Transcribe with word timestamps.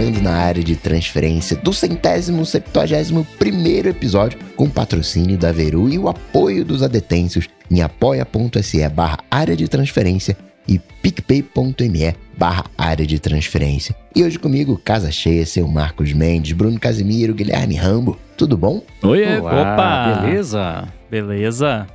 entrando 0.00 0.22
na 0.22 0.32
área 0.32 0.64
de 0.64 0.76
transferência 0.76 1.54
do 1.56 1.74
centésimo 1.74 2.46
septuagésimo 2.46 3.26
primeiro 3.38 3.86
episódio 3.86 4.38
com 4.56 4.68
patrocínio 4.68 5.36
da 5.36 5.52
Veru 5.52 5.90
e 5.90 5.98
o 5.98 6.08
apoio 6.08 6.64
dos 6.64 6.82
adetensos 6.82 7.50
em 7.70 7.82
apoia.se 7.82 8.88
barra 8.88 9.18
área 9.30 9.54
de 9.54 9.68
transferência 9.68 10.38
e 10.66 10.78
picpay.me 10.78 12.14
barra 12.34 12.64
área 12.78 13.06
de 13.06 13.18
transferência. 13.18 13.94
E 14.16 14.24
hoje 14.24 14.38
comigo, 14.38 14.80
casa 14.82 15.10
cheia, 15.10 15.44
seu 15.44 15.68
Marcos 15.68 16.14
Mendes, 16.14 16.52
Bruno 16.52 16.80
Casimiro, 16.80 17.34
Guilherme 17.34 17.74
Rambo. 17.74 18.18
Tudo 18.38 18.56
bom? 18.56 18.82
Oi, 19.02 19.38
opa! 19.38 20.22
beleza? 20.22 20.88
Beleza? 21.10 21.86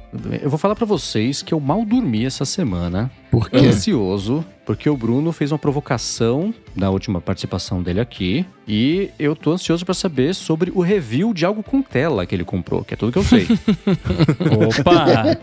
Eu 0.43 0.49
vou 0.49 0.59
falar 0.59 0.75
pra 0.75 0.85
vocês 0.85 1.41
que 1.41 1.53
eu 1.53 1.59
mal 1.59 1.83
dormi 1.83 2.23
essa 2.25 2.45
semana. 2.45 3.09
Por 3.31 3.49
quê? 3.49 3.57
Ansioso, 3.57 4.45
porque 4.65 4.89
o 4.89 4.97
Bruno 4.97 5.31
fez 5.31 5.51
uma 5.51 5.59
provocação 5.59 6.53
na 6.75 6.89
última 6.89 7.21
participação 7.21 7.81
dele 7.81 7.99
aqui. 7.99 8.45
E 8.67 9.11
eu 9.19 9.35
tô 9.35 9.51
ansioso 9.51 9.85
pra 9.85 9.93
saber 9.93 10.33
sobre 10.33 10.71
o 10.73 10.81
review 10.81 11.33
de 11.33 11.45
algo 11.45 11.61
com 11.61 11.81
tela 11.81 12.25
que 12.25 12.33
ele 12.33 12.43
comprou, 12.43 12.83
que 12.83 12.93
é 12.93 12.97
tudo 12.97 13.11
que 13.11 13.17
eu 13.17 13.23
sei. 13.23 13.47
Opa! 14.81 15.37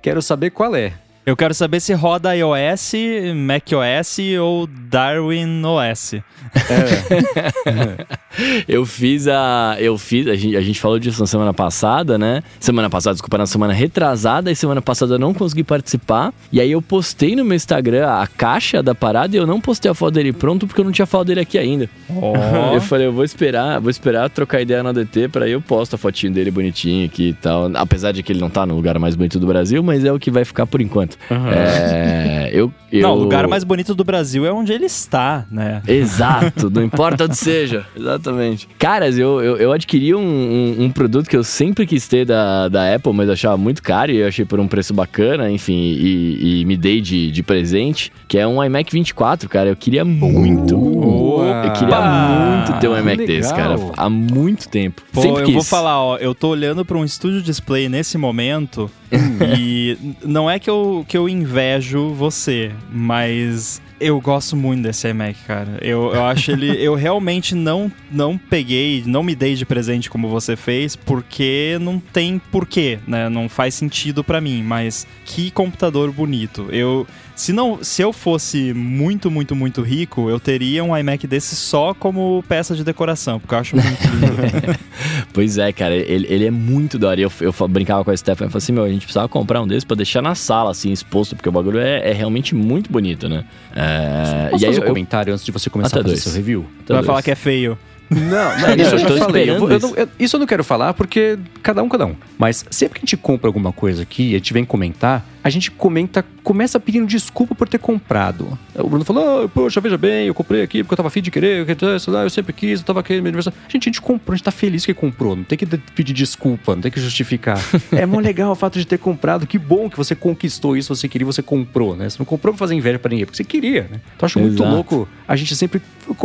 Quero 0.00 0.22
saber 0.22 0.50
qual 0.50 0.74
é. 0.74 0.94
Eu 1.26 1.36
quero 1.36 1.52
saber 1.52 1.80
se 1.80 1.92
roda 1.92 2.36
iOS, 2.36 2.92
macOS 3.34 4.18
ou 4.40 4.68
Darwin 4.68 5.60
OS. 5.64 6.14
Eu 8.68 8.84
fiz 8.84 9.26
a. 9.26 9.76
Eu 9.80 9.96
fiz. 9.96 10.28
A 10.28 10.36
gente, 10.36 10.56
a 10.56 10.60
gente 10.60 10.78
falou 10.78 10.98
disso 10.98 11.20
na 11.20 11.26
semana 11.26 11.54
passada, 11.54 12.18
né? 12.18 12.42
Semana 12.60 12.90
passada, 12.90 13.14
desculpa, 13.14 13.38
na 13.38 13.46
semana 13.46 13.72
retrasada. 13.72 14.52
E 14.52 14.56
semana 14.56 14.82
passada 14.82 15.14
eu 15.14 15.18
não 15.18 15.32
consegui 15.32 15.64
participar. 15.64 16.34
E 16.52 16.60
aí 16.60 16.70
eu 16.70 16.82
postei 16.82 17.34
no 17.34 17.44
meu 17.44 17.56
Instagram 17.56 18.06
a 18.06 18.26
caixa 18.26 18.82
da 18.82 18.94
parada 18.94 19.34
e 19.34 19.38
eu 19.38 19.46
não 19.46 19.60
postei 19.60 19.90
a 19.90 19.94
foto 19.94 20.14
dele 20.14 20.32
pronto 20.32 20.66
porque 20.66 20.80
eu 20.80 20.84
não 20.84 20.92
tinha 20.92 21.06
foto 21.06 21.28
dele 21.28 21.40
aqui 21.40 21.58
ainda. 21.58 21.88
Ó. 22.10 22.34
Eu 22.76 22.80
falei, 22.80 23.06
eu 23.06 23.12
vou 23.12 23.24
esperar, 23.24 23.80
vou 23.80 23.90
esperar 23.90 24.28
trocar 24.28 24.60
ideia 24.60 24.82
no 24.82 24.90
ADT 24.90 25.28
pra 25.28 25.46
aí 25.46 25.52
eu 25.52 25.62
posto 25.62 25.94
a 25.94 25.98
fotinho 25.98 26.32
dele 26.32 26.50
bonitinho 26.50 27.06
aqui 27.06 27.30
e 27.30 27.32
tal. 27.32 27.70
Apesar 27.74 28.12
de 28.12 28.22
que 28.22 28.32
ele 28.32 28.40
não 28.40 28.50
tá 28.50 28.66
no 28.66 28.74
lugar 28.74 28.98
mais 28.98 29.14
bonito 29.14 29.38
do 29.38 29.46
Brasil, 29.46 29.82
mas 29.82 30.04
é 30.04 30.12
o 30.12 30.18
que 30.18 30.30
vai 30.30 30.44
ficar 30.44 30.66
por 30.66 30.82
enquanto. 30.82 31.15
É, 31.30 32.50
eu, 32.52 32.72
eu... 32.90 33.02
Não, 33.02 33.12
o 33.12 33.18
lugar 33.18 33.46
mais 33.46 33.64
bonito 33.64 33.94
do 33.94 34.04
Brasil 34.04 34.46
é 34.46 34.52
onde 34.52 34.72
ele 34.72 34.86
está, 34.86 35.44
né? 35.50 35.82
Exato, 35.86 36.70
não 36.70 36.82
importa 36.82 37.24
onde 37.24 37.36
seja. 37.36 37.86
Exatamente. 37.96 38.68
Caras, 38.78 39.18
eu, 39.18 39.40
eu, 39.42 39.56
eu 39.56 39.72
adquiri 39.72 40.14
um, 40.14 40.20
um, 40.20 40.84
um 40.84 40.90
produto 40.90 41.28
que 41.28 41.36
eu 41.36 41.44
sempre 41.44 41.86
quis 41.86 42.06
ter 42.06 42.24
da, 42.24 42.68
da 42.68 42.94
Apple, 42.94 43.12
mas 43.12 43.28
achava 43.28 43.56
muito 43.56 43.82
caro 43.82 44.12
e 44.12 44.18
eu 44.18 44.28
achei 44.28 44.44
por 44.44 44.60
um 44.60 44.68
preço 44.68 44.94
bacana, 44.94 45.50
enfim, 45.50 45.74
e, 45.74 46.60
e 46.60 46.64
me 46.64 46.76
dei 46.76 47.00
de, 47.00 47.30
de 47.30 47.42
presente, 47.42 48.12
que 48.28 48.38
é 48.38 48.46
um 48.46 48.62
iMac 48.62 48.92
24, 48.92 49.48
cara. 49.48 49.68
Eu 49.68 49.76
queria 49.76 50.04
muito. 50.04 50.74
Eu 50.74 51.72
queria 51.72 52.00
muito 52.00 52.80
ter 52.80 52.88
um 52.88 52.98
iMac 52.98 53.18
Que 53.18 53.26
desse, 53.26 53.52
legal. 53.52 53.78
cara. 53.78 53.92
Há 53.96 54.08
muito 54.08 54.68
tempo. 54.68 55.02
Pô, 55.12 55.22
sempre 55.22 55.42
eu 55.42 55.46
quis. 55.46 55.54
vou 55.54 55.64
falar, 55.64 56.00
ó, 56.00 56.16
eu 56.16 56.34
tô 56.34 56.48
olhando 56.48 56.84
pra 56.84 56.96
um 56.96 57.04
estúdio 57.04 57.42
display 57.42 57.88
nesse 57.88 58.18
momento 58.18 58.90
e 59.58 59.96
não 60.24 60.50
é 60.50 60.58
que 60.58 60.68
eu, 60.68 61.04
que 61.06 61.16
eu 61.16 61.28
invejo 61.28 62.10
você, 62.10 62.72
mas 62.90 63.80
eu 63.98 64.20
gosto 64.20 64.56
muito 64.56 64.82
desse 64.82 65.08
iMac, 65.08 65.38
cara. 65.46 65.78
Eu, 65.80 66.12
eu 66.14 66.24
acho 66.24 66.50
ele. 66.52 66.70
Eu 66.82 66.94
realmente 66.94 67.54
não, 67.54 67.90
não 68.10 68.36
peguei, 68.36 69.02
não 69.06 69.22
me 69.22 69.34
dei 69.34 69.54
de 69.54 69.64
presente 69.64 70.10
como 70.10 70.28
você 70.28 70.56
fez, 70.56 70.94
porque 70.94 71.78
não 71.80 71.98
tem 71.98 72.38
porquê, 72.50 72.98
né? 73.06 73.28
Não 73.28 73.48
faz 73.48 73.74
sentido 73.74 74.22
pra 74.22 74.40
mim, 74.40 74.62
mas 74.62 75.06
que 75.24 75.50
computador 75.50 76.10
bonito. 76.12 76.68
Eu. 76.70 77.06
Se, 77.36 77.52
não, 77.52 77.84
se 77.84 78.00
eu 78.00 78.14
fosse 78.14 78.72
muito, 78.72 79.30
muito, 79.30 79.54
muito 79.54 79.82
rico, 79.82 80.30
eu 80.30 80.40
teria 80.40 80.82
um 80.82 80.96
iMac 80.96 81.26
desse 81.26 81.54
só 81.54 81.92
como 81.92 82.42
peça 82.48 82.74
de 82.74 82.82
decoração, 82.82 83.38
porque 83.38 83.54
eu 83.54 83.58
acho 83.58 83.76
muito 83.76 84.02
lindo. 84.08 84.78
Pois 85.32 85.58
é, 85.58 85.70
cara, 85.70 85.94
ele, 85.94 86.26
ele 86.30 86.46
é 86.46 86.50
muito 86.50 86.98
da 86.98 87.08
hora. 87.08 87.20
Eu, 87.20 87.30
eu 87.40 87.52
brincava 87.68 88.02
com 88.02 88.10
a 88.10 88.16
Stephanie 88.16 88.48
e 88.48 88.52
falei 88.52 88.62
assim: 88.62 88.72
meu, 88.72 88.84
a 88.84 88.88
gente 88.88 89.02
precisava 89.02 89.28
comprar 89.28 89.60
um 89.60 89.66
desses 89.66 89.84
pra 89.84 89.94
deixar 89.94 90.22
na 90.22 90.34
sala, 90.34 90.70
assim, 90.70 90.90
exposto, 90.90 91.36
porque 91.36 91.48
o 91.48 91.52
bagulho 91.52 91.78
é, 91.78 92.10
é 92.10 92.12
realmente 92.14 92.54
muito 92.54 92.90
bonito, 92.90 93.28
né? 93.28 93.44
É, 93.74 94.48
Posso 94.50 94.64
e 94.64 94.66
aí 94.66 94.72
fazer 94.72 94.80
eu, 94.80 94.84
um 94.84 94.88
comentário 94.88 95.32
antes 95.34 95.44
de 95.44 95.52
você 95.52 95.68
começar 95.68 95.88
Até 95.88 96.00
a 96.00 96.02
fazer 96.04 96.14
dois. 96.14 96.22
seu 96.24 96.32
review? 96.32 96.64
Tu 96.86 96.92
vai 96.94 97.02
falar 97.02 97.22
que 97.22 97.30
é 97.30 97.34
feio. 97.34 97.78
Não, 98.08 98.18
não, 98.20 98.68
Não, 98.76 98.76
isso 98.76 98.94
eu 98.94 98.98
já 98.98 99.16
falei. 99.18 99.50
Eu 99.50 99.70
eu 99.70 99.94
eu- 99.96 100.08
isso 100.18 100.36
eu 100.36 100.40
não 100.40 100.46
quero 100.46 100.64
falar 100.64 100.94
porque 100.94 101.38
cada 101.62 101.82
um, 101.82 101.88
cada 101.88 102.06
um. 102.06 102.14
Mas 102.38 102.64
sempre 102.70 102.98
que 102.98 103.00
a 103.00 103.06
gente 103.06 103.16
compra 103.18 103.48
alguma 103.48 103.72
coisa 103.72 104.02
aqui 104.02 104.30
e 104.30 104.34
a 104.34 104.38
gente 104.38 104.52
vem 104.54 104.64
comentar, 104.64 105.26
a 105.46 105.48
gente 105.48 105.70
comenta, 105.70 106.24
começa 106.42 106.80
pedindo 106.80 107.06
desculpa 107.06 107.54
por 107.54 107.68
ter 107.68 107.78
comprado. 107.78 108.58
O 108.74 108.88
Bruno 108.88 109.04
falou, 109.04 109.44
"Ah, 109.44 109.48
poxa, 109.48 109.80
veja 109.80 109.96
bem, 109.96 110.26
eu 110.26 110.34
comprei 110.34 110.60
aqui 110.60 110.82
porque 110.82 110.94
eu 110.94 110.96
tava 110.96 111.06
afim 111.06 111.22
de 111.22 111.30
querer, 111.30 111.64
eu, 111.64 112.30
sempre 112.30 112.52
quis, 112.52 112.80
eu 112.80 112.84
tava 112.84 112.98
aqui 112.98 113.14
no 113.14 113.22
meu 113.22 113.28
aniversário. 113.28 113.56
Gente, 113.68 113.84
a 113.84 113.90
gente 113.92 114.02
comprou, 114.02 114.32
a 114.32 114.36
gente 114.36 114.44
tá 114.44 114.50
feliz 114.50 114.84
que 114.84 114.92
comprou, 114.92 115.36
não 115.36 115.44
tem 115.44 115.56
que 115.56 115.64
pedir 115.64 116.12
desculpa, 116.12 116.74
não 116.74 116.82
tem 116.82 116.90
que 116.90 116.98
justificar. 116.98 117.60
é 117.94 118.04
mó 118.04 118.18
legal 118.18 118.50
o 118.50 118.56
fato 118.56 118.76
de 118.76 118.84
ter 118.84 118.98
comprado, 118.98 119.46
que 119.46 119.56
bom 119.56 119.88
que 119.88 119.96
você 119.96 120.16
conquistou 120.16 120.76
isso, 120.76 120.92
você 120.92 121.06
queria, 121.08 121.24
você 121.24 121.42
comprou, 121.42 121.94
né? 121.94 122.10
Você 122.10 122.18
não 122.18 122.26
comprou 122.26 122.52
pra 122.52 122.58
fazer 122.58 122.74
inveja 122.74 122.98
pra 122.98 123.08
ninguém, 123.08 123.24
porque 123.24 123.36
você 123.36 123.44
queria, 123.44 123.82
né? 123.88 124.00
Então 124.16 124.26
acho 124.26 124.40
muito 124.40 124.60
Exato. 124.64 124.74
louco 124.74 125.08
a 125.28 125.36
gente 125.36 125.54
sempre 125.54 125.80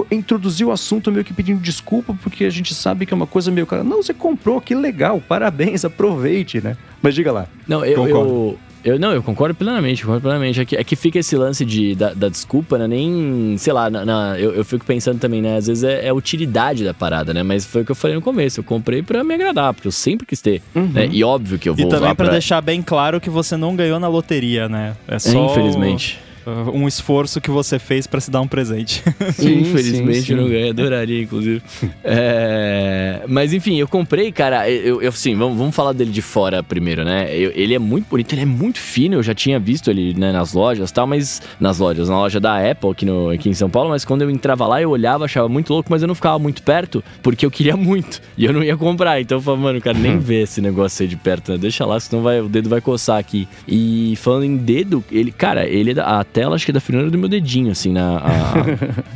introduziu 0.09 0.69
o 0.69 0.71
assunto 0.71 1.11
meio 1.11 1.23
que 1.23 1.31
pedindo 1.31 1.61
desculpa, 1.61 2.17
porque 2.23 2.43
a 2.43 2.49
gente 2.49 2.73
sabe 2.73 3.05
que 3.05 3.13
é 3.13 3.15
uma 3.15 3.27
coisa 3.27 3.51
meio. 3.51 3.67
cara, 3.67 3.83
Não, 3.83 4.01
você 4.01 4.15
comprou, 4.15 4.59
que 4.59 4.73
legal, 4.73 5.21
parabéns, 5.21 5.85
aproveite, 5.85 6.59
né? 6.59 6.75
Mas 7.03 7.13
diga 7.13 7.31
lá. 7.31 7.47
Não, 7.67 7.85
eu, 7.85 8.07
eu, 8.07 8.59
eu- 8.83 8.99
não, 8.99 9.11
eu 9.13 9.21
concordo 9.23 9.55
plenamente, 9.55 10.01
concordo 10.03 10.21
plenamente. 10.21 10.59
É 10.61 10.65
que, 10.65 10.75
é 10.75 10.83
que 10.83 10.95
fica 10.95 11.19
esse 11.19 11.35
lance 11.35 11.63
de, 11.65 11.95
da, 11.95 12.13
da 12.13 12.29
desculpa, 12.29 12.77
né? 12.77 12.87
Nem, 12.87 13.55
sei 13.57 13.73
lá, 13.73 13.89
na, 13.89 14.05
na- 14.05 14.39
eu, 14.39 14.53
eu 14.53 14.63
fico 14.65 14.85
pensando 14.85 15.19
também, 15.19 15.41
né? 15.41 15.57
Às 15.57 15.67
vezes 15.67 15.83
é, 15.83 16.05
é 16.05 16.09
a 16.09 16.13
utilidade 16.13 16.83
da 16.83 16.93
parada, 16.93 17.33
né? 17.33 17.43
Mas 17.43 17.65
foi 17.65 17.81
o 17.81 17.85
que 17.85 17.91
eu 17.91 17.95
falei 17.95 18.15
no 18.15 18.21
começo. 18.21 18.59
Eu 18.59 18.63
comprei 18.63 19.01
pra 19.01 19.23
me 19.23 19.33
agradar, 19.33 19.73
porque 19.73 19.87
eu 19.87 19.91
sempre 19.91 20.25
quis 20.25 20.41
ter. 20.41 20.61
né? 20.75 21.07
E 21.11 21.23
óbvio 21.23 21.57
que 21.59 21.67
eu 21.69 21.73
vou 21.75 21.85
E 21.85 21.89
também 21.89 22.05
usar 22.05 22.15
pra 22.15 22.25
pra... 22.25 22.31
deixar 22.33 22.61
bem 22.61 22.81
claro 22.81 23.19
que 23.21 23.29
você 23.29 23.55
não 23.57 23.75
ganhou 23.75 23.99
na 23.99 24.07
loteria, 24.07 24.67
né? 24.69 24.95
É 25.07 25.19
só 25.19 25.45
Infelizmente. 25.51 26.19
uh, 26.27 26.30
um 26.73 26.87
esforço 26.87 27.39
que 27.41 27.49
você 27.51 27.77
fez 27.79 28.07
pra 28.07 28.19
se 28.19 28.29
dar 28.31 28.41
um 28.41 28.47
presente. 28.47 29.03
Sim, 29.33 29.59
Infelizmente 29.61 30.21
sim, 30.23 30.31
eu 30.33 30.37
não 30.37 30.45
sim. 30.45 30.51
ganhei, 30.51 30.69
adoraria, 30.69 31.21
inclusive. 31.23 31.61
É, 32.03 33.21
Mas 33.27 33.53
enfim, 33.53 33.77
eu 33.77 33.87
comprei, 33.87 34.31
cara. 34.31 34.69
Eu, 34.69 35.01
eu 35.01 35.09
assim, 35.09 35.35
vamos, 35.35 35.57
vamos 35.57 35.75
falar 35.75 35.93
dele 35.93 36.11
de 36.11 36.21
fora 36.21 36.61
primeiro, 36.63 37.03
né? 37.03 37.27
Eu- 37.35 37.51
ele 37.55 37.73
é 37.73 37.79
muito 37.79 38.07
bonito, 38.09 38.33
ele 38.33 38.41
é 38.41 38.45
muito 38.45 38.79
fino. 38.79 39.15
Eu 39.15 39.23
já 39.23 39.33
tinha 39.33 39.59
visto 39.59 39.89
ele 39.89 40.13
né, 40.13 40.31
nas 40.31 40.53
lojas 40.53 40.89
e 40.89 40.93
tal, 40.93 41.05
mas. 41.07 41.41
Nas 41.59 41.79
lojas, 41.79 42.09
na 42.09 42.17
loja 42.17 42.39
da 42.39 42.57
Apple 42.71 42.89
aqui, 42.91 43.05
no, 43.05 43.29
aqui 43.29 43.49
em 43.49 43.53
São 43.53 43.69
Paulo, 43.69 43.89
mas 43.89 44.03
quando 44.05 44.21
eu 44.23 44.29
entrava 44.29 44.65
lá, 44.67 44.81
eu 44.81 44.89
olhava, 44.89 45.25
achava 45.25 45.47
muito 45.49 45.71
louco, 45.73 45.89
mas 45.91 46.01
eu 46.01 46.07
não 46.07 46.15
ficava 46.15 46.37
muito 46.39 46.61
perto, 46.63 47.03
porque 47.21 47.45
eu 47.45 47.51
queria 47.51 47.75
muito. 47.77 48.21
E 48.37 48.45
eu 48.45 48.53
não 48.53 48.63
ia 48.63 48.75
comprar. 48.75 49.21
Então 49.21 49.37
eu 49.37 49.41
falei, 49.41 49.59
mano, 49.61 49.81
cara, 49.81 49.97
nem 49.97 50.17
ver 50.17 50.43
esse 50.43 50.61
negócio 50.61 51.03
aí 51.03 51.07
de 51.07 51.15
perto, 51.15 51.51
né? 51.51 51.57
Deixa 51.59 51.85
lá, 51.85 51.99
senão 51.99 52.23
vai, 52.23 52.39
o 52.41 52.47
dedo 52.49 52.69
vai 52.69 52.81
coçar 52.81 53.19
aqui. 53.19 53.47
E 53.67 54.15
falando 54.17 54.45
em 54.45 54.57
dedo, 54.57 55.03
ele, 55.11 55.31
cara, 55.31 55.67
ele 55.67 55.91
é 55.91 55.93
da- 55.93 56.19
a 56.19 56.23
tela 56.33 56.55
acho 56.55 56.65
que 56.65 56.71
é 56.71 56.73
da 56.73 56.79
finura 56.79 57.09
do 57.09 57.17
meu 57.17 57.27
dedinho, 57.29 57.71
assim, 57.71 57.91
na, 57.91 58.17
a- 58.17 58.53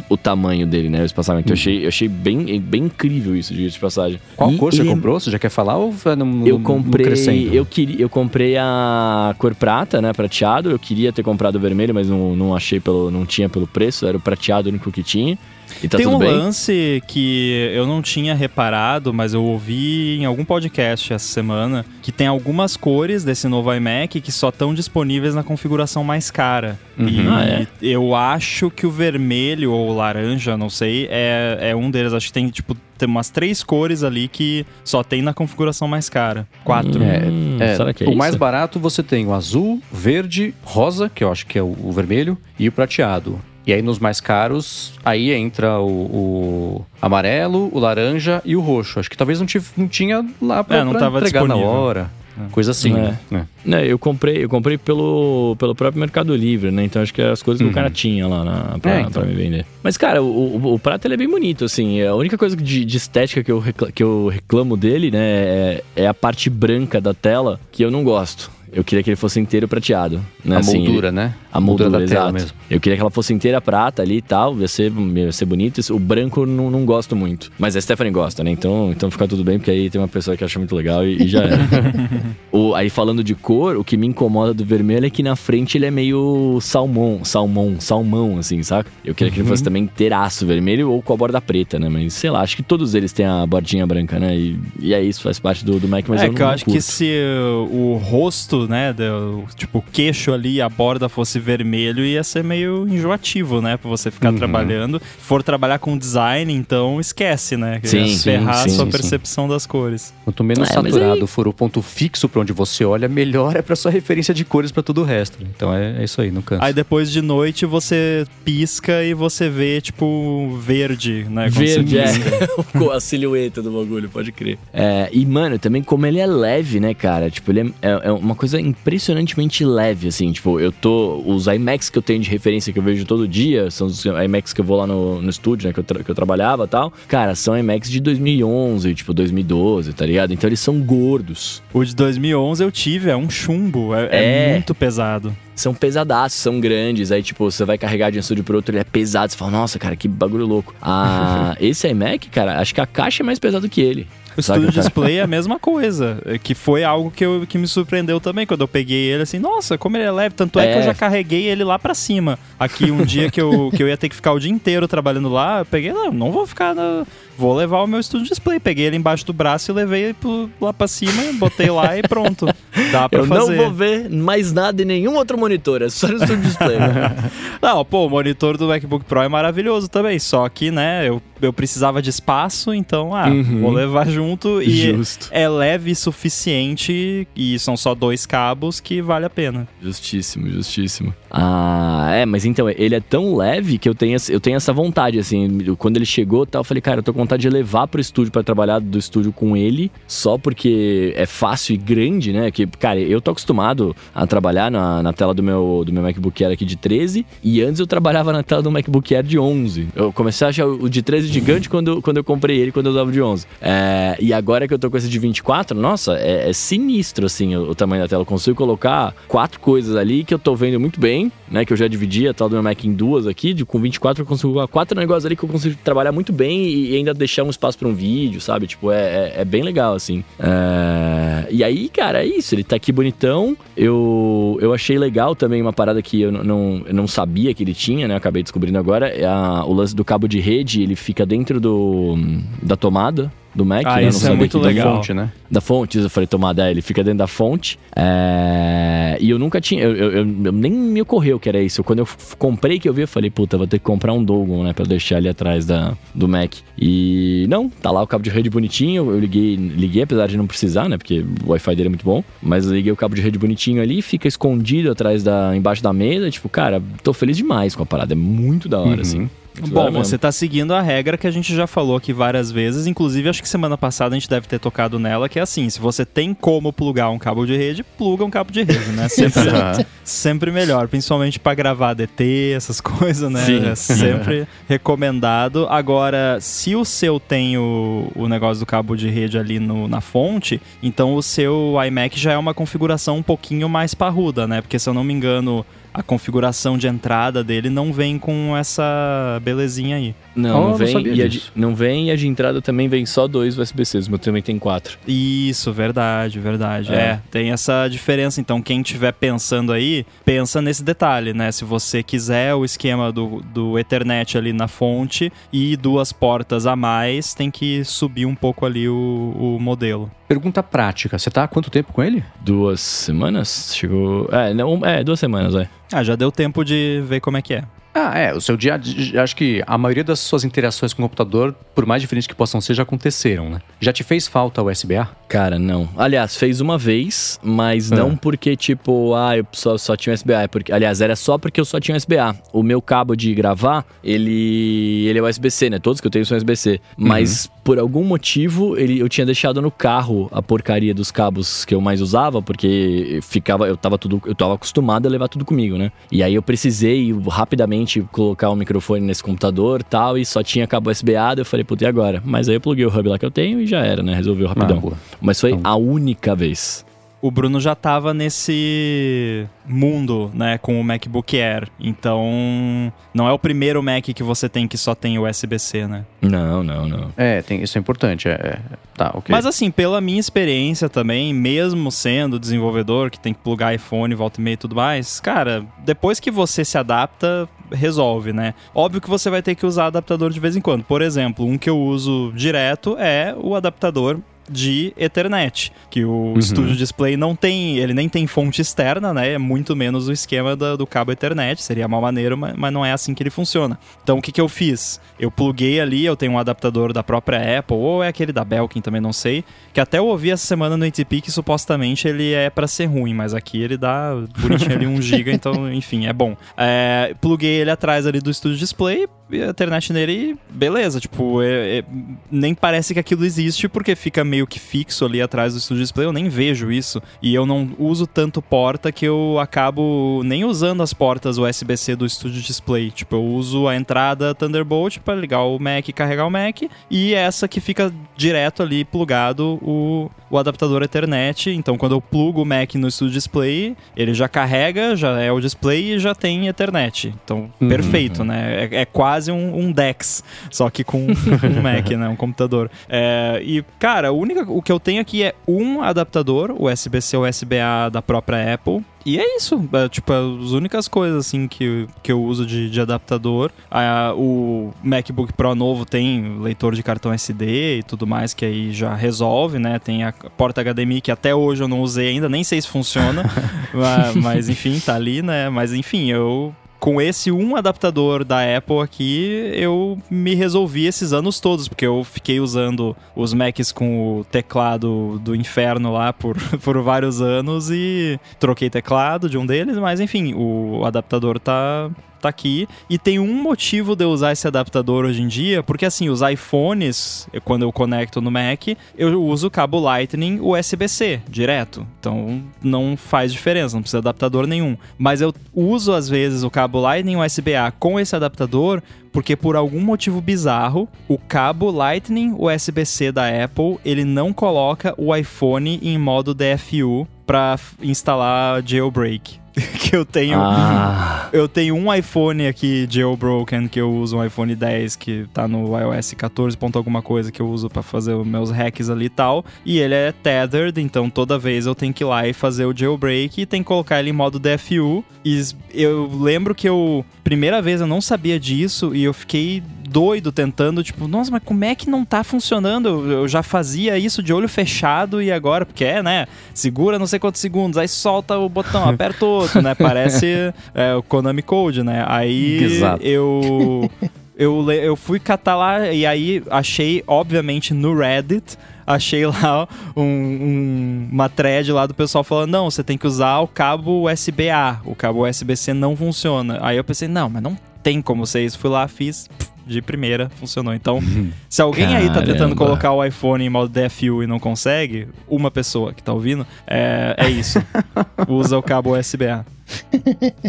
o 0.10 0.18
tamanho 0.18 0.66
dele, 0.68 0.90
né? 0.90 1.02
O 1.02 1.06
espaçamento. 1.06 1.50
Eu 1.50 1.54
achei, 1.54 1.84
eu 1.84 1.88
achei 1.88 2.08
bem, 2.08 2.60
bem 2.60 2.84
incrível 2.84 3.36
isso, 3.36 3.54
de 3.54 3.80
passagem. 3.80 4.20
Qual 4.36 4.52
E 4.52 4.58
cor 4.58 4.74
você 4.74 4.82
ele 4.82 4.90
é- 4.90 4.94
comprou? 4.94 5.20
Você 5.20 5.32
já 5.32 5.40
quer 5.40 5.50
falar 5.50 5.78
ou 5.78 5.94
no, 6.18 6.26
no- 6.26 6.48
Eu 6.48 6.58
no 6.58 6.64
comprei, 6.64 7.06
crescendo? 7.06 7.54
eu 7.54 7.66
queria, 7.66 8.02
eu 8.02 8.10
comprei 8.10 8.58
a 8.58 9.34
cor 9.38 9.56
prata, 9.56 10.02
né, 10.02 10.14
prateado. 10.14 10.72
Eu 10.72 10.80
queria 10.80 11.12
ter 11.14 11.24
comprado 11.24 11.56
o 11.56 11.60
vermelho, 11.60 11.94
mas 11.94 12.10
não, 12.10 12.36
não 12.36 12.56
achei 12.56 12.80
pelo, 12.80 13.10
não 13.12 13.26
tinha 13.26 13.48
pelo 13.50 13.68
preço. 13.68 14.06
Era 14.06 14.18
o 14.18 14.20
prateado 14.20 14.68
o 14.68 14.72
único 14.72 14.92
que 14.92 15.04
tinha. 15.04 15.38
E 15.84 15.88
tá 15.88 15.98
Tem 15.98 16.06
tudo 16.06 16.16
um 16.16 16.20
bem. 16.20 16.30
lance 16.32 17.02
que 17.08 17.72
eu 17.74 17.86
não 17.86 18.02
tinha 18.02 18.34
reparado, 18.34 19.14
mas 19.14 19.34
eu 19.34 19.44
ouvi 19.44 20.18
em 20.20 20.26
algum 20.26 20.46
podcast 20.46 21.12
essa 21.14 21.26
semana, 21.28 21.86
que 22.02 22.12
tem 22.12 22.28
algumas 22.28 22.78
cores 22.78 23.24
desse 23.24 23.48
novo 23.48 23.74
iMac 23.74 24.22
que 24.22 24.32
só 24.32 24.50
estão 24.50 24.74
disponíveis 24.74 25.36
na 25.36 25.44
configuração 25.44 26.04
mais 26.04 26.30
cara. 26.32 26.80
E 26.98 27.20
Ah, 27.28 27.46
é? 27.46 27.68
eu 27.82 28.16
acho 28.16 28.70
que 28.72 28.86
o 28.88 28.92
vermelho 28.92 29.72
ou 29.72 29.90
o 29.90 29.96
laranja, 29.96 30.56
não 30.56 30.70
sei, 30.70 31.08
é, 31.10 31.58
é 31.72 31.76
um 31.76 31.92
deles. 31.92 32.14
Acho 32.14 32.28
que 32.28 32.34
tem, 32.34 32.48
tipo, 32.50 32.76
tem 32.98 33.08
umas 33.10 33.30
três 33.30 33.62
cores 33.64 34.04
ali 34.04 34.28
que 34.28 34.66
só 34.84 35.04
tem 35.04 35.22
na 35.22 35.34
configuração 35.34 35.88
mais 35.88 36.08
cara. 36.10 36.48
Quatro. 36.64 37.02
Hum, 37.04 37.58
É, 37.60 37.76
será 37.76 37.94
que 37.94 38.04
é 38.04 38.08
o 38.08 38.12
isso? 38.12 38.18
mais 38.18 38.36
barato 38.36 38.80
você 38.80 39.04
tem 39.04 39.26
o 39.26 39.34
azul, 39.34 39.82
verde, 39.92 40.54
rosa, 40.64 41.10
que 41.14 41.24
eu 41.24 41.32
acho 41.32 41.46
que 41.46 41.58
é 41.60 41.62
o, 41.62 41.76
o 41.84 41.92
vermelho, 41.92 42.38
e 42.58 42.68
o 42.68 42.72
prateado. 42.72 43.40
E 43.68 43.74
aí 43.74 43.82
nos 43.82 43.98
mais 44.00 44.22
caros, 44.22 44.94
aí 45.04 45.32
entra 45.32 45.80
o, 45.80 45.88
o 45.90 46.86
amarelo, 47.02 47.70
o 47.74 47.80
laranja 47.80 48.42
e 48.46 48.56
o 48.56 48.62
roxo. 48.62 49.00
Acho 49.00 49.10
que 49.10 49.18
talvez 49.18 49.40
não, 49.40 49.46
tive- 49.48 49.66
não 49.76 49.88
tinha 49.88 50.24
lá 50.42 50.64
pra, 50.64 50.78
É, 50.78 50.84
não 50.84 50.94
pra 50.94 51.08
entregar 51.08 51.42
na 51.42 51.56
disponível. 51.56 51.68
hora. 51.68 52.12
Coisa 52.52 52.72
assim, 52.72 52.94
É. 52.94 53.14
né? 53.32 53.48
É. 53.66 53.86
Eu 53.88 53.98
comprei, 53.98 54.44
eu 54.44 54.50
comprei 54.50 54.78
pelo, 54.78 55.56
pelo 55.58 55.74
próprio 55.74 56.02
Mercado 56.02 56.36
Livre, 56.36 56.70
né? 56.70 56.84
Então 56.84 57.02
acho 57.02 57.14
que 57.14 57.22
é 57.22 57.30
as 57.32 57.42
coisas 57.42 57.66
que 57.66 57.72
o 57.72 57.74
cara 57.74 57.90
tinha 57.90 58.28
lá 58.28 58.44
na, 58.44 58.78
pra, 58.78 58.92
É, 58.98 59.00
então. 59.00 59.22
pra 59.22 59.26
me 59.26 59.34
vender. 59.34 59.66
Mas, 59.82 59.96
cara, 59.96 60.22
o, 60.22 60.58
o, 60.58 60.74
o 60.74 60.78
prato 60.80 61.08
ele 61.08 61.14
é 61.14 61.18
bem 61.18 61.30
bonito, 61.30 61.64
assim. 61.64 62.02
A 62.02 62.14
única 62.14 62.38
coisa 62.38 62.54
de, 62.58 62.84
de 62.84 62.98
estética 62.98 63.42
que 63.42 63.50
eu, 63.50 63.60
recla- 63.60 63.90
que 63.90 64.04
eu 64.04 64.28
reclamo 64.28 64.76
dele, 64.76 65.10
né, 65.12 65.18
é, 65.22 65.84
é 65.96 66.08
a 66.08 66.14
parte 66.14 66.50
branca 66.50 67.00
da 67.00 67.14
tela 67.14 67.58
que 67.72 67.82
eu 67.86 67.90
não 67.90 68.04
gosto. 68.04 68.52
Eu 68.76 68.84
queria 68.84 69.02
que 69.02 69.10
ele 69.10 69.16
fosse 69.16 69.40
inteiro 69.40 69.70
prateado. 69.70 70.22
Né? 70.44 70.58
A 70.58 70.60
Assim, 70.60 70.80
moldura, 70.80 71.10
né? 71.10 71.34
A 71.52 71.62
moldura, 71.62 71.90
da 71.90 72.00
tela 72.00 72.08
exato. 72.10 72.34
mesmo. 72.34 72.52
Eu 72.70 72.80
queria 72.82 72.98
que 72.98 73.02
ela 73.02 73.10
fosse 73.10 73.34
inteira 73.34 73.62
prata 73.62 74.02
ali 74.02 74.18
e 74.18 74.22
tal, 74.22 74.60
ia 74.60 74.68
ser, 74.68 74.92
ia 75.16 75.32
ser 75.32 75.46
bonito. 75.46 75.80
O 75.94 75.98
branco 75.98 76.46
não, 76.46 76.70
não 76.70 76.84
gosto 76.84 77.16
muito. 77.16 77.50
Mas 77.58 77.78
a 77.78 77.82
Stephanie 77.82 78.12
gosta, 78.12 78.44
né? 78.44 78.52
Então, 78.52 78.92
então 78.92 79.10
fica 79.10 79.26
tudo 79.30 79.46
bem, 79.46 79.58
porque 79.58 79.72
aí 79.72 79.90
tem 79.90 80.02
uma 80.02 80.10
pessoa 80.10 80.36
que 80.36 80.44
acha 80.44 80.60
muito 80.60 80.76
legal 80.76 81.06
e, 81.06 81.24
e 81.24 81.28
já 81.28 81.44
era. 81.44 81.58
o, 82.52 82.76
aí 82.76 82.90
falando 82.90 83.24
de 83.24 83.34
cor, 83.34 83.78
o 83.78 83.84
que 83.84 83.96
me 83.96 84.08
incomoda 84.08 84.54
do 84.54 84.66
vermelho 84.66 85.06
é 85.06 85.10
que 85.10 85.24
na 85.24 85.38
frente 85.38 85.78
ele 85.78 85.86
é 85.86 85.92
meio 85.92 86.60
salmão, 86.60 87.24
salmão, 87.24 87.78
salmão, 87.80 88.38
assim, 88.38 88.62
saca? 88.62 88.92
Eu 89.06 89.16
queria 89.16 89.32
que 89.32 89.40
ele 89.40 89.48
fosse 89.48 89.64
também 89.64 89.84
inteiraço 89.84 90.46
vermelho 90.46 90.92
ou 90.92 91.02
com 91.02 91.14
a 91.14 91.18
borda 91.18 91.40
preta, 91.40 91.80
né? 91.80 91.88
Mas 91.88 92.14
sei 92.14 92.30
lá, 92.30 92.42
acho 92.42 92.58
que 92.58 92.64
todos 92.64 92.94
eles 92.94 93.14
têm 93.14 93.26
a 93.26 93.46
bordinha 93.46 93.88
branca, 93.88 94.20
né? 94.20 94.36
E, 94.36 94.60
e 94.82 94.94
é 94.94 95.02
isso, 95.02 95.22
faz 95.22 95.40
parte 95.40 95.64
do, 95.64 95.80
do 95.80 95.88
Mac, 95.88 96.06
mas 96.10 96.22
é 96.22 96.28
eu 96.28 96.34
que 96.34 96.42
eu 96.42 96.48
acho 96.48 96.66
que 96.66 96.72
curto. 96.72 96.84
se 96.84 97.06
uh, 97.06 97.74
o 97.74 97.96
rosto, 97.96 98.65
né, 98.68 98.94
do, 98.94 99.44
tipo, 99.56 99.80
o 99.80 99.82
queixo 99.82 100.34
ali, 100.34 100.62
a 100.62 100.70
borda 100.70 101.08
fosse 101.10 101.40
vermelho, 101.40 102.04
ia 102.04 102.24
ser 102.24 102.44
meio 102.44 102.88
enjoativo, 102.88 103.62
né, 103.62 103.78
pra 103.78 103.90
você 103.90 104.10
ficar 104.12 104.32
Uhum. 104.32 104.38
trabalhando. 104.38 105.02
For 105.20 105.42
trabalhar 105.44 105.80
com 105.80 105.98
design, 105.98 106.54
então 106.54 107.00
esquece, 107.00 107.58
né? 107.58 107.80
Sim, 107.84 107.98
ia 108.00 108.08
sim, 108.08 108.20
ferrar 108.24 108.56
sim, 108.64 108.70
a 108.70 108.74
sua 108.74 108.86
sim. 108.86 108.92
percepção 108.92 109.48
das 109.48 109.66
cores. 109.66 110.14
Quanto 110.24 110.44
menos 110.44 110.70
É, 110.70 110.74
saturado 110.74 111.22
aí- 111.22 111.28
for 111.28 111.48
o 111.48 111.54
ponto 111.54 111.82
fixo 111.82 112.28
pra 112.30 112.42
onde 112.42 112.54
você 112.54 112.84
olha, 112.86 113.08
melhor 113.08 113.56
é 113.56 113.62
pra 113.62 113.76
sua 113.76 113.92
referência 113.92 114.34
de 114.34 114.44
cores 114.46 114.72
pra 114.72 114.84
todo 114.84 115.02
o 115.02 115.04
resto. 115.04 115.38
Então 115.42 115.74
é, 115.74 116.02
é 116.02 116.04
isso 116.04 116.22
aí, 116.22 116.32
não 116.32 116.42
cansa. 116.42 116.64
Aí 116.64 116.74
depois 116.74 117.12
de 117.12 117.22
noite 117.22 117.66
você 117.66 118.26
pisca 118.44 119.04
e 119.04 119.14
você 119.14 119.50
vê, 119.50 119.82
tipo, 119.82 120.58
verde, 120.62 121.26
né? 121.30 121.48
Verde, 121.50 121.98
é. 121.98 122.06
a 122.96 123.00
silhueta 123.00 123.62
do 123.62 123.72
bagulho, 123.72 124.10
pode 124.10 124.32
crer. 124.32 124.58
É, 124.74 125.10
e, 125.12 125.26
mano, 125.26 125.58
também 125.58 125.82
como 125.82 126.06
ele 126.06 126.20
é 126.20 126.26
leve, 126.26 126.80
né, 126.80 126.94
cara? 126.94 127.30
Tipo, 127.30 127.52
ele 127.52 127.74
é, 127.82 127.90
é- 127.90 128.02
é 128.06 128.12
uma 128.12 128.36
coisa 128.36 128.45
impressionantemente 128.54 129.64
leve, 129.66 130.08
assim. 130.08 130.32
Tipo, 130.32 130.60
eu 130.60 130.72
tô... 130.72 131.22
Os 131.26 131.48
IMAX 131.48 131.90
que 131.90 131.98
eu 131.98 132.02
tenho 132.02 132.20
de 132.22 132.30
referência 132.30 132.72
que 132.72 132.80
eu 132.80 132.84
vejo 132.84 133.06
todo 133.06 133.28
dia, 133.28 133.70
são 133.72 133.88
os 133.88 134.04
IMAX 134.06 134.54
que 134.54 134.62
eu 134.62 134.66
vou 134.66 134.78
lá 134.78 134.86
no, 134.88 135.22
no 135.22 135.30
estúdio, 135.30 135.68
né, 135.68 135.74
que 135.74 135.80
eu, 135.80 135.84
que 136.04 136.10
eu 136.12 136.16
trabalhava 136.16 136.66
e 136.66 136.68
tal. 136.68 136.94
Cara, 137.08 137.36
são 137.36 137.58
IMAX 137.58 137.90
de 137.90 138.00
2011, 138.00 138.94
tipo, 138.94 139.14
2012, 139.14 139.94
tá 139.94 140.06
ligado? 140.06 140.34
Então 140.34 140.48
eles 140.48 140.60
são 140.60 140.80
gordos. 140.82 141.62
O 141.74 141.84
de 141.84 141.96
2011 141.96 142.64
eu 142.64 142.72
tive, 142.72 143.10
é 143.10 143.16
um 143.18 143.30
chumbo, 143.30 143.94
é, 143.96 144.08
é 144.12 144.50
É. 144.50 144.52
muito 144.54 144.74
pesado. 144.76 145.36
São 145.56 145.74
pesadaços, 145.74 146.38
são 146.40 146.60
grandes. 146.60 147.12
Aí, 147.14 147.24
tipo, 147.24 147.50
você 147.50 147.64
vai 147.64 147.78
carregar 147.78 148.10
de 148.12 148.18
um 148.18 148.20
estúdio 148.20 148.44
pro 148.44 148.58
outro, 148.58 148.74
ele 148.74 148.80
é 148.82 148.84
pesado. 148.84 149.32
Você 149.32 149.38
fala, 149.38 149.52
nossa, 149.52 149.80
cara, 149.80 149.96
que 149.96 150.06
bagulho 150.08 150.46
louco. 150.46 150.76
Ah, 150.82 151.56
esse 151.62 151.88
iMac, 151.88 152.28
cara, 152.30 152.60
acho 152.60 152.76
que 152.76 152.82
a 152.82 152.86
caixa 152.86 153.24
é 153.24 153.26
mais 153.26 153.40
pesada 153.40 153.70
que 153.70 153.80
ele. 153.80 154.06
O 154.38 154.42
Studio? 154.42 154.72
Display 154.72 155.18
é 155.18 155.22
a 155.22 155.28
mesma 155.28 155.58
coisa, 155.58 156.20
é 156.26 156.38
que 156.38 156.54
foi 156.54 156.84
algo 156.84 157.10
que, 157.12 157.26
eu, 157.26 157.46
que 157.48 157.58
me 157.58 157.68
surpreendeu 157.68 158.20
também, 158.20 158.46
quando 158.46 158.62
eu 158.62 158.68
peguei 158.68 159.06
ele 159.12 159.24
assim, 159.24 159.40
nossa, 159.40 159.78
como 159.78 159.96
ele 159.98 160.04
é 160.04 160.12
leve, 160.12 160.36
tanto 160.36 160.60
é, 160.60 160.68
É. 160.70 160.74
que 160.74 160.80
eu 160.80 160.84
já 160.84 160.94
carreguei 160.94 161.46
ele 161.46 161.64
lá 161.64 161.80
pra 161.80 161.94
cima. 161.94 162.38
Aqui 162.60 162.92
um 162.92 163.04
dia 163.04 163.30
que 163.32 163.40
eu, 163.42 163.72
que 163.76 163.82
eu 163.82 163.88
ia 163.88 163.98
ter 163.98 164.10
que 164.10 164.16
ficar 164.16 164.34
o 164.34 164.40
dia 164.40 164.52
inteiro 164.52 164.88
trabalhando 164.88 165.30
lá, 165.30 165.60
eu 165.60 165.66
peguei, 165.66 165.94
não, 165.94 166.12
não 166.12 166.32
vou 166.32 166.46
ficar 166.46 166.76
na... 166.76 167.06
Vou 167.38 167.54
levar 167.56 167.82
o 167.84 167.88
meu 167.88 168.02
Studio 168.02 168.28
Display. 168.28 168.60
Peguei 168.60 168.86
ele 168.86 168.98
embaixo 168.98 169.26
do 169.26 169.34
braço 169.34 169.72
e 169.72 169.74
levei 169.74 170.14
pro- 170.14 170.50
lá 170.62 170.72
pra 170.74 170.88
cima, 170.88 171.12
botei 171.34 171.70
lá 171.70 171.98
e 171.98 172.02
pronto. 172.02 172.46
Dá 172.92 173.08
pra 173.10 173.20
Eu 173.20 173.26
fazer. 173.26 173.52
não 173.56 173.56
vou 173.64 173.72
ver 173.72 174.10
mais 174.10 174.52
nada 174.54 174.82
em 174.82 174.86
nenhum 174.86 175.16
outro 175.16 175.38
monitor, 175.38 175.82
é 175.82 175.90
só 175.90 176.08
no 176.08 176.18
Studio 176.18 176.38
Display. 176.44 176.78
Não, 177.62 177.84
pô, 177.86 178.06
o 178.06 178.10
monitor 178.10 178.58
do 178.58 178.68
MacBook 178.68 179.06
Pro 179.06 179.22
é 179.22 179.28
maravilhoso 179.30 179.88
também, 179.88 180.20
só 180.20 180.48
que, 180.50 180.70
né, 180.72 181.08
eu, 181.08 181.22
eu 181.42 181.52
precisava 181.54 182.02
de 182.02 182.10
espaço, 182.10 182.74
então, 182.74 183.16
ah, 183.16 183.28
Uhum. 183.28 183.62
vou 183.62 183.72
levar 183.72 184.08
junto 184.08 184.62
e 184.62 184.92
Justo. 184.94 185.30
é 185.32 185.48
leve 185.50 185.92
o 185.92 185.96
suficiente 185.96 187.28
e 187.36 187.58
são 187.60 187.76
só 187.78 187.96
dois 187.96 188.26
cabos 188.26 188.80
que 188.80 189.02
vale 189.02 189.26
a 189.26 189.30
pena. 189.30 189.68
Justíssimo, 189.82 190.50
justíssimo. 190.50 191.14
Ah, 191.32 192.12
é, 192.14 192.26
mas 192.26 192.46
então, 192.46 192.70
ele 192.70 192.96
é 192.96 193.00
tão 193.00 193.36
leve 193.36 193.78
que 193.78 193.90
eu 193.90 193.96
tenho, 193.96 194.16
essa- 194.16 194.32
eu 194.32 194.40
tenho 194.40 194.56
essa 194.58 194.72
vontade, 194.74 195.18
assim. 195.20 195.60
eu- 195.66 195.76
Quando 195.76 195.98
ele 195.98 196.06
chegou 196.06 196.46
tal, 196.46 196.60
eu 196.62 196.64
falei, 196.64 196.82
cara, 196.82 197.00
eu 197.00 197.04
tô 197.04 197.14
com 197.14 197.25
vontade 197.26 197.42
de 197.42 197.50
levar 197.50 197.88
pro 197.88 198.00
estúdio 198.00 198.32
pra 198.32 198.44
trabalhar 198.44 198.80
do 198.80 198.98
estúdio 198.98 199.32
com 199.32 199.58
ele, 199.58 199.92
só 200.08 200.38
porque 200.38 201.14
é 201.16 201.26
fácil 201.26 201.74
e 201.74 201.78
grande, 201.78 202.32
né? 202.32 202.52
Que, 202.52 202.66
cara, 202.66 203.00
eu 203.00 203.20
tô 203.20 203.32
acostumado 203.32 203.96
a 204.14 204.26
trabalhar 204.28 204.72
na, 204.72 205.02
na 205.02 205.12
tela 205.12 205.34
do 205.34 205.44
meu, 205.44 205.84
do 205.86 205.92
meu 205.92 206.04
MacBook 206.04 206.44
Air 206.44 206.54
aqui 206.54 206.66
de 206.66 206.76
13, 206.76 207.26
e 207.44 207.62
antes 207.62 207.80
eu 207.80 207.88
trabalhava 207.88 208.32
na 208.32 208.44
tela 208.44 208.62
do 208.62 208.72
MacBook 208.72 209.14
Air 209.14 209.24
de 209.24 209.40
11. 209.40 209.90
Eu 209.96 210.14
comecei 210.14 210.46
a 210.46 210.50
achar 210.50 210.66
o 210.66 210.90
de 210.90 211.02
13 211.02 211.28
gigante 211.28 211.70
quando, 211.70 212.02
quando 212.02 212.18
eu 212.18 212.24
comprei 212.24 212.60
ele, 212.60 212.72
quando 212.72 212.88
eu 212.88 212.92
usava 212.92 213.12
de 213.12 213.22
11. 213.22 213.46
É, 213.62 214.16
e 214.20 214.32
agora 214.32 214.68
que 214.68 214.74
eu 214.74 214.80
tô 214.80 214.90
com 214.90 214.98
esse 214.98 215.10
de 215.10 215.20
24, 215.20 215.80
nossa, 215.80 216.18
é, 216.18 216.50
é 216.50 216.54
sinistro, 216.54 217.26
assim, 217.26 217.56
o, 217.56 217.72
o 217.72 217.76
tamanho 217.76 218.04
da 218.04 218.08
tela. 218.08 218.22
Eu 218.22 218.26
consigo 218.26 218.56
colocar 218.56 219.16
quatro 219.28 219.60
coisas 219.60 219.96
ali 219.96 220.24
que 220.24 220.34
eu 220.34 220.40
tô 220.40 220.56
vendo 220.56 220.80
muito 220.80 221.00
bem, 221.00 221.32
né? 221.50 221.66
Que 221.66 221.74
eu 221.74 221.78
já 221.78 221.88
dividi 221.88 222.28
a 222.28 222.34
tela 222.34 222.50
do 222.50 222.54
meu 222.54 222.64
Mac 222.64 222.84
em 222.86 222.94
duas 222.94 223.26
aqui. 223.26 223.54
De, 223.54 223.66
com 223.66 223.80
24 223.80 224.22
eu 224.22 224.28
consigo 224.28 224.54
colocar 224.54 224.72
quatro 224.72 225.00
negócios 225.00 225.26
ali 225.26 225.36
que 225.36 225.44
eu 225.44 225.50
consigo 225.50 225.76
trabalhar 225.84 226.12
muito 226.12 226.32
bem 226.32 226.66
e, 226.66 226.92
e 226.92 226.96
ainda 226.96 227.14
deixar 227.18 227.44
um 227.44 227.50
espaço 227.50 227.78
pra 227.78 227.88
um 227.88 227.94
vídeo, 227.94 228.40
sabe? 228.42 228.68
Tipo, 228.68 228.92
é, 228.92 228.98
é, 229.02 229.34
é 229.42 229.46
bem 229.46 229.64
legal, 229.64 229.94
assim. 229.94 230.24
É, 230.40 231.48
e 231.50 231.64
aí, 231.64 231.90
cara, 231.90 232.24
é 232.24 232.28
isso. 232.28 232.56
Ele 232.56 232.64
tá 232.64 232.76
aqui 232.76 232.92
bonitão. 232.92 233.56
Eu, 233.76 234.58
eu 234.62 234.74
achei 234.74 234.98
legal 234.98 235.36
também 235.36 235.62
uma 235.62 235.74
parada 235.74 236.02
que 236.02 236.22
eu 236.22 236.32
não- 236.32 236.44
não, 236.44 236.82
eu 236.88 236.94
não 236.94 237.08
sabia 237.08 237.54
que 237.54 237.64
ele 237.64 237.74
tinha, 237.74 238.08
né? 238.08 238.14
Eu 238.14 238.18
acabei 238.18 238.44
descobrindo 238.44 238.78
agora. 238.78 239.08
É 239.10 239.26
a- 239.26 239.64
o 239.66 239.74
lance 239.74 239.96
do 239.96 240.04
cabo 240.06 240.28
de 240.28 240.40
rede, 240.40 240.82
ele 240.82 240.96
fica 240.96 241.26
dentro 241.26 241.60
do, 241.60 242.16
da 242.62 242.76
tomada 242.76 243.32
do 243.56 243.66
Mac. 243.66 243.84
Ah, 243.86 243.96
né? 243.96 244.08
Isso 244.10 244.18
é 244.20 244.22
sabia 244.22 244.38
muito 244.38 244.58
que- 244.58 244.64
Da 244.64 244.68
legal. 244.68 244.96
fonte, 244.98 245.14
né? 245.14 245.32
da 245.50 245.62
fonte, 245.62 245.98
eu 246.00 246.10
falei 246.10 246.28
tomada, 246.28 246.68
é, 246.68 246.72
ele 246.72 246.82
fica 246.82 247.02
dentro 247.04 247.20
da 247.20 247.28
fonte. 247.28 247.80
É, 247.96 249.18
E 249.22 249.30
eu 249.30 249.40
nunca 249.40 249.62
tinha, 249.62 249.82
eu, 249.82 249.96
eu- 249.96 250.12
eu- 250.44 250.52
nem 250.52 250.70
me 250.72 251.02
ocorreu 251.02 251.40
que 251.40 251.48
era 251.48 251.62
isso. 251.62 251.82
Quando 251.84 252.00
eu 252.00 252.08
comprei 252.38 252.78
que 252.80 252.88
eu 252.90 252.94
vi, 252.94 253.04
eu 253.04 253.08
falei, 253.08 253.30
puta, 253.30 253.58
vou 253.58 253.66
ter 253.66 253.80
que 253.80 253.86
comprar 253.86 254.12
um 254.12 254.22
Dogon, 254.22 254.64
né, 254.64 254.74
pra 254.74 254.84
deixar 254.84 255.16
ali 255.18 255.30
atrás 255.30 255.66
da, 255.66 255.94
do 256.14 256.28
Mac. 256.28 256.56
E 256.78 257.46
não, 257.50 257.70
tá 257.70 257.92
lá 257.92 258.02
o 258.04 258.08
cabo 258.08 258.24
de 258.24 258.30
rede 258.30 258.50
bonitinho, 258.50 259.10
eu 259.12 259.20
liguei, 259.20 259.56
liguei 259.56 260.04
apesar 260.04 260.28
de 260.28 260.36
não 260.36 260.46
precisar, 260.46 260.90
né, 260.90 260.98
porque 260.98 261.24
o 261.46 261.52
Wi-Fi 261.52 261.76
dele 261.76 261.88
é 261.88 261.90
muito 261.90 262.04
bom, 262.06 262.22
mas 262.42 262.66
eu 262.68 262.74
liguei 262.74 262.92
o 262.92 262.96
cabo 262.96 263.16
de 263.16 263.22
rede 263.22 263.40
bonitinho 263.40 263.82
ali, 263.82 264.02
fica 264.02 264.28
escondido 264.28 264.92
atrás 264.92 265.24
da, 265.24 265.56
embaixo 265.56 265.82
da 265.82 265.94
mesa, 265.94 266.30
tipo, 266.30 266.50
cara, 266.50 266.82
tô 267.02 267.14
feliz 267.14 267.38
demais 267.38 267.74
com 267.74 267.84
a 267.84 267.86
parada, 267.86 268.14
é 268.14 268.18
muito 268.18 268.68
da 268.68 268.80
hora, 268.82 268.96
Uhum. 268.96 269.02
assim. 269.02 269.30
Bom, 269.62 269.92
você 269.92 270.18
tá 270.18 270.32
seguindo 270.32 270.74
a 270.74 270.82
regra 270.82 271.18
que 271.18 271.26
a 271.28 271.32
gente 271.32 271.56
já 271.56 271.66
falou 271.68 271.96
aqui 271.98 272.12
várias 272.14 272.52
vezes, 272.52 272.88
inclusive 272.88 273.30
acho 273.30 273.42
que 273.42 273.50
semana 273.50 273.78
passada 273.78 274.16
a 274.16 274.20
gente 274.20 274.30
deve 274.30 274.48
ter 274.48 274.60
tocado 274.60 274.98
nela, 275.00 275.28
que 275.30 275.40
é 275.40 275.42
assim, 275.42 275.70
se 275.70 275.80
você 275.80 276.06
tem 276.06 276.34
como 276.34 276.72
plugar 276.74 277.10
um 277.10 277.18
cabo 277.20 277.46
de 277.46 277.56
rede, 277.56 277.84
pluga 277.84 278.24
um 278.26 278.30
cabo 278.30 278.52
de 278.52 278.64
rede, 278.64 278.92
né? 278.92 279.08
Sempre, 279.16 279.86
sempre 280.04 280.52
melhor, 280.52 280.88
principalmente 280.88 281.40
pra 281.40 281.54
gravar 281.54 281.94
DT, 281.94 282.54
essas 282.56 282.80
coisas, 282.82 283.30
né? 283.32 283.42
Sim. 283.46 283.66
É 283.66 283.76
sempre 283.76 284.48
recomendado. 284.68 285.68
Agora, 285.70 286.38
se 286.42 286.76
o 286.76 286.86
seu 286.86 287.20
tem 287.20 287.58
o, 287.58 288.12
o 288.16 288.28
negócio 288.28 288.60
do 288.60 288.66
cabo 288.66 288.96
de 288.96 289.10
rede 289.10 289.38
ali 289.38 289.60
no- 289.60 289.88
na 289.88 290.02
fonte, 290.02 290.62
então 290.82 291.16
o 291.16 291.22
seu 291.24 291.74
iMac 291.88 292.20
já 292.20 292.34
é 292.34 292.38
uma 292.38 292.54
configuração 292.54 293.18
um 293.18 293.24
pouquinho 293.24 293.68
mais 293.68 293.94
parruda, 293.94 294.48
né? 294.48 294.62
Porque 294.62 294.78
se 294.80 294.88
eu 294.90 294.94
não 294.94 295.04
me 295.04 295.14
engano, 295.14 295.66
a 295.96 296.04
configuração 296.04 296.78
de 296.78 296.88
entrada 296.88 297.42
dele 297.42 297.70
não 297.70 297.94
vem 297.94 298.20
com 298.20 298.56
essa 298.56 299.40
belezinha 299.42 299.96
aí. 299.96 300.14
Não, 300.36 300.56
Oh, 300.56 300.62
não 300.62 300.70
não 300.72 300.78
vem, 300.78 300.92
sabia 300.92 301.14
e 301.14 301.22
a 301.22 301.28
de, 301.28 301.44
não 301.56 301.74
vem 301.74 302.08
e 302.10 302.12
a 302.12 302.16
de 302.16 302.28
entrada 302.28 302.62
também 302.62 302.90
vem 302.90 303.06
só 303.06 303.28
dois 303.28 303.58
USB-Cs, 303.58 304.08
meu 304.10 304.20
também 304.20 304.42
tem 304.42 304.60
quatro. 304.60 304.98
Isso, 305.08 305.72
verdade, 305.72 306.40
verdade. 306.40 306.94
É. 306.94 307.06
É. 307.06 307.20
tem 307.32 307.52
essa 307.52 307.88
diferença. 307.88 308.42
Então, 308.42 308.62
quem 308.62 308.82
estiver 308.82 309.14
pensando 309.14 309.72
aí, 309.72 310.06
pensa 310.26 310.62
nesse 310.62 310.84
detalhe, 310.84 311.34
né? 311.34 311.52
Se 311.52 311.64
você 311.64 312.04
quiser 312.04 312.54
o 312.56 312.66
esquema 312.66 313.12
do, 313.12 313.42
do 313.54 313.80
Ethernet 313.80 314.38
ali 314.38 314.52
na 314.52 314.68
fonte 314.68 315.32
e 315.54 315.78
duas 315.78 316.12
portas 316.12 316.66
a 316.66 316.76
mais, 316.76 317.34
tem 317.34 317.50
que 317.50 317.84
subir 317.86 318.26
um 318.26 318.36
pouco 318.36 318.66
ali 318.66 318.90
o, 318.90 319.34
o 319.38 319.60
modelo. 319.62 320.12
Pergunta 320.28 320.64
prática. 320.64 321.18
Você 321.20 321.30
tá 321.30 321.44
há 321.44 321.48
quanto 321.48 321.70
tempo 321.70 321.94
com 321.94 322.04
ele? 322.04 322.24
Duas 322.42 322.82
semanas? 322.82 323.72
Chegou. 323.76 324.28
É, 324.32 324.54
não, 324.54 324.80
é, 324.84 325.04
duas 325.04 325.20
semanas, 325.20 325.54
é. 325.56 325.68
Ah, 325.92 326.04
já 326.04 326.16
deu 326.16 326.32
tempo 326.32 326.64
de 326.64 327.04
ver 327.08 327.20
como 327.20 327.38
é 327.38 327.42
que 327.42 327.54
é. 327.54 327.64
Ah, 327.98 328.18
é. 328.20 328.34
O 328.34 328.42
seu 328.42 328.58
dia. 328.58 328.78
Acho 329.24 329.36
que 329.38 329.64
a 329.66 329.78
maioria 329.78 330.04
das 330.04 330.20
suas 330.20 330.44
interações 330.44 330.94
com 330.94 331.02
o 331.02 331.06
computador, 331.06 331.56
por 331.74 331.86
mais 331.86 332.02
diferentes 332.02 332.28
que 332.28 332.36
possam 332.36 332.60
ser, 332.60 332.74
já 332.74 332.84
aconteceram, 332.84 333.50
né? 333.50 333.62
Já 333.80 333.94
te 333.94 334.04
fez 334.04 334.28
falta 334.28 334.62
o 334.62 334.70
USB-A? 334.70 335.08
Cara, 335.30 335.58
não. 335.58 335.88
Aliás, 335.96 336.36
fez 336.36 336.60
uma 336.60 336.78
vez, 336.78 337.40
mas 337.42 337.90
É. 337.94 337.96
não 337.96 338.18
porque, 338.18 338.58
tipo, 338.58 339.14
ah, 339.16 339.38
eu 339.38 339.48
só, 339.54 339.78
só 339.78 339.96
tinha 339.96 340.14
USB-A. 340.14 340.42
É 340.42 340.48
porque, 340.50 340.74
aliás, 340.74 341.00
era 341.00 341.16
só 341.16 341.38
porque 341.38 341.58
eu 341.62 341.64
só 341.64 341.80
tinha 341.80 341.96
USB-A. 341.96 342.36
O 342.52 342.62
meu 342.64 342.82
cabo 342.82 343.16
de 343.16 343.34
gravar, 343.34 343.86
ele, 344.04 345.06
ele 345.08 345.20
é 345.20 345.22
USB-C, 345.22 345.70
né? 345.70 345.80
Todos 345.80 346.02
que 346.02 346.08
eu 346.08 346.12
tenho 346.12 346.26
são 346.26 346.36
USB-C. 346.36 346.82
Mas, 346.98 347.50
por 347.66 347.80
algum 347.80 348.04
motivo, 348.04 348.78
ele, 348.78 349.00
eu 349.00 349.10
tinha 349.10 349.26
deixado 349.26 349.60
no 349.60 349.72
carro 349.72 350.30
a 350.32 350.40
porcaria 350.40 350.94
dos 350.94 351.10
cabos 351.10 351.66
que 351.66 351.74
eu 351.74 351.82
mais 351.82 352.00
usava, 352.00 352.40
porque 352.40 353.20
ficava, 353.24 353.68
eu 353.68 353.76
tava 353.76 353.98
tudo, 353.98 354.22
eu 354.24 354.36
tava 354.36 354.54
acostumado 354.54 355.08
a 355.08 355.10
levar 355.10 355.28
tudo 355.28 355.44
comigo, 355.44 355.76
né? 355.76 355.92
E 356.12 356.22
aí 356.22 356.36
eu 356.36 356.44
precisei 356.44 357.12
rapidamente 357.28 358.02
colocar 358.12 358.52
o 358.52 358.56
microfone 358.56 359.02
nesse 359.04 359.24
computador 359.24 359.82
tal, 359.82 360.16
e 360.16 360.24
só 360.24 360.44
tinha 360.44 360.68
cabo 360.68 360.92
USB-A, 360.92 361.34
eu 361.40 361.44
falei, 361.46 361.64
puta, 361.64 361.86
e 361.86 361.88
agora? 361.88 362.22
Mas 362.24 362.48
aí 362.48 362.56
eu 362.56 362.62
pluguei 362.62 362.86
o 362.86 362.96
hub 362.96 363.10
lá 363.10 363.18
que 363.18 363.26
eu 363.26 363.32
tenho 363.32 363.60
e 363.60 363.66
já 363.66 363.80
era, 363.84 364.04
né? 364.04 364.14
Resolveu 364.14 364.48
rapidão. 364.48 364.94
Ah. 364.94 364.98
Mas 365.20 365.42
foi 365.42 365.54
Então. 365.54 365.62
a 365.64 365.76
única 365.76 366.36
vez. 366.36 366.86
O 367.26 367.32
Bruno 367.32 367.60
já 367.60 367.74
tava 367.74 368.14
nesse 368.14 369.48
mundo, 369.66 370.30
né, 370.32 370.60
com 370.60 370.80
o 370.80 370.84
MacBook 370.84 371.42
Air. 371.42 371.68
Então, 371.80 372.94
não 373.12 373.28
é 373.28 373.32
o 373.34 373.40
primeiro 373.40 373.82
Mac 373.82 374.04
que 374.04 374.22
você 374.22 374.48
tem 374.48 374.68
que 374.68 374.78
só 374.78 374.94
tem 374.94 375.18
USB-C, 375.18 375.88
né? 375.88 376.06
Não, 376.22 376.64
não, 376.64 376.88
não. 376.88 377.12
É, 377.18 377.42
tem, 377.42 377.64
isso 377.64 377.80
é 377.80 377.82
importante. 377.82 378.28
É, 378.28 378.34
é, 378.34 378.60
tá, 378.96 379.10
ok. 379.16 379.34
Mas 379.34 379.48
assim, 379.48 379.72
pela 379.72 380.00
minha 380.00 380.20
experiência 380.20 380.88
também, 380.88 381.34
mesmo 381.34 381.92
sendo 381.92 382.40
desenvolvedor 382.40 383.10
que 383.10 383.20
tem 383.20 383.34
que 383.34 383.40
plugar 383.40 383.74
iPhone, 383.74 384.14
volta 384.14 384.40
e 384.40 384.44
meia 384.44 384.54
e 384.54 384.58
tudo 384.58 384.76
mais, 384.76 385.20
cara, 385.20 385.66
depois 385.80 386.20
que 386.20 386.30
você 386.30 386.64
se 386.64 386.78
adapta, 386.78 387.50
resolve, 387.72 388.34
né? 388.34 388.54
Óbvio 388.72 389.02
que 389.02 389.10
você 389.10 389.32
vai 389.32 389.42
ter 389.42 389.56
que 389.56 389.66
usar 389.66 389.88
adaptador 389.88 390.30
de 390.30 390.40
vez 390.40 390.56
em 390.56 390.62
quando. 390.62 390.84
Por 390.84 391.02
exemplo, 391.02 391.44
um 391.44 391.58
que 391.58 391.72
eu 391.72 391.80
uso 391.80 392.32
direto 392.36 392.96
é 393.00 393.36
o 393.36 393.56
adaptador 393.56 394.20
de 394.50 394.94
Ethernet, 394.98 395.72
que 395.90 396.04
o 396.06 396.34
Uhum. 396.36 396.42
Studio 396.42 396.76
Display 396.76 397.18
não 397.18 397.36
tem, 397.36 397.78
ele 397.78 397.94
nem 397.94 398.08
tem 398.10 398.28
fonte 398.28 398.62
externa, 398.62 399.14
né? 399.14 399.34
É 399.34 399.38
muito 399.38 399.76
menos 399.76 400.08
o 400.08 400.12
esquema 400.12 400.56
da- 400.56 400.76
do 400.76 400.86
cabo 400.86 401.12
Ethernet, 401.12 401.62
seria 401.64 401.88
mal 401.88 402.02
maneiro, 402.02 402.38
mas, 402.38 402.54
mas 402.56 402.74
não 402.74 402.86
é 402.86 402.92
assim 402.92 403.14
que 403.14 403.24
ele 403.24 403.30
funciona. 403.30 403.80
Então 404.04 404.18
o 404.18 404.22
que, 404.22 404.32
que 404.32 404.42
eu 404.42 404.48
fiz? 404.50 405.00
Eu 405.20 405.32
pluguei 405.32 405.80
ali, 405.80 406.06
eu 406.06 406.16
tenho 406.16 406.34
um 406.34 406.40
adaptador 406.40 406.92
da 406.94 407.04
própria 407.04 407.60
Apple, 407.60 407.78
ou 407.78 408.04
é 408.04 408.08
aquele 408.10 408.32
da 408.34 408.44
Belkin 408.44 408.82
também, 408.82 409.00
não 409.02 409.14
sei, 409.14 409.44
que 409.74 409.80
até 409.80 409.98
eu 409.98 410.06
ouvi 410.08 410.30
essa 410.32 410.46
semana 410.46 410.76
no 410.78 410.86
ATP 410.86 411.22
que 411.22 411.32
supostamente 411.32 412.08
ele 412.08 412.34
é 412.34 412.50
pra 412.50 412.68
ser 412.68 412.86
ruim, 412.86 413.14
mas 413.14 413.34
aqui 413.34 413.62
ele 413.62 413.78
dá 413.78 414.12
bonitinho 414.38 414.74
ali 414.76 414.86
1 414.88 415.02
GB, 415.02 415.32
então 415.32 415.72
enfim, 415.72 416.06
é 416.08 416.14
bom. 416.14 416.36
É, 416.58 417.16
pluguei 417.22 417.62
ele 417.62 417.72
atrás 417.72 418.06
ali 418.06 418.20
do 418.20 418.34
Studio 418.34 418.58
Display, 418.58 419.08
a 419.32 419.50
internet 419.50 419.92
nele, 419.92 420.38
beleza, 420.50 421.00
tipo, 421.00 421.42
é- 421.42 421.80
é- 421.80 421.84
nem 422.32 422.54
parece 422.54 422.94
que 422.94 423.00
aquilo 423.00 423.26
existe 423.26 423.68
porque 423.68 423.96
fica 423.96 424.24
meio 424.24 424.35
que 424.48 424.60
fixo 424.60 425.06
ali 425.06 425.22
atrás 425.22 425.54
do 425.54 425.60
Studio 425.60 425.84
Display, 425.84 426.08
eu 426.08 426.14
nem 426.14 426.28
vejo 426.28 426.72
isso. 426.72 427.02
E 427.22 427.34
eu 427.34 427.46
não 427.46 427.70
uso 427.78 428.06
tanto 428.06 428.42
porta 428.42 428.92
que 428.92 429.06
eu 429.06 429.38
acabo 429.40 430.22
nem 430.24 430.44
usando 430.44 430.84
as 430.84 430.94
portas 430.94 431.38
USB-C 431.38 431.96
do 431.96 432.10
Studio 432.10 432.42
Display. 432.42 432.92
Tipo, 432.92 433.16
eu 433.16 433.24
uso 433.24 433.68
a 433.68 433.76
entrada 433.76 434.34
Thunderbolt 434.36 435.00
para 435.00 435.16
ligar 435.16 435.44
o 435.44 435.60
Mac 435.60 435.88
e 435.88 435.94
carregar 435.94 436.26
o 436.26 436.32
Mac, 436.32 436.64
e 436.90 437.14
essa 437.14 437.48
que 437.48 437.60
fica 437.60 437.94
direto 438.16 438.64
ali 438.64 438.84
plugado 438.84 439.60
o, 439.62 440.10
o 440.30 440.38
adaptador 440.38 440.82
Ethernet. 440.84 441.50
Então, 441.52 441.78
quando 441.78 441.94
eu 441.94 442.02
plugo 442.02 442.42
o 442.42 442.46
Mac 442.46 442.74
no 442.76 442.90
Studio 442.90 443.14
Display, 443.14 443.76
ele 443.96 444.14
já 444.14 444.28
carrega, 444.28 444.96
já 444.96 445.20
é 445.20 445.32
o 445.32 445.40
display 445.40 445.94
e 445.94 446.00
já 446.00 446.16
tem 446.16 446.48
Ethernet. 446.48 447.14
Então, 447.24 447.50
Uhum. 447.62 447.68
perfeito, 447.70 448.24
né? 448.24 448.68
É, 448.72 448.82
é 448.82 448.86
quase 448.86 449.32
um, 449.32 449.58
um 449.58 449.72
DeX, 449.72 450.24
só 450.50 450.70
que 450.70 450.84
com 450.84 451.02
um 451.06 451.08
Mac, 451.62 451.90
né? 451.92 452.08
Um 452.10 452.16
computador. 452.16 452.70
É, 452.90 453.40
e, 453.44 453.64
cara, 453.80 454.12
o, 454.12 454.18
única, 454.20 454.44
o 454.52 454.62
que 454.62 454.72
eu 454.72 454.80
tenho 454.80 455.02
aqui 455.02 455.24
é 455.24 455.34
um 455.48 455.82
adaptador, 455.82 456.56
USB-C 456.60 457.18
ou 457.18 457.26
USB-A 457.28 457.90
da 457.90 458.02
própria 458.02 458.54
Apple. 458.54 458.84
E 459.06 459.20
é 459.20 459.38
isso, 459.38 459.70
é, 459.72 459.88
tipo, 459.88 460.12
as 460.12 460.52
únicas 460.52 460.88
coisas 460.88 461.28
assim 461.28 461.48
que, 461.48 461.88
que 462.02 462.12
eu 462.12 462.24
uso 462.24 462.44
de, 462.44 462.70
de 462.72 462.82
adaptador. 462.82 463.52
Ah, 463.70 464.14
o 464.16 464.74
MacBook 464.84 465.32
Pro 465.34 465.54
novo 465.54 465.86
tem 465.86 466.40
leitor 466.40 466.74
de 466.74 466.82
cartão 466.82 467.14
SD 467.14 467.80
e 467.80 467.84
tudo 467.84 468.08
mais, 468.08 468.34
que 468.34 468.44
aí 468.44 468.74
já 468.74 468.96
resolve, 468.96 469.60
né? 469.60 469.78
Tem 469.78 470.04
a 470.04 470.12
porta 470.12 470.64
HDMI 470.64 471.02
que 471.02 471.12
até 471.12 471.36
hoje 471.36 471.62
eu 471.62 471.68
não 471.68 471.82
usei 471.82 472.10
ainda, 472.10 472.28
nem 472.28 472.44
sei 472.44 472.60
se 472.60 472.68
funciona, 472.68 473.24
mas, 473.72 474.16
mas 474.16 474.50
enfim, 474.50 474.80
tá 474.80 474.96
ali, 474.96 475.22
né? 475.22 475.50
Mas 475.50 475.72
enfim, 475.72 476.10
eu 476.10 476.56
com 476.86 477.02
esse 477.02 477.32
um 477.32 477.56
adaptador 477.56 478.24
da 478.24 478.42
Apple 478.58 478.80
aqui, 478.80 479.50
eu 479.56 479.98
me 480.08 480.36
resolvi 480.36 480.86
esses 480.86 481.14
anos 481.14 481.40
todos, 481.40 481.68
porque 481.68 481.88
eu 481.88 482.04
fiquei 482.04 482.40
usando 482.40 482.96
os 483.16 483.34
Macs 483.34 483.72
com 483.72 484.20
o 484.20 484.24
teclado 484.24 485.20
do 485.24 485.36
inferno 485.36 485.92
lá 485.92 486.14
por, 486.14 486.38
por 486.64 486.80
vários 486.84 487.24
anos 487.24 487.72
e 487.72 488.20
troquei 488.40 488.70
teclado 488.70 489.28
de 489.28 489.36
um 489.36 489.48
deles, 489.48 489.78
mas 489.78 490.00
enfim, 490.00 490.36
o 490.36 490.86
adaptador 490.86 491.40
tá, 491.40 491.90
tá 492.22 492.30
aqui. 492.30 492.68
E 492.90 492.98
tem 492.98 493.20
um 493.20 493.42
motivo 493.42 493.96
de 493.96 494.04
eu 494.04 494.10
usar 494.10 494.32
esse 494.32 494.48
adaptador 494.48 495.06
hoje 495.06 495.22
em 495.22 495.28
dia, 495.28 495.62
porque 495.64 495.86
assim, 495.86 496.10
os 496.10 496.22
iPhones, 496.22 497.28
eu- 497.34 497.42
quando 497.42 497.64
eu 497.64 497.72
conecto 497.72 498.22
no 498.22 498.32
Mac, 498.32 498.68
eu 498.98 499.22
uso 499.24 499.50
cabo 499.50 499.80
Lightning 499.80 500.40
USB-C 500.40 501.22
direto. 501.30 501.86
Então 502.00 502.42
não 502.64 502.96
faz 502.98 503.32
diferença, 503.32 503.76
não 503.76 503.82
precisa 503.82 504.02
de 504.02 504.08
adaptador 504.08 504.48
nenhum. 504.48 504.78
Mas 504.98 505.22
eu 505.22 505.34
uso 505.54 505.94
às 505.94 506.08
vezes 506.10 506.44
o 506.44 506.50
cabo 506.50 506.80
Lightning 506.80 507.18
USB-A 507.18 507.72
com 507.72 508.00
esse 508.00 508.16
adaptador 508.16 508.82
porque 509.12 509.36
por 509.38 509.56
algum 509.56 509.80
motivo 509.80 510.20
bizarro, 510.20 510.90
o 511.08 511.18
cabo 511.18 511.72
Lightning 511.72 512.36
USB-C 512.38 513.14
da 513.14 513.28
Apple, 513.46 513.78
ele 513.86 514.04
não 514.04 514.34
coloca 514.34 514.94
o 514.98 515.16
iPhone 515.16 515.80
em 515.82 515.98
modo 515.98 516.34
DFU 516.34 517.08
para 517.26 517.58
instalar 517.82 518.62
jailbreak. 518.66 519.40
que 519.80 519.96
eu 519.96 520.06
tenho 520.06 520.40
Ah, 520.40 521.30
eu 521.32 521.48
tenho 521.48 521.76
um 521.76 521.94
iPhone 521.94 522.48
aqui 522.48 522.88
jailbroken 522.90 523.68
que 523.68 523.80
eu 523.80 523.92
uso, 523.94 524.18
um 524.18 524.26
iPhone 524.26 524.54
10 524.54 524.96
que 524.96 525.26
tá 525.34 525.48
no 525.48 525.78
iOS 525.78 526.14
14. 526.14 526.58
ponto 526.58 526.78
alguma 526.78 527.02
coisa 527.02 527.32
que 527.32 527.42
eu 527.42 527.48
uso 527.50 527.70
pra 527.70 527.82
fazer 527.82 528.14
os 528.14 528.28
meus 528.28 528.52
hacks 528.52 528.90
ali 528.90 529.06
e 529.06 529.10
tal. 529.10 529.46
E 529.66 529.80
ele 529.80 529.94
é 529.94 530.12
tethered, 530.12 530.80
então 530.82 531.10
toda 531.10 531.38
vez 531.38 531.66
eu 531.66 531.76
tenho 531.76 531.94
que 531.94 532.04
ir 532.04 532.08
lá 532.08 532.28
e 532.28 532.34
fazer 532.34 532.66
o 532.66 532.76
jailbreak 532.76 533.42
e 533.42 533.46
tem 533.46 533.62
que 533.62 533.68
colocar 533.68 534.00
ele 534.00 534.10
em 534.10 534.14
modo 534.14 534.40
DFU. 534.40 535.04
E 535.24 535.42
eu 535.74 536.10
lembro 536.14 536.54
que 536.54 536.68
eu, 536.68 537.06
primeira 537.24 537.62
vez 537.62 537.82
eu 537.82 537.88
não 537.88 538.02
sabia 538.02 538.40
disso 538.40 538.94
e 538.94 539.04
eu 539.04 539.14
fiquei 539.14 539.64
doido 539.96 540.30
tentando, 540.30 540.84
tipo, 540.84 541.08
nossa, 541.08 541.32
mas 541.32 541.42
como 541.46 541.64
é 541.64 541.74
que 541.74 541.90
não 541.90 542.04
tá 542.04 542.22
funcionando? 542.22 542.90
Eu, 542.90 543.12
eu 543.12 543.28
já 543.30 543.42
fazia 543.42 543.98
isso 543.98 544.22
de 544.22 544.34
olho 544.34 544.50
fechado 544.50 545.22
e 545.22 545.32
agora, 545.32 545.66
porque 545.66 545.86
é, 545.86 546.04
né? 546.04 546.28
Segura 546.54 547.00
não 547.00 547.08
sei 547.08 547.18
quantos 547.18 547.40
segundos, 547.40 547.78
aí 547.78 547.88
solta 547.88 548.38
o 548.38 548.50
botão, 548.50 548.84
aperta 548.90 549.24
o 549.24 549.30
outro, 549.30 549.62
né? 549.62 549.74
Parece 549.74 550.54
é, 550.74 550.94
o 550.96 551.02
Konami 551.02 551.42
Code, 551.42 551.82
né? 551.82 552.04
Aí 552.10 552.62
Exato. 552.62 553.02
eu. 553.06 553.90
Eu, 554.38 554.70
eu 554.70 554.98
fui 554.98 555.18
catar 555.18 555.56
lá 555.56 555.90
e 555.94 556.06
aí 556.06 556.44
achei, 556.52 557.02
obviamente, 557.08 557.74
no 557.74 557.96
Reddit, 557.98 558.58
achei 558.86 559.26
lá 559.26 559.66
um- 559.96 560.02
um- 560.04 561.10
uma 561.10 561.30
thread 561.30 561.72
lá 561.72 561.86
do 561.88 561.94
pessoal 561.94 562.22
falando: 562.22 562.52
não, 562.52 562.70
você 562.70 562.84
tem 562.84 562.98
que 562.98 563.08
usar 563.08 563.40
o 563.40 563.48
cabo 563.48 564.10
USB-A, 564.12 564.82
o 564.84 564.94
cabo 564.94 565.26
USB-C 565.26 565.74
não 565.74 565.96
funciona. 565.96 566.60
Aí 566.62 566.76
eu 566.76 566.84
pensei: 566.84 567.08
não, 567.08 567.30
mas 567.30 567.42
não 567.42 567.58
tem 567.82 568.02
como 568.02 568.26
ser 568.28 568.44
isso. 568.44 568.60
Fui 568.60 568.70
lá, 568.70 568.86
fiz. 568.90 569.30
pff, 569.38 569.55
De 569.66 569.82
primeira, 569.82 570.30
funcionou. 570.30 570.74
Então, 570.74 571.00
se 571.50 571.62
alguém 571.62 571.96
aí 571.96 572.08
tá 572.08 572.22
tentando 572.22 572.38
Caramba. 572.38 572.56
colocar 572.56 572.92
o 572.92 573.04
iPhone 573.04 573.44
em 573.44 573.50
modo 573.50 573.70
DFU 573.70 574.22
e 574.22 574.28
não 574.28 574.40
consegue, 574.40 575.08
uma 575.28 575.50
pessoa 575.50 575.94
que 575.94 576.04
tá 576.04 576.14
ouvindo, 576.14 576.46
é, 576.68 577.16
é 577.18 577.30
isso. 577.30 577.60
Usa 578.28 578.58
o 578.58 578.62
cabo 578.62 578.98
USB-A. 578.98 579.55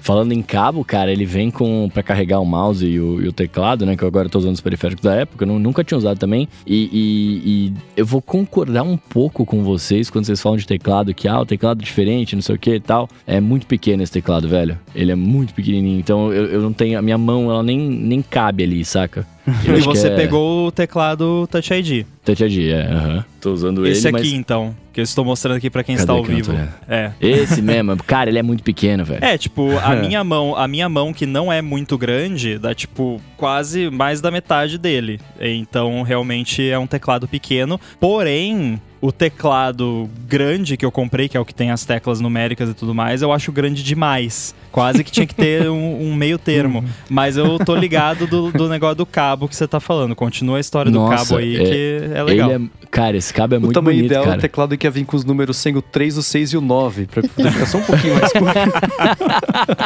falando 0.00 0.32
em 0.32 0.42
cabo, 0.42 0.84
cara, 0.84 1.12
ele 1.12 1.24
vem 1.24 1.50
com 1.50 1.88
para 1.92 2.02
carregar 2.02 2.40
o 2.40 2.44
mouse 2.44 2.86
e 2.86 2.98
o, 3.00 3.22
e 3.22 3.28
o 3.28 3.32
teclado, 3.32 3.86
né? 3.86 3.96
Que 3.96 4.02
eu 4.02 4.08
agora 4.08 4.28
tô 4.28 4.38
usando 4.38 4.54
os 4.54 4.60
periféricos 4.60 5.02
da 5.04 5.14
época, 5.14 5.44
eu 5.44 5.48
nu- 5.48 5.58
nunca 5.58 5.84
tinha 5.84 5.98
usado 5.98 6.18
também. 6.18 6.48
E, 6.66 6.88
e- 6.92 7.42
e 7.44 7.72
eu 7.96 8.06
vou 8.06 8.20
concordar 8.20 8.82
um 8.82 8.96
pouco 8.96 9.44
com 9.44 9.62
vocês 9.62 10.10
quando 10.10 10.24
vocês 10.24 10.40
falam 10.40 10.58
de 10.58 10.66
teclado, 10.66 11.14
que 11.14 11.28
ah, 11.28 11.40
o 11.40 11.46
teclado 11.46 11.80
é 11.80 11.84
diferente, 11.84 12.34
não 12.34 12.42
sei 12.42 12.54
o 12.54 12.58
que 12.58 12.74
e 12.74 12.80
tal. 12.80 13.08
É 13.26 13.40
muito 13.40 13.66
pequeno 13.66 14.02
esse 14.02 14.12
teclado, 14.12 14.48
velho. 14.48 14.78
Ele 14.94 15.12
é 15.12 15.16
muito 15.16 15.54
pequenininho, 15.54 15.98
então 16.00 16.32
eu, 16.32 16.46
eu 16.46 16.62
não 16.62 16.72
tenho. 16.72 16.98
A 16.98 17.02
minha 17.02 17.18
mão, 17.18 17.50
ela 17.50 17.62
nem, 17.62 17.78
nem 17.78 18.22
cabe 18.22 18.62
ali, 18.64 18.84
saca? 18.84 19.26
Eu 19.66 19.78
E 19.78 19.80
você 19.82 20.08
é 20.08 20.16
pegou 20.16 20.66
o 20.66 20.72
teclado 20.72 21.46
Touch 21.50 21.72
ID. 21.72 22.06
Touch 22.24 22.44
ID, 22.44 22.70
é. 22.70 22.82
aham. 22.92 23.24
Tô 23.40 23.52
usando 23.52 23.86
Esse 23.86 24.08
ele, 24.08 24.16
aqui, 24.16 24.30
mas. 24.30 24.38
então, 24.38 24.74
que 24.92 25.00
eu 25.00 25.04
estou 25.04 25.24
mostrando 25.24 25.56
aqui 25.56 25.70
pra 25.70 25.84
quem 25.84 25.94
Cadê 25.94 26.02
está 26.02 26.12
ao 26.12 26.24
vivo. 26.24 26.52
É. 26.88 27.12
Esse 27.20 27.62
mesmo, 27.62 27.96
cara, 28.04 28.28
ele 28.28 28.38
é 28.38 28.42
muito 28.42 28.62
pequeno, 28.62 29.04
velho. 29.04 29.24
É, 29.24 29.38
tipo, 29.38 29.70
a 29.78 29.94
minha 29.96 30.22
mão, 30.24 30.56
a 30.56 30.66
minha 30.66 30.88
mão 30.88 31.12
que 31.12 31.24
não 31.24 31.52
é 31.52 31.62
muito 31.62 31.96
grande, 31.96 32.58
dá 32.58 32.74
tipo 32.74 33.20
quase 33.38 33.88
mais 33.88 34.20
da 34.20 34.30
metade 34.30 34.76
dele. 34.76 35.18
Então, 35.40 36.02
realmente 36.02 36.68
é 36.68 36.78
um 36.78 36.86
teclado 36.86 37.26
pequeno, 37.26 37.80
porém 37.98 38.78
o 39.00 39.12
teclado 39.12 40.10
grande 40.26 40.76
que 40.76 40.84
eu 40.84 40.90
comprei, 40.90 41.28
que 41.28 41.36
é 41.36 41.40
o 41.40 41.44
que 41.44 41.54
tem 41.54 41.70
as 41.70 41.84
teclas 41.84 42.20
numéricas 42.20 42.68
e 42.68 42.74
tudo 42.74 42.92
mais, 42.92 43.22
eu 43.22 43.30
acho 43.32 43.52
grande 43.52 43.80
demais. 43.84 44.56
Quase 44.72 45.04
que 45.04 45.10
tinha 45.12 45.24
que 45.24 45.36
ter 45.36 45.66
um, 45.70 46.08
um 46.10 46.14
meio 46.16 46.36
termo. 46.36 46.84
Mas 47.08 47.36
eu 47.36 47.60
tô 47.64 47.76
ligado 47.76 48.26
do, 48.26 48.50
do 48.50 48.68
negócio 48.68 48.96
do 48.96 49.06
cabo 49.06 49.46
que 49.48 49.54
você 49.54 49.68
tá 49.68 49.78
falando. 49.78 50.16
Continua 50.16 50.56
a 50.56 50.60
história 50.60 50.90
do 50.90 50.98
Nossa, 50.98 51.16
cabo 51.26 51.36
aí, 51.36 51.56
é- 51.56 51.64
que 51.64 52.00
é 52.12 52.22
legal. 52.24 52.50
Ele 52.50 52.64
é, 52.66 52.86
cara, 52.90 53.16
esse 53.16 53.32
cabo 53.32 53.54
é 53.54 53.58
o 53.58 53.60
muito 53.60 53.74
tamanho 53.74 53.98
bonito, 53.98 54.10
ideal 54.10 54.24
é 54.24 54.26
cara. 54.26 54.38
o 54.38 54.40
teclado 54.40 54.76
que 54.76 54.84
ia 54.84 54.90
vir 54.90 55.04
com 55.04 55.16
os 55.16 55.24
números 55.24 55.56
sem 55.58 55.76
o 55.76 55.82
3, 55.82 56.16
o 56.18 56.22
6 56.22 56.52
e 56.54 56.56
o 56.56 56.60
9, 56.60 57.06
pra 57.06 57.22
poder 57.22 57.52
ficar 57.52 57.66
só 57.66 57.78
um 57.78 57.82
pouquinho 57.82 58.14
mais 58.18 58.32
curto. 58.32 58.48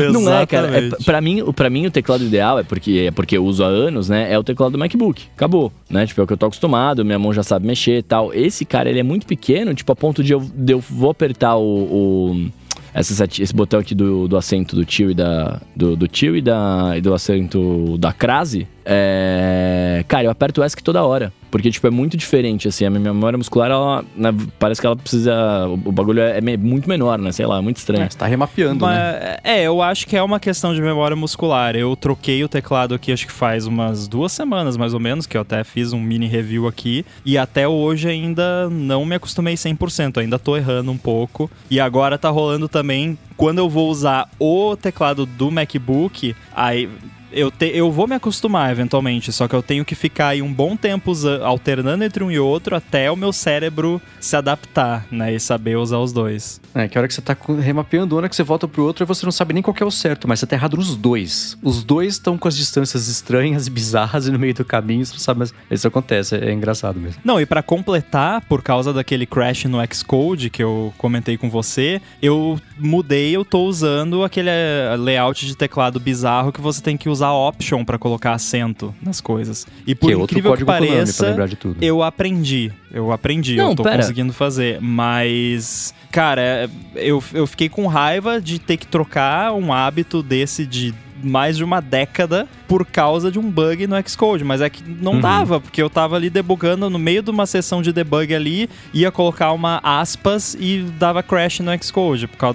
Não 0.12 0.32
é, 0.32 0.46
cara. 0.46 0.78
É, 0.78 0.88
pra, 1.04 1.20
mim, 1.20 1.42
o- 1.42 1.52
pra 1.52 1.68
mim, 1.68 1.86
o 1.86 1.90
teclado 1.90 2.19
ideal 2.24 2.58
é 2.58 2.62
porque, 2.62 3.06
é 3.08 3.10
porque 3.10 3.36
eu 3.36 3.44
uso 3.44 3.62
há 3.64 3.66
anos, 3.68 4.08
né? 4.08 4.32
É 4.32 4.38
o 4.38 4.42
teclado 4.44 4.72
do 4.72 4.78
MacBook. 4.78 5.24
Acabou, 5.34 5.72
né? 5.88 6.06
Tipo, 6.06 6.20
é 6.20 6.24
o 6.24 6.26
que 6.26 6.32
eu 6.32 6.36
tô 6.36 6.46
acostumado, 6.46 7.04
minha 7.04 7.18
mão 7.18 7.32
já 7.32 7.42
sabe 7.42 7.66
mexer 7.66 7.98
e 7.98 8.02
tal. 8.02 8.32
Esse, 8.34 8.64
cara, 8.64 8.88
ele 8.90 9.00
é 9.00 9.02
muito 9.02 9.26
pequeno, 9.26 9.74
tipo, 9.74 9.90
a 9.92 9.96
ponto 9.96 10.22
de 10.22 10.32
eu, 10.32 10.40
de 10.54 10.72
eu 10.74 10.80
vou 10.80 11.10
apertar 11.10 11.56
o... 11.56 11.62
o- 11.64 12.50
essa 12.92 13.24
esse 13.40 13.54
botão 13.54 13.78
aqui 13.78 13.94
do, 13.94 14.26
do 14.26 14.36
assento 14.36 14.74
do 14.74 14.84
tio 14.84 15.12
e 15.12 15.14
da. 15.14 15.60
Do, 15.76 15.94
do 15.96 16.08
tio 16.08 16.36
e, 16.36 16.42
da, 16.42 16.94
e 16.96 17.00
do 17.00 17.14
assento 17.14 17.96
da 17.98 18.12
crase. 18.12 18.66
É... 18.84 20.04
Cara, 20.08 20.24
eu 20.24 20.30
aperto 20.30 20.60
o 20.60 20.64
ESC 20.64 20.82
toda 20.82 21.02
hora. 21.04 21.32
Porque, 21.50 21.70
tipo, 21.70 21.86
é 21.86 21.90
muito 21.90 22.16
diferente, 22.16 22.68
assim. 22.68 22.84
A 22.84 22.90
minha 22.90 23.12
memória 23.12 23.36
muscular, 23.36 23.70
ela, 23.70 24.04
né, 24.16 24.32
parece 24.58 24.80
que 24.80 24.86
ela 24.86 24.94
precisa... 24.94 25.66
O 25.84 25.90
bagulho 25.90 26.20
é, 26.20 26.38
é 26.38 26.56
muito 26.56 26.88
menor, 26.88 27.18
né? 27.18 27.32
Sei 27.32 27.44
lá, 27.44 27.58
é 27.58 27.60
muito 27.60 27.78
estranho. 27.78 28.04
É, 28.04 28.08
você 28.08 28.16
tá 28.16 28.26
remapeando, 28.26 28.84
Mas, 28.84 28.96
né? 28.96 29.36
É, 29.42 29.62
eu 29.62 29.82
acho 29.82 30.06
que 30.06 30.16
é 30.16 30.22
uma 30.22 30.38
questão 30.38 30.74
de 30.74 30.80
memória 30.80 31.16
muscular. 31.16 31.74
Eu 31.74 31.96
troquei 31.96 32.44
o 32.44 32.48
teclado 32.48 32.94
aqui, 32.94 33.12
acho 33.12 33.26
que 33.26 33.32
faz 33.32 33.66
umas 33.66 34.06
duas 34.06 34.30
semanas, 34.30 34.76
mais 34.76 34.94
ou 34.94 35.00
menos, 35.00 35.26
que 35.26 35.36
eu 35.36 35.40
até 35.40 35.64
fiz 35.64 35.92
um 35.92 36.00
mini 36.00 36.26
review 36.26 36.68
aqui. 36.68 37.04
E 37.24 37.36
até 37.36 37.66
hoje 37.66 38.08
ainda 38.08 38.70
não 38.70 39.04
me 39.04 39.16
acostumei 39.16 39.54
100%, 39.54 40.18
ainda 40.18 40.38
tô 40.38 40.56
errando 40.56 40.92
um 40.92 40.98
pouco. 40.98 41.50
E 41.68 41.80
agora 41.80 42.16
tá 42.16 42.30
rolando 42.30 42.68
também, 42.68 43.18
quando 43.36 43.58
eu 43.58 43.68
vou 43.68 43.90
usar 43.90 44.28
o 44.38 44.76
teclado 44.76 45.26
do 45.26 45.50
MacBook, 45.50 46.36
aí 46.54 46.88
eu, 47.32 47.50
te, 47.50 47.66
eu 47.74 47.90
vou 47.90 48.06
me 48.06 48.14
acostumar 48.14 48.70
eventualmente, 48.70 49.32
só 49.32 49.46
que 49.46 49.54
eu 49.54 49.62
tenho 49.62 49.84
que 49.84 49.94
ficar 49.94 50.28
aí 50.28 50.42
um 50.42 50.52
bom 50.52 50.76
tempo 50.76 51.12
alternando 51.42 52.04
entre 52.04 52.22
um 52.24 52.30
e 52.30 52.38
outro 52.38 52.76
até 52.76 53.10
o 53.10 53.16
meu 53.16 53.32
cérebro 53.32 54.00
se 54.18 54.36
adaptar, 54.36 55.06
né? 55.10 55.32
E 55.34 55.40
saber 55.40 55.76
usar 55.76 55.98
os 55.98 56.12
dois. 56.12 56.60
É, 56.74 56.88
que 56.88 56.96
a 56.96 57.00
hora 57.00 57.08
que 57.08 57.14
você 57.14 57.22
tá 57.22 57.36
remapeando, 57.60 58.14
a 58.14 58.18
hora 58.18 58.28
que 58.28 58.36
você 58.36 58.42
volta 58.42 58.68
pro 58.68 58.84
outro, 58.84 59.06
você 59.06 59.24
não 59.24 59.32
sabe 59.32 59.54
nem 59.54 59.62
qual 59.62 59.76
é 59.80 59.84
o 59.84 59.90
certo, 59.90 60.28
mas 60.28 60.40
você 60.40 60.46
tá 60.46 60.56
errado 60.56 60.76
nos 60.76 60.96
dois. 60.96 61.56
Os 61.62 61.82
dois 61.82 62.14
estão 62.14 62.36
com 62.36 62.48
as 62.48 62.56
distâncias 62.56 63.08
estranhas 63.08 63.66
e 63.66 63.70
bizarras 63.70 64.26
e 64.26 64.30
no 64.30 64.38
meio 64.38 64.54
do 64.54 64.64
caminho, 64.64 65.04
você 65.04 65.12
não 65.12 65.20
sabe, 65.20 65.40
mas 65.40 65.54
isso 65.70 65.86
acontece, 65.86 66.36
é, 66.36 66.50
é 66.50 66.52
engraçado 66.52 66.98
mesmo. 66.98 67.20
Não, 67.24 67.40
e 67.40 67.46
para 67.46 67.62
completar, 67.62 68.40
por 68.42 68.62
causa 68.62 68.92
daquele 68.92 69.26
crash 69.26 69.64
no 69.64 69.78
Xcode 69.92 70.50
que 70.50 70.62
eu 70.62 70.92
comentei 70.98 71.36
com 71.36 71.48
você, 71.48 72.00
eu 72.22 72.58
mudei, 72.78 73.36
eu 73.36 73.44
tô 73.44 73.64
usando 73.64 74.24
aquele 74.24 74.50
eh, 74.50 74.96
layout 74.98 75.46
de 75.46 75.56
teclado 75.56 76.00
bizarro 76.00 76.52
que 76.52 76.60
você 76.60 76.80
tem 76.80 76.96
que 76.96 77.08
usar 77.08 77.19
option 77.28 77.84
para 77.84 77.98
colocar 77.98 78.32
acento 78.32 78.94
nas 79.02 79.20
coisas. 79.20 79.66
E 79.86 79.94
por 79.94 80.08
que 80.08 80.14
é 80.14 80.18
incrível 80.18 80.56
que 80.56 80.64
pareça, 80.64 81.28
lembrar 81.28 81.46
de 81.48 81.56
tudo. 81.56 81.76
eu 81.82 82.02
aprendi. 82.02 82.72
Eu 82.90 83.12
aprendi, 83.12 83.56
Não, 83.56 83.70
eu 83.70 83.76
tô 83.76 83.82
pera. 83.82 83.96
conseguindo 83.98 84.32
fazer. 84.32 84.80
Mas, 84.80 85.94
cara, 86.10 86.68
eu, 86.94 87.22
eu 87.32 87.46
fiquei 87.46 87.68
com 87.68 87.86
raiva 87.86 88.40
de 88.40 88.58
ter 88.58 88.76
que 88.76 88.86
trocar 88.86 89.52
um 89.52 89.72
hábito 89.72 90.22
desse 90.22 90.66
de 90.66 90.94
mais 91.22 91.56
de 91.56 91.64
uma 91.64 91.80
década 91.80 92.46
por 92.68 92.86
causa 92.86 93.30
de 93.30 93.38
um 93.38 93.50
bug 93.50 93.86
no 93.86 93.96
Xcode, 94.08 94.44
mas 94.44 94.60
é 94.60 94.70
que 94.70 94.82
não 94.82 95.14
Uhum. 95.14 95.20
dava, 95.20 95.60
porque 95.60 95.82
eu 95.82 95.90
tava 95.90 96.16
ali 96.16 96.30
debugando 96.30 96.88
no 96.88 96.98
meio 96.98 97.22
de 97.22 97.30
uma 97.30 97.44
sessão 97.46 97.82
de 97.82 97.92
debug 97.92 98.32
ali, 98.34 98.68
ia 98.94 99.10
colocar 99.10 99.52
uma 99.52 99.80
aspas 99.82 100.56
e 100.58 100.82
dava 100.98 101.22
crash 101.22 101.60
no 101.60 101.70
Xcode 101.82 102.26
por 102.28 102.36
causa 102.36 102.54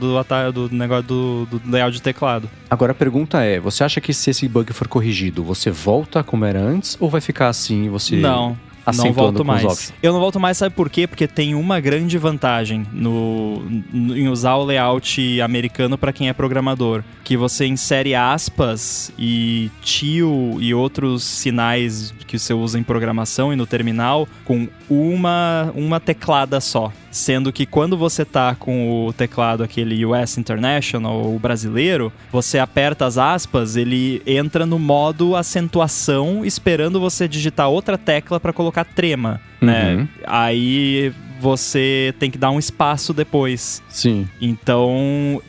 do, 0.51 0.67
do 0.69 0.75
negócio 0.75 1.03
do, 1.03 1.45
do 1.45 1.61
layout 1.69 1.93
de 1.95 2.01
teclado. 2.01 2.49
Agora 2.69 2.91
a 2.93 2.95
pergunta 2.95 3.41
é: 3.41 3.59
você 3.59 3.83
acha 3.83 3.99
que 4.01 4.13
se 4.13 4.29
esse 4.29 4.47
bug 4.47 4.71
for 4.73 4.87
corrigido, 4.87 5.43
você 5.43 5.69
volta 5.69 6.23
como 6.23 6.45
era 6.45 6.59
antes 6.59 6.97
ou 6.99 7.09
vai 7.09 7.21
ficar 7.21 7.49
assim 7.49 7.85
e 7.85 7.89
você. 7.89 8.15
Não. 8.15 8.57
Não 8.85 8.91
acentuando 8.91 9.13
volto 9.43 9.45
mais. 9.45 9.93
Eu 10.03 10.13
não 10.13 10.19
volto 10.19 10.39
mais, 10.39 10.57
sabe 10.57 10.75
por 10.75 10.89
quê? 10.89 11.07
Porque 11.07 11.27
tem 11.27 11.55
uma 11.55 11.79
grande 11.79 12.17
vantagem 12.17 12.85
no, 12.93 13.61
no- 13.91 14.15
em 14.17 14.27
usar 14.27 14.55
o 14.55 14.63
layout 14.65 15.41
americano 15.41 15.97
para 15.97 16.13
quem 16.13 16.29
é 16.29 16.33
programador, 16.33 17.03
que 17.23 17.35
você 17.35 17.65
insere 17.65 18.13
aspas 18.13 19.11
e 19.17 19.71
tio 19.81 20.57
e 20.59 20.73
outros 20.73 21.23
sinais 21.23 22.13
que 22.27 22.37
você 22.37 22.53
usa 22.53 22.77
em 22.77 22.83
programação 22.83 23.51
e 23.51 23.55
no 23.55 23.65
terminal 23.65 24.27
com 24.43 24.67
uma 24.89 25.71
uma 25.75 25.99
teclada 25.99 26.59
só. 26.59 26.91
Sendo 27.11 27.51
que 27.51 27.65
quando 27.65 27.97
você 27.97 28.25
tá 28.25 28.55
com 28.55 29.05
o 29.07 29.13
teclado 29.13 29.63
aquele 29.63 30.05
US 30.05 30.37
International, 30.37 31.33
o 31.33 31.39
brasileiro, 31.39 32.11
você 32.31 32.59
aperta 32.59 33.05
as 33.05 33.17
aspas, 33.17 33.75
ele 33.75 34.21
entra 34.25 34.65
no 34.65 34.77
modo 34.77 35.35
acentuação, 35.35 36.43
esperando 36.43 36.99
você 36.99 37.27
digitar 37.27 37.69
outra 37.69 37.97
tecla 37.97 38.39
para 38.39 38.51
colocar 38.51 38.83
trema, 38.83 39.39
né? 39.61 39.95
Uhum. 39.95 40.07
Aí 40.27 41.13
você 41.39 42.13
tem 42.19 42.31
que 42.31 42.37
dar 42.37 42.51
um 42.51 42.59
espaço 42.59 43.13
depois. 43.13 43.81
Sim. 43.89 44.27
Então, 44.41 45.41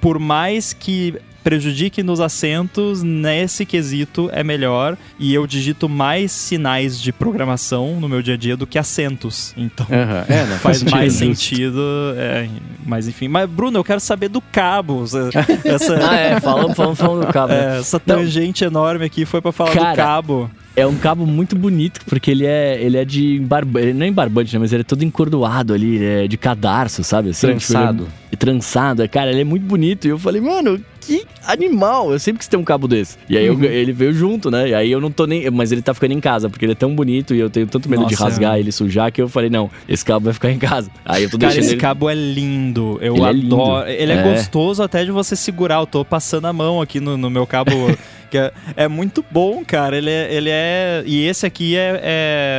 por 0.00 0.18
mais 0.18 0.72
que 0.72 1.14
prejudique 1.46 2.02
nos 2.02 2.18
acentos, 2.20 3.04
nesse 3.04 3.64
quesito 3.64 4.28
é 4.32 4.42
melhor. 4.42 4.96
E 5.16 5.32
eu 5.32 5.46
digito 5.46 5.88
mais 5.88 6.32
sinais 6.32 7.00
de 7.00 7.12
programação 7.12 8.00
no 8.00 8.08
meu 8.08 8.20
dia 8.20 8.34
a 8.34 8.36
dia 8.36 8.56
do 8.56 8.66
que 8.66 8.76
acentos. 8.76 9.54
Então. 9.56 9.86
É, 9.88 10.44
né? 10.44 10.58
Faz 10.58 10.82
mais 10.82 11.12
sentido. 11.12 11.80
é, 12.16 12.48
mas 12.84 13.06
enfim. 13.06 13.28
Mas, 13.28 13.48
Bruno, 13.48 13.78
eu 13.78 13.84
quero 13.84 14.00
saber 14.00 14.28
do 14.28 14.40
cabo. 14.40 15.04
Essa, 15.64 15.96
Ah, 16.10 16.16
é, 16.16 16.40
falando, 16.40 16.74
falando, 16.74 16.96
falando 16.96 17.26
do 17.28 17.32
cabo. 17.32 17.52
né? 17.52 17.76
é, 17.76 17.78
essa 17.78 18.00
tangente 18.00 18.64
enorme 18.64 19.04
aqui 19.04 19.24
foi 19.24 19.40
pra 19.40 19.52
falar 19.52 19.70
do 19.70 19.78
Cara, 19.78 19.94
cabo. 19.96 20.50
É 20.76 20.86
um 20.86 20.94
cabo 20.96 21.26
muito 21.26 21.56
bonito, 21.56 22.00
porque 22.06 22.30
ele 22.30 22.44
é, 22.44 22.78
ele 22.80 22.98
é 22.98 23.04
de 23.04 23.40
barbante, 23.40 23.94
não 23.94 24.04
é 24.04 24.08
em 24.10 24.12
barbante, 24.12 24.52
né, 24.52 24.58
mas 24.58 24.72
ele 24.74 24.82
é 24.82 24.84
todo 24.84 25.02
encordoado 25.02 25.72
ali, 25.72 25.96
ele 25.96 26.24
é 26.24 26.28
de 26.28 26.36
cadarço, 26.36 27.02
sabe? 27.02 27.30
Assim, 27.30 27.46
Trançado. 27.46 28.04
Tipo, 28.04 28.16
é 28.32 28.36
trançado, 28.36 29.02
é, 29.02 29.08
cara, 29.08 29.30
ele 29.30 29.40
é 29.40 29.44
muito 29.44 29.64
bonito. 29.64 30.06
E 30.06 30.10
eu 30.10 30.18
falei, 30.18 30.40
mano, 30.42 30.78
que 31.00 31.24
animal! 31.46 32.12
Eu 32.12 32.18
sempre 32.18 32.40
quis 32.40 32.48
ter 32.48 32.58
um 32.58 32.64
cabo 32.64 32.86
desse. 32.86 33.16
E 33.26 33.38
aí 33.38 33.46
eu- 33.46 33.62
ele 33.64 33.92
veio 33.92 34.12
junto, 34.12 34.50
né? 34.50 34.68
E 34.68 34.74
aí 34.74 34.90
eu 34.92 35.00
não 35.00 35.10
tô 35.10 35.24
nem. 35.26 35.48
Mas 35.50 35.72
ele 35.72 35.80
tá 35.80 35.94
ficando 35.94 36.12
em 36.12 36.20
casa, 36.20 36.50
porque 36.50 36.64
ele 36.66 36.72
é 36.72 36.74
tão 36.76 36.94
bonito 36.94 37.34
e 37.34 37.38
eu 37.38 37.48
tenho 37.48 37.66
tanto 37.68 37.88
medo 37.88 38.04
de 38.04 38.12
Nossa, 38.12 38.24
rasgar 38.24 38.56
é. 38.56 38.60
ele 38.60 38.70
sujar 38.72 39.10
que 39.10 39.22
eu 39.22 39.28
falei, 39.28 39.48
não, 39.48 39.70
esse 39.88 40.04
cabo 40.04 40.24
vai 40.24 40.34
ficar 40.34 40.50
em 40.50 40.58
casa. 40.58 40.90
Aí 41.04 41.22
eu 41.22 41.30
tô 41.30 41.38
Cara, 41.38 41.56
esse 41.58 41.70
ele. 41.72 41.80
cabo 41.80 42.10
é 42.10 42.14
lindo. 42.14 42.98
Eu 43.00 43.14
Ele 43.16 43.24
é 43.24 43.32
lindo. 43.32 43.54
adoro. 43.54 43.88
Ele 43.88 44.12
é. 44.12 44.16
É. 44.16 44.22
gostoso 44.34 44.82
até 44.82 45.04
de 45.04 45.10
você 45.12 45.34
segurar. 45.36 45.76
Eu 45.80 45.86
tô 45.86 46.04
passando 46.04 46.46
a 46.46 46.52
mão 46.52 46.82
aqui 46.82 47.00
no, 47.00 47.16
no 47.16 47.30
meu 47.30 47.46
cabo. 47.46 47.70
que 48.26 48.36
é, 48.38 48.52
é 48.76 48.88
muito 48.88 49.24
bom, 49.30 49.64
cara. 49.64 49.96
Ele 49.96 50.10
é. 50.10 50.32
Ele 50.32 50.50
é 50.50 51.02
e 51.06 51.26
esse 51.26 51.46
aqui 51.46 51.76
é, 51.76 52.00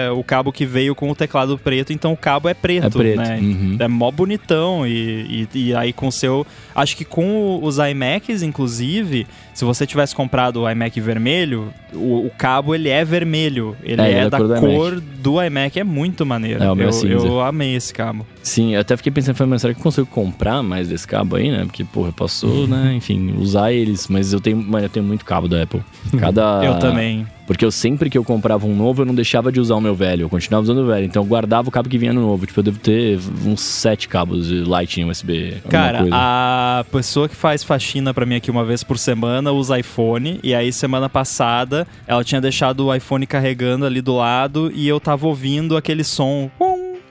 é 0.08 0.12
o 0.12 0.24
cabo 0.24 0.52
que 0.52 0.66
veio 0.66 0.96
com 0.96 1.10
o 1.10 1.16
teclado 1.16 1.58
preto, 1.58 1.92
então 1.94 2.14
o 2.14 2.18
cabo 2.18 2.48
é 2.50 2.54
preto, 2.54 2.86
É 2.88 2.90
preto. 2.90 3.18
né? 3.18 3.40
Uhum. 3.42 3.78
É 3.80 3.88
mó 3.88 4.10
bonitão. 4.12 4.86
E, 4.88 5.48
e, 5.54 5.68
e 5.70 5.76
aí 5.76 5.92
com 5.94 6.08
o 6.08 6.12
seu. 6.12 6.46
Acho 6.76 6.96
que 6.96 7.06
com 7.06 7.60
os 7.62 7.78
iMacs, 7.78 8.42
inclusive, 8.44 9.28
se 9.58 9.66
você 9.66 9.88
tivesse 9.88 10.14
comprado 10.14 10.62
o 10.62 10.70
iMac 10.70 11.02
vermelho, 11.02 11.74
o, 11.92 12.28
o 12.28 12.32
cabo 12.38 12.76
ele 12.76 12.90
é 12.90 13.04
vermelho. 13.04 13.76
Ele 13.82 14.00
É, 14.00 14.06
é, 14.06 14.10
ele 14.10 14.20
é 14.20 14.30
da 14.30 14.38
cor 14.38 14.48
do 14.48 14.62
cor 14.62 15.02
do 15.02 15.44
iMac. 15.44 15.80
É 15.80 15.84
muito 15.84 16.24
maneiro. 16.28 16.64
É, 16.64 16.72
o 16.72 16.76
meu 16.76 16.90
eu, 16.90 16.94
cinza. 16.94 17.26
eu 17.26 17.42
amei 17.42 17.76
esse 17.76 17.92
cabo. 17.92 18.24
Sim, 18.44 18.76
eu 18.76 18.82
até 18.82 18.96
fiquei 18.96 19.12
pensando, 19.12 19.36
falei, 19.36 19.50
mas 19.50 19.62
será 19.62 19.74
que 19.74 19.80
eu 19.80 19.84
consigo 19.84 20.06
comprar 20.06 20.62
mais 20.62 20.90
desse 20.90 21.08
cabo 21.08 21.38
aí, 21.38 21.50
né? 21.50 21.66
Porque, 21.66 21.84
porra, 21.84 22.10
eu 22.10 22.14
posso, 22.14 22.46
né, 22.70 22.94
enfim, 22.94 23.34
usar 23.36 23.74
eles, 23.74 24.08
mas 24.08 24.32
eu 24.32 24.40
tenho, 24.40 24.58
mano, 24.58 24.86
eu 24.86 24.90
tenho 24.90 25.04
muito 25.04 25.26
cabo 25.26 25.48
da 25.48 25.64
Apple. 25.64 25.82
Cada. 26.20 26.64
Eu 26.64 26.78
também. 26.78 27.26
Porque 27.48 27.64
eu 27.64 27.72
sempre 27.72 28.10
que 28.10 28.18
eu 28.18 28.26
comprava 28.26 28.68
um 28.68 28.76
novo, 28.76 29.02
eu 29.02 29.06
não 29.06 29.16
deixava 29.16 29.52
de 29.52 29.60
usar 29.60 29.76
o 29.76 29.82
meu 29.82 29.96
velho. 29.96 30.24
Eu 30.24 30.30
continuava 30.30 30.64
usando 30.64 30.80
o 30.80 30.86
velho. 30.86 31.06
Então 31.06 31.24
eu 31.24 31.28
guardava 31.28 31.70
o 31.70 31.72
cabo 31.72 31.88
que 31.88 31.98
vinha 31.98 32.12
no 32.12 32.22
novo. 32.22 32.46
Tipo, 32.46 32.60
eu 32.60 32.64
devo 32.66 32.78
ter 32.80 33.18
uns 33.46 33.62
sete 33.62 34.10
cabos 34.10 34.48
de 34.48 34.66
Lightning 34.66 35.10
USB. 35.10 35.54
Cara, 35.70 36.00
coisa. 36.00 36.14
a 36.14 36.86
pessoa 36.92 37.30
que 37.30 37.36
faz 37.36 37.64
faxina 37.64 38.14
pra 38.14 38.26
mim 38.26 38.36
aqui 38.36 38.52
uma 38.52 38.66
vez 38.66 38.84
por 38.84 38.98
semana 38.98 39.52
usa 39.54 39.80
iPhone. 39.80 40.42
E 40.44 40.54
aí, 40.54 40.74
semana 40.74 41.08
passada, 41.08 41.88
ela 42.06 42.24
tinha 42.24 42.42
deixado 42.42 42.86
o 42.86 42.94
iPhone 42.94 43.26
carregando 43.26 43.86
ali 43.86 44.02
do 44.02 44.16
lado 44.16 44.70
e 44.76 44.86
eu 44.86 45.00
tava 45.00 45.26
ouvindo 45.26 45.78
aquele 45.78 46.04
som, 46.04 46.52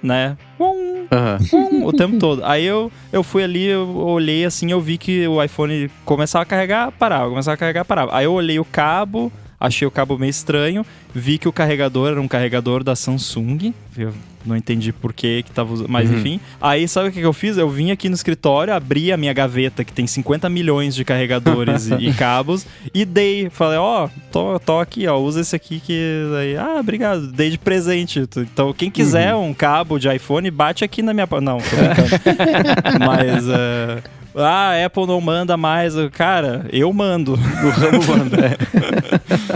né? 0.02 0.36
Um, 0.60 1.06
Aham. 1.10 1.38
um, 1.52 1.86
o 1.86 1.92
tempo 1.92 2.18
todo. 2.18 2.44
Aí 2.44 2.64
eu, 2.64 2.92
eu 3.10 3.22
fui 3.22 3.42
ali, 3.42 3.64
eu 3.64 3.88
olhei 3.96 4.44
assim, 4.44 4.70
eu 4.70 4.80
vi 4.80 4.98
que 4.98 5.26
o 5.26 5.42
iPhone 5.42 5.90
começava 6.04 6.42
a 6.42 6.46
carregar, 6.46 6.92
parava, 6.92 7.30
começava 7.30 7.54
a 7.54 7.58
carregar, 7.58 7.84
parava. 7.84 8.14
Aí 8.14 8.24
eu 8.24 8.32
olhei 8.32 8.58
o 8.58 8.64
cabo, 8.64 9.32
achei 9.58 9.86
o 9.86 9.90
cabo 9.90 10.18
meio 10.18 10.30
estranho, 10.30 10.84
vi 11.16 11.38
que 11.38 11.48
o 11.48 11.52
carregador 11.52 12.10
era 12.10 12.20
um 12.20 12.28
carregador 12.28 12.84
da 12.84 12.94
Samsung. 12.94 13.72
Eu 13.96 14.12
não 14.44 14.54
entendi 14.54 14.92
por 14.92 15.14
que 15.14 15.42
que 15.42 15.50
tava 15.50 15.72
usando, 15.72 15.88
mas 15.88 16.10
Uhum. 16.10 16.18
enfim. 16.18 16.40
Aí 16.60 16.86
sabe 16.86 17.08
o 17.08 17.12
que 17.12 17.20
que 17.20 17.26
eu 17.26 17.32
fiz? 17.32 17.56
Eu 17.56 17.70
vim 17.70 17.90
aqui 17.90 18.10
no 18.10 18.14
escritório, 18.14 18.74
abri 18.74 19.10
a 19.10 19.16
minha 19.16 19.32
gaveta 19.32 19.82
que 19.82 19.92
tem 19.92 20.06
50 20.06 20.48
milhões 20.50 20.94
de 20.94 21.06
carregadores 21.06 21.88
e, 21.88 21.94
e 22.10 22.12
cabos 22.12 22.66
e 22.92 23.06
dei, 23.06 23.48
falei, 23.48 23.78
ó, 23.78 24.08
tô, 24.30 24.60
tô 24.60 24.78
aqui, 24.78 25.06
ó, 25.08 25.16
usa 25.18 25.40
esse 25.40 25.56
aqui 25.56 25.80
que 25.80 26.22
aí, 26.38 26.56
ah, 26.56 26.76
obrigado, 26.78 27.28
dei 27.28 27.48
de 27.48 27.58
presente. 27.58 28.20
Então, 28.36 28.74
quem 28.74 28.90
quiser 28.90 29.34
um 29.34 29.54
cabo 29.54 29.98
de 29.98 30.14
iPhone, 30.14 30.50
bate 30.50 30.84
aqui 30.84 31.00
na 31.00 31.14
minha, 31.14 31.26
não, 31.40 31.58
tô 31.58 31.76
brincando. 31.76 33.00
mas 33.06 33.48
é, 33.48 34.02
ah, 34.38 34.72
a 34.72 34.84
Apple 34.84 35.06
não 35.06 35.18
manda 35.18 35.56
mais. 35.56 35.94
Cara, 36.12 36.66
eu 36.70 36.92
mando. 36.92 37.32
O 37.32 37.70
ramo 37.70 38.04
manda. 38.06 38.56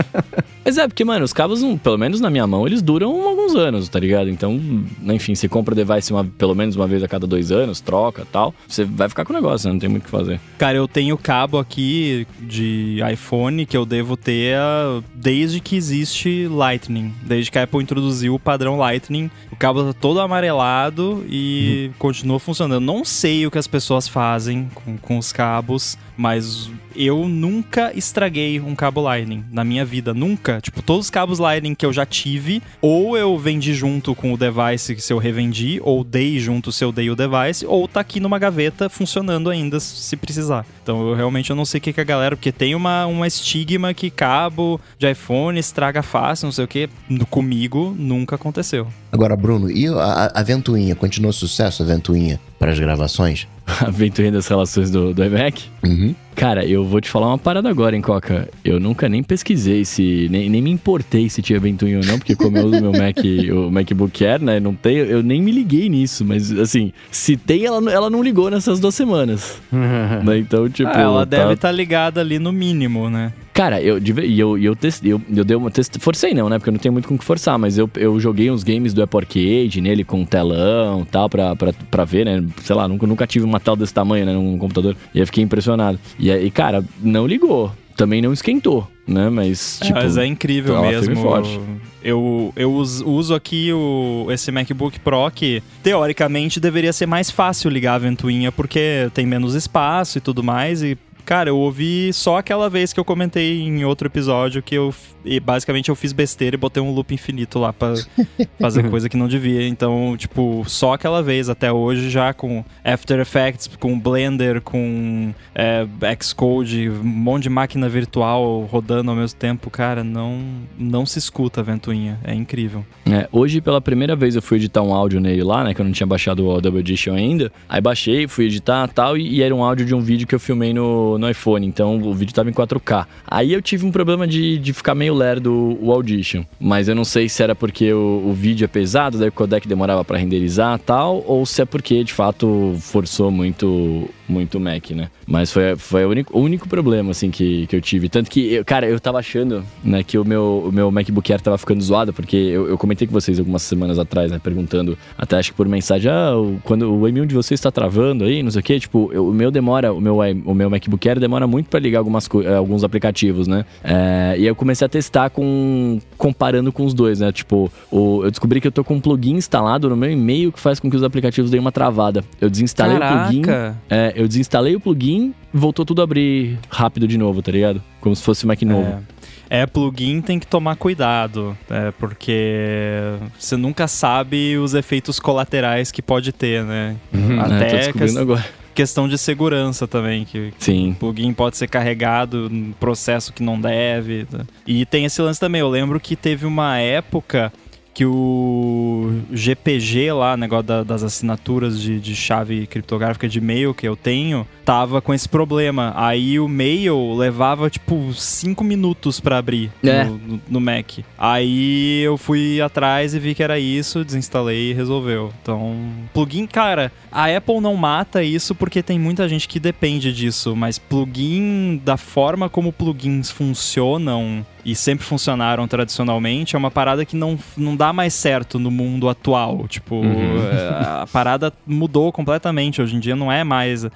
Mas 0.71 0.77
é, 0.77 0.87
porque, 0.87 1.03
mano, 1.03 1.25
os 1.25 1.33
cabos, 1.33 1.61
não- 1.61 1.77
pelo 1.77 1.97
menos 1.97 2.21
na 2.21 2.29
minha 2.29 2.47
mão, 2.47 2.65
eles 2.65 2.81
duram 2.81 3.27
alguns 3.27 3.53
anos, 3.55 3.89
tá 3.89 3.99
ligado? 3.99 4.29
Então, 4.29 4.57
enfim, 5.03 5.35
você 5.35 5.49
compra 5.49 5.73
o 5.73 5.75
device 5.75 6.13
uma- 6.13 6.23
pelo 6.23 6.55
menos 6.55 6.77
uma 6.77 6.87
vez 6.87 7.03
a 7.03 7.09
cada 7.09 7.27
dois 7.27 7.51
anos, 7.51 7.81
troca 7.81 8.25
tal. 8.31 8.55
Você 8.65 8.85
vai 8.85 9.09
ficar 9.09 9.25
com 9.25 9.33
o 9.33 9.35
negócio, 9.35 9.67
né? 9.67 9.73
Não 9.73 9.79
tem 9.81 9.89
muito 9.89 10.03
o 10.03 10.05
que 10.05 10.11
fazer. 10.11 10.39
Cara, 10.57 10.77
eu 10.77 10.87
tenho 10.87 11.17
cabo 11.17 11.57
aqui 11.59 12.25
de 12.39 12.99
iPhone 13.11 13.65
que 13.65 13.75
eu 13.75 13.85
devo 13.85 14.15
ter 14.15 14.55
ah, 14.55 15.03
desde 15.13 15.59
que 15.59 15.75
existe 15.75 16.47
Lightning. 16.47 17.13
Desde 17.21 17.51
que 17.51 17.59
a 17.59 17.63
Apple 17.63 17.81
introduziu 17.81 18.33
o 18.35 18.39
padrão 18.39 18.77
Lightning. 18.77 19.29
O 19.51 19.57
cabo 19.57 19.83
tá 19.83 19.91
todo 19.91 20.21
amarelado 20.21 21.25
e 21.29 21.91
continua 21.99 22.39
funcionando. 22.39 22.75
Eu 22.75 22.79
não 22.79 23.03
sei 23.03 23.45
o 23.45 23.51
que 23.51 23.57
as 23.57 23.67
pessoas 23.67 24.07
fazem 24.07 24.69
com, 24.73 24.97
com 24.97 25.17
os 25.17 25.33
cabos, 25.33 25.97
mas 26.21 26.69
eu 26.95 27.27
nunca 27.27 27.91
estraguei 27.97 28.59
um 28.59 28.75
cabo 28.75 29.01
Lightning 29.01 29.43
na 29.51 29.63
minha 29.63 29.83
vida. 29.83 30.13
Nunca. 30.13 30.61
Tipo, 30.61 30.83
todos 30.83 31.07
os 31.07 31.09
cabos 31.09 31.39
Lightning 31.39 31.73
que 31.73 31.83
eu 31.83 31.91
já 31.91 32.05
tive, 32.05 32.61
ou 32.79 33.17
eu 33.17 33.35
vendi 33.39 33.73
junto 33.73 34.13
com 34.13 34.31
o 34.31 34.37
device 34.37 34.95
se 34.99 35.11
eu 35.11 35.17
revendi, 35.17 35.79
ou 35.81 36.03
dei 36.03 36.39
junto 36.39 36.71
se 36.71 36.83
eu 36.83 36.91
dei 36.91 37.09
o 37.09 37.15
device, 37.15 37.65
ou 37.65 37.87
tá 37.87 38.01
aqui 38.01 38.19
numa 38.19 38.37
gaveta 38.37 38.87
funcionando 38.87 39.49
ainda 39.49 39.79
se 39.79 40.15
precisar. 40.15 40.63
Então 40.83 41.09
eu 41.09 41.15
realmente 41.15 41.49
eu 41.49 41.55
não 41.55 41.65
sei 41.65 41.79
o 41.79 41.81
que, 41.81 41.91
que 41.91 42.01
a 42.01 42.03
galera, 42.03 42.35
porque 42.35 42.51
tem 42.51 42.75
uma, 42.75 43.07
uma 43.07 43.25
estigma 43.25 43.91
que 43.91 44.11
cabo 44.11 44.79
de 44.99 45.09
iPhone 45.09 45.59
estraga 45.59 46.03
fácil, 46.03 46.45
não 46.45 46.51
sei 46.51 46.65
o 46.65 46.67
que. 46.67 46.87
Comigo 47.31 47.95
nunca 47.97 48.35
aconteceu. 48.35 48.87
Agora, 49.11 49.35
Bruno, 49.35 49.69
e 49.69 49.87
a, 49.87 50.31
a 50.33 50.43
Ventoinha? 50.43 50.95
Continuou 50.95 51.33
sucesso 51.33 51.83
a 51.83 51.85
Ventoinha 51.85 52.39
para 52.57 52.71
as 52.71 52.79
gravações? 52.79 53.47
a 53.79 53.89
ventoinha 53.89 54.31
das 54.31 54.47
relações 54.47 54.89
do, 54.89 55.13
do 55.13 55.23
iMac? 55.23 55.69
Uhum. 55.83 56.15
Cara, 56.35 56.65
eu 56.65 56.83
vou 56.83 56.99
te 57.01 57.09
falar 57.09 57.27
uma 57.27 57.37
parada 57.37 57.69
agora, 57.69 57.95
hein, 57.95 58.01
Coca. 58.01 58.47
Eu 58.63 58.79
nunca 58.79 59.07
nem 59.07 59.21
pesquisei 59.21 59.85
se. 59.85 60.27
Nem, 60.31 60.49
nem 60.49 60.61
me 60.61 60.71
importei 60.71 61.29
se 61.29 61.41
tinha 61.41 61.59
ventoinha 61.59 61.99
ou 61.99 62.05
não, 62.05 62.17
porque 62.17 62.35
como 62.35 62.57
eu 62.57 62.65
uso 62.65 62.81
meu 62.81 62.91
Mac, 62.91 63.17
o 63.53 63.69
MacBook 63.71 64.25
Air, 64.25 64.41
né? 64.41 64.59
Não 64.59 64.73
tem, 64.73 64.97
eu 64.97 65.21
nem 65.21 65.41
me 65.41 65.51
liguei 65.51 65.89
nisso, 65.89 66.25
mas 66.25 66.51
assim, 66.51 66.91
se 67.11 67.35
tem, 67.37 67.65
ela, 67.65 67.91
ela 67.91 68.09
não 68.09 68.23
ligou 68.23 68.49
nessas 68.49 68.79
duas 68.79 68.95
semanas. 68.95 69.61
né? 69.71 70.37
Então, 70.37 70.69
tipo. 70.69 70.89
Ah, 70.89 71.01
ela 71.01 71.25
tá- 71.25 71.37
deve 71.37 71.53
estar 71.53 71.71
ligada 71.71 72.21
ali 72.21 72.39
no 72.39 72.51
mínimo, 72.51 73.09
né? 73.09 73.33
Cara, 73.53 73.81
eu, 73.81 73.99
eu, 74.23 74.57
eu, 74.57 74.75
testei, 74.75 75.11
eu, 75.11 75.21
eu 75.35 75.43
dei 75.43 75.57
uma 75.57 75.69
test... 75.69 75.97
Forcei 75.99 76.33
não, 76.33 76.47
né? 76.47 76.57
Porque 76.57 76.69
eu 76.69 76.71
não 76.71 76.79
tenho 76.79 76.93
muito 76.93 77.07
com 77.07 77.15
o 77.15 77.17
que 77.17 77.25
forçar, 77.25 77.59
mas 77.59 77.77
eu, 77.77 77.89
eu 77.97 78.17
joguei 78.17 78.49
uns 78.49 78.63
games 78.63 78.93
do 78.93 79.03
Apple 79.03 79.19
Arcade 79.19 79.81
nele 79.81 80.05
com 80.05 80.23
telão 80.23 81.01
e 81.01 81.05
tal, 81.05 81.29
pra, 81.29 81.53
pra, 81.55 81.73
pra 81.91 82.05
ver, 82.05 82.25
né? 82.25 82.43
Sei 82.63 82.73
lá, 82.73 82.87
nunca, 82.87 83.05
nunca 83.05 83.27
tive 83.27 83.43
uma 83.43 83.59
tela 83.59 83.75
desse 83.75 83.93
tamanho, 83.93 84.25
né? 84.25 84.33
Num 84.33 84.57
computador. 84.57 84.95
E 85.13 85.19
aí 85.19 85.25
fiquei 85.25 85.43
impressionado. 85.43 85.99
E 86.21 86.31
aí, 86.31 86.51
cara, 86.51 86.85
não 87.01 87.25
ligou. 87.25 87.71
Também 87.97 88.21
não 88.21 88.31
esquentou, 88.31 88.87
né? 89.07 89.29
Mas, 89.29 89.79
tipo... 89.81 89.93
Mas 89.99 90.15
é 90.17 90.25
incrível 90.25 90.75
tá 90.75 90.81
mesmo. 90.81 91.15
forte. 91.17 91.59
Eu, 92.03 92.53
eu 92.55 92.73
us- 92.73 93.01
uso 93.01 93.35
aqui 93.35 93.71
o, 93.73 94.27
esse 94.31 94.51
MacBook 94.51 94.99
Pro 95.01 95.29
que, 95.29 95.61
teoricamente, 95.83 96.59
deveria 96.59 96.93
ser 96.93 97.05
mais 97.05 97.29
fácil 97.29 97.69
ligar 97.69 97.95
a 97.95 97.97
ventoinha, 97.99 98.51
porque 98.51 99.09
tem 99.13 99.25
menos 99.25 99.53
espaço 99.55 100.17
e 100.17 100.21
tudo 100.21 100.41
mais. 100.41 100.81
E, 100.81 100.97
cara, 101.21 101.49
eu 101.49 101.57
ouvi 101.57 102.11
só 102.13 102.37
aquela 102.37 102.69
vez 102.69 102.93
que 102.93 102.99
eu 102.99 103.05
comentei 103.05 103.61
em 103.61 103.83
outro 103.85 104.07
episódio 104.07 104.61
que 104.61 104.75
eu, 104.75 104.93
e 105.23 105.39
basicamente, 105.39 105.89
eu 105.89 105.95
fiz 105.95 106.11
besteira 106.13 106.55
e 106.55 106.57
botei 106.57 106.81
um 106.81 106.93
loop 106.93 107.13
infinito 107.13 107.59
lá 107.59 107.71
pra 107.71 107.93
fazer 108.59 108.89
coisa 108.89 109.07
que 109.07 109.17
não 109.17 109.27
devia. 109.27 109.67
Então, 109.67 110.15
tipo, 110.17 110.63
só 110.67 110.93
aquela 110.93 111.21
vez 111.21 111.49
até 111.49 111.71
hoje, 111.71 112.09
já 112.09 112.33
com 112.33 112.63
After 112.83 113.19
Effects, 113.19 113.69
com 113.79 113.99
Blender, 113.99 114.61
com 114.61 115.33
é, 115.53 115.85
Xcode, 116.21 116.89
um 116.89 117.03
monte 117.03 117.43
de 117.43 117.49
máquina 117.49 117.87
virtual 117.87 118.67
rodando 118.71 119.11
ao 119.11 119.17
mesmo 119.17 119.37
tempo, 119.37 119.69
cara, 119.69 120.03
não, 120.03 120.41
não 120.77 121.05
se 121.05 121.19
escuta 121.19 121.61
a 121.61 121.63
ventoinha. 121.63 122.19
É 122.23 122.33
incrível. 122.33 122.85
É, 123.05 123.27
hoje, 123.31 123.61
pela 123.61 123.81
primeira 123.81 124.15
vez, 124.15 124.35
eu 124.35 124.41
fui 124.41 124.57
editar 124.57 124.81
um 124.81 124.93
áudio 124.93 125.19
nele 125.19 125.43
lá, 125.43 125.63
né? 125.63 125.73
Que 125.73 125.81
eu 125.81 125.85
não 125.85 125.91
tinha 125.91 126.07
baixado 126.07 126.47
o 126.47 126.61
Double 126.61 126.79
Edition 126.79 127.13
ainda. 127.13 127.51
Aí 127.67 127.81
baixei, 127.81 128.27
fui 128.27 128.45
editar 128.45 128.87
e 128.89 128.93
tal, 128.93 129.17
e, 129.17 129.35
e 129.35 129.41
era 129.41 129.53
um 129.53 129.63
áudio 129.63 129.85
de 129.85 129.95
um 129.95 130.01
vídeo 130.01 130.27
que 130.27 130.35
eu 130.35 130.39
filmei 130.39 130.73
no, 130.73 131.10
no 131.17 131.29
iPhone. 131.29 131.65
Então 131.65 131.97
o 131.97 132.13
vídeo 132.13 132.33
tava 132.33 132.49
em 132.49 132.53
4K. 132.53 133.05
Aí 133.27 133.53
eu 133.53 133.61
tive 133.61 133.85
um 133.85 133.91
problema 133.91 134.27
de, 134.27 134.57
de 134.57 134.73
ficar 134.73 134.95
meio 134.95 135.13
lerdo 135.13 135.77
o, 135.81 135.91
Audition. 135.91 136.43
Mas 136.59 136.87
eu 136.87 136.95
não 136.95 137.05
sei 137.05 137.27
se 137.29 137.43
era 137.43 137.55
porque 137.55 137.91
o, 137.93 138.23
o 138.27 138.33
vídeo 138.33 138.65
é 138.65 138.67
pesado, 138.67 139.17
daí 139.17 139.29
o 139.29 139.31
codec 139.31 139.67
demorava 139.67 140.03
pra 140.03 140.17
renderizar 140.17 140.79
tal, 140.79 141.23
ou 141.27 141.45
se 141.45 141.61
é 141.61 141.65
porque 141.65 142.03
de 142.03 142.13
fato 142.13 142.75
forçou 142.79 143.29
muito 143.29 144.09
muito 144.31 144.59
Mac, 144.59 144.89
né? 144.91 145.09
Mas 145.27 145.51
foi, 145.51 145.75
foi 145.75 146.05
o, 146.05 146.09
único, 146.09 146.37
o 146.37 146.41
único 146.41 146.67
problema, 146.67 147.11
assim, 147.11 147.29
que, 147.29 147.67
que 147.67 147.75
eu 147.75 147.81
tive. 147.81 148.09
Tanto 148.09 148.29
que, 148.31 148.53
eu, 148.53 148.65
cara, 148.65 148.87
eu 148.87 148.99
tava 148.99 149.19
achando, 149.19 149.63
né, 149.83 150.03
que 150.03 150.17
o 150.17 150.25
meu, 150.25 150.65
o 150.67 150.71
meu 150.71 150.89
MacBook 150.91 151.31
Air 151.31 151.41
tava 151.41 151.57
ficando 151.57 151.81
zoado, 151.81 152.13
porque 152.13 152.35
eu, 152.35 152.67
eu 152.67 152.77
comentei 152.77 153.07
com 153.07 153.13
vocês 153.13 153.37
algumas 153.39 153.61
semanas 153.61 153.99
atrás, 153.99 154.31
né, 154.31 154.39
perguntando, 154.43 154.97
até 155.17 155.37
acho 155.37 155.51
que 155.51 155.57
por 155.57 155.67
mensagem, 155.67 156.11
ah, 156.11 156.35
o- 156.37 156.59
quando 156.63 156.91
o 156.91 157.01
M1 157.07 157.25
de 157.25 157.35
vocês 157.35 157.59
está 157.59 157.69
travando 157.71 158.23
aí, 158.23 158.41
não 158.41 158.51
sei 158.51 158.59
o 158.61 158.63
quê, 158.63 158.79
tipo, 158.79 159.09
eu- 159.13 159.27
o 159.27 159.33
meu 159.33 159.51
demora, 159.51 159.93
o 159.93 159.99
meu, 160.01 160.17
o 160.45 160.53
meu 160.53 160.69
MacBook 160.69 161.07
Air 161.09 161.19
demora 161.19 161.45
muito 161.47 161.69
pra 161.69 161.79
ligar 161.79 161.99
algumas, 161.99 162.27
eh, 162.43 162.55
alguns 162.55 162.83
aplicativos, 162.83 163.47
né? 163.47 163.65
É, 163.83 164.35
e 164.37 164.41
aí 164.41 164.45
eu 164.47 164.55
comecei 164.55 164.85
a 164.85 164.89
testar 164.89 165.29
com, 165.29 165.99
comparando 166.17 166.71
com 166.71 166.85
os 166.85 166.93
dois, 166.93 167.19
né? 167.19 167.31
Tipo, 167.31 167.71
o, 167.91 168.21
eu 168.23 168.29
descobri 168.31 168.61
que 168.61 168.67
eu 168.67 168.71
tô 168.71 168.83
com 168.83 168.95
um 168.95 168.99
plugin 169.01 169.35
instalado 169.35 169.89
no 169.89 169.95
meu 169.95 170.11
e-mail 170.11 170.51
que 170.51 170.59
faz 170.59 170.79
com 170.79 170.89
que 170.89 170.95
os 170.95 171.03
aplicativos 171.03 171.49
deem 171.51 171.59
uma 171.59 171.71
travada. 171.71 172.23
Eu 172.39 172.49
desinstalei 172.49 172.95
o 172.95 172.99
plugin. 172.99 173.41
Caraca! 173.41 173.77
É, 173.89 174.13
eu 174.21 174.27
desinstalei 174.27 174.75
o 174.75 174.79
plugin 174.79 175.33
voltou 175.53 175.83
tudo 175.85 176.01
a 176.01 176.03
abrir 176.03 176.57
rápido 176.69 177.07
de 177.07 177.17
novo, 177.17 177.41
tá 177.41 177.51
ligado? 177.51 177.81
Como 177.99 178.15
se 178.15 178.23
fosse 178.23 178.45
Mac 178.45 178.61
novo. 178.61 179.03
É, 179.49 179.65
plugin 179.65 180.21
tem 180.21 180.39
que 180.39 180.47
tomar 180.47 180.75
cuidado, 180.77 181.57
é, 181.69 181.91
porque 181.91 183.17
você 183.37 183.57
nunca 183.57 183.87
sabe 183.87 184.57
os 184.57 184.73
efeitos 184.73 185.19
colaterais 185.19 185.91
que 185.91 186.01
pode 186.01 186.31
ter, 186.31 186.63
né? 186.63 186.95
É, 187.13 187.17
tô 187.47 187.53
Até 187.55 187.65
descobrindo 187.77 187.93
ques- 188.13 188.17
agora. 188.17 188.45
questão 188.73 189.09
de 189.09 189.17
segurança 189.17 189.85
também, 189.87 190.23
que 190.23 190.53
Sim. 190.57 190.91
o 190.91 190.95
plugin 190.95 191.33
pode 191.33 191.57
ser 191.57 191.67
carregado 191.67 192.49
num 192.49 192.71
processo 192.73 193.33
que 193.33 193.43
não 193.43 193.59
deve. 193.59 194.25
tá? 194.25 194.45
E 194.65 194.85
tem 194.85 195.03
esse 195.03 195.21
lance 195.21 195.39
também, 195.39 195.59
eu 195.59 195.69
lembro 195.69 195.99
que 195.99 196.15
teve 196.15 196.45
uma 196.45 196.77
época 196.79 197.51
que 197.93 198.05
o 198.05 199.21
GPG 199.31 200.11
lá, 200.13 200.37
negócio 200.37 200.63
da- 200.65 200.83
das 200.83 201.03
assinaturas 201.03 201.79
de, 201.81 201.99
de 201.99 202.15
chave 202.15 202.65
criptográfica 202.67 203.27
de 203.27 203.39
e-mail 203.39 203.73
que 203.73 203.87
eu 203.87 203.95
tenho, 203.95 204.47
tava 204.63 205.01
com 205.01 205.13
esse 205.13 205.27
problema. 205.27 205.93
Aí 205.95 206.39
o 206.39 206.47
mail 206.47 207.13
levava, 207.15 207.69
tipo, 207.69 208.13
cinco 208.13 208.63
minutos 208.63 209.19
pra 209.19 209.37
abrir 209.37 209.71
É. 209.83 210.05
no, 210.05 210.17
no- 210.17 210.41
no 210.49 210.61
Mac. 210.61 210.99
Aí 211.17 212.01
eu 212.01 212.17
fui 212.17 212.61
atrás 212.61 213.13
e 213.13 213.19
vi 213.19 213.35
que 213.35 213.43
era 213.43 213.59
isso, 213.59 214.05
desinstalei 214.05 214.71
e 214.71 214.73
resolveu. 214.73 215.31
Então, 215.41 215.75
plugin, 216.13 216.47
cara, 216.47 216.91
a 217.11 217.25
Apple 217.35 217.59
não 217.59 217.75
mata 217.75 218.23
isso 218.23 218.55
porque 218.55 218.81
tem 218.81 218.97
muita 218.97 219.27
gente 219.27 219.47
que 219.47 219.59
depende 219.59 220.13
disso, 220.13 220.55
mas 220.55 220.77
plugin, 220.79 221.81
da 221.83 221.97
forma 221.97 222.47
como 222.49 222.71
plugins 222.71 223.29
funcionam 223.29 224.45
e 224.65 224.75
sempre 224.75 225.05
funcionaram 225.05 225.67
tradicionalmente, 225.67 226.55
é 226.55 226.59
uma 226.59 226.71
parada 226.71 227.05
que 227.05 227.15
não, 227.15 227.37
não 227.57 227.75
dá 227.75 227.91
mais 227.91 228.13
certo 228.13 228.59
no 228.59 228.71
mundo 228.71 229.09
atual. 229.09 229.67
Tipo, 229.67 230.01
é, 230.03 231.01
a 231.01 231.07
parada 231.11 231.53
mudou 231.65 232.11
completamente. 232.11 232.81
Hoje 232.81 232.95
em 232.95 232.99
dia 232.99 233.15
não 233.15 233.31
é 233.31 233.43
mais. 233.43 233.85
é, 233.85 233.89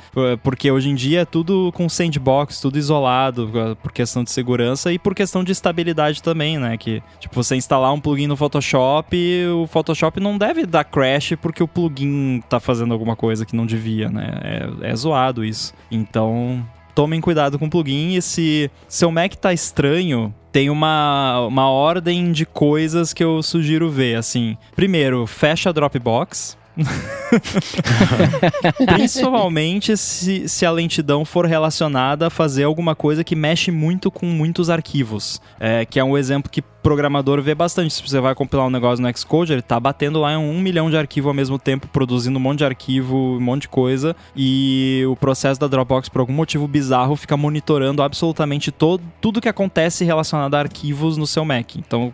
Porque 0.43 0.71
hoje 0.71 0.89
em 0.89 0.95
dia 0.95 1.21
é 1.21 1.25
tudo 1.25 1.71
com 1.73 1.87
sandbox, 1.87 2.59
tudo 2.59 2.77
isolado, 2.77 3.51
é, 3.53 3.75
por 3.75 3.91
questão 3.91 4.23
de 4.23 4.31
segurança 4.31 4.91
e 4.91 4.99
por 4.99 5.13
questão 5.13 5.43
de 5.43 5.51
estabilidade 5.51 6.21
também, 6.21 6.57
né? 6.57 6.77
Que, 6.77 7.01
tipo, 7.19 7.35
você 7.35 7.55
instalar 7.55 7.93
um 7.93 7.99
plugin 7.99 8.27
no 8.27 8.35
Photoshop, 8.35 9.15
o 9.47 9.67
Photoshop 9.67 10.19
não 10.19 10.37
deve 10.37 10.65
dar 10.65 10.83
crash 10.83 11.33
porque 11.41 11.61
o 11.61 11.67
plugin 11.67 12.41
tá 12.49 12.59
fazendo 12.59 12.93
alguma 12.93 13.15
coisa 13.15 13.45
que 13.45 13.55
não 13.55 13.65
devia, 13.65 14.09
né? 14.09 14.39
É, 14.81 14.91
é 14.91 14.95
zoado 14.95 15.43
isso. 15.43 15.73
Então, 15.91 16.65
tomem 16.95 17.19
cuidado 17.19 17.59
com 17.59 17.65
o 17.65 17.69
plugin 17.69 18.15
e 18.15 18.21
se 18.21 18.71
seu 18.87 19.11
Mac 19.11 19.35
tá 19.35 19.53
estranho, 19.53 20.33
tem 20.51 20.69
uma, 20.69 21.45
uma 21.47 21.69
ordem 21.69 22.31
de 22.31 22.45
coisas 22.45 23.13
que 23.13 23.21
eu 23.21 23.43
sugiro 23.43 23.91
ver, 23.91 24.15
assim. 24.15 24.57
Primeiro, 24.73 25.27
fecha 25.27 25.69
a 25.69 25.73
Dropbox. 25.73 26.57
Principalmente 28.95 29.95
se, 29.97 30.47
se 30.47 30.65
a 30.65 30.71
lentidão 30.71 31.23
for 31.23 31.45
relacionada 31.45 32.27
a 32.27 32.29
fazer 32.29 32.63
alguma 32.63 32.95
coisa 32.95 33.23
que 33.23 33.35
mexe 33.35 33.71
muito 33.71 34.09
com 34.09 34.25
muitos 34.25 34.69
arquivos. 34.69 35.41
É, 35.59 35.85
que 35.85 35.99
é 35.99 36.03
um 36.03 36.17
exemplo 36.17 36.49
que 36.49 36.63
programador 36.85 37.41
vê 37.41 37.55
bastante. 37.55 37.95
Se 37.95 38.07
você 38.07 38.19
vai 38.19 38.35
compilar 38.35 38.67
um 38.67 38.69
negócio 38.69 39.03
no 39.03 39.17
Xcode, 39.17 39.51
ele 39.51 39.63
tá 39.63 39.79
batendo 39.79 40.19
lá 40.19 40.33
em 40.33 40.37
um 40.37 40.61
milhão 40.61 40.87
de 40.87 40.95
arquivos 40.95 41.29
ao 41.29 41.33
mesmo 41.33 41.57
tempo, 41.57 41.87
produzindo 41.87 42.37
um 42.37 42.41
monte 42.41 42.59
de 42.59 42.65
arquivo, 42.65 43.17
um 43.17 43.39
monte 43.39 43.63
de 43.63 43.69
coisa. 43.69 44.15
E 44.35 45.03
o 45.09 45.15
processo 45.15 45.59
da 45.59 45.65
Dropbox, 45.65 46.09
por 46.09 46.19
algum 46.19 46.31
motivo 46.31 46.67
bizarro, 46.67 47.15
fica 47.15 47.35
monitorando 47.35 48.03
absolutamente 48.03 48.71
todo, 48.71 49.01
tudo 49.19 49.41
que 49.41 49.49
acontece 49.49 50.05
relacionado 50.05 50.53
a 50.53 50.59
arquivos 50.59 51.17
no 51.17 51.25
seu 51.25 51.43
Mac. 51.43 51.75
Então, 51.75 52.13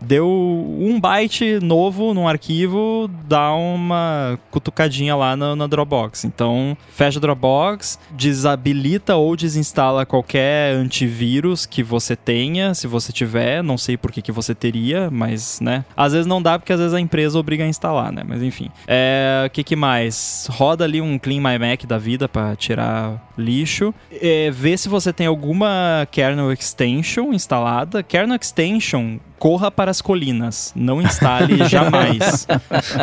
deu 0.00 0.28
um 0.28 1.00
byte 1.00 1.58
novo 1.60 2.14
num 2.14 2.28
arquivo, 2.28 3.10
dá 3.26 3.52
uma 3.54 4.38
cutucadinha 4.52 5.16
lá 5.16 5.36
na, 5.36 5.56
na 5.56 5.66
Dropbox. 5.66 6.24
Então, 6.24 6.78
fecha 6.90 7.18
a 7.18 7.20
Dropbox, 7.20 7.98
desabilita 8.12 9.16
ou 9.16 9.34
desinstala 9.34 10.06
qualquer 10.06 10.76
antivírus 10.76 11.66
que 11.66 11.82
você 11.82 12.14
tenha, 12.14 12.72
se 12.72 12.86
você 12.86 13.12
tiver, 13.12 13.64
não 13.64 13.76
sei 13.76 13.95
por 13.96 14.12
que, 14.12 14.22
que 14.22 14.32
você 14.32 14.54
teria, 14.54 15.10
mas, 15.10 15.60
né? 15.60 15.84
Às 15.96 16.12
vezes 16.12 16.26
não 16.26 16.40
dá 16.40 16.58
porque 16.58 16.72
às 16.72 16.78
vezes 16.78 16.94
a 16.94 17.00
empresa 17.00 17.38
obriga 17.38 17.64
a 17.64 17.68
instalar, 17.68 18.12
né? 18.12 18.22
Mas 18.26 18.42
enfim. 18.42 18.70
É, 18.86 19.44
o 19.46 19.50
que, 19.50 19.62
que 19.62 19.76
mais? 19.76 20.48
Roda 20.50 20.84
ali 20.84 21.00
um 21.00 21.18
Clean 21.18 21.40
My 21.40 21.58
Mac 21.58 21.84
da 21.84 21.98
vida 21.98 22.28
para 22.28 22.54
tirar 22.56 23.30
lixo. 23.36 23.94
É, 24.10 24.50
vê 24.50 24.76
se 24.76 24.88
você 24.88 25.12
tem 25.12 25.26
alguma 25.26 26.06
kernel 26.10 26.52
extension 26.52 27.32
instalada. 27.32 28.02
Kernel 28.02 28.36
extension 28.36 29.18
corra 29.38 29.70
para 29.70 29.90
as 29.90 30.00
colinas. 30.00 30.72
Não 30.74 31.00
instale 31.00 31.64
jamais. 31.68 32.46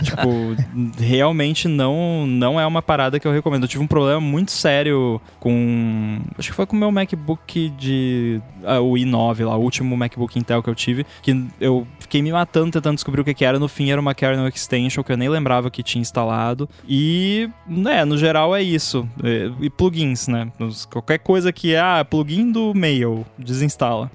tipo, 0.03 0.55
realmente 0.97 1.67
não, 1.67 2.25
não 2.27 2.59
é 2.59 2.65
uma 2.65 2.81
parada 2.81 3.19
que 3.19 3.27
eu 3.27 3.31
recomendo. 3.31 3.63
Eu 3.63 3.67
tive 3.67 3.83
um 3.83 3.87
problema 3.87 4.19
muito 4.19 4.51
sério 4.51 5.21
com. 5.39 6.19
Acho 6.37 6.49
que 6.49 6.55
foi 6.55 6.65
com 6.65 6.75
o 6.75 6.79
meu 6.79 6.91
MacBook 6.91 7.69
de. 7.77 8.41
ah, 8.63 8.79
o 8.79 8.93
i9 8.93 9.45
lá, 9.45 9.55
o 9.55 9.61
último 9.61 9.95
MacBook 9.95 10.37
Intel 10.37 10.61
que 10.61 10.69
eu 10.69 10.75
tive. 10.75 11.05
Que 11.21 11.45
eu 11.59 11.87
fiquei 11.99 12.21
me 12.21 12.31
matando 12.31 12.71
tentando 12.71 12.95
descobrir 12.95 13.21
o 13.21 13.25
que, 13.25 13.33
que 13.33 13.45
era. 13.45 13.59
No 13.59 13.67
fim, 13.67 13.91
era 13.91 13.99
uma 13.99 14.13
kernel 14.13 14.47
extension 14.47 15.03
que 15.03 15.11
eu 15.11 15.17
nem 15.17 15.29
lembrava 15.29 15.69
que 15.69 15.83
tinha 15.83 16.01
instalado. 16.01 16.69
E, 16.87 17.49
né, 17.67 18.05
no 18.05 18.17
geral 18.17 18.55
é 18.55 18.61
isso. 18.61 19.07
E, 19.23 19.65
e 19.65 19.69
plugins, 19.69 20.27
né? 20.27 20.51
Qualquer 20.89 21.19
coisa 21.19 21.51
que, 21.51 21.75
ah, 21.75 22.05
plugin 22.07 22.51
do 22.51 22.73
Mail, 22.73 23.25
desinstala. 23.37 24.11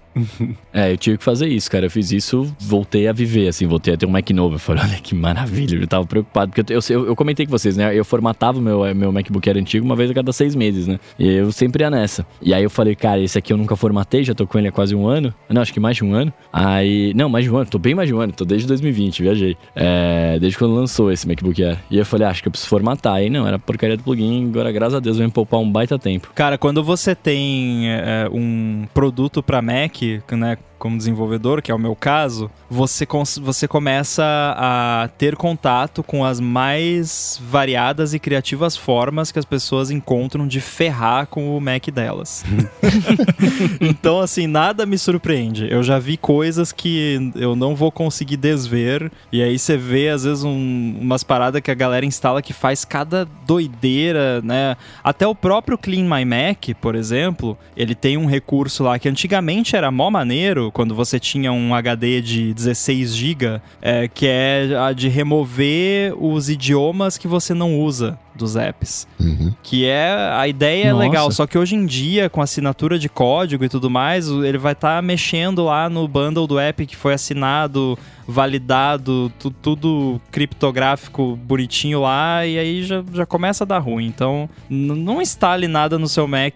É, 0.72 0.92
eu 0.92 0.96
tive 0.96 1.18
que 1.18 1.24
fazer 1.24 1.48
isso, 1.48 1.70
cara. 1.70 1.86
Eu 1.86 1.90
fiz 1.90 2.12
isso, 2.12 2.54
voltei 2.58 3.08
a 3.08 3.12
viver, 3.12 3.48
assim, 3.48 3.66
voltei 3.66 3.94
a 3.94 3.96
ter 3.96 4.06
um 4.06 4.10
Mac 4.10 4.28
novo. 4.30 4.56
Eu 4.56 4.58
falei, 4.58 4.84
olha 4.84 4.98
que 4.98 5.14
maravilha. 5.14 5.76
Eu 5.76 5.86
tava 5.86 6.06
preocupado, 6.06 6.52
porque 6.52 6.72
eu, 6.72 6.80
eu, 6.90 7.06
eu 7.06 7.16
comentei 7.16 7.46
com 7.46 7.50
vocês, 7.50 7.76
né? 7.76 7.94
Eu 7.94 8.04
formatava 8.04 8.58
o 8.58 8.62
meu, 8.62 8.94
meu 8.94 9.10
MacBook 9.10 9.48
era 9.48 9.58
antigo 9.58 9.84
uma 9.84 9.96
vez 9.96 10.10
a 10.10 10.14
cada 10.14 10.32
seis 10.32 10.54
meses, 10.54 10.86
né? 10.86 10.98
E 11.18 11.28
eu 11.28 11.50
sempre 11.52 11.82
ia 11.82 11.90
nessa. 11.90 12.24
E 12.40 12.54
aí 12.54 12.62
eu 12.62 12.70
falei, 12.70 12.94
cara, 12.94 13.20
esse 13.20 13.38
aqui 13.38 13.52
eu 13.52 13.56
nunca 13.56 13.76
formatei, 13.76 14.22
já 14.22 14.34
tô 14.34 14.46
com 14.46 14.58
ele 14.58 14.68
há 14.68 14.72
quase 14.72 14.94
um 14.94 15.06
ano. 15.06 15.34
Não, 15.48 15.62
acho 15.62 15.72
que 15.72 15.80
mais 15.80 15.96
de 15.96 16.04
um 16.04 16.14
ano. 16.14 16.32
Aí, 16.52 17.12
não, 17.14 17.28
mais 17.28 17.44
de 17.44 17.50
um 17.50 17.56
ano, 17.56 17.68
tô 17.68 17.78
bem 17.78 17.94
mais 17.94 18.08
de 18.08 18.14
um 18.14 18.20
ano, 18.20 18.32
tô 18.32 18.44
desde 18.44 18.66
2020, 18.68 19.22
viajei. 19.22 19.56
É, 19.74 20.38
desde 20.38 20.58
quando 20.58 20.74
lançou 20.74 21.10
esse 21.10 21.26
MacBook 21.26 21.62
Air. 21.62 21.78
E 21.90 21.98
eu 21.98 22.06
falei, 22.06 22.26
ah, 22.26 22.30
acho 22.30 22.42
que 22.42 22.48
eu 22.48 22.52
preciso 22.52 22.68
formatar. 22.68 23.14
Aí 23.14 23.30
não, 23.30 23.46
era 23.46 23.58
porcaria 23.58 23.96
do 23.96 24.02
plugin, 24.02 24.48
agora 24.48 24.70
graças 24.70 24.94
a 24.94 25.00
Deus 25.00 25.18
vai 25.18 25.26
me 25.26 25.32
poupar 25.32 25.60
um 25.60 25.70
baita 25.70 25.98
tempo. 25.98 26.30
Cara, 26.34 26.56
quando 26.56 26.82
você 26.82 27.14
tem 27.14 27.90
é, 27.90 28.28
um 28.32 28.86
produto 28.94 29.42
para 29.42 29.60
Mac, 29.60 29.96
né, 30.36 30.58
como 30.78 30.96
desenvolvedor, 30.96 31.60
que 31.60 31.70
é 31.70 31.74
o 31.74 31.78
meu 31.78 31.94
caso, 31.96 32.50
você, 32.70 33.06
você 33.40 33.66
começa 33.68 34.22
a 34.56 35.08
ter 35.18 35.36
contato 35.36 36.02
com 36.02 36.24
as 36.24 36.38
mais 36.40 37.40
variadas 37.42 38.14
e 38.14 38.18
criativas 38.18 38.76
formas 38.76 39.30
que 39.32 39.38
as 39.38 39.44
pessoas 39.44 39.90
encontram 39.90 40.46
de 40.46 40.60
ferrar 40.60 41.26
com 41.26 41.56
o 41.56 41.60
Mac 41.60 41.86
delas. 41.90 42.44
então, 43.80 44.20
assim, 44.20 44.46
nada 44.46 44.86
me 44.86 44.98
surpreende. 44.98 45.66
Eu 45.70 45.82
já 45.82 45.98
vi 45.98 46.16
coisas 46.16 46.72
que 46.72 47.32
eu 47.34 47.54
não 47.56 47.74
vou 47.74 47.90
conseguir 47.90 48.36
desver, 48.36 49.10
e 49.32 49.42
aí 49.42 49.58
você 49.58 49.76
vê, 49.76 50.08
às 50.08 50.24
vezes, 50.24 50.44
um- 50.44 50.96
umas 51.00 51.22
paradas 51.22 51.60
que 51.60 51.70
a 51.70 51.74
galera 51.74 52.06
instala 52.06 52.42
que 52.42 52.52
faz 52.52 52.84
cada 52.84 53.26
doideira, 53.46 54.40
né? 54.42 54.76
Até 55.02 55.26
o 55.26 55.34
próprio 55.34 55.76
Clean 55.78 56.04
My 56.04 56.24
Mac, 56.24 56.74
por 56.80 56.94
exemplo, 56.94 57.56
ele 57.76 57.94
tem 57.94 58.16
um 58.16 58.26
recurso 58.26 58.84
lá 58.84 58.98
que 58.98 59.08
antigamente 59.08 59.76
era 59.76 59.90
mó 59.90 60.10
maneiro, 60.10 60.67
quando 60.72 60.94
você 60.94 61.18
tinha 61.18 61.52
um 61.52 61.74
HD 61.74 62.20
de 62.20 62.54
16 62.54 63.14
GB, 63.14 63.60
é, 63.80 64.08
que 64.08 64.26
é 64.26 64.76
a 64.78 64.92
de 64.92 65.08
remover 65.08 66.14
os 66.22 66.48
idiomas 66.48 67.18
que 67.18 67.28
você 67.28 67.54
não 67.54 67.78
usa 67.78 68.18
dos 68.38 68.56
apps. 68.56 69.06
Uhum. 69.20 69.52
Que 69.62 69.84
é. 69.86 70.30
A 70.32 70.48
ideia 70.48 70.84
é 70.86 70.92
Nossa. 70.92 71.04
legal, 71.04 71.30
só 71.30 71.46
que 71.46 71.58
hoje 71.58 71.74
em 71.74 71.84
dia, 71.84 72.30
com 72.30 72.40
assinatura 72.40 72.98
de 72.98 73.08
código 73.08 73.64
e 73.64 73.68
tudo 73.68 73.90
mais, 73.90 74.28
ele 74.28 74.56
vai 74.58 74.72
estar 74.72 75.02
mexendo 75.02 75.64
lá 75.64 75.90
no 75.90 76.08
bundle 76.08 76.46
do 76.46 76.58
app 76.58 76.86
que 76.86 76.96
foi 76.96 77.12
assinado, 77.14 77.98
validado, 78.26 79.32
tu- 79.38 79.50
tudo 79.50 80.20
criptográfico 80.30 81.36
bonitinho 81.42 82.00
lá, 82.02 82.44
e 82.46 82.58
aí 82.58 82.82
já, 82.84 83.02
já 83.12 83.24
começa 83.26 83.64
a 83.64 83.66
dar 83.66 83.78
ruim. 83.78 84.06
Então, 84.06 84.48
não 84.68 85.20
instale 85.22 85.66
nada 85.66 85.98
no 85.98 86.06
seu 86.08 86.28
Mac, 86.28 86.54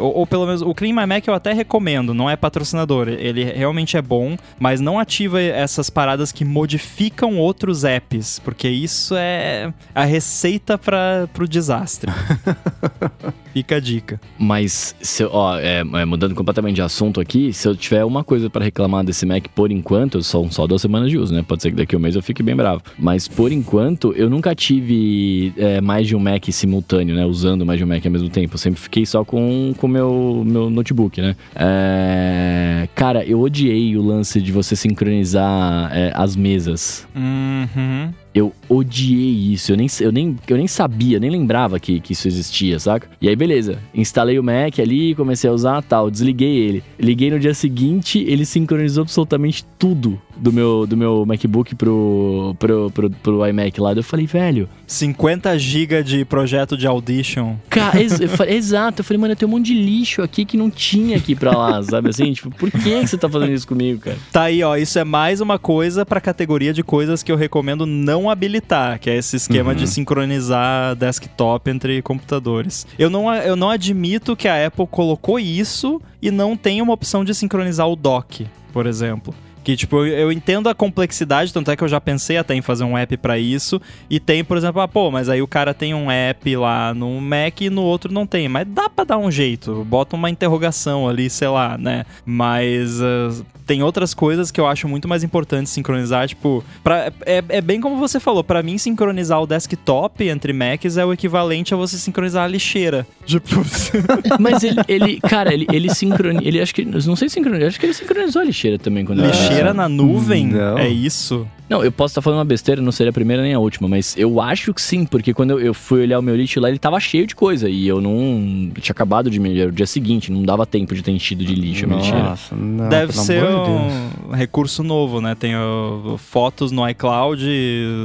ou, 0.00 0.18
ou 0.18 0.26
pelo 0.26 0.44
menos 0.46 0.60
o 0.60 0.74
Clean 0.74 0.92
My 0.92 1.06
Mac 1.06 1.26
eu 1.26 1.34
até 1.34 1.52
recomendo, 1.52 2.12
não 2.12 2.28
é 2.28 2.34
patrocinador, 2.36 3.08
ele 3.08 3.44
realmente 3.44 3.96
é 3.96 4.02
bom, 4.02 4.36
mas 4.58 4.80
não 4.80 4.98
ativa 4.98 5.40
essas 5.40 5.88
paradas 5.88 6.32
que 6.32 6.44
modificam 6.44 7.38
outros 7.38 7.84
apps, 7.84 8.40
porque 8.40 8.68
isso 8.68 9.14
é 9.16 9.72
a 9.94 10.04
receita 10.04 10.76
para 10.76 11.13
pro 11.32 11.46
desastre. 11.46 12.12
Fica 13.54 13.76
a 13.76 13.80
dica. 13.80 14.20
Mas, 14.36 14.96
se 15.00 15.22
eu- 15.22 15.30
ó, 15.32 15.56
é, 15.56 15.78
é, 15.80 16.04
mudando 16.04 16.34
completamente 16.34 16.74
de 16.74 16.82
assunto 16.82 17.20
aqui, 17.20 17.52
se 17.52 17.68
eu 17.68 17.76
tiver 17.76 18.04
uma 18.04 18.24
coisa 18.24 18.50
pra 18.50 18.64
reclamar 18.64 19.04
desse 19.04 19.24
Mac 19.24 19.46
por 19.54 19.70
enquanto, 19.70 20.20
são 20.24 20.50
só 20.50 20.66
duas 20.66 20.82
semanas 20.82 21.08
de 21.08 21.16
uso, 21.16 21.32
né? 21.32 21.44
Pode 21.46 21.62
ser 21.62 21.70
que 21.70 21.76
daqui 21.76 21.94
a 21.94 21.98
um 21.98 22.00
mês 22.02 22.16
eu 22.16 22.22
fique 22.22 22.42
bem 22.42 22.56
bravo. 22.56 22.82
Mas 22.98 23.28
por 23.28 23.52
enquanto, 23.52 24.12
eu 24.16 24.28
nunca 24.28 24.54
tive 24.56 25.52
é, 25.56 25.80
mais 25.80 26.08
de 26.08 26.16
um 26.16 26.18
Mac 26.18 26.44
simultâneo, 26.50 27.14
né? 27.14 27.24
Usando 27.24 27.64
mais 27.64 27.78
de 27.78 27.84
um 27.84 27.86
Mac 27.88 28.04
ao 28.04 28.10
mesmo 28.12 28.28
tempo. 28.28 28.54
Eu 28.54 28.58
sempre 28.58 28.80
fiquei 28.80 29.06
só 29.06 29.24
com 29.24 29.72
o 29.80 29.88
meu, 29.88 30.42
meu 30.44 30.68
notebook, 30.68 31.20
né? 31.20 31.36
É, 31.54 32.88
cara, 32.94 33.24
eu 33.24 33.40
odiei 33.40 33.96
o 33.96 34.02
lance 34.02 34.40
de 34.40 34.50
você 34.50 34.74
sincronizar 34.74 35.90
é, 35.94 36.10
as 36.14 36.34
mesas. 36.34 37.06
Uhum. 37.14 38.10
Eu 38.34 38.52
odiei 38.68 39.52
isso. 39.52 39.70
Eu 39.70 39.76
nem, 39.76 39.86
eu 40.00 40.10
nem, 40.10 40.36
eu 40.48 40.56
nem 40.56 40.66
sabia, 40.66 41.20
nem 41.20 41.30
lembrava 41.30 41.78
que, 41.78 42.00
que 42.00 42.12
isso 42.14 42.26
existia, 42.26 42.80
saca? 42.80 43.08
E 43.20 43.28
aí, 43.28 43.36
beleza. 43.46 43.78
Instalei 43.94 44.38
o 44.38 44.42
Mac 44.42 44.78
ali, 44.78 45.14
comecei 45.14 45.48
a 45.50 45.52
usar 45.52 45.82
tal, 45.82 46.10
desliguei 46.10 46.56
ele. 46.56 46.82
Liguei 46.98 47.30
no 47.30 47.38
dia 47.38 47.52
seguinte, 47.54 48.24
ele 48.26 48.44
sincronizou 48.46 49.02
absolutamente 49.02 49.64
tudo 49.78 50.20
do 50.36 50.52
meu, 50.52 50.86
do 50.86 50.96
meu 50.96 51.24
MacBook 51.26 51.74
pro, 51.74 52.56
pro, 52.58 52.90
pro, 52.90 53.10
pro 53.10 53.46
iMac 53.46 53.80
lá. 53.80 53.92
Eu 53.92 54.02
falei, 54.02 54.26
velho. 54.26 54.68
50 54.86 55.58
GB 55.58 56.02
de 56.02 56.24
projeto 56.24 56.76
de 56.76 56.86
Audition. 56.86 57.54
Cara, 57.68 58.00
ex- 58.02 58.18
exato. 58.48 59.00
Eu 59.00 59.04
falei, 59.04 59.20
mano, 59.20 59.32
eu 59.32 59.36
tenho 59.36 59.48
um 59.50 59.54
monte 59.56 59.66
de 59.66 59.74
lixo 59.74 60.22
aqui 60.22 60.44
que 60.44 60.56
não 60.56 60.70
tinha 60.70 61.16
aqui 61.16 61.34
pra 61.34 61.56
lá, 61.56 61.82
sabe 61.82 62.08
assim? 62.10 62.32
Tipo, 62.32 62.50
por 62.50 62.70
que, 62.70 62.78
que 62.78 63.06
você 63.06 63.16
tá 63.18 63.28
fazendo 63.28 63.52
isso 63.52 63.66
comigo, 63.68 64.00
cara? 64.00 64.16
Tá 64.32 64.42
aí, 64.44 64.62
ó. 64.62 64.76
Isso 64.76 64.98
é 64.98 65.04
mais 65.04 65.40
uma 65.40 65.58
coisa 65.58 66.04
pra 66.04 66.20
categoria 66.20 66.72
de 66.72 66.82
coisas 66.82 67.22
que 67.22 67.30
eu 67.30 67.36
recomendo 67.36 67.86
não 67.86 68.28
habilitar, 68.28 68.98
que 68.98 69.08
é 69.10 69.16
esse 69.16 69.36
esquema 69.36 69.74
de 69.74 69.86
sincronizar 69.86 70.96
desktop 70.96 71.70
entre 71.70 72.02
computadores. 72.02 72.86
Eu 72.98 73.08
não, 73.10 73.26
eu 73.38 73.56
não 73.56 73.70
admito 73.70 74.36
que 74.36 74.48
a 74.48 74.66
Apple 74.66 74.86
colocou 74.86 75.38
isso 75.38 76.00
e 76.20 76.30
não 76.30 76.56
tem 76.56 76.80
uma 76.80 76.92
opção 76.92 77.24
de 77.24 77.34
sincronizar 77.34 77.88
o 77.88 77.96
dock, 77.96 78.46
por 78.72 78.86
exemplo. 78.86 79.34
Que, 79.64 79.76
tipo, 79.76 80.04
eu, 80.04 80.06
eu 80.06 80.32
entendo 80.32 80.68
a 80.68 80.74
complexidade, 80.74 81.52
tanto 81.52 81.70
é 81.70 81.76
que 81.76 81.82
eu 81.82 81.88
já 81.88 81.98
pensei 82.00 82.36
até 82.36 82.54
em 82.54 82.60
fazer 82.60 82.84
um 82.84 82.96
app 82.96 83.16
pra 83.16 83.38
isso. 83.38 83.80
E 84.10 84.20
tem, 84.20 84.44
por 84.44 84.58
exemplo, 84.58 84.80
ah, 84.82 84.86
pô, 84.86 85.10
mas 85.10 85.28
aí 85.30 85.40
o 85.40 85.48
cara 85.48 85.72
tem 85.72 85.94
um 85.94 86.10
app 86.10 86.56
lá 86.56 86.92
no 86.92 87.18
Mac 87.20 87.62
e 87.62 87.70
no 87.70 87.82
outro 87.82 88.12
não 88.12 88.26
tem. 88.26 88.46
Mas 88.46 88.66
dá 88.68 88.90
pra 88.90 89.04
dar 89.04 89.16
um 89.16 89.30
jeito. 89.30 89.82
Bota 89.86 90.16
uma 90.16 90.28
interrogação 90.28 91.08
ali, 91.08 91.30
sei 91.30 91.48
lá, 91.48 91.78
né? 91.78 92.04
Mas 92.26 93.00
ah, 93.00 93.30
tem 93.66 93.82
outras 93.82 94.12
coisas 94.12 94.50
que 94.50 94.60
eu 94.60 94.66
acho 94.66 94.86
muito 94.86 95.08
mais 95.08 95.24
importante 95.24 95.70
sincronizar. 95.70 96.28
Tipo, 96.28 96.62
pra, 96.82 97.10
é, 97.24 97.42
é 97.48 97.60
bem 97.62 97.80
como 97.80 97.96
você 97.96 98.20
falou. 98.20 98.44
Pra 98.44 98.62
mim, 98.62 98.76
sincronizar 98.76 99.40
o 99.40 99.46
desktop 99.46 100.28
entre 100.28 100.52
Macs 100.52 100.98
é 100.98 101.04
o 101.06 101.12
equivalente 101.12 101.72
a 101.72 101.76
você 101.76 101.96
sincronizar 101.96 102.44
a 102.44 102.48
lixeira. 102.48 103.06
Tipo, 103.24 103.64
Mas 104.38 104.62
ele, 104.62 104.80
ele 104.86 105.20
cara, 105.20 105.54
ele, 105.54 105.66
ele 105.72 105.94
sincronizou. 105.94 106.46
Ele 106.46 106.60
acho 106.60 106.74
que. 106.74 106.84
Não 106.84 107.16
sei 107.16 107.28
se 107.28 107.34
sincronizou. 107.34 107.68
Acho 107.68 107.80
que 107.80 107.86
ele 107.86 107.94
sincronizou 107.94 108.42
a 108.42 108.44
lixeira 108.44 108.78
também 108.78 109.04
quando 109.04 109.24
lixeira 109.24 109.53
na 109.74 109.88
nuvem 109.88 110.46
não. 110.48 110.78
é 110.78 110.88
isso. 110.88 111.46
Não, 111.68 111.82
eu 111.82 111.90
posso 111.90 112.12
estar 112.12 112.20
falando 112.20 112.40
uma 112.40 112.44
besteira, 112.44 112.82
não 112.82 112.92
seria 112.92 113.08
a 113.08 113.12
primeira 113.12 113.42
nem 113.42 113.54
a 113.54 113.58
última, 113.58 113.88
mas 113.88 114.14
eu 114.18 114.38
acho 114.38 114.74
que 114.74 114.82
sim, 114.82 115.06
porque 115.06 115.32
quando 115.32 115.52
eu, 115.52 115.60
eu 115.60 115.72
fui 115.72 116.02
olhar 116.02 116.18
o 116.18 116.22
meu 116.22 116.36
lixo 116.36 116.60
lá, 116.60 116.68
ele 116.68 116.78
tava 116.78 117.00
cheio 117.00 117.26
de 117.26 117.34
coisa 117.34 117.70
e 117.70 117.88
eu 117.88 118.02
não. 118.02 118.70
Tinha 118.78 118.92
acabado 118.92 119.30
de 119.30 119.40
me. 119.40 119.58
Era 119.58 119.70
o 119.70 119.72
dia 119.72 119.86
seguinte, 119.86 120.30
não 120.30 120.42
dava 120.42 120.66
tempo 120.66 120.94
de 120.94 121.02
ter 121.02 121.10
enchido 121.10 121.42
de 121.42 121.54
lixo 121.54 121.86
a 121.86 121.88
minha 121.88 122.00
lixeira. 122.00 122.22
Nossa, 122.22 122.54
não, 122.54 122.88
Deve 122.90 123.12
pelo 123.14 123.24
ser 123.24 123.44
amor 123.46 123.64
de 123.64 123.70
Deus. 123.70 123.92
um 124.28 124.32
recurso 124.34 124.82
novo, 124.82 125.20
né? 125.22 125.34
Tem 125.34 125.56
ó, 125.56 126.16
fotos 126.18 126.70
no 126.70 126.86
iCloud, 126.90 127.42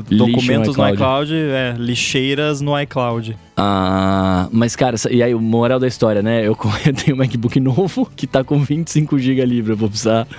Lixo 0.09 0.25
documentos 0.25 0.77
no 0.77 0.83
no 0.83 0.89
iCloud. 0.93 1.33
iCloud, 1.33 1.33
é, 1.35 1.75
lixeiras 1.77 2.61
no 2.61 2.79
iCloud. 2.79 3.37
Ah, 3.61 4.47
mas 4.51 4.75
cara, 4.75 4.95
e 5.11 5.21
aí, 5.21 5.35
o 5.35 5.39
moral 5.39 5.79
da 5.79 5.87
história, 5.87 6.21
né? 6.21 6.47
Eu, 6.47 6.57
eu 6.85 6.93
tenho 6.93 7.15
um 7.15 7.19
MacBook 7.19 7.59
novo 7.59 8.09
que 8.15 8.25
tá 8.25 8.43
com 8.43 8.57
25 8.63 9.19
GB 9.19 9.45
livre. 9.45 9.73
Eu 9.73 9.77
vou 9.77 9.89
precisar. 9.89 10.27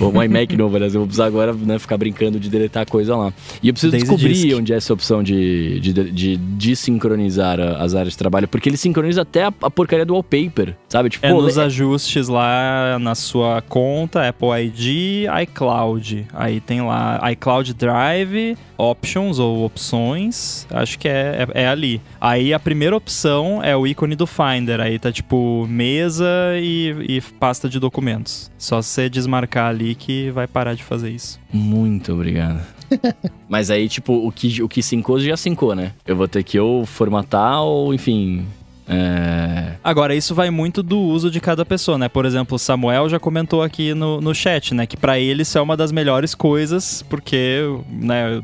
Um 0.00 0.22
iMac 0.22 0.56
novo, 0.56 0.76
aliás. 0.76 0.94
Eu 0.94 1.00
vou 1.00 1.06
precisar 1.08 1.26
agora, 1.26 1.52
né, 1.52 1.78
ficar 1.78 1.96
brincando 1.96 2.38
de 2.38 2.48
deletar 2.48 2.88
coisa 2.88 3.16
lá. 3.16 3.32
E 3.62 3.68
eu 3.68 3.74
preciso 3.74 3.90
Daisy 3.90 4.06
descobrir 4.06 4.32
Disk. 4.34 4.56
onde 4.58 4.72
é 4.72 4.76
essa 4.76 4.92
opção 4.92 5.22
de, 5.22 5.80
de, 5.80 5.92
de, 6.12 6.36
de 6.36 6.76
sincronizar 6.76 7.58
a- 7.58 7.78
as 7.82 7.94
áreas 7.94 8.12
de 8.12 8.18
trabalho, 8.18 8.46
porque 8.46 8.68
ele 8.68 8.76
sincroniza 8.76 9.22
até 9.22 9.44
a, 9.44 9.52
a 9.62 9.68
porcaria 9.70 10.04
do 10.06 10.12
wallpaper, 10.14 10.74
sabe? 10.88 11.10
Tipo, 11.10 11.26
É 11.26 11.30
pô, 11.30 11.42
nos 11.42 11.56
le- 11.56 11.62
ajustes 11.64 12.28
lá 12.28 12.96
na 13.00 13.14
sua 13.16 13.60
conta, 13.62 14.28
Apple 14.28 14.48
ID, 14.66 15.26
iCloud. 15.42 16.26
Aí 16.32 16.60
tem 16.60 16.80
lá 16.82 17.20
iCloud 17.32 17.74
Drive, 17.74 18.56
Options 18.78 19.38
ou 19.40 19.64
opções. 19.64 20.66
Acho 20.70 20.98
que 20.98 21.08
é, 21.08 21.46
é, 21.54 21.62
é 21.64 21.68
ali. 21.68 22.00
Aí 22.20 22.45
a 22.52 22.58
primeira 22.58 22.96
opção 22.96 23.62
é 23.62 23.76
o 23.76 23.86
ícone 23.86 24.14
do 24.14 24.26
Finder. 24.26 24.80
Aí 24.80 24.98
tá 24.98 25.10
tipo 25.12 25.66
mesa 25.68 26.26
e, 26.60 26.94
e 27.08 27.20
pasta 27.20 27.68
de 27.68 27.78
documentos. 27.78 28.50
Só 28.58 28.82
você 28.82 29.08
desmarcar 29.08 29.70
ali 29.70 29.94
que 29.94 30.30
vai 30.30 30.46
parar 30.46 30.74
de 30.74 30.82
fazer 30.82 31.10
isso. 31.10 31.38
Muito 31.52 32.12
obrigado. 32.12 32.60
Mas 33.48 33.70
aí, 33.70 33.88
tipo, 33.88 34.12
o 34.26 34.30
que, 34.30 34.62
o 34.62 34.68
que 34.68 34.82
sincou 34.82 35.18
já 35.18 35.36
sincou, 35.36 35.74
né? 35.74 35.92
Eu 36.06 36.16
vou 36.16 36.28
ter 36.28 36.42
que 36.42 36.58
ou 36.58 36.86
formatar 36.86 37.62
ou, 37.62 37.92
enfim, 37.92 38.46
É... 38.88 39.74
Agora, 39.82 40.14
isso 40.14 40.34
vai 40.34 40.48
muito 40.48 40.82
do 40.82 40.98
uso 40.98 41.30
de 41.30 41.40
cada 41.40 41.64
pessoa, 41.64 41.98
né? 41.98 42.08
Por 42.08 42.24
exemplo, 42.24 42.54
o 42.54 42.58
Samuel 42.58 43.08
já 43.08 43.18
comentou 43.18 43.62
aqui 43.62 43.94
no, 43.94 44.20
no 44.20 44.34
chat, 44.34 44.72
né? 44.74 44.86
Que 44.86 44.96
para 44.96 45.18
ele 45.18 45.42
isso 45.42 45.58
é 45.58 45.60
uma 45.60 45.76
das 45.76 45.90
melhores 45.90 46.34
coisas, 46.34 47.02
porque, 47.08 47.62
né, 47.90 48.40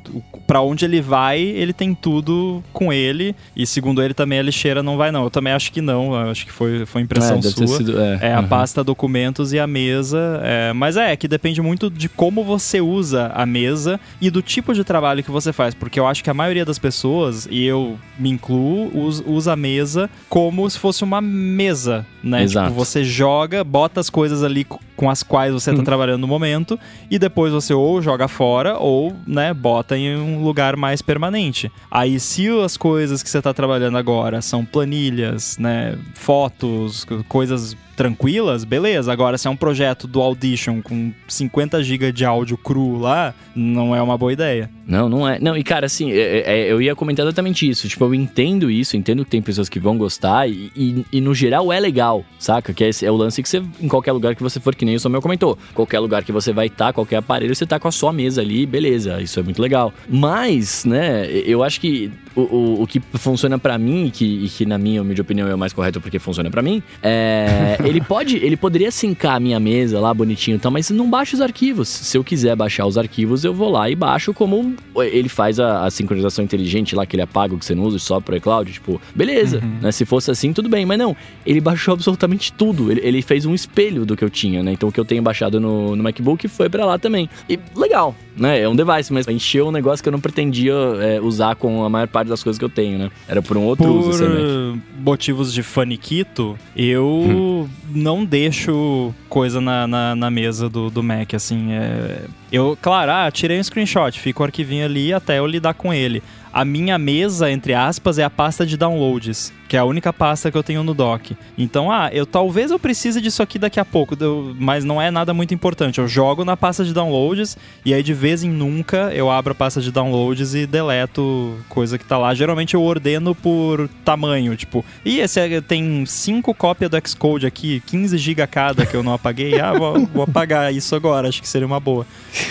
para 0.47 0.61
onde 0.61 0.85
ele 0.85 1.01
vai, 1.01 1.41
ele 1.41 1.73
tem 1.73 1.95
tudo 1.95 2.63
com 2.73 2.93
ele. 2.93 3.35
E 3.57 3.67
segundo 3.67 4.03
ele 4.03 4.15
também 4.15 4.39
a 4.39 4.43
lixeira 4.43 4.83
não 4.83 4.97
vai, 4.97 5.11
não. 5.11 5.25
Eu 5.25 5.31
também 5.31 5.53
acho 5.53 5.73
que 5.73 5.81
não. 5.81 6.13
Eu 6.15 6.31
acho 6.31 6.45
que 6.47 6.53
foi, 6.53 6.85
foi 6.87 7.03
impressão 7.03 7.39
É, 7.39 7.43
sua. 7.43 7.67
sido- 7.67 8.01
é. 8.01 8.19
É 8.23 8.35
a 8.35 8.41
Uhum. 8.41 8.49
pasta 8.49 8.83
documentos 8.85 9.53
e 9.53 9.59
a 9.59 9.67
mesa. 9.67 10.41
é, 10.43 10.73
mas 10.73 10.97
é, 10.97 11.15
que 11.17 11.27
depende 11.29 11.61
muito 11.63 11.89
de 11.91 12.09
como 12.09 12.43
você 12.45 12.81
usa 12.81 13.31
a 13.35 13.47
mesa 13.47 13.99
e 14.21 14.31
do 14.31 14.43
tipo 14.43 14.75
de 14.75 14.85
trabalho 14.85 15.23
que 15.23 15.31
você 15.31 15.53
faz. 15.53 15.75
Porque 15.75 15.99
eu 15.99 16.07
acho 16.07 16.23
que 16.23 16.31
a 16.31 16.35
maioria 16.35 16.65
das 16.65 16.79
pessoas, 16.79 17.47
e 17.51 17.65
eu 17.65 17.99
me 18.19 18.31
incluo, 18.31 18.91
us- 19.07 19.23
usa 19.27 19.53
a 19.53 19.57
mesa 19.57 20.11
como 20.29 20.69
se 20.69 20.79
fosse 20.79 21.05
uma 21.05 21.21
mesa, 21.21 22.07
né? 22.23 22.43
Exato. 22.43 22.69
Tipo, 22.69 22.79
você 22.85 23.05
joga, 23.05 23.63
bota 23.65 24.01
as 24.01 24.11
coisas 24.11 24.43
ali 24.43 24.67
com 25.03 25.11
as 25.11 25.21
quais 25.25 25.53
você 25.53 25.75
tá 25.75 25.83
trabalhando 25.83 26.21
no 26.21 26.29
momento 26.29 26.79
e 27.11 27.19
depois 27.19 27.53
você 27.53 27.75
ou 27.75 28.01
joga 28.01 28.29
fora 28.29 28.79
ou, 28.79 29.13
né, 29.27 29.53
bota 29.53 29.97
em 29.99 30.17
um 30.17 30.45
lugar 30.45 30.77
mais 30.77 31.03
permanente. 31.03 31.73
Aí 31.91 32.21
se 32.21 32.47
as 32.61 32.77
coisas 32.77 33.21
que 33.21 33.29
você 33.29 33.43
tá 33.43 33.53
trabalhando 33.53 33.99
agora 33.99 34.41
são 34.41 34.65
planilhas, 34.65 35.59
né, 35.59 35.99
fotos, 36.15 37.05
co- 37.05 37.25
coisas 37.29 37.77
tranquilas, 37.97 38.65
beleza. 38.65 39.13
Agora 39.13 39.37
se 39.39 39.47
é 39.47 39.51
um 39.51 39.57
projeto 39.57 40.07
do 40.07 40.21
Audition 40.21 40.81
com 40.83 41.13
50 41.29 41.83
GB 41.83 42.13
de 42.13 42.25
áudio 42.25 42.57
cru 42.57 42.99
lá, 42.99 43.35
não 43.55 43.95
é 43.95 44.03
uma 44.03 44.17
boa 44.19 44.33
ideia. 44.33 44.71
Não, 44.87 45.09
não 45.09 45.29
é. 45.29 45.39
Não, 45.39 45.57
e 45.57 45.63
cara, 45.63 45.87
assim, 45.87 46.11
é- 46.11 46.43
é- 46.67 46.73
eu 46.73 46.83
ia 46.83 46.95
comentar 46.95 47.25
exatamente 47.25 47.69
isso. 47.69 47.89
Tipo, 47.89 48.05
eu 48.05 48.15
entendo 48.15 48.71
isso, 48.71 48.97
entendo 48.97 49.25
que 49.25 49.31
tem 49.31 49.41
pessoas 49.41 49.69
que 49.69 49.79
vão 49.79 49.97
gostar 49.97 50.49
e, 50.49 50.71
e- 50.77 51.05
e 51.13 51.21
no 51.21 51.35
geral 51.35 51.73
é 51.73 51.79
legal, 51.79 52.25
saca? 52.39 52.73
Que 52.75 52.85
é, 52.85 52.91
é 53.03 53.11
o 53.11 53.17
lance 53.17 53.43
que 53.43 53.49
você, 53.49 53.63
em 53.81 53.89
qualquer 53.89 54.13
lugar 54.13 54.35
que 54.35 54.43
você 54.43 54.59
for, 54.59 54.75
que 54.75 54.85
nem 54.85 54.97
o 54.97 55.01
Samuel 55.01 55.23
comentou, 55.23 55.57
qualquer 55.75 56.01
lugar 56.01 56.25
que 56.25 56.33
você 56.33 56.53
vai 56.53 56.67
estar, 56.67 56.93
qualquer 56.93 57.17
aparelho, 57.17 57.55
você 57.55 57.65
tá 57.65 57.79
com 57.79 57.89
a 57.89 57.93
sua 57.93 58.13
mesa 58.13 58.41
ali, 58.41 58.67
beleza, 58.67 59.21
isso 59.23 59.39
é 59.39 59.43
muito 59.43 59.63
legal. 59.63 59.93
Mas, 60.09 60.85
né, 60.85 61.27
eu 61.31 61.63
acho 61.63 61.81
que 61.81 62.11
o, 62.35 62.41
o, 62.41 62.83
o 62.83 62.87
que 62.87 63.01
funciona 63.15 63.59
pra 63.59 63.79
mim, 63.79 64.07
e 64.07 64.11
que, 64.11 64.25
e 64.25 64.49
que 64.49 64.67
na 64.67 64.79
minha 64.79 65.01
humilde 65.03 65.21
opinião 65.21 65.47
é 65.49 65.55
o 65.55 65.59
mais 65.59 65.73
correto 65.73 66.01
porque 66.01 66.19
funciona 66.19 66.51
pra 66.51 66.63
mim, 66.63 66.83
é. 67.03 67.77
ele 67.93 68.01
pode, 68.01 68.37
ele 68.37 68.57
poderia 68.57 68.91
sincar 68.91 69.37
a 69.37 69.41
minha 69.41 69.61
mesa 69.61 70.01
lá 70.01 70.13
bonitinho 70.13 70.57
e 70.57 70.59
tal, 70.59 70.73
mas 70.73 70.91
não 70.91 71.09
baixa 71.09 71.37
os 71.37 71.41
arquivos. 71.41 71.89
Se 71.89 72.17
eu 72.17 72.25
quiser 72.25 72.57
baixar 72.57 72.87
os 72.87 72.97
arquivos, 72.97 73.45
eu 73.45 73.53
vou 73.53 73.71
lá 73.71 73.91
e 73.91 73.95
baixo 73.95 74.33
como 74.33 74.75
ele 74.97 75.29
faz 75.29 75.61
a, 75.61 75.85
a 75.85 75.91
sincronização 75.91 76.45
inteligente 76.45 76.95
lá, 76.95 77.05
que 77.05 77.15
ele 77.15 77.23
apaga 77.23 77.55
o 77.55 77.59
que 77.59 77.65
você 77.65 77.75
não 77.75 77.85
usa 77.85 77.99
só 77.99 78.21
pro 78.21 78.37
iCloud. 78.37 78.73
Tipo, 78.73 79.01
beleza, 79.15 79.63
né? 79.81 79.93
Se 79.93 80.05
fosse 80.05 80.31
assim, 80.31 80.53
tudo 80.53 80.69
bem. 80.69 80.87
Mas 80.87 80.99
não, 80.99 81.17
ele 81.45 81.61
baixou 81.61 81.95
absolutamente 81.95 82.53
tudo. 82.53 82.91
Ele, 82.91 83.01
ele 83.05 83.23
fez 83.23 83.45
um 83.45 83.55
espelho 83.55 84.07
do 84.07 84.17
que 84.17 84.25
eu 84.25 84.31
tinha, 84.31 84.63
né? 84.63 84.73
Então 84.73 84.89
o 84.89 84.93
que 84.93 84.99
eu 84.99 85.05
tenho 85.05 85.23
baixado 85.23 85.61
no, 85.61 85.95
no 85.95 86.03
MacBook 86.03 86.49
foi 86.49 86.69
pra 86.69 86.87
lá 86.87 86.99
também. 86.99 87.29
E 87.49 87.59
legal, 87.77 88.15
né? 88.37 88.61
É 88.61 88.69
um 88.69 88.75
device, 88.75 89.13
mas 89.13 89.29
encheu 89.29 89.69
um 89.69 89.73
negócio 89.73 90.03
que 90.03 90.09
eu 90.09 90.13
não 90.13 90.21
pretendia 90.21 90.73
é, 91.01 91.21
usar 91.21 91.55
com 91.57 91.85
a 91.85 91.89
maior 91.89 92.09
parte 92.09 92.29
das 92.29 92.43
coisas 92.43 92.59
que 92.59 92.65
eu 92.65 92.71
tenho, 92.71 92.99
né? 92.99 93.11
Era 93.29 93.43
por 93.43 93.57
um 93.57 93.65
outro 93.65 93.93
uso 93.93 94.11
Por 94.11 94.15
esse 94.15 94.23
Mac. 94.25 94.41
uh, 94.41 94.81
motivos 94.99 95.53
de 95.53 95.63
faniquito, 95.63 96.59
eu 96.77 97.69
não 97.89 98.25
deixo 98.25 99.15
coisa 99.29 99.61
na, 99.61 99.87
na, 99.87 100.15
na 100.15 100.31
mesa 100.31 100.69
do, 100.69 100.91
do 100.91 101.03
Mac, 101.03 101.35
assim. 101.35 101.73
É... 101.73 102.27
Eu, 102.53 102.77
claro, 102.81 103.11
ah, 103.11 103.31
tirei 103.31 103.59
um 103.59 103.63
screenshot, 103.65 104.21
fica 104.21 104.43
o 104.43 104.45
arquivinho 104.45 104.85
ali 104.85 105.13
até 105.13 105.39
eu 105.39 105.47
lidar 105.47 105.73
com 105.73 105.93
ele. 105.93 106.23
A 106.53 106.67
minha 106.67 106.99
mesa, 106.99 107.51
entre 107.51 107.73
aspas, 107.73 108.19
é 108.19 108.25
a 108.25 108.29
pasta 108.29 108.67
de 108.67 108.77
downloads, 108.77 109.51
que 109.67 109.75
é 109.75 109.79
a 109.79 109.87
única 109.87 110.13
pasta 110.13 110.51
que 110.51 110.59
eu 110.59 110.63
tenho 110.63 110.85
no 110.85 110.93
dock. 110.93 111.35
Então, 111.57 111.91
ah, 111.91 112.11
eu 112.13 112.27
talvez 112.27 112.71
eu 112.71 112.79
precise 112.79 113.23
disso 113.23 113.43
aqui 113.43 113.59
daqui 113.59 113.81
a 113.81 113.87
pouco, 113.87 114.15
mas 114.59 114.85
não 114.85 115.01
é 115.01 115.11
nada 115.11 115.33
muito 115.33 115.55
importante. 115.55 115.99
Eu 115.99 116.07
jogo 116.07 116.45
na 116.45 116.55
pasta 116.55 116.85
de 116.85 116.93
downloads 116.93 117.57
e 117.87 117.95
aí 117.95 118.03
de 118.03 118.13
vez 118.13 118.45
em 118.45 118.51
nunca 118.51 119.11
eu 119.15 119.31
abro 119.31 119.53
a 119.53 119.55
pasta 119.55 119.81
de 119.81 119.91
downloads 119.91 120.55
e 120.55 120.67
deleto 120.67 121.57
coisa 121.71 121.97
que 121.97 122.05
tá 122.05 122.19
lá. 122.19 122.35
Geralmente 122.35 122.75
eu 122.75 122.83
ordeno 122.83 123.35
por 123.35 123.89
tamanho, 124.05 124.55
tipo, 124.55 124.85
e 125.07 125.21
esse 125.21 125.41
é- 125.41 125.61
tem 125.63 126.05
cinco 126.05 126.53
cópias 126.53 126.91
do 126.91 126.99
Xcode 127.09 127.47
aqui, 127.47 127.83
15 127.87 128.19
GB 128.19 128.47
cada 128.47 128.85
que 128.85 128.95
eu 128.95 129.03
não 129.03 129.15
apaguei. 129.15 129.59
Ah, 129.59 129.73
vou, 129.73 130.07
vou 130.13 130.25
apagar 130.25 130.71
isso 130.75 130.95
agora, 130.95 131.29
acho 131.31 131.41
que 131.41 131.49
seria 131.49 131.67
uma 131.67 131.81
boa. 131.81 132.07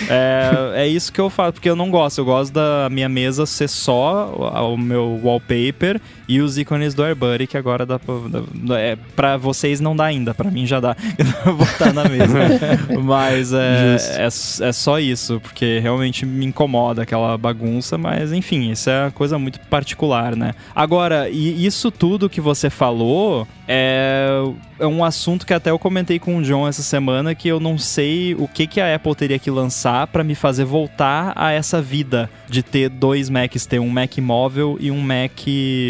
É, 0.08 0.82
é 0.84 0.88
isso 0.88 1.12
que 1.12 1.20
eu 1.20 1.28
faço, 1.30 1.54
porque 1.54 1.68
eu 1.70 1.76
não 1.76 1.90
gosto. 1.90 2.18
Eu 2.18 2.24
gosto 2.24 2.52
da 2.52 2.88
minha 2.90 3.08
mesa 3.08 3.46
ser 3.46 3.68
só 3.68 4.26
o 4.72 4.76
meu 4.76 5.20
wallpaper 5.22 6.00
e 6.28 6.40
os 6.40 6.56
ícones 6.58 6.94
do 6.94 7.02
AirBuddy, 7.02 7.46
que 7.46 7.56
agora 7.56 7.84
dá 7.84 7.98
pra, 7.98 8.14
dá- 8.54 8.80
é, 8.80 8.96
pra 9.14 9.36
vocês 9.36 9.80
não 9.80 9.94
dá 9.94 10.04
ainda, 10.04 10.32
pra 10.32 10.50
mim 10.50 10.66
já 10.66 10.80
dá 10.80 10.96
botar 11.56 11.92
na 11.92 12.04
mesa. 12.08 12.38
mas 13.02 13.52
é, 13.52 13.96
é, 14.18 14.26
é 14.68 14.72
só 14.72 14.98
isso, 14.98 15.40
porque 15.42 15.78
realmente 15.80 16.24
me 16.24 16.46
incomoda 16.46 17.02
aquela 17.02 17.36
bagunça, 17.36 17.98
mas 17.98 18.32
enfim, 18.32 18.70
isso 18.70 18.88
é 18.88 19.04
uma 19.04 19.10
coisa 19.10 19.38
muito 19.38 19.60
particular, 19.60 20.34
né? 20.36 20.54
Agora, 20.74 21.28
e 21.28 21.64
isso 21.64 21.90
tudo 21.90 22.30
que 22.30 22.40
você 22.40 22.70
falou 22.70 23.46
é, 23.74 24.28
é 24.80 24.86
um 24.86 25.02
assunto 25.02 25.46
que 25.46 25.54
até 25.54 25.70
eu 25.70 25.78
comentei 25.78 26.18
com 26.18 26.36
o 26.36 26.42
John 26.42 26.68
essa 26.68 26.82
semana 26.82 27.34
que 27.34 27.48
eu 27.48 27.58
não 27.58 27.78
sei 27.78 28.34
o 28.34 28.46
que, 28.46 28.66
que 28.66 28.82
a 28.82 28.94
Apple 28.94 29.14
teria 29.14 29.38
que 29.38 29.50
lançar 29.50 30.06
pra 30.08 30.22
me 30.22 30.34
fazer 30.34 30.66
voltar 30.66 31.32
a 31.34 31.52
essa 31.52 31.80
vida 31.80 32.28
de 32.50 32.62
ter 32.62 32.90
dois 32.90 33.30
Macs, 33.30 33.64
ter 33.64 33.78
um 33.78 33.88
Mac 33.88 34.18
móvel 34.18 34.76
e 34.78 34.90
um 34.90 35.00
Mac 35.00 35.46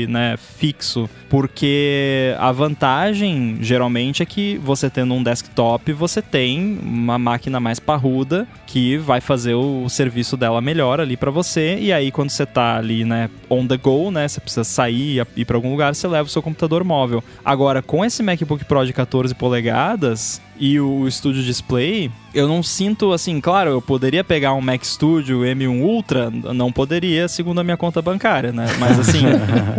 né, 0.09 0.37
fixo. 0.37 1.11
Porque 1.29 2.37
a 2.39 2.53
vantagem, 2.53 3.57
geralmente, 3.61 4.23
é 4.23 4.27
que 4.27 4.59
você 4.59 4.89
tendo 4.89 5.15
um 5.15 5.23
desktop, 5.23 5.93
você 5.93 6.23
tem 6.23 6.79
uma 6.81 7.19
máquina 7.19 7.59
mais 7.59 7.81
parruda 7.81 8.47
que 8.73 8.97
vai 8.97 9.21
fazer 9.21 9.53
o, 9.53 9.87
serviço 9.91 10.35
dela 10.35 10.59
melhor 10.63 10.99
ali 10.99 11.15
pra 11.15 11.31
você. 11.31 11.77
E 11.79 11.93
aí, 11.93 12.11
quando 12.11 12.31
você 12.31 12.47
tá 12.47 12.79
ali, 12.79 13.05
né, 13.05 13.29
on 13.51 13.67
the 13.67 13.77
go, 13.77 14.11
né, 14.11 14.27
você 14.27 14.41
precisa 14.41 14.65
sair 14.65 15.21
e 15.21 15.41
ir 15.43 15.45
pra 15.45 15.59
algum 15.59 15.73
lugar, 15.73 15.95
você 15.95 16.09
leva 16.09 16.27
o 16.27 16.31
seu 16.31 16.41
computador 16.41 16.83
móvel. 16.83 17.23
Agora, 17.45 17.83
com 17.83 18.03
esse 18.03 18.23
MacBook 18.23 18.65
Pro 18.65 18.87
de 18.87 18.95
14 18.95 19.35
polegadas 19.35 20.41
e 20.59 20.81
o 20.81 21.07
Studio 21.11 21.43
Display, 21.43 22.11
eu 22.35 22.49
não 22.49 22.63
sinto 22.63 23.13
assim, 23.13 23.43
claro, 23.43 23.69
eu 23.69 23.83
poderia 23.83 24.25
pegar 24.25 24.55
um 24.55 24.63
Mac 24.63 24.83
Studio 24.83 25.41
M1 25.41 25.83
Ultra, 25.83 26.31
não 26.31 26.73
poderia, 26.73 27.29
segundo 27.29 27.61
a 27.61 27.65
minha 27.65 27.77
conta 27.77 28.01
bancária, 28.01 28.53
né? 28.53 28.65
Mas 28.79 28.99
assim, 28.99 29.21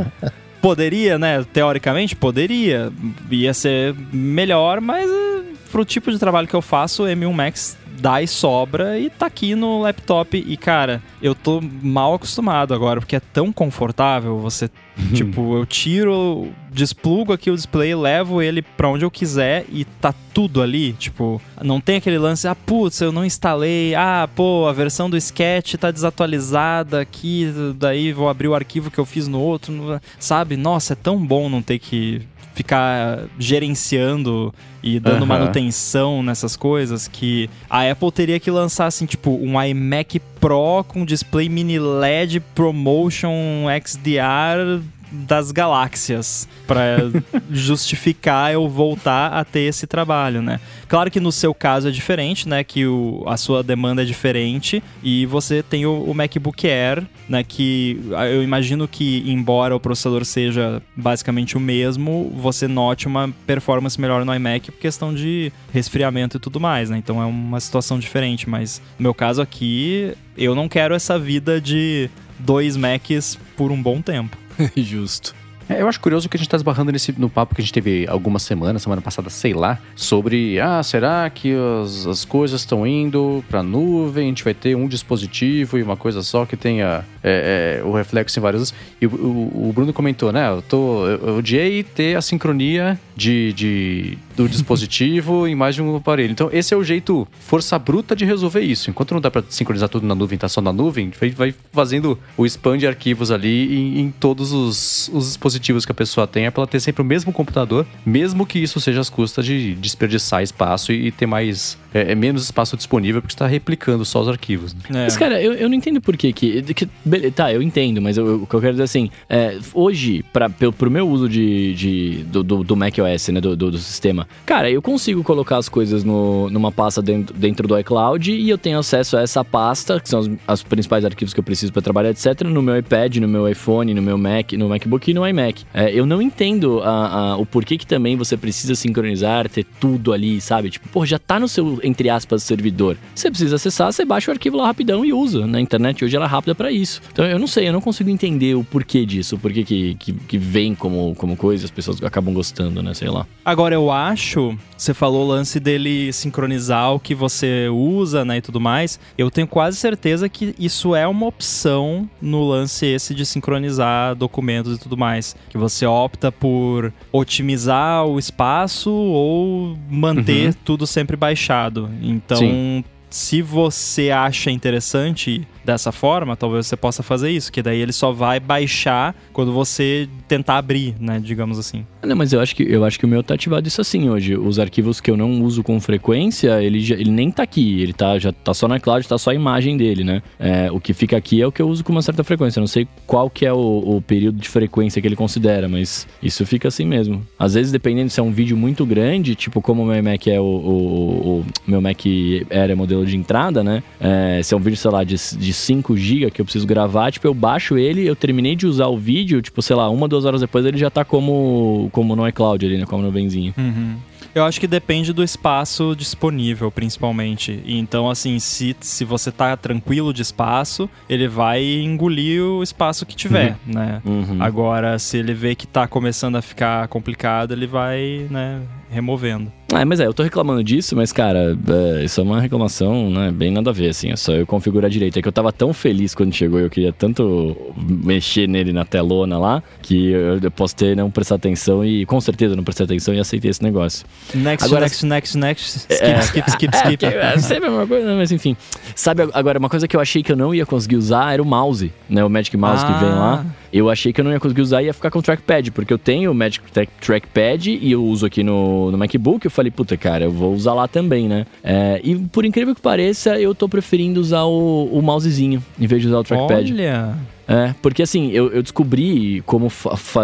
poderia, 0.61 1.17
né? 1.17 1.43
Teoricamente, 1.51 2.15
poderia. 2.15 2.93
Ia 3.31 3.55
ser 3.55 3.95
melhor, 4.13 4.79
mas 4.79 5.09
eh, 5.09 5.43
pro 5.71 5.83
tipo 5.83 6.11
de 6.11 6.19
trabalho 6.19 6.47
que 6.47 6.55
eu 6.55 6.61
faço, 6.61 7.05
o 7.05 7.07
M1 7.07 7.33
Max 7.33 7.82
dá 7.99 8.21
e 8.21 8.27
sobra 8.27 8.99
e 8.99 9.09
tá 9.09 9.27
aqui 9.27 9.55
no 9.55 9.81
laptop. 9.81 10.37
E, 10.37 10.57
cara, 10.57 11.01
eu 11.21 11.33
tô 11.33 11.61
mal 11.61 12.13
acostumado 12.13 12.73
agora, 12.73 12.99
porque 12.99 13.15
é 13.15 13.19
tão 13.19 13.51
confortável. 13.51 14.39
Você, 14.39 14.69
tipo, 15.13 15.55
eu 15.55 15.65
tiro, 15.65 16.49
desplugo 16.71 17.33
aqui 17.33 17.49
o 17.49 17.55
display, 17.55 17.95
levo 17.95 18.41
ele 18.41 18.61
pra 18.61 18.89
onde 18.89 19.05
eu 19.05 19.11
quiser 19.11 19.65
e 19.69 19.85
tá 19.85 20.13
tudo 20.33 20.61
ali. 20.61 20.93
Tipo, 20.93 21.41
não 21.61 21.79
tem 21.79 21.97
aquele 21.97 22.17
lance, 22.17 22.47
ah, 22.47 22.55
putz, 22.55 22.99
eu 23.01 23.11
não 23.11 23.25
instalei. 23.25 23.95
Ah, 23.95 24.27
pô, 24.35 24.67
a 24.67 24.73
versão 24.73 25.09
do 25.09 25.17
Sketch 25.17 25.75
tá 25.75 25.91
desatualizada 25.91 27.01
aqui, 27.01 27.51
daí 27.75 28.11
vou 28.11 28.29
abrir 28.29 28.47
o 28.47 28.55
arquivo 28.55 28.91
que 28.91 28.99
eu 28.99 29.05
fiz 29.05 29.27
no 29.27 29.39
outro, 29.39 30.01
sabe? 30.19 30.57
Nossa, 30.57 30.93
é 30.93 30.95
tão 30.95 31.17
bom 31.23 31.49
não 31.49 31.61
ter 31.61 31.79
que 31.79 32.21
ficar 32.53 33.25
gerenciando 33.39 34.53
e 34.81 34.99
dando 34.99 35.25
manutenção 35.25 36.21
nessas 36.21 36.55
coisas 36.55 37.07
que 37.07 37.49
a 37.69 37.89
Apple 37.89 38.11
teria 38.11 38.39
que 38.39 38.51
lançar 38.51 38.87
assim, 38.87 39.05
tipo, 39.05 39.31
um 39.31 39.61
iMac 39.61 40.19
Pro 40.39 40.83
com 40.87 41.05
display 41.05 41.47
mini 41.47 41.79
LED 41.79 42.41
Promotion 42.53 43.65
XDR 43.85 44.83
das 45.13 45.51
galáxias 45.51 46.47
para 46.65 46.97
justificar 47.51 48.51
eu 48.51 48.67
voltar 48.67 49.31
a 49.33 49.45
ter 49.45 49.61
esse 49.61 49.85
trabalho, 49.85 50.41
né? 50.41 50.59
Claro 50.87 51.11
que 51.11 51.19
no 51.19 51.31
seu 51.31 51.53
caso 51.53 51.87
é 51.87 51.91
diferente, 51.91 52.49
né? 52.49 52.63
Que 52.63 52.85
o, 52.85 53.23
a 53.27 53.37
sua 53.37 53.63
demanda 53.63 54.01
é 54.01 54.05
diferente 54.05 54.83
e 55.03 55.25
você 55.25 55.61
tem 55.61 55.85
o, 55.85 56.03
o 56.03 56.13
MacBook 56.13 56.67
Air, 56.67 57.03
né? 57.29 57.43
Que 57.43 57.99
eu 58.31 58.43
imagino 58.43 58.87
que, 58.87 59.23
embora 59.27 59.75
o 59.75 59.79
processador 59.79 60.25
seja 60.25 60.81
basicamente 60.95 61.55
o 61.55 61.59
mesmo, 61.59 62.33
você 62.35 62.67
note 62.67 63.07
uma 63.07 63.29
performance 63.45 63.99
melhor 63.99 64.25
no 64.25 64.33
iMac 64.33 64.71
por 64.71 64.79
questão 64.79 65.13
de 65.13 65.51
resfriamento 65.71 66.37
e 66.37 66.39
tudo 66.39 66.59
mais, 66.59 66.89
né? 66.89 66.97
Então 66.97 67.21
é 67.21 67.25
uma 67.25 67.59
situação 67.59 67.99
diferente, 67.99 68.49
mas 68.49 68.81
no 68.97 69.03
meu 69.03 69.13
caso 69.13 69.41
aqui, 69.41 70.13
eu 70.37 70.55
não 70.55 70.67
quero 70.67 70.95
essa 70.95 71.19
vida 71.19 71.61
de 71.61 72.09
dois 72.39 72.75
Macs 72.75 73.37
por 73.55 73.71
um 73.71 73.81
bom 73.81 74.01
tempo. 74.01 74.42
Justo. 74.75 75.35
É, 75.69 75.81
eu 75.81 75.87
acho 75.87 75.99
curioso 75.99 76.27
que 76.27 76.35
a 76.35 76.39
gente 76.39 76.49
tá 76.49 76.57
esbarrando 76.57 76.91
nesse, 76.91 77.17
no 77.17 77.29
papo 77.29 77.55
que 77.55 77.61
a 77.61 77.63
gente 77.63 77.73
teve 77.73 78.05
algumas 78.07 78.43
semanas, 78.43 78.81
semana 78.81 79.01
passada, 79.01 79.29
sei 79.29 79.53
lá, 79.53 79.79
sobre, 79.95 80.59
ah, 80.59 80.83
será 80.83 81.29
que 81.29 81.53
as, 81.81 82.05
as 82.05 82.25
coisas 82.25 82.61
estão 82.61 82.85
indo 82.85 83.43
pra 83.49 83.63
nuvem, 83.63 84.25
a 84.25 84.27
gente 84.27 84.43
vai 84.43 84.53
ter 84.53 84.75
um 84.75 84.87
dispositivo 84.87 85.77
e 85.77 85.83
uma 85.83 85.95
coisa 85.95 86.21
só 86.21 86.45
que 86.45 86.57
tenha 86.57 87.05
é, 87.23 87.79
é, 87.79 87.83
o 87.83 87.91
reflexo 87.93 88.37
em 88.37 88.41
vários. 88.41 88.73
E 89.01 89.07
o, 89.07 89.09
o, 89.09 89.69
o, 89.69 89.73
Bruno 89.73 89.93
comentou, 89.93 90.31
né? 90.31 90.49
Eu, 90.49 90.61
tô, 90.61 91.07
eu 91.07 91.37
odiei 91.37 91.83
ter 91.83 92.17
a 92.17 92.21
sincronia 92.21 92.99
de, 93.15 93.53
de, 93.53 94.17
do 94.35 94.49
dispositivo 94.49 95.47
em 95.47 95.55
mais 95.55 95.75
de 95.75 95.81
um 95.81 95.95
aparelho. 95.95 96.31
Então, 96.31 96.49
esse 96.51 96.73
é 96.73 96.77
o 96.77 96.83
jeito 96.83 97.27
força 97.39 97.79
bruta 97.79 98.15
de 98.15 98.25
resolver 98.25 98.61
isso. 98.61 98.89
Enquanto 98.89 99.13
não 99.13 99.21
dá 99.21 99.31
para 99.31 99.43
sincronizar 99.49 99.87
tudo 99.87 100.05
na 100.05 100.13
nuvem, 100.13 100.37
tá 100.37 100.49
só 100.49 100.59
na 100.59 100.73
nuvem, 100.73 101.11
vai, 101.19 101.29
vai 101.29 101.55
fazendo 101.71 102.19
o 102.35 102.45
spam 102.45 102.77
de 102.77 102.85
arquivos 102.85 103.31
ali 103.31 103.73
em, 103.73 104.01
em 104.01 104.11
todos 104.11 104.51
os, 104.51 105.09
os, 105.13 105.27
dispositivos 105.27 105.85
que 105.85 105.91
a 105.91 105.95
pessoa 105.95 106.27
tem, 106.27 106.45
é 106.45 106.51
para 106.51 106.61
ela 106.61 106.67
ter 106.67 106.79
sempre 106.79 107.01
o 107.01 107.05
mesmo 107.05 107.31
computador, 107.31 107.85
mesmo 108.05 108.45
que 108.45 108.59
isso 108.59 108.79
seja 108.79 108.99
às 108.99 109.09
custas 109.09 109.45
de 109.45 109.75
desperdiçar 109.75 110.43
espaço 110.43 110.91
e, 110.91 111.07
e 111.07 111.11
ter 111.11 111.25
mais 111.25 111.77
é, 111.93 112.11
é, 112.11 112.15
menos 112.15 112.43
espaço 112.43 112.75
disponível 112.75 113.21
porque 113.21 113.33
está 113.33 113.47
replicando 113.47 114.03
só 114.05 114.21
os 114.21 114.27
arquivos. 114.27 114.73
Né? 114.73 114.81
É. 114.89 115.03
Mas, 115.03 115.17
cara, 115.17 115.41
eu, 115.41 115.53
eu 115.53 115.69
não 115.69 115.75
entendo 115.75 116.01
por 116.01 116.17
que 116.17 116.33
que... 116.33 116.61
que 116.61 116.87
tá, 117.31 117.53
eu 117.53 117.61
entendo, 117.61 118.01
mas 118.01 118.17
eu, 118.17 118.43
o 118.43 118.47
que 118.47 118.53
eu 118.53 118.61
quero 118.61 118.73
dizer 118.73 118.83
assim, 118.83 119.09
é, 119.29 119.57
hoje, 119.73 120.23
para 120.33 120.49
pro 120.49 120.89
meu 120.89 121.07
uso 121.07 121.29
de, 121.29 121.73
de 121.73 122.23
do, 122.23 122.43
do, 122.43 122.63
do 122.63 122.75
macOS, 122.75 123.29
né, 123.29 123.41
do, 123.41 123.55
do, 123.55 123.71
do, 123.71 123.77
sistema, 123.77 124.27
cara, 124.45 124.69
eu 124.69 124.81
consigo 124.81 125.23
colocar 125.23 125.57
as 125.57 125.69
coisas 125.69 126.03
no, 126.03 126.49
numa 126.49 126.71
pasta 126.71 127.01
dentro, 127.01 127.35
dentro 127.35 127.67
do 127.67 127.77
iCloud 127.79 128.31
e 128.31 128.49
eu 128.49 128.57
tenho 128.57 128.79
acesso 128.79 129.17
a 129.17 129.21
essa 129.21 129.43
pasta, 129.43 129.99
que 129.99 130.09
são 130.09 130.19
os, 130.19 130.29
os 130.47 130.63
principais 130.63 131.05
arquivos 131.05 131.33
que 131.33 131.39
eu 131.39 131.43
preciso 131.43 131.71
para 131.71 131.81
trabalhar, 131.81 132.09
etc., 132.09 132.41
no 132.43 132.61
meu 132.61 132.77
iPad, 132.77 133.17
no 133.17 133.27
meu 133.27 133.47
iPhone, 133.47 133.93
no 133.93 134.01
meu 134.01 134.17
Mac, 134.17 134.53
no 134.53 134.69
MacBook 134.69 135.11
e 135.11 135.13
no 135.13 135.27
iMac. 135.27 135.63
É, 135.73 135.91
eu 135.91 136.05
não 136.05 136.21
entendo 136.21 136.81
a, 136.81 137.33
a, 137.33 137.37
o 137.37 137.45
porquê 137.45 137.77
que 137.77 137.85
também 137.85 138.15
você 138.15 138.37
precisa 138.37 138.75
sincronizar, 138.75 139.49
ter 139.49 139.65
tudo 139.79 140.13
ali, 140.13 140.39
sabe? 140.41 140.69
Tipo, 140.69 140.87
pô, 140.89 141.05
já 141.05 141.19
tá 141.19 141.39
no 141.39 141.47
seu 141.47 141.79
entre 141.83 142.09
aspas, 142.09 142.43
servidor. 142.43 142.97
Você 143.13 143.29
precisa 143.29 143.55
acessar, 143.55 143.91
você 143.91 144.05
baixa 144.05 144.31
o 144.31 144.33
arquivo 144.33 144.57
lá 144.57 144.67
rapidão 144.67 145.05
e 145.05 145.13
usa. 145.13 145.45
Na 145.45 145.59
internet 145.59 146.03
hoje 146.03 146.15
ela 146.15 146.25
é 146.25 146.27
rápida 146.27 146.55
para 146.55 146.71
isso. 146.71 147.01
Então 147.11 147.25
eu 147.25 147.37
não 147.37 147.47
sei, 147.47 147.67
eu 147.67 147.73
não 147.73 147.81
consigo 147.81 148.09
entender 148.09 148.55
o 148.55 148.63
porquê 148.63 149.05
disso, 149.05 149.35
o 149.35 149.39
porquê 149.39 149.63
que, 149.63 149.95
que, 149.95 150.13
que 150.13 150.37
vem 150.37 150.73
como, 150.75 151.13
como 151.15 151.35
coisa, 151.35 151.65
as 151.65 151.71
pessoas 151.71 152.01
acabam 152.03 152.33
gostando, 152.33 152.81
né? 152.81 152.93
Sei 152.93 153.09
lá. 153.09 153.25
Agora 153.43 153.75
eu 153.75 153.91
acho, 153.91 154.57
você 154.77 154.93
falou 154.93 155.25
o 155.25 155.27
lance 155.27 155.59
dele 155.59 156.11
sincronizar 156.13 156.93
o 156.93 156.99
que 156.99 157.13
você 157.13 157.67
usa, 157.69 158.23
né, 158.25 158.37
e 158.37 158.41
tudo 158.41 158.59
mais. 158.59 158.99
Eu 159.17 159.29
tenho 159.29 159.47
quase 159.47 159.77
certeza 159.77 160.29
que 160.29 160.55
isso 160.57 160.95
é 160.95 161.07
uma 161.07 161.25
opção 161.25 162.09
no 162.21 162.47
lance 162.47 162.85
esse 162.85 163.13
de 163.13 163.25
sincronizar 163.25 164.15
documentos 164.15 164.77
e 164.77 164.79
tudo 164.79 164.97
mais. 164.97 165.35
Que 165.49 165.57
você 165.57 165.85
opta 165.85 166.31
por 166.31 166.93
otimizar 167.11 168.05
o 168.05 168.19
espaço 168.19 168.91
ou 168.91 169.77
manter 169.89 170.47
uhum. 170.47 170.53
tudo 170.65 170.87
sempre 170.87 171.15
baixado. 171.15 171.72
Então, 172.01 172.37
Sim. 172.37 172.83
se 173.09 173.41
você 173.41 174.09
acha 174.11 174.51
interessante 174.51 175.47
dessa 175.63 175.91
forma, 175.91 176.35
talvez 176.35 176.67
você 176.67 176.75
possa 176.75 177.01
fazer 177.03 177.31
isso, 177.31 177.51
que 177.51 177.61
daí 177.61 177.79
ele 177.79 177.93
só 177.93 178.11
vai 178.11 178.39
baixar 178.39 179.15
quando 179.31 179.51
você 179.51 180.07
tentar 180.27 180.57
abrir, 180.57 180.95
né, 180.99 181.19
digamos 181.23 181.57
assim. 181.57 181.85
Não, 182.01 182.15
mas 182.15 182.33
eu 182.33 182.41
acho 182.41 182.55
que 182.55 182.63
eu 182.63 182.83
acho 182.83 182.99
que 182.99 183.05
o 183.05 183.07
meu 183.07 183.23
tá 183.23 183.33
ativado 183.33 183.67
isso 183.67 183.79
assim 183.79 184.09
hoje. 184.09 184.35
Os 184.35 184.59
arquivos 184.59 184.99
que 184.99 185.09
eu 185.09 185.15
não 185.15 185.41
uso 185.41 185.63
com 185.63 185.79
frequência, 185.79 186.61
ele, 186.61 186.79
já, 186.81 186.95
ele 186.95 187.11
nem 187.11 187.31
tá 187.31 187.43
aqui, 187.43 187.81
ele 187.81 187.93
tá 187.93 188.19
já 188.19 188.31
tá 188.31 188.53
só 188.53 188.67
na 188.67 188.79
cloud, 188.79 189.07
tá 189.07 189.17
só 189.17 189.31
a 189.31 189.35
imagem 189.35 189.77
dele, 189.77 190.03
né? 190.03 190.21
É, 190.39 190.71
o 190.71 190.79
que 190.79 190.93
fica 190.93 191.15
aqui 191.15 191.41
é 191.41 191.47
o 191.47 191.51
que 191.51 191.61
eu 191.61 191.67
uso 191.67 191.83
com 191.83 191.91
uma 191.91 192.01
certa 192.01 192.23
frequência. 192.23 192.59
Eu 192.59 192.61
não 192.61 192.67
sei 192.67 192.87
qual 193.07 193.29
que 193.29 193.45
é 193.45 193.53
o, 193.53 193.57
o, 193.97 194.01
período 194.01 194.37
de 194.37 194.49
frequência 194.49 195.01
que 195.01 195.07
ele 195.07 195.15
considera, 195.15 195.69
mas 195.69 196.07
isso 196.21 196.45
fica 196.45 196.67
assim 196.67 196.85
mesmo. 196.85 197.25
Às 197.39 197.53
vezes, 197.53 197.71
dependendo 197.71 198.09
se 198.09 198.19
é 198.19 198.23
um 198.23 198.31
vídeo 198.31 198.57
muito 198.57 198.85
grande, 198.85 199.35
tipo 199.35 199.61
como 199.61 199.83
o 199.83 199.85
meu 199.85 200.03
Mac 200.03 200.27
é 200.27 200.39
o, 200.39 200.43
o, 200.43 201.39
o 201.39 201.45
meu 201.65 201.81
Mac 201.81 202.01
era 202.49 202.75
modelo 202.75 203.05
de 203.05 203.15
entrada, 203.15 203.63
né? 203.63 203.81
É, 203.99 204.41
se 204.43 204.53
é 204.53 204.57
um 204.57 204.59
vídeo, 204.59 204.77
sei 204.77 204.91
lá, 204.91 205.03
de, 205.03 205.15
de 205.37 205.52
5 205.53 205.95
GB 205.95 206.31
que 206.31 206.41
eu 206.41 206.45
preciso 206.45 206.67
gravar, 206.67 207.11
tipo, 207.11 207.27
eu 207.27 207.33
baixo 207.33 207.77
ele, 207.77 208.05
eu 208.05 208.15
terminei 208.15 208.55
de 208.55 208.67
usar 208.67 208.87
o 208.87 208.97
vídeo, 208.97 209.41
tipo, 209.41 209.61
sei 209.61 209.75
lá, 209.75 209.89
uma, 209.89 210.07
duas 210.07 210.25
horas 210.25 210.41
depois 210.41 210.65
ele 210.65 210.77
já 210.77 210.89
tá 210.89 211.05
como, 211.05 211.89
como 211.91 212.15
no 212.15 212.27
iCloud 212.27 212.65
ali, 212.65 212.77
né? 212.77 212.85
Como 212.85 213.03
no 213.03 213.11
benzinho. 213.11 213.53
Uhum. 213.57 213.95
Eu 214.35 214.43
acho 214.43 214.59
que 214.59 214.67
depende 214.67 215.13
do 215.13 215.23
espaço 215.23 215.95
disponível, 215.95 216.71
principalmente. 216.71 217.61
Então, 217.67 218.09
assim, 218.09 218.39
se, 218.39 218.75
se 218.79 219.05
você 219.05 219.31
tá 219.31 219.55
tranquilo 219.55 220.11
de 220.11 220.23
espaço, 220.23 220.89
ele 221.07 221.27
vai 221.27 221.63
engolir 221.63 222.41
o 222.41 222.63
espaço 222.63 223.05
que 223.05 223.15
tiver, 223.15 223.57
uhum. 223.67 223.73
né? 223.73 224.01
Uhum. 224.03 224.37
Agora, 224.41 224.97
se 224.97 225.17
ele 225.17 225.33
vê 225.33 225.53
que 225.53 225.67
tá 225.67 225.87
começando 225.87 226.35
a 226.35 226.41
ficar 226.41 226.87
complicado, 226.87 227.51
ele 227.51 227.67
vai, 227.67 228.25
né, 228.31 228.61
removendo. 228.93 229.51
Ah, 229.73 229.83
mas 229.85 229.99
é, 229.99 230.05
eu 230.05 230.13
tô 230.13 230.21
reclamando 230.21 230.63
disso, 230.63 230.95
mas, 230.95 231.11
cara, 231.11 231.57
é, 231.97 232.03
isso 232.03 232.21
é 232.21 232.23
uma 232.23 232.39
reclamação, 232.39 233.09
né, 233.09 233.31
bem 233.31 233.51
nada 233.51 233.71
a 233.71 233.73
ver, 233.73 233.89
assim, 233.89 234.11
é 234.11 234.15
só 234.15 234.31
eu 234.33 234.45
configurar 234.45 234.89
direito. 234.89 235.17
É 235.17 235.21
que 235.21 235.27
eu 235.27 235.31
tava 235.31 235.51
tão 235.51 235.73
feliz 235.73 236.13
quando 236.13 236.31
chegou 236.31 236.59
e 236.59 236.63
eu 236.63 236.69
queria 236.69 236.93
tanto 236.93 237.73
mexer 237.75 238.47
nele 238.47 238.71
na 238.71 238.85
telona 238.85 239.37
lá, 239.39 239.63
que 239.81 240.11
eu, 240.11 240.37
eu 240.37 240.51
posso 240.51 240.75
ter 240.75 240.95
não 240.95 241.09
prestar 241.09 241.35
atenção 241.35 241.83
e, 241.83 242.05
com 242.05 242.21
certeza, 242.21 242.55
não 242.55 242.63
prestei 242.63 242.85
atenção 242.85 243.13
e 243.15 243.19
aceitei 243.19 243.49
esse 243.49 243.63
negócio. 243.63 244.05
Next, 244.35 244.65
agora, 244.65 244.81
next, 244.81 245.05
next, 245.05 245.37
next, 245.37 245.77
skip, 245.89 246.03
é, 246.03 246.19
skip, 246.19 246.49
skip, 246.49 246.75
skip. 246.75 247.05
É, 247.05 247.33
é 247.33 247.37
sempre 247.39 247.67
a 247.67 247.71
mesma 247.71 247.87
coisa, 247.87 248.15
mas 248.15 248.31
enfim. 248.31 248.55
Sabe, 248.95 249.23
agora, 249.33 249.57
uma 249.57 249.69
coisa 249.69 249.87
que 249.87 249.95
eu 249.95 249.99
achei 249.99 250.21
que 250.21 250.31
eu 250.31 250.37
não 250.37 250.53
ia 250.53 250.67
conseguir 250.67 250.97
usar 250.97 251.33
era 251.33 251.41
o 251.41 251.45
mouse, 251.45 251.91
né, 252.07 252.23
o 252.23 252.29
Magic 252.29 252.55
Mouse 252.55 252.83
ah. 252.85 252.93
que 252.93 252.99
vem 252.99 253.09
lá. 253.09 253.45
Eu 253.73 253.89
achei 253.89 254.13
que 254.13 254.21
eu 254.21 254.25
não 254.25 254.31
ia 254.31 254.39
conseguir 254.39 254.61
usar 254.61 254.83
e 254.83 254.85
ia 254.85 254.93
ficar 254.93 255.09
com 255.09 255.17
o 255.17 255.21
trackpad, 255.21 255.71
porque 255.71 255.91
eu 255.91 255.97
tenho 255.97 256.31
o 256.31 256.35
Magic 256.35 256.63
Trackpad 257.01 257.71
e 257.71 257.91
eu 257.91 258.05
uso 258.05 258.23
aqui 258.23 258.43
no, 258.43 258.91
no 258.91 258.97
MacBook. 258.99 259.43
Eu 259.43 259.49
falei, 259.49 259.71
puta, 259.71 259.97
cara, 259.97 260.25
eu 260.25 260.31
vou 260.31 260.53
usar 260.53 260.75
lá 260.75 260.87
também, 260.87 261.27
né? 261.27 261.47
É, 261.63 261.99
e 262.03 262.15
por 262.15 262.45
incrível 262.45 262.75
que 262.75 262.81
pareça, 262.81 263.39
eu 263.39 263.55
tô 263.55 263.67
preferindo 263.67 264.21
usar 264.21 264.43
o, 264.43 264.85
o 264.85 265.01
mousezinho 265.01 265.63
em 265.79 265.87
vez 265.87 266.03
de 266.03 266.07
usar 266.07 266.19
o 266.19 266.23
trackpad. 266.23 266.71
Olha! 266.71 267.15
É, 267.47 267.73
porque 267.81 268.01
assim, 268.01 268.31
eu, 268.31 268.51
eu 268.51 268.61
descobri 268.61 269.41
como. 269.45 269.71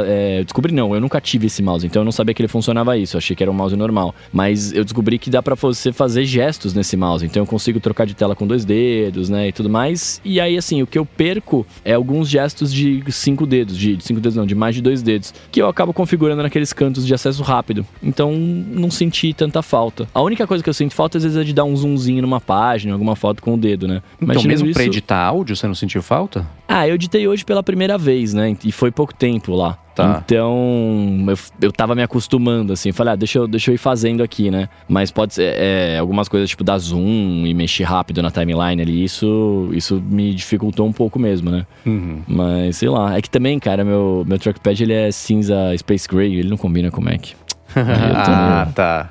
É, 0.05 0.43
descobri 0.43 0.73
não, 0.73 0.93
eu 0.93 1.01
nunca 1.01 1.19
tive 1.19 1.47
esse 1.47 1.61
mouse, 1.61 1.85
então 1.85 2.01
eu 2.01 2.05
não 2.05 2.11
sabia 2.11 2.33
que 2.33 2.41
ele 2.41 2.47
funcionava 2.47 2.97
isso. 2.97 3.15
Eu 3.15 3.19
achei 3.19 3.35
que 3.35 3.43
era 3.43 3.51
um 3.51 3.53
mouse 3.53 3.75
normal. 3.75 4.13
Mas 4.31 4.73
eu 4.73 4.83
descobri 4.83 5.17
que 5.17 5.29
dá 5.29 5.41
para 5.41 5.55
você 5.55 5.91
fazer 5.91 6.25
gestos 6.25 6.73
nesse 6.73 6.95
mouse. 6.95 7.25
Então 7.25 7.43
eu 7.43 7.47
consigo 7.47 7.79
trocar 7.79 8.05
de 8.05 8.13
tela 8.13 8.35
com 8.35 8.47
dois 8.47 8.65
dedos, 8.65 9.29
né? 9.29 9.49
E 9.49 9.51
tudo 9.51 9.69
mais. 9.69 10.21
E 10.23 10.39
aí, 10.39 10.57
assim, 10.57 10.81
o 10.81 10.87
que 10.87 10.97
eu 10.97 11.05
perco 11.05 11.65
é 11.83 11.93
alguns 11.93 12.29
gestos 12.29 12.73
de 12.73 13.03
cinco 13.11 13.45
dedos. 13.45 13.77
De, 13.77 13.95
de 13.95 14.03
cinco 14.03 14.19
dedos, 14.19 14.35
não, 14.35 14.45
de 14.45 14.55
mais 14.55 14.75
de 14.75 14.81
dois 14.81 15.01
dedos. 15.01 15.33
Que 15.51 15.61
eu 15.61 15.67
acabo 15.67 15.93
configurando 15.93 16.43
naqueles 16.43 16.73
cantos 16.73 17.05
de 17.05 17.13
acesso 17.13 17.43
rápido. 17.43 17.85
Então 18.01 18.31
não 18.33 18.89
senti 18.89 19.33
tanta 19.33 19.61
falta. 19.61 20.07
A 20.13 20.21
única 20.21 20.47
coisa 20.47 20.63
que 20.63 20.69
eu 20.69 20.73
sinto 20.73 20.93
falta 20.93 21.17
às 21.17 21.23
vezes 21.23 21.37
é 21.37 21.43
de 21.43 21.53
dar 21.53 21.63
um 21.63 21.75
zoomzinho 21.75 22.21
numa 22.21 22.39
página, 22.39 22.93
alguma 22.93 23.15
foto 23.15 23.41
com 23.41 23.53
o 23.53 23.57
dedo, 23.57 23.87
né? 23.87 24.01
Mas 24.19 24.37
então, 24.37 24.47
mesmo 24.47 24.67
isso... 24.67 24.75
pra 24.75 24.85
editar 24.85 25.23
áudio, 25.23 25.55
você 25.55 25.67
não 25.67 25.75
sentiu 25.75 26.01
falta? 26.01 26.45
Ah, 26.67 26.87
eu 26.87 26.97
editei 27.09 27.27
hoje 27.27 27.43
pela 27.43 27.63
primeira 27.63 27.97
vez, 27.97 28.33
né? 28.33 28.55
E 28.63 28.71
foi 28.71 28.91
pouco 28.91 29.13
tempo 29.13 29.55
lá. 29.55 29.77
Tá. 29.95 30.23
Então, 30.23 31.25
eu, 31.27 31.37
eu 31.61 31.71
tava 31.73 31.93
me 31.93 32.01
acostumando, 32.01 32.71
assim. 32.71 32.91
Falei, 32.93 33.13
ah, 33.13 33.15
deixa 33.15 33.39
eu, 33.39 33.47
deixa 33.47 33.71
eu 33.71 33.75
ir 33.75 33.79
fazendo 33.79 34.23
aqui, 34.23 34.49
né? 34.49 34.69
Mas 34.87 35.11
pode 35.11 35.33
ser 35.33 35.53
é, 35.57 35.97
algumas 35.97 36.29
coisas 36.29 36.49
tipo 36.49 36.63
dar 36.63 36.77
zoom 36.77 37.45
e 37.45 37.53
mexer 37.53 37.83
rápido 37.83 38.21
na 38.21 38.31
timeline 38.31 38.81
ali. 38.81 39.03
Isso, 39.03 39.69
isso 39.73 40.01
me 40.09 40.33
dificultou 40.33 40.87
um 40.87 40.93
pouco 40.93 41.19
mesmo, 41.19 41.49
né? 41.49 41.65
Uhum. 41.85 42.21
Mas, 42.27 42.77
sei 42.77 42.87
lá. 42.87 43.17
É 43.17 43.21
que 43.21 43.29
também, 43.29 43.59
cara, 43.59 43.83
meu, 43.83 44.23
meu 44.25 44.39
trackpad 44.39 44.81
ele 44.81 44.93
é 44.93 45.11
cinza 45.11 45.75
Space 45.77 46.07
Gray. 46.07 46.35
Ele 46.35 46.49
não 46.49 46.57
combina 46.57 46.89
com 46.89 47.01
o 47.01 47.03
Mac. 47.03 47.27
ah, 47.75 48.67
tá. 48.73 49.09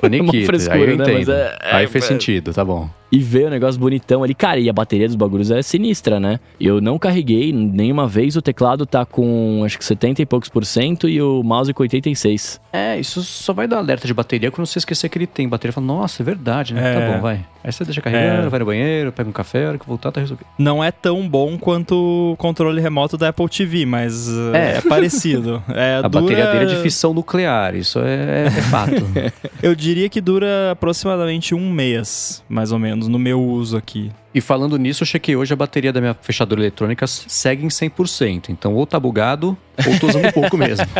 Faniquito, 0.00 0.50
aí 0.72 0.80
eu 0.80 0.86
né? 0.98 1.04
entendo. 1.04 1.32
É, 1.32 1.58
é, 1.62 1.74
aí 1.76 1.86
fez 1.86 2.04
é, 2.04 2.08
sentido, 2.08 2.52
tá 2.52 2.64
bom 2.64 2.88
e 3.10 3.18
ver 3.18 3.46
o 3.46 3.50
negócio 3.50 3.80
bonitão 3.80 4.22
ali. 4.22 4.34
Cara, 4.34 4.60
e 4.60 4.68
a 4.68 4.72
bateria 4.72 5.06
dos 5.06 5.16
bagulhos 5.16 5.50
é 5.50 5.62
sinistra, 5.62 6.20
né? 6.20 6.38
Eu 6.60 6.80
não 6.80 6.98
carreguei 6.98 7.52
nenhuma 7.52 8.06
vez, 8.06 8.36
o 8.36 8.42
teclado 8.42 8.86
tá 8.86 9.04
com 9.04 9.62
acho 9.64 9.78
que 9.78 9.84
70 9.84 10.22
e 10.22 10.26
poucos 10.26 10.48
por 10.48 10.64
cento 10.64 11.08
e 11.08 11.20
o 11.20 11.42
mouse 11.42 11.72
com 11.72 11.82
86. 11.82 12.60
É, 12.72 12.98
isso 12.98 13.22
só 13.22 13.52
vai 13.52 13.66
dar 13.66 13.78
alerta 13.78 14.06
de 14.06 14.14
bateria 14.14 14.50
quando 14.50 14.66
você 14.66 14.78
esquecer 14.78 15.08
que 15.08 15.18
ele 15.18 15.26
tem 15.26 15.48
bateria. 15.48 15.72
Fala, 15.72 15.86
nossa, 15.86 16.22
é 16.22 16.24
verdade, 16.24 16.74
né? 16.74 16.82
Tá 16.82 16.88
é. 16.88 17.06
Tá 17.06 17.12
bom, 17.14 17.20
vai. 17.22 17.44
Aí 17.62 17.72
você 17.72 17.84
deixa 17.84 18.00
carregando, 18.00 18.46
é. 18.46 18.48
vai 18.48 18.60
no 18.60 18.66
banheiro, 18.66 19.12
pega 19.12 19.28
um 19.28 19.32
café, 19.32 19.66
a 19.66 19.68
hora 19.68 19.78
que 19.78 19.86
voltar 19.86 20.12
tá 20.12 20.20
resolvido. 20.20 20.46
Não 20.58 20.82
é 20.82 20.90
tão 20.90 21.28
bom 21.28 21.58
quanto 21.58 22.32
o 22.32 22.36
controle 22.36 22.80
remoto 22.80 23.18
da 23.18 23.28
Apple 23.28 23.48
TV, 23.48 23.84
mas 23.84 24.28
é, 24.54 24.78
é 24.78 24.80
parecido. 24.80 25.62
É, 25.78 25.96
a 25.96 26.08
dura... 26.08 26.22
bateria 26.22 26.46
dele 26.50 26.64
é 26.64 26.74
de 26.74 26.82
fissão 26.82 27.12
nuclear, 27.12 27.74
isso 27.74 28.00
é, 28.00 28.46
é 28.46 28.50
fato. 28.50 28.94
Eu 29.62 29.74
diria 29.74 30.08
que 30.08 30.20
dura 30.20 30.72
aproximadamente 30.72 31.54
um 31.54 31.70
mês, 31.70 32.42
mais 32.48 32.72
ou 32.72 32.78
menos 32.78 32.97
menos 32.98 33.08
no 33.08 33.18
meu 33.18 33.40
uso 33.40 33.76
aqui. 33.76 34.10
E 34.34 34.40
falando 34.40 34.76
nisso, 34.76 35.02
eu 35.02 35.06
chequei 35.06 35.36
hoje 35.36 35.52
a 35.52 35.56
bateria 35.56 35.92
da 35.92 36.00
minha 36.00 36.14
fechadura 36.14 36.60
eletrônica 36.60 37.06
segue 37.06 37.64
em 37.64 37.68
100%. 37.68 38.50
Então, 38.50 38.74
ou 38.74 38.86
tá 38.86 38.98
bugado, 38.98 39.56
ou 39.86 39.98
tô 39.98 40.08
usando 40.08 40.32
pouco 40.32 40.56
mesmo. 40.56 40.84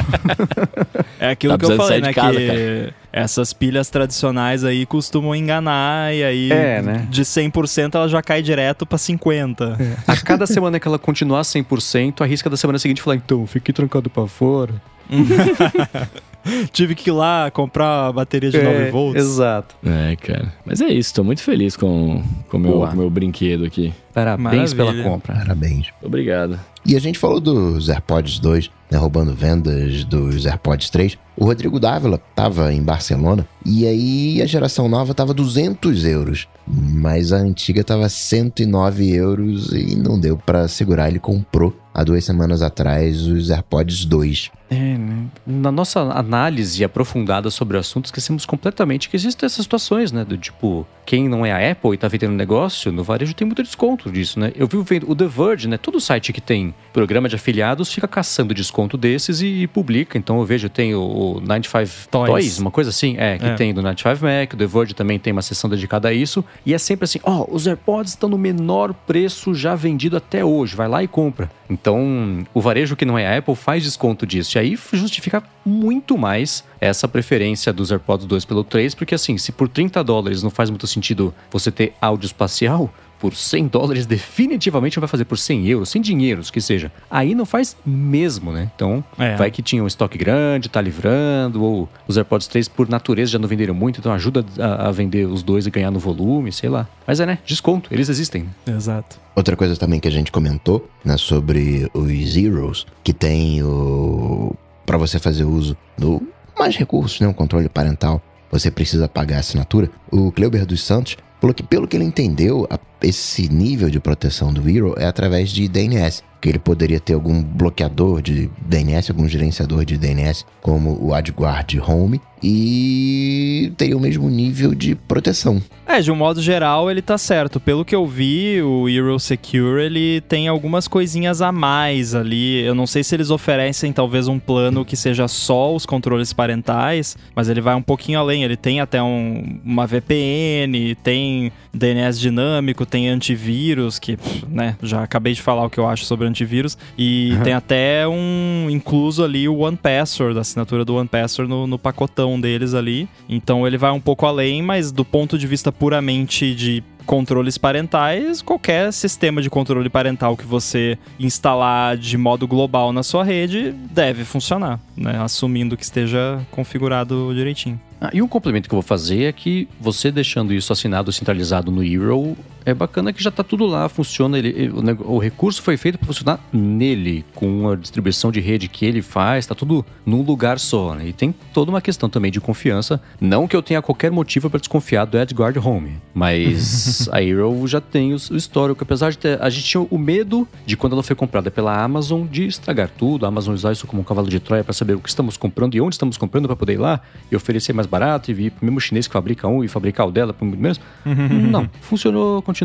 É 1.21 1.31
aquilo 1.31 1.59
tá 1.59 1.67
que 1.67 1.73
eu 1.73 1.77
falei, 1.77 2.01
né? 2.01 2.13
Casa, 2.13 2.39
que 2.39 2.47
cara. 2.47 2.95
essas 3.13 3.53
pilhas 3.53 3.91
tradicionais 3.91 4.63
aí 4.63 4.87
costumam 4.87 5.35
enganar 5.35 6.15
e 6.15 6.23
aí 6.23 6.53
é, 6.53 6.81
né? 6.81 7.09
de 7.11 7.23
100% 7.23 7.97
ela 7.97 8.09
já 8.09 8.23
cai 8.23 8.41
direto 8.41 8.87
para 8.87 8.97
50%. 8.97 9.81
É. 9.81 9.97
A 10.07 10.17
cada 10.17 10.47
semana 10.47 10.79
que 10.79 10.87
ela 10.87 10.97
continuar 10.97 11.41
100%, 11.41 12.21
arrisca 12.21 12.49
da 12.49 12.57
semana 12.57 12.79
seguinte 12.79 13.03
falar, 13.03 13.17
então, 13.17 13.45
fiquei 13.49 13.75
trancado 13.75 14.09
para 14.09 14.29
fora. 14.29 14.81
Tive 16.73 16.95
que 16.95 17.11
ir 17.11 17.13
lá 17.13 17.51
comprar 17.51 18.07
a 18.09 18.13
bateria 18.13 18.51
de 18.51 18.61
9 18.61 18.91
volts. 18.91 19.23
Exato. 19.23 19.77
É, 19.85 20.17
cara. 20.17 20.53
Mas 20.65 20.81
é 20.81 20.89
isso, 20.89 21.15
tô 21.15 21.25
muito 21.25 21.43
feliz 21.43 21.77
com 21.77 22.17
o 22.17 22.23
com 22.49 22.59
meu, 22.59 22.87
com 22.87 22.97
meu 22.97 23.11
brinquedo 23.11 23.65
aqui. 23.65 23.93
Parabéns 24.13 24.73
Maravilha. 24.75 25.03
pela 25.03 25.11
compra. 25.15 25.35
Parabéns. 25.35 25.89
Obrigado. 26.03 26.59
E 26.85 26.97
a 26.97 27.01
gente 27.01 27.19
falou 27.19 27.39
dos 27.39 27.89
AirPods 27.89 28.39
2, 28.39 28.71
né, 28.91 28.99
roubando 28.99 29.35
vendas 29.35 30.05
dos 30.05 30.47
AirPods 30.47 30.91
3. 30.91 31.19
O 31.37 31.45
Rodrigo 31.45 31.79
Dávila 31.79 32.19
tava 32.35 32.73
em 32.73 32.83
Barcelona 32.83 33.47
e 33.65 33.87
aí 33.87 34.43
a 34.43 34.47
geração 34.47 34.89
nova 34.89 35.15
tava 35.15 35.33
200 35.33 36.05
euros, 36.05 36.49
mas 36.67 37.33
a 37.33 37.37
antiga 37.37 37.85
tava 37.85 38.09
109 38.09 39.09
euros 39.15 39.71
e 39.73 39.95
não 39.95 40.19
deu 40.19 40.37
pra 40.37 40.67
segurar. 40.67 41.09
Ele 41.09 41.21
comprou 41.21 41.77
há 41.95 42.03
duas 42.03 42.25
semanas 42.25 42.63
atrás 42.63 43.27
os 43.27 43.51
AirPods 43.51 44.05
2. 44.05 44.51
É, 44.71 44.75
né? 44.75 45.25
Na 45.47 45.73
nossa 45.73 46.01
análise 46.01 46.85
aprofundada 46.85 47.51
sobre 47.51 47.77
o 47.77 47.81
assunto, 47.81 48.07
esquecemos 48.07 48.45
completamente 48.45 49.09
que 49.09 49.17
existem 49.17 49.47
essas 49.47 49.63
situações, 49.63 50.13
né? 50.13 50.25
Do 50.25 50.37
tipo, 50.37 50.87
quem 51.07 51.27
não 51.27 51.45
é 51.45 51.53
a 51.53 51.73
Apple 51.73 51.95
e 51.95 51.97
tá 51.97 52.07
vendendo 52.07 52.33
negócio, 52.33 52.93
no 52.93 53.03
varejo 53.03 53.35
tem 53.35 53.47
muito 53.47 53.63
desconto 53.63 54.11
disso, 54.13 54.39
né? 54.39 54.53
Eu 54.55 54.67
vi 54.67 54.77
vendo 54.83 55.11
o 55.11 55.17
The 55.17 55.27
Verge, 55.27 55.69
né? 55.69 55.79
Todo 55.79 55.99
site 56.01 56.33
que 56.35 56.41
tem 56.41 56.75
programa 56.93 57.29
de 57.29 57.37
afiliados 57.37 57.91
fica 57.93 58.07
caçando 58.07 58.53
desconto 58.53 58.99
desses 58.99 59.41
e, 59.41 59.63
e 59.63 59.67
publica. 59.67 60.19
Então 60.19 60.39
eu 60.39 60.45
vejo, 60.45 60.69
tem 60.69 60.95
o, 60.95 61.01
o 61.01 61.41
95 61.41 62.09
Toys. 62.11 62.29
Toys. 62.29 62.59
uma 62.59 62.71
coisa 62.71 62.91
assim, 62.91 63.17
é, 63.19 63.39
que 63.39 63.47
É. 63.47 63.55
tem 63.55 63.73
do 63.73 63.81
95 63.81 64.25
Mac, 64.25 64.53
o 64.53 64.57
The 64.57 64.67
Verge 64.67 64.95
também 64.95 65.19
tem 65.19 65.33
uma 65.33 65.43
seção 65.43 65.71
dedicada 65.71 66.09
a 66.09 66.13
isso. 66.13 66.45
E 66.67 66.75
é 66.75 66.79
sempre 66.79 67.05
assim, 67.05 67.21
ó, 67.23 67.47
os 67.49 67.67
AirPods 67.67 68.13
estão 68.13 68.29
no 68.29 68.37
menor 68.37 68.93
preço 68.93 69.55
já 69.55 69.75
vendido 69.75 70.17
até 70.17 70.45
hoje, 70.45 70.77
vai 70.77 70.89
lá 70.89 71.03
e 71.03 71.09
compra. 71.09 71.51
Então, 71.71 72.45
o 72.53 72.61
varejo 72.61 72.97
que 72.97 73.05
não 73.05 73.19
é 73.19 73.27
a 73.27 73.39
Apple 73.39 73.55
faz 73.55 73.83
desconto 73.83 74.27
disso. 74.27 74.51
E 74.59 74.61
aí 74.61 74.79
justifica 74.93 75.41
muito 75.65 76.19
mais 76.19 76.65
essa 76.81 77.07
preferência 77.07 77.73
dos 77.73 77.93
AirPods 77.93 78.27
2 78.27 78.45
pelo 78.45 78.65
3, 78.65 78.93
porque 78.93 79.15
assim, 79.15 79.39
se 79.39 79.53
por 79.53 79.69
30 79.69 80.03
dólares 80.03 80.43
não 80.43 80.51
faz 80.51 80.69
muito 80.69 80.85
sentido 80.85 81.33
você 81.49 81.71
ter 81.71 81.95
áudio 82.01 82.27
espacial, 82.27 82.93
por 83.19 83.35
100 83.35 83.67
dólares 83.69 84.07
definitivamente 84.07 84.99
vai 85.01 85.09
fazer 85.09 85.25
por 85.25 85.37
100 85.39 85.67
euros, 85.69 85.89
100 85.91 86.03
dinheiros 86.03 86.51
que 86.51 86.61
seja. 86.61 86.91
Aí 87.11 87.35
não 87.35 87.45
faz 87.45 87.77
mesmo, 87.85 88.53
né? 88.53 88.71
Então, 88.75 89.03
É. 89.19 89.37
vai 89.37 89.51
que 89.51 89.63
tinha 89.63 89.83
um 89.83 89.87
estoque 89.87 90.17
grande, 90.17 90.69
tá 90.69 90.81
livrando, 90.81 91.63
ou 91.63 91.89
os 92.07 92.17
AirPods 92.17 92.47
3 92.47 92.69
por 92.69 92.89
natureza 92.89 93.33
já 93.33 93.39
não 93.39 93.49
venderam 93.49 93.75
muito, 93.75 94.01
então 94.01 94.13
ajuda 94.13 94.45
a, 94.59 94.89
a 94.89 94.93
vender 94.93 95.27
os 95.27 95.43
dois 95.43 95.67
e 95.67 95.71
ganhar 95.71 95.91
no 95.91 95.99
volume, 95.99 96.53
sei 96.53 96.69
lá. 96.69 96.89
Mas 97.07 97.21
é, 97.21 97.27
né? 97.27 97.39
Desconto, 97.45 97.93
eles 97.93 98.09
existem. 98.09 98.49
Exato. 98.67 99.19
Outra 99.35 99.57
coisa 99.57 99.77
também 99.77 100.01
que 100.01 100.09
a 100.09 100.13
gente 100.13 100.33
comentou, 100.33 100.89
né, 101.05 101.17
sobre 101.17 101.89
os 101.95 102.09
Zeros, 102.31 102.87
que 103.03 103.13
tem 103.13 103.63
o 103.63 104.55
para 104.85 104.97
você 104.97 105.19
fazer 105.19 105.45
uso 105.45 105.77
do 105.99 106.23
mais 106.59 106.75
recursos, 106.77 107.21
né, 107.21 107.29
um 107.29 107.33
controle 107.33 107.69
parental, 107.69 108.23
você 108.51 108.71
precisa 108.71 109.07
pagar 109.09 109.37
a 109.37 109.41
assinatura. 109.41 109.91
O 110.11 110.33
Cleuber 110.33 110.65
dos 110.65 110.83
Santos 110.83 111.17
falou 111.41 111.55
que 111.55 111.63
pelo 111.63 111.87
que 111.87 111.97
ele 111.97 112.05
entendeu, 112.05 112.67
a- 112.71 112.79
esse 113.01 113.49
nível 113.49 113.89
de 113.91 114.01
proteção 114.01 114.53
do 114.53 114.63
Zero 114.63 114.95
é 114.99 115.07
através 115.07 115.51
de 115.51 115.69
DNS, 115.69 116.23
que 116.41 116.49
ele 116.49 116.59
poderia 116.59 116.99
ter 117.01 117.15
algum 117.15 117.43
bloqueador 117.43 118.21
de 118.23 118.51
DNS, 118.61 119.11
algum 119.11 119.29
gerenciador 119.29 119.85
de 119.85 119.97
DNS, 119.97 120.45
como 120.61 120.99
o 121.01 121.15
AdGuard 121.15 121.81
Home, 121.81 122.21
e 122.43 123.73
teria 123.77 123.97
o 123.97 124.01
mesmo 124.01 124.29
nível 124.29 124.75
de 124.75 124.95
proteção. 124.95 125.63
É, 125.87 126.01
de 126.03 126.13
um 126.13 126.15
modo 126.17 126.43
geral, 126.43 126.91
ele 126.91 127.01
tá 127.01 127.17
certo. 127.17 127.59
Pelo 127.59 127.83
que 127.83 127.95
eu 127.95 128.07
vi, 128.07 128.61
o 128.61 128.89
Euro 128.91 129.19
Secure, 129.19 129.81
ele 129.83 130.21
tem 130.21 130.47
algumas 130.47 130.87
coisinhas 130.87 131.41
a 131.41 131.51
mais 131.51 132.15
ali. 132.15 132.61
Eu 132.63 132.75
não 132.75 132.87
sei 132.87 133.03
se 133.03 133.15
eles 133.15 133.31
oferecem 133.31 133.91
talvez 133.91 134.29
um 134.29 134.39
plano 134.39 134.85
que 134.85 134.95
seja 134.97 135.27
só 135.27 135.75
os 135.75 135.87
controles 135.87 136.31
parentais, 136.33 137.17
mas 137.35 137.49
ele 137.49 137.63
vai 137.63 137.75
um 137.75 137.81
pouquinho 137.81 138.19
além. 138.19 138.45
Ele 138.45 138.57
tem 138.57 138.81
até 138.81 139.03
um- 139.03 139.61
uma 139.65 139.87
VPN, 139.87 140.95
tem 141.03 141.51
DNS 141.73 142.21
dinâmico, 142.21 142.85
tem 142.85 143.09
antivírus, 143.09 143.99
que, 143.99 144.19
né, 144.47 144.77
já 144.83 145.03
acabei 145.03 145.33
de 145.33 145.41
falar 145.41 145.65
o 145.65 145.71
que 145.71 145.79
eu 145.79 145.89
acho 145.89 146.05
sobre 146.05 146.27
antivírus, 146.27 146.77
e 146.99 147.33
tem 147.45 147.53
até 147.55 148.07
um 148.07 148.67
incluso 148.69 149.25
ali 149.25 149.49
o 149.49 149.59
One 149.61 149.77
Password, 149.77 150.37
a 150.37 150.43
assinatura 150.43 150.85
do 150.85 150.97
One 150.97 151.09
Password 151.09 151.49
no, 151.49 151.67
no 151.67 151.79
pacotão 151.79 152.28
deles 152.41 152.75
ali. 152.75 153.09
Então 153.29 153.65
ele 153.65 153.79
vai 153.79 153.93
um 153.93 154.01
pouco 154.01 154.27
além, 154.27 154.61
mas 154.61 154.91
do 154.91 155.05
ponto 155.05 155.39
de 155.39 155.47
vista 155.47 155.71
puramente 155.71 156.53
de 156.53 156.83
controles 157.07 157.57
parentais, 157.57 158.43
qualquer 158.43 158.93
sistema 158.93 159.41
de 159.41 159.49
controle 159.49 159.89
parental 159.89 160.37
que 160.37 160.45
você 160.45 160.99
instalar 161.19 161.97
de 161.97 162.19
modo 162.19 162.47
global 162.47 162.93
na 162.93 163.03
sua 163.03 163.25
rede 163.25 163.73
deve 163.91 164.25
funcionar, 164.25 164.79
né? 164.95 165.19
Assumindo 165.19 165.75
que 165.75 165.85
esteja 165.85 166.45
configurado 166.51 167.33
direitinho. 167.35 167.81
Ah, 168.01 168.11
e 168.13 168.21
um 168.21 168.29
complemento 168.29 168.69
que 168.69 168.75
eu 168.75 168.81
vou 168.81 168.87
fazer 168.87 169.25
é 169.25 169.33
que 169.33 169.67
você 169.81 170.11
deixando 170.11 170.53
isso 170.53 170.73
assinado 170.73 171.11
centralizado 171.11 171.71
no 171.71 171.83
Eero, 171.83 172.37
é 172.71 172.75
bacana 172.75 173.13
que 173.13 173.23
já 173.23 173.31
tá 173.31 173.43
tudo 173.43 173.65
lá, 173.67 173.89
funciona, 173.89 174.39
ele, 174.39 174.49
ele- 174.49 174.73
o, 175.03 175.13
o 175.15 175.19
recurso 175.19 175.63
foi 175.63 175.77
feito 175.77 175.97
para 175.99 176.07
funcionar 176.07 176.39
nele, 176.53 177.25
com 177.35 177.71
a 177.71 177.77
distribuição 177.77 178.31
de 178.31 178.41
rede 178.41 178.69
que 178.69 178.85
ele 178.85 179.01
faz, 179.03 179.47
tá 179.47 179.55
tudo 179.55 179.85
num 180.05 180.23
lugar 180.23 180.59
só, 180.59 180.95
né? 180.95 181.09
E 181.09 181.13
tem 181.13 181.35
toda 181.53 181.71
uma 181.71 181.81
questão 181.81 182.09
também 182.09 182.31
de 182.31 182.41
confiança, 182.41 183.01
não 183.21 183.49
que 183.49 183.57
eu 183.57 183.63
tenha 183.63 183.81
qualquer 183.81 184.11
motivo 184.11 184.51
para 184.51 184.59
desconfiar 184.61 185.05
do 185.07 185.19
AdGuard 185.19 185.59
Home, 185.59 185.97
mas 186.15 187.09
a 187.13 187.23
Eero 187.23 187.67
já 187.67 187.81
tem 187.81 188.13
o, 188.13 188.17
o 188.31 188.37
histórico, 188.37 188.83
apesar 188.83 189.11
de 189.11 189.19
ter, 189.19 189.41
a 189.43 189.49
gente 189.49 189.65
tinha 189.65 189.81
o 189.89 189.99
medo 189.99 190.47
de 190.67 190.77
quando 190.77 190.93
ela 190.93 191.03
foi 191.03 191.17
comprada 191.17 191.51
pela 191.51 191.83
Amazon 191.83 192.27
de 192.27 192.47
estragar 192.47 192.91
tudo, 192.97 193.25
a 193.25 193.29
Amazon 193.29 193.55
usar 193.55 193.73
isso 193.73 193.87
como 193.87 194.03
um 194.03 194.05
cavalo 194.05 194.29
de 194.29 194.39
Troia 194.41 194.63
para 194.63 194.73
saber 194.75 194.95
o 194.95 195.01
que 195.01 195.09
estamos 195.09 195.37
comprando 195.37 195.75
e 195.75 195.81
onde 195.81 195.95
estamos 195.95 196.17
comprando 196.17 196.47
para 196.47 196.57
poder 196.57 196.75
ir 196.75 196.79
lá 196.79 197.01
e 197.31 197.37
oferecer 197.37 197.73
mais 197.73 197.87
barato 197.87 198.31
e 198.31 198.35
vir 198.35 198.51
pro 198.51 198.65
mesmo 198.67 198.81
chinês 198.81 199.07
que 199.07 199.13
fabrica 199.13 199.49
um 199.49 199.65
e 199.65 199.69
fabricar 199.69 200.07
o 200.07 200.11
dela 200.11 200.33
pro 200.35 200.45
mesmo. 200.47 200.85
Não, 201.51 201.69
funcionou, 201.81 202.43
continuou 202.43 202.58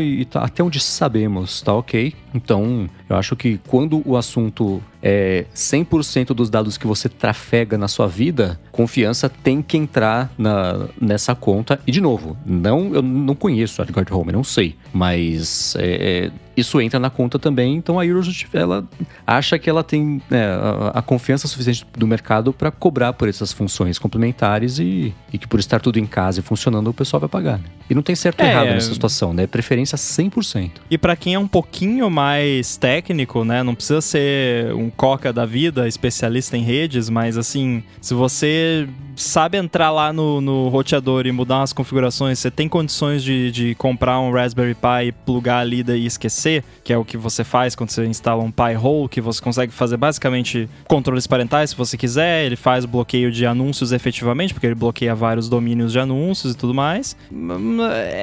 e 0.00 0.24
tá 0.24 0.44
até 0.44 0.62
onde 0.62 0.80
sabemos, 0.80 1.62
tá 1.62 1.74
ok. 1.74 2.14
Então, 2.34 2.88
eu 3.08 3.16
acho 3.16 3.36
que 3.36 3.58
quando 3.68 4.02
o 4.04 4.16
assunto 4.16 4.82
é 5.02 5.44
100% 5.54 6.28
dos 6.28 6.48
dados 6.48 6.76
que 6.76 6.86
você 6.86 7.08
trafega 7.08 7.76
na 7.76 7.88
sua 7.88 8.06
vida, 8.06 8.60
confiança 8.70 9.28
tem 9.28 9.60
que 9.60 9.76
entrar 9.76 10.32
na, 10.38 10.86
nessa 11.00 11.34
conta. 11.34 11.80
E 11.86 11.90
de 11.90 12.00
novo, 12.00 12.36
não, 12.46 12.94
eu 12.94 13.02
não 13.02 13.34
conheço 13.34 13.82
a 13.82 13.84
AdGuard 13.84 14.12
Home, 14.12 14.32
não 14.32 14.44
sei, 14.44 14.76
mas 14.92 15.74
é, 15.76 16.26
é, 16.26 16.30
isso 16.56 16.80
entra 16.80 17.00
na 17.00 17.10
conta 17.10 17.38
também. 17.38 17.74
Então 17.74 17.98
a 17.98 18.06
Euro 18.06 18.22
ela 18.52 18.86
acha 19.26 19.58
que 19.58 19.68
ela 19.68 19.82
tem 19.82 20.22
né, 20.30 20.46
a, 20.46 20.92
a 20.98 21.02
confiança 21.02 21.48
suficiente 21.48 21.84
do 21.96 22.06
mercado 22.06 22.52
para 22.52 22.70
cobrar 22.70 23.12
por 23.12 23.28
essas 23.28 23.52
funções 23.52 23.98
complementares 23.98 24.78
e, 24.78 25.12
e 25.32 25.38
que 25.38 25.46
por 25.46 25.58
estar 25.58 25.80
tudo 25.80 25.98
em 25.98 26.06
casa 26.06 26.40
e 26.40 26.42
funcionando 26.42 26.88
o 26.88 26.94
pessoal 26.94 27.20
vai 27.20 27.28
pagar. 27.28 27.58
Né? 27.58 27.64
E 27.90 27.94
não 27.94 28.02
tem 28.02 28.14
certo 28.14 28.40
ou 28.40 28.46
É. 28.46 28.50
errado 28.50 28.68
nessa 28.68 28.92
situação, 28.92 29.32
né? 29.32 29.46
Preferência 29.46 29.96
100%. 29.96 30.70
E 30.90 30.96
pra 30.96 31.16
quem 31.16 31.34
é 31.34 31.38
um 31.38 31.48
pouquinho 31.48 32.08
mais 32.08 32.76
técnico, 32.76 33.44
né, 33.44 33.62
não 33.62 33.74
precisa 33.74 34.00
ser 34.00 34.72
um 34.74 34.88
coca 34.96 35.32
da 35.32 35.44
vida, 35.44 35.88
especialista 35.88 36.56
em 36.56 36.62
redes, 36.62 37.08
mas 37.08 37.36
assim, 37.36 37.82
se 38.00 38.14
você 38.14 38.88
sabe 39.22 39.56
entrar 39.58 39.90
lá 39.90 40.12
no, 40.12 40.40
no 40.40 40.68
roteador 40.68 41.26
e 41.26 41.32
mudar 41.32 41.58
umas 41.58 41.72
configurações, 41.72 42.38
você 42.38 42.50
tem 42.50 42.68
condições 42.68 43.22
de, 43.22 43.50
de 43.50 43.74
comprar 43.74 44.20
um 44.20 44.32
Raspberry 44.32 44.74
Pi 44.74 45.08
e 45.08 45.12
plugar 45.12 45.60
ali 45.60 45.82
daí 45.82 46.02
e 46.02 46.06
esquecer, 46.06 46.64
que 46.82 46.92
é 46.92 46.98
o 46.98 47.04
que 47.04 47.16
você 47.16 47.44
faz 47.44 47.74
quando 47.74 47.90
você 47.90 48.04
instala 48.06 48.42
um 48.42 48.50
Pi 48.50 48.76
Hole, 48.80 49.08
que 49.08 49.20
você 49.20 49.40
consegue 49.40 49.72
fazer 49.72 49.96
basicamente 49.96 50.68
controles 50.88 51.26
parentais 51.26 51.70
se 51.70 51.76
você 51.76 51.96
quiser, 51.96 52.44
ele 52.44 52.56
faz 52.56 52.84
bloqueio 52.84 53.30
de 53.30 53.46
anúncios 53.46 53.92
efetivamente, 53.92 54.52
porque 54.52 54.66
ele 54.66 54.74
bloqueia 54.74 55.14
vários 55.14 55.48
domínios 55.48 55.92
de 55.92 55.98
anúncios 55.98 56.54
e 56.54 56.56
tudo 56.56 56.74
mais. 56.74 57.16
Hum, 57.30 57.78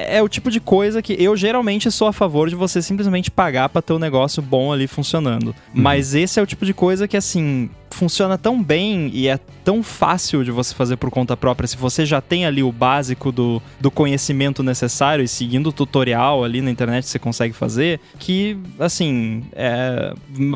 É 0.08 0.22
o 0.22 0.28
tipo 0.30 0.52
de 0.52 0.60
coisa 0.60 1.02
que 1.02 1.16
eu 1.22 1.36
geralmente 1.36 1.90
sou 1.92 2.08
a 2.08 2.14
favor 2.14 2.50
de 2.50 2.56
você 2.56 2.82
simplesmente 2.82 3.32
pagar 3.32 3.70
pra 3.70 3.82
ter 3.82 3.94
um 3.94 4.00
negócio 4.00 4.42
bom 4.42 4.72
ali 4.74 4.88
funcionando. 4.88 5.56
Mas 5.74 6.14
esse 6.14 6.40
é 6.40 6.44
o 6.44 6.46
tipo 6.46 6.66
de 6.66 6.74
coisa 6.74 7.08
que, 7.08 7.18
assim, 7.18 7.70
funciona 7.92 8.38
tão 8.38 8.62
bem 8.62 9.10
e 9.14 9.28
é 9.28 9.40
tão 9.64 9.82
fácil 9.84 10.44
de 10.44 10.52
você 10.52 10.74
fazer 10.74 10.89
por 10.98 11.10
conta 11.10 11.36
própria. 11.36 11.68
Se 11.68 11.78
você 11.78 12.06
já 12.06 12.22
tem 12.22 12.46
ali 12.46 12.64
o 12.64 12.72
básico 12.72 13.32
do, 13.32 13.62
do 13.80 13.90
conhecimento 13.92 14.64
necessário 14.64 15.24
e 15.24 15.28
seguindo 15.28 15.68
o 15.68 15.74
tutorial 15.74 16.44
ali 16.44 16.62
na 16.62 16.72
internet 16.72 17.08
você 17.08 17.20
consegue 17.20 17.54
fazer, 17.54 18.00
que, 18.18 18.58
assim, 18.80 19.44
é, 19.54 20.14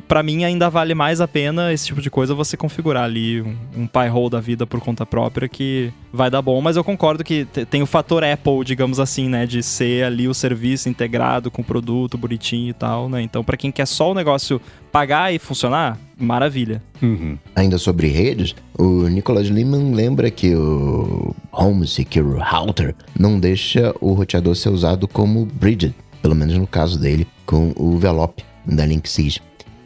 para 0.07 0.23
mim 0.23 0.43
ainda 0.43 0.69
vale 0.69 0.93
mais 0.93 1.21
a 1.21 1.27
pena 1.27 1.71
esse 1.73 1.87
tipo 1.87 2.01
de 2.01 2.09
coisa 2.09 2.33
você 2.33 2.55
configurar 2.57 3.03
ali 3.03 3.41
um, 3.41 3.55
um 3.75 4.13
hole 4.13 4.29
da 4.29 4.39
vida 4.39 4.65
por 4.65 4.79
conta 4.79 5.05
própria 5.05 5.47
que 5.47 5.91
vai 6.11 6.29
dar 6.29 6.41
bom. 6.41 6.61
Mas 6.61 6.75
eu 6.75 6.83
concordo 6.83 7.23
que 7.23 7.45
te- 7.45 7.65
tem 7.65 7.81
o 7.81 7.85
fator 7.85 8.23
Apple, 8.23 8.63
digamos 8.63 8.99
assim, 8.99 9.27
né, 9.27 9.45
de 9.45 9.61
ser 9.63 10.05
ali 10.05 10.27
o 10.27 10.33
serviço 10.33 10.89
integrado 10.89 11.49
com 11.51 11.61
o 11.61 11.65
produto 11.65 12.17
bonitinho 12.17 12.69
e 12.69 12.73
tal, 12.73 13.09
né? 13.09 13.21
Então, 13.21 13.43
para 13.43 13.57
quem 13.57 13.71
quer 13.71 13.85
só 13.87 14.11
o 14.11 14.13
negócio 14.13 14.61
pagar 14.93 15.33
e 15.33 15.39
funcionar, 15.39 15.97
maravilha. 16.15 16.79
Uhum. 17.01 17.35
Ainda 17.55 17.79
sobre 17.79 18.07
redes, 18.07 18.53
o 18.77 19.07
Nicholas 19.07 19.49
Lehman 19.49 19.91
lembra 19.91 20.29
que 20.29 20.53
o 20.55 21.35
Home 21.51 21.87
Secure 21.87 22.39
Router 22.39 22.93
não 23.19 23.39
deixa 23.39 23.93
o 23.99 24.13
roteador 24.13 24.55
ser 24.55 24.69
usado 24.69 25.07
como 25.07 25.47
bridge, 25.47 25.95
pelo 26.21 26.35
menos 26.35 26.55
no 26.55 26.67
caso 26.67 26.99
dele, 26.99 27.27
com 27.43 27.73
o 27.75 27.97
Velop 27.97 28.39
da 28.67 28.85
Linksys. 28.85 29.39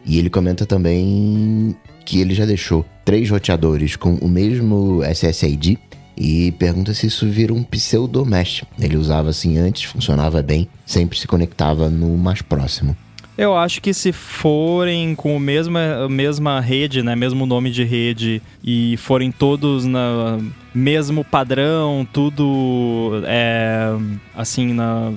E 0.05 0.19
ele 0.19 0.29
comenta 0.29 0.65
também 0.65 1.73
que 2.05 2.19
ele 2.19 2.35
já 2.35 2.45
deixou 2.45 2.85
três 3.05 3.29
roteadores 3.29 3.95
com 3.95 4.15
o 4.15 4.27
mesmo 4.27 5.01
SSID 5.05 5.79
e 6.17 6.51
pergunta 6.53 6.93
se 6.93 7.07
isso 7.07 7.29
vira 7.29 7.53
um 7.53 7.63
pseudo 7.63 8.25
mesh. 8.25 8.63
Ele 8.77 8.97
usava 8.97 9.29
assim 9.29 9.57
antes, 9.57 9.85
funcionava 9.85 10.41
bem, 10.41 10.67
sempre 10.85 11.17
se 11.17 11.27
conectava 11.27 11.89
no 11.89 12.17
mais 12.17 12.41
próximo. 12.41 12.95
Eu 13.37 13.55
acho 13.55 13.81
que 13.81 13.93
se 13.93 14.11
forem 14.11 15.13
com 15.13 15.37
a 15.37 15.39
mesma, 15.39 16.09
mesma 16.09 16.59
rede, 16.59 17.03
né, 17.03 17.15
mesmo 17.15 17.45
nome 17.45 17.69
de 17.69 17.83
rede, 17.83 18.41
e 18.63 18.97
forem 18.97 19.31
todos 19.31 19.85
na 19.85 20.39
mesmo 20.73 21.23
padrão, 21.23 22.07
tudo 22.11 23.21
é, 23.25 23.91
assim 24.35 24.73
na, 24.73 25.11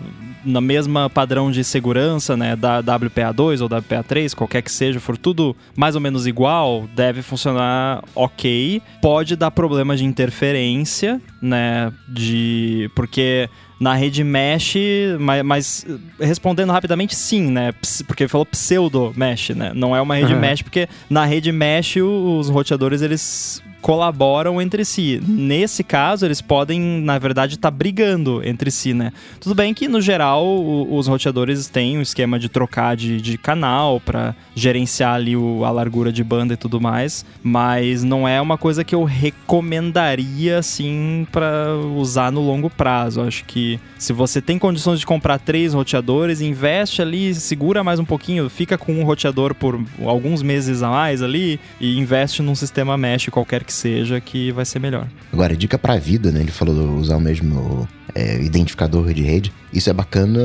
na 0.44 0.60
mesma 0.60 1.08
padrão 1.08 1.50
de 1.50 1.64
segurança, 1.64 2.36
né, 2.36 2.56
da 2.56 2.82
WPA2 2.82 3.62
ou 3.62 3.68
WPA3, 3.68 4.34
qualquer 4.34 4.62
que 4.62 4.72
seja, 4.72 5.00
for 5.00 5.16
tudo 5.16 5.56
mais 5.74 5.94
ou 5.94 6.00
menos 6.00 6.26
igual, 6.26 6.86
deve 6.94 7.22
funcionar 7.22 8.02
ok. 8.14 8.82
Pode 9.00 9.34
dar 9.34 9.50
problema 9.50 9.96
de 9.96 10.04
interferência, 10.04 11.20
né, 11.40 11.90
de 12.06 12.90
porque 12.94 13.48
na 13.80 13.94
rede 13.94 14.22
mesh, 14.22 14.76
mas, 15.18 15.42
mas, 15.42 15.86
respondendo 16.20 16.70
rapidamente, 16.70 17.16
sim, 17.16 17.50
né? 17.50 17.72
Porque 18.06 18.28
falou 18.28 18.44
pseudo 18.44 19.10
mesh, 19.16 19.50
né? 19.50 19.72
Não 19.74 19.96
é 19.96 20.02
uma 20.02 20.16
rede 20.16 20.34
uhum. 20.34 20.38
mesh, 20.38 20.60
porque 20.60 20.86
na 21.08 21.24
rede 21.24 21.50
mesh 21.50 21.96
os 21.96 22.50
roteadores 22.50 23.00
eles 23.00 23.62
colaboram 23.80 24.60
entre 24.60 24.84
si. 24.84 25.20
Nesse 25.26 25.82
caso, 25.82 26.24
eles 26.24 26.40
podem, 26.40 26.80
na 26.80 27.18
verdade, 27.18 27.54
estar 27.54 27.70
tá 27.70 27.76
brigando 27.76 28.40
entre 28.44 28.70
si, 28.70 28.94
né? 28.94 29.12
Tudo 29.40 29.54
bem 29.54 29.72
que, 29.74 29.88
no 29.88 30.00
geral, 30.00 30.44
o, 30.46 30.96
os 30.96 31.06
roteadores 31.06 31.66
têm 31.66 31.98
um 31.98 32.02
esquema 32.02 32.38
de 32.38 32.48
trocar 32.48 32.96
de, 32.96 33.20
de 33.20 33.38
canal 33.38 34.00
para 34.00 34.34
gerenciar 34.54 35.14
ali 35.14 35.36
o, 35.36 35.64
a 35.64 35.70
largura 35.70 36.12
de 36.12 36.22
banda 36.22 36.54
e 36.54 36.56
tudo 36.56 36.80
mais, 36.80 37.24
mas 37.42 38.04
não 38.04 38.26
é 38.28 38.40
uma 38.40 38.58
coisa 38.58 38.84
que 38.84 38.94
eu 38.94 39.04
recomendaria, 39.04 40.58
assim, 40.58 41.26
para 41.32 41.74
usar 41.96 42.30
no 42.30 42.40
longo 42.40 42.68
prazo. 42.68 43.22
Acho 43.22 43.44
que 43.44 43.80
se 43.98 44.12
você 44.12 44.40
tem 44.40 44.58
condições 44.58 45.00
de 45.00 45.06
comprar 45.06 45.38
três 45.38 45.74
roteadores, 45.74 46.40
investe 46.40 47.02
ali, 47.02 47.34
segura 47.34 47.82
mais 47.82 47.98
um 47.98 48.04
pouquinho, 48.04 48.48
fica 48.48 48.76
com 48.76 48.92
um 48.92 49.04
roteador 49.04 49.54
por 49.54 49.80
alguns 50.04 50.42
meses 50.42 50.82
a 50.82 50.90
mais 50.90 51.22
ali 51.22 51.58
e 51.80 51.98
investe 51.98 52.42
num 52.42 52.54
sistema 52.54 52.96
mesh 52.96 53.28
qualquer 53.28 53.64
que 53.64 53.69
que 53.70 53.74
seja, 53.74 54.20
que 54.20 54.50
vai 54.50 54.64
ser 54.64 54.80
melhor. 54.80 55.06
Agora, 55.32 55.56
dica 55.56 55.78
pra 55.78 55.96
vida, 55.96 56.32
né? 56.32 56.40
Ele 56.40 56.50
falou 56.50 56.96
usar 56.96 57.16
o 57.16 57.20
mesmo 57.20 57.88
é, 58.12 58.42
identificador 58.42 59.14
de 59.14 59.22
rede. 59.22 59.52
Isso 59.72 59.88
é 59.88 59.92
bacana 59.92 60.40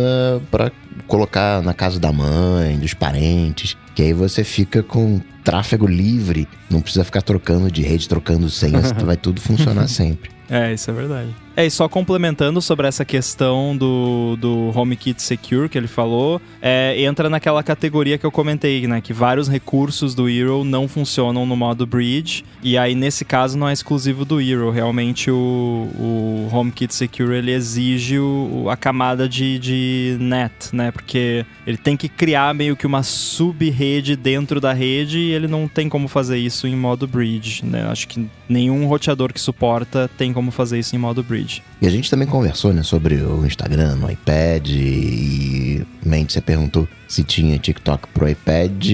para 0.51 0.71
colocar 1.07 1.63
na 1.63 1.73
casa 1.73 1.99
da 1.99 2.11
mãe, 2.11 2.78
dos 2.78 2.93
parentes, 2.93 3.76
que 3.95 4.03
aí 4.03 4.13
você 4.13 4.43
fica 4.43 4.84
com 4.84 5.19
tráfego 5.43 5.88
livre, 5.88 6.47
não 6.69 6.82
precisa 6.82 7.03
ficar 7.03 7.23
trocando 7.23 7.71
de 7.71 7.82
rede, 7.82 8.07
trocando 8.07 8.47
senhas, 8.47 8.91
vai 9.03 9.17
tudo 9.17 9.41
funcionar 9.41 9.88
sempre. 9.88 10.30
É, 10.47 10.71
isso 10.71 10.91
é 10.91 10.93
verdade. 10.93 11.44
É, 11.57 11.65
e 11.65 11.71
só 11.71 11.87
complementando 11.87 12.61
sobre 12.61 12.85
essa 12.85 13.05
questão 13.05 13.77
do, 13.77 14.35
do 14.35 14.77
HomeKit 14.77 15.21
Secure 15.21 15.69
que 15.69 15.77
ele 15.77 15.87
falou, 15.87 16.41
é, 16.61 17.01
entra 17.01 17.29
naquela 17.29 17.63
categoria 17.63 18.17
que 18.17 18.25
eu 18.25 18.31
comentei, 18.31 18.85
né? 18.87 18.99
Que 18.99 19.13
vários 19.13 19.47
recursos 19.47 20.13
do 20.13 20.27
Hero 20.29 20.65
não 20.65 20.85
funcionam 20.85 21.45
no 21.45 21.55
modo 21.55 21.85
Bridge. 21.85 22.43
E 22.61 22.77
aí, 22.77 22.93
nesse 22.93 23.23
caso, 23.23 23.57
não 23.57 23.69
é 23.69 23.73
exclusivo 23.73 24.25
do 24.25 24.41
Hero. 24.41 24.69
Realmente, 24.69 25.31
o, 25.31 25.89
o 25.97 26.49
HomeKit 26.51 26.93
Secure 26.93 27.35
ele 27.35 27.51
exige 27.51 28.19
o, 28.19 28.67
a 28.69 28.75
camada 28.75 29.29
de, 29.29 29.57
de 29.57 30.17
net, 30.19 30.75
né? 30.75 30.91
Porque 30.91 31.45
ele 31.65 31.77
tem 31.77 31.95
que 31.95 32.09
criar 32.09 32.53
meio 32.53 32.75
que 32.75 32.85
uma 32.85 33.01
sub-rede 33.01 34.17
dentro 34.17 34.59
da 34.59 34.73
rede 34.73 35.19
e 35.19 35.31
ele 35.31 35.47
não 35.47 35.69
tem 35.69 35.87
como 35.87 36.09
fazer 36.09 36.37
isso 36.37 36.67
em 36.67 36.75
modo 36.75 37.07
Bridge, 37.07 37.63
né? 37.65 37.87
Acho 37.89 38.09
que 38.09 38.27
nenhum 38.49 38.85
roteador 38.87 39.31
que 39.31 39.39
suporta 39.39 40.09
tem 40.17 40.33
como 40.33 40.51
fazer 40.51 40.79
isso 40.79 40.95
em 40.95 40.99
modo 40.99 41.23
Bridge. 41.23 41.44
E 41.81 41.87
a 41.87 41.89
gente 41.89 42.09
também 42.09 42.27
conversou, 42.27 42.73
né, 42.73 42.83
sobre 42.83 43.15
o 43.15 43.45
Instagram, 43.45 43.95
no 43.95 44.09
iPad 44.09 44.69
e 44.69 45.85
Mendes, 46.03 46.33
você 46.33 46.41
perguntou 46.41 46.87
se 47.07 47.23
tinha 47.23 47.57
TikTok 47.57 48.07
pro 48.13 48.27
iPad. 48.27 48.91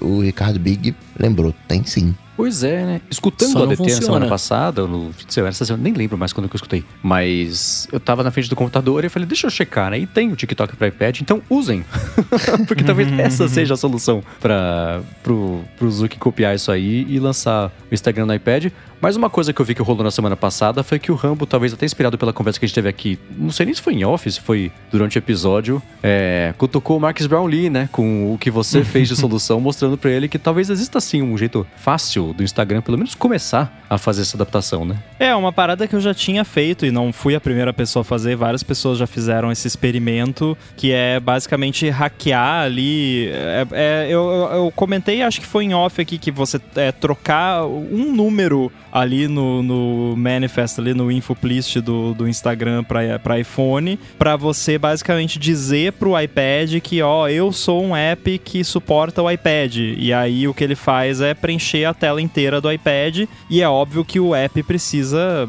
O 0.00 0.20
Ricardo 0.20 0.58
Big 0.58 0.94
lembrou, 1.18 1.54
tem 1.66 1.84
sim. 1.84 2.14
Pois 2.38 2.62
é, 2.62 2.86
né? 2.86 3.00
Escutando 3.10 3.50
Só 3.50 3.58
o 3.58 3.62
ADT 3.64 3.82
na 3.82 3.88
semana 3.88 4.28
passada, 4.28 4.86
no 4.86 5.12
fim 5.12 5.26
de 5.26 5.34
semana, 5.34 5.48
essa 5.48 5.64
semana, 5.64 5.82
nem 5.82 5.92
lembro 5.92 6.16
mais 6.16 6.32
quando 6.32 6.46
eu 6.46 6.50
escutei. 6.54 6.84
Mas 7.02 7.88
eu 7.90 7.98
tava 7.98 8.22
na 8.22 8.30
frente 8.30 8.48
do 8.48 8.54
computador 8.54 9.04
e 9.04 9.08
falei, 9.08 9.26
deixa 9.26 9.48
eu 9.48 9.50
checar, 9.50 9.90
né? 9.90 9.98
E 9.98 10.06
tem 10.06 10.30
o 10.30 10.36
TikTok 10.36 10.76
para 10.76 10.86
iPad, 10.86 11.20
então 11.20 11.42
usem. 11.50 11.84
Porque 12.68 12.84
talvez 12.84 13.10
essa 13.18 13.48
seja 13.48 13.74
a 13.74 13.76
solução 13.76 14.22
para 14.38 15.00
pro, 15.20 15.64
pro 15.76 15.90
Zuki 15.90 16.16
copiar 16.16 16.54
isso 16.54 16.70
aí 16.70 17.04
e 17.08 17.18
lançar 17.18 17.72
o 17.90 17.92
Instagram 17.92 18.26
no 18.26 18.34
iPad. 18.34 18.66
Mas 19.00 19.16
uma 19.16 19.30
coisa 19.30 19.52
que 19.52 19.60
eu 19.60 19.64
vi 19.64 19.74
que 19.74 19.82
rolou 19.82 20.02
na 20.02 20.10
semana 20.10 20.36
passada 20.36 20.82
foi 20.82 20.98
que 20.98 21.12
o 21.12 21.14
Rambo, 21.14 21.46
talvez 21.46 21.72
até 21.72 21.86
inspirado 21.86 22.18
pela 22.18 22.32
conversa 22.32 22.58
que 22.58 22.64
a 22.64 22.68
gente 22.68 22.74
teve 22.74 22.88
aqui, 22.88 23.18
não 23.36 23.50
sei 23.50 23.66
nem 23.66 23.74
se 23.74 23.80
foi 23.80 23.94
em 23.94 24.04
off, 24.04 24.30
se 24.30 24.40
foi 24.40 24.72
durante 24.90 25.16
o 25.16 25.20
episódio, 25.20 25.80
é, 26.02 26.52
cutucou 26.58 26.96
o 26.96 27.00
Marcus 27.00 27.26
Brownlee, 27.26 27.70
né? 27.70 27.88
Com 27.92 28.32
o 28.32 28.38
que 28.38 28.50
você 28.50 28.82
fez 28.82 29.08
de 29.08 29.14
solução, 29.14 29.60
mostrando 29.60 29.96
para 29.96 30.10
ele 30.10 30.28
que 30.28 30.38
talvez 30.38 30.68
exista 30.68 31.00
sim 31.00 31.22
um 31.22 31.38
jeito 31.38 31.66
fácil 31.76 32.32
do, 32.32 32.42
Instagram, 32.42 32.80
pelo 32.82 32.98
menos 32.98 33.14
começar 33.14 33.84
a 33.88 33.98
fazer 33.98 34.22
essa 34.22 34.36
adaptação, 34.36 34.84
né? 34.84 34.96
É, 35.18 35.34
uma 35.34 35.52
parada 35.52 35.86
que 35.86 35.94
eu 35.94 36.00
já 36.00 36.12
tinha 36.12 36.44
feito 36.44 36.84
e 36.84 36.90
não 36.90 37.12
fui 37.12 37.34
a 37.34 37.40
primeira 37.40 37.72
pessoa 37.72 38.00
a 38.00 38.04
fazer, 38.04 38.36
várias 38.36 38.62
pessoas 38.62 38.98
já 38.98 39.06
fizeram 39.06 39.52
esse 39.52 39.66
experimento, 39.66 40.56
que 40.76 40.92
é 40.92 41.20
basicamente 41.20 41.88
hackear 41.88 42.64
ali. 42.64 43.28
É, 43.28 43.66
é, 43.72 44.06
eu, 44.08 44.28
eu, 44.52 44.72
comentei, 44.74 45.22
acho 45.22 45.40
que 45.40 45.46
foi 45.46 45.64
em 45.64 45.74
off 45.74 46.00
aqui, 46.00 46.18
que 46.18 46.30
você 46.30 46.60
é, 46.74 46.90
trocar 46.90 47.64
um 47.64 48.12
número 48.12 48.72
ali 49.00 49.28
no, 49.28 49.62
no 49.62 50.14
manifest, 50.16 50.80
ali 50.80 50.94
no 50.94 51.10
infoplist 51.10 51.76
do, 51.80 52.14
do 52.14 52.28
Instagram 52.28 52.84
para 52.84 53.38
iPhone, 53.38 53.98
para 54.18 54.36
você 54.36 54.78
basicamente 54.78 55.38
dizer 55.38 55.92
pro 55.92 56.18
iPad 56.18 56.80
que, 56.80 57.00
ó, 57.02 57.28
eu 57.28 57.52
sou 57.52 57.84
um 57.84 57.96
app 57.96 58.38
que 58.38 58.64
suporta 58.64 59.22
o 59.22 59.30
iPad. 59.30 59.76
E 59.76 60.12
aí 60.12 60.48
o 60.48 60.54
que 60.54 60.64
ele 60.64 60.74
faz 60.74 61.20
é 61.20 61.34
preencher 61.34 61.84
a 61.84 61.94
tela 61.94 62.20
inteira 62.20 62.60
do 62.60 62.70
iPad 62.70 63.28
e 63.48 63.62
é 63.62 63.68
óbvio 63.68 64.04
que 64.04 64.18
o 64.18 64.34
app 64.34 64.62
precisa 64.62 65.48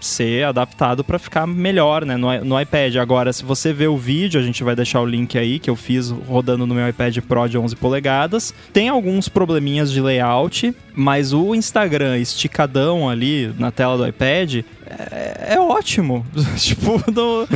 ser 0.00 0.44
adaptado 0.44 1.02
para 1.02 1.18
ficar 1.18 1.46
melhor, 1.46 2.04
né, 2.04 2.16
no, 2.16 2.44
no, 2.44 2.60
iPad. 2.60 2.96
Agora, 2.96 3.32
se 3.32 3.44
você 3.44 3.72
ver 3.72 3.88
o 3.88 3.96
vídeo, 3.96 4.40
a 4.40 4.42
gente 4.42 4.62
vai 4.62 4.74
deixar 4.74 5.00
o 5.00 5.06
link 5.06 5.36
aí 5.36 5.58
que 5.58 5.68
eu 5.70 5.76
fiz 5.76 6.10
rodando 6.10 6.66
no 6.66 6.74
meu 6.74 6.88
iPad 6.88 7.18
Pro 7.18 7.48
de 7.48 7.58
11 7.58 7.76
polegadas. 7.76 8.54
Tem 8.72 8.88
alguns 8.88 9.28
probleminhas 9.28 9.90
de 9.90 10.00
layout, 10.00 10.74
mas 10.94 11.32
o 11.32 11.54
Instagram 11.54 12.18
esticadão 12.18 13.08
ali 13.08 13.52
na 13.58 13.70
tela 13.70 13.96
do 13.96 14.06
iPad 14.06 14.64
é, 14.90 15.54
é 15.54 15.60
ótimo. 15.60 16.24
tipo, 16.56 17.02
não, 17.12 17.46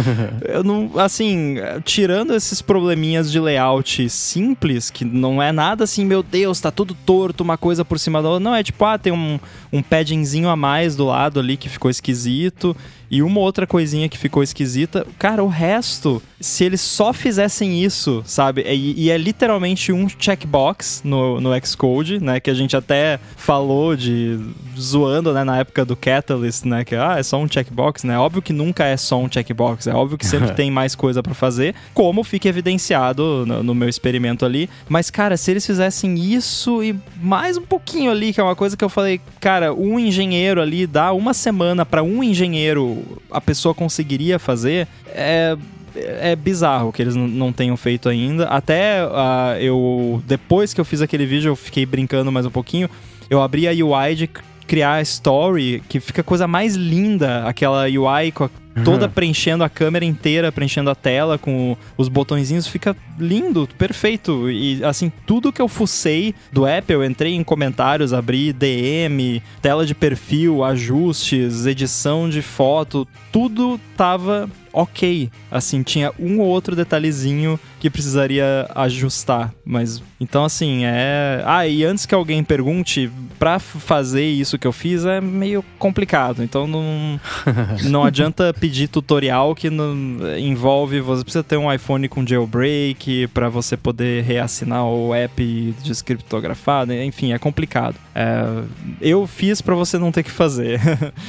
eu 0.45 0.63
não, 0.63 0.99
assim, 0.99 1.57
tirando 1.85 2.35
esses 2.35 2.61
probleminhas 2.61 3.31
de 3.31 3.41
layout 3.41 4.09
simples, 4.09 4.91
que 4.91 5.05
não 5.05 5.43
é 5.43 5.53
nada 5.53 5.85
assim, 5.85 6.05
meu 6.05 6.23
Deus, 6.23 6.61
tá 6.61 6.71
tudo 6.71 6.95
torto, 6.95 7.43
uma 7.43 7.57
coisa 7.57 7.85
por 7.85 7.99
cima 7.99 8.23
da 8.23 8.29
outra. 8.29 8.45
Não, 8.45 8.55
é 8.55 8.63
tipo, 8.63 8.85
ah, 8.85 8.99
tem 8.99 9.13
um, 9.13 9.39
um 9.73 9.83
paddingzinho 9.83 10.49
a 10.49 10.57
mais 10.57 10.95
do 10.95 11.07
lado 11.07 11.41
ali 11.41 11.57
que 11.57 11.69
ficou 11.69 11.91
esquisito. 11.91 12.77
E 13.13 13.23
uma 13.23 13.41
outra 13.41 13.67
coisinha 13.67 14.09
que 14.09 14.17
ficou 14.17 14.43
esquisita, 14.43 15.07
cara, 15.19 15.45
o 15.45 15.47
resto, 15.47 16.23
se 16.41 16.65
eles 16.65 16.81
só 16.81 17.13
fizessem 17.13 17.85
isso, 17.85 18.23
sabe? 18.25 18.63
E, 18.63 19.05
e 19.05 19.11
é 19.11 19.19
literalmente 19.19 19.93
um 19.93 20.09
checkbox 20.09 21.03
no, 21.05 21.39
no 21.39 21.51
Xcode, 21.63 22.25
né? 22.25 22.41
Que 22.41 22.49
a 22.49 22.55
gente 22.55 22.75
até 22.75 23.21
falou 23.37 23.95
de 23.95 24.41
zoando, 24.81 25.31
né, 25.35 25.45
na 25.45 25.59
época 25.59 25.85
do 25.85 25.95
Catalyst, 25.95 26.65
né? 26.65 26.87
Que 26.87 26.95
ah, 26.95 27.17
é 27.19 27.23
só 27.23 27.39
um 27.39 27.47
checkbox, 27.47 28.03
né? 28.05 28.19
Óbvio 28.19 28.41
que 28.41 28.51
nunca 28.51 28.87
é 28.87 28.97
só 28.97 29.19
um 29.19 29.31
checkbox, 29.31 29.87
é 29.87 29.93
óbvio 29.93 30.17
que 30.17 30.25
sempre 30.25 30.53
tem 30.57 30.71
mais 30.71 30.95
coisa 30.95 31.23
para 31.23 31.35
fazer, 31.35 31.75
como 31.93 32.25
fica 32.25 32.49
evidenciado 32.49 33.45
no, 33.47 33.63
no, 33.63 33.75
meu 33.75 33.91
experimento 33.91 34.47
ali. 34.47 34.71
Mas, 34.89 35.11
cara, 35.11 35.37
se 35.37 35.51
eles 35.51 35.67
fizessem 35.67 36.19
isso 36.19 36.83
e 36.83 36.99
mais 37.21 37.59
um 37.59 37.63
pouquinho 37.63 38.11
ali, 38.11 38.33
que 38.33 38.41
é 38.41 38.43
uma 38.43 38.57
coisa 38.57 38.75
que 38.75 38.83
eu 38.83 38.89
falei, 38.89 39.21
cara, 39.39 39.75
um 39.75 39.99
engenheiro 39.99 40.63
ali 40.63 40.87
dá 40.87 41.13
uma 41.13 41.35
semana 41.35 41.85
para 41.85 42.03
um 42.03 42.25
engenheiro 42.25 43.02
a 43.31 43.41
pessoa 43.41 43.75
conseguiria 43.75 44.39
fazer, 44.39 44.87
é 45.07 45.57
é 45.95 46.35
bizarro 46.35 46.91
que 46.91 47.03
eles 47.03 47.15
não 47.15 47.53
tenham 47.53 47.77
feito 47.77 48.09
ainda. 48.09 48.49
Até 48.49 49.05
uh, 49.05 49.61
eu, 49.61 50.23
depois 50.27 50.73
que 50.73 50.81
eu 50.81 50.85
fiz 50.87 51.03
aquele 51.03 51.27
vídeo, 51.27 51.51
eu 51.51 51.57
fiquei 51.57 51.85
brincando 51.85 52.33
mais 52.33 52.47
um 52.47 52.51
pouquinho. 52.51 52.89
Eu 53.29 53.43
abri 53.43 53.69
a 53.69 53.73
UI 53.73 54.15
de 54.15 54.31
criar 54.67 54.95
a 54.95 55.03
story, 55.03 55.83
que 55.89 56.01
fica 56.01 56.23
a 56.23 56.25
coisa 56.25 56.47
mais 56.47 56.77
linda, 56.77 57.45
aquela 57.47 57.85
UI 57.85 58.33
com 58.33 58.45
a 58.45 58.51
toda 58.85 59.09
preenchendo 59.09 59.65
a 59.65 59.69
câmera 59.69 60.05
inteira, 60.05 60.53
preenchendo 60.53 60.91
a 60.91 60.95
tela 60.95 61.39
com 61.39 61.77
os 61.97 62.09
botõezinhos, 62.09 62.67
fica 62.67 62.97
lindo, 63.19 63.69
perfeito. 63.79 64.51
E 64.51 64.83
assim, 64.85 65.13
tudo 65.27 65.53
que 65.53 65.61
eu 65.61 65.69
fucei 65.69 66.35
do 66.53 66.67
Apple, 66.67 66.95
eu 66.95 67.05
entrei 67.05 67.35
em 67.35 67.45
comentários, 67.45 68.13
abri 68.13 68.53
DM, 68.53 69.43
tela 69.61 69.85
de 69.85 69.95
perfil, 69.95 70.65
ajustes, 70.65 71.67
edição 71.67 72.29
de 72.29 72.43
foto, 72.43 73.07
tudo 73.31 73.81
tava 73.97 74.49
ok. 74.73 75.31
Assim, 75.51 75.83
tinha 75.83 76.13
um 76.19 76.41
ou 76.41 76.47
outro 76.47 76.75
detalhezinho 76.75 77.61
que 77.79 77.91
precisaria 77.91 78.69
ajustar. 78.75 79.53
Mas, 79.65 80.03
então, 80.19 80.45
assim, 80.45 80.85
é. 80.85 81.43
Ah, 81.45 81.67
e 81.67 81.85
antes 81.85 82.07
que 82.07 82.15
alguém 82.15 82.43
pergunte, 82.43 83.11
pra 83.39 83.59
fazer 83.59 84.25
isso 84.25 84.59
que 84.59 84.67
eu 84.67 84.73
fiz 84.73 85.05
é 85.05 85.21
meio 85.21 85.65
complicado. 85.79 86.43
Então, 86.43 86.67
não, 86.67 87.21
não 87.91 88.05
adianta 88.05 88.55
pedir 88.63 88.87
tutorial 88.87 89.57
que 89.57 89.69
não 89.69 89.93
envolve. 90.39 91.01
Você 91.01 91.25
precisa 91.25 91.43
ter 91.43 91.57
um 91.57 91.73
iPhone 91.73 92.09
com 92.09 92.25
jailbreak 92.25 93.27
para 93.35 93.49
você 93.49 93.77
poder 93.77 94.23
reassinar 94.23 94.87
o 94.87 95.13
app 95.13 95.75
descriptografado. 95.83 96.93
Enfim, 96.93 97.33
é 97.33 97.41
complicado. 97.41 97.97
É, 98.15 98.63
eu 99.01 99.27
fiz 99.27 99.61
para 99.61 99.75
você 99.75 99.99
não 99.99 100.13
ter 100.13 100.23
que 100.23 100.31
fazer. 100.31 100.81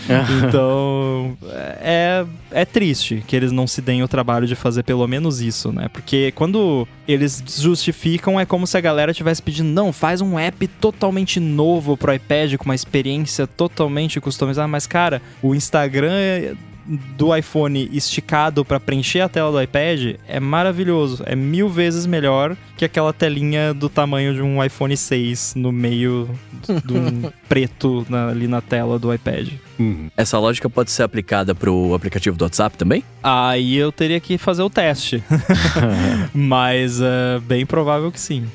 então, 0.46 1.36
é, 1.82 2.24
é 2.52 2.66
triste 2.66 3.24
que 3.26 3.36
eles 3.36 3.52
não 3.52 3.66
se 3.66 3.82
deem 3.82 4.04
o 4.04 4.08
trabalho 4.08 4.46
de 4.46 4.54
fazer 4.54 4.84
pelo 4.84 5.08
menos 5.08 5.42
isso, 5.42 5.72
né? 5.72 5.88
Porque 5.92 6.32
quando 6.36 6.88
eles 7.08 7.44
justificam, 7.48 8.40
é 8.40 8.46
como 8.46 8.68
se 8.68 8.78
a 8.78 8.82
galera 8.82 9.12
tivesse 9.12 9.42
pedindo, 9.42 9.70
não, 9.70 9.92
faz 9.92 10.22
um 10.22 10.38
app 10.38 10.68
totalmente 10.68 11.40
novo 11.40 11.98
pro 11.98 12.14
iPad, 12.14 12.58
com 12.58 12.66
uma 12.66 12.76
experiência 12.76 13.48
totalmente 13.48 14.22
customizada. 14.22 14.68
Mas, 14.68 14.86
cara, 14.86 15.20
o 15.42 15.56
Instagram 15.56 16.14
do 16.86 17.36
iPhone 17.36 17.90
esticado 17.92 18.64
para 18.66 18.80
preencher 18.80 19.22
a 19.22 19.30
tela 19.30 19.52
do 19.52 19.62
iPad 19.62 20.16
é 20.28 20.40
maravilhoso. 20.40 21.24
É 21.26 21.36
mil 21.36 21.70
vezes 21.70 22.06
melhor 22.06 22.56
que 22.78 22.86
aquela 22.86 23.14
telinha 23.14 23.74
do 23.74 23.90
tamanho 23.90 24.34
de 24.34 24.42
um 24.42 24.64
iPhone 24.64 24.96
6 24.96 25.54
no 25.56 25.72
meio 25.72 26.30
de 26.86 26.94
um 26.94 27.32
preto 27.48 28.06
na, 28.10 28.30
ali 28.30 28.48
na 28.48 28.62
tela 28.62 29.00
do 29.00 29.14
iPad. 29.14 29.50
Uhum. 29.80 30.10
Essa 30.16 30.38
lógica 30.38 30.70
pode 30.70 30.92
ser 30.92 31.04
aplicada 31.04 31.56
pro 31.56 31.94
aplicativo 31.94 32.38
do 32.38 32.44
WhatsApp 32.44 32.78
também? 32.78 33.04
Aí 33.22 33.76
eu 33.76 33.92
teria 33.92 34.20
que 34.20 34.38
fazer 34.38 34.64
o 34.64 34.70
teste. 34.70 35.24
Mas 36.34 37.00
é 37.02 37.40
bem 37.40 37.66
provável 37.66 38.12
que 38.12 38.20
sim. 38.20 38.46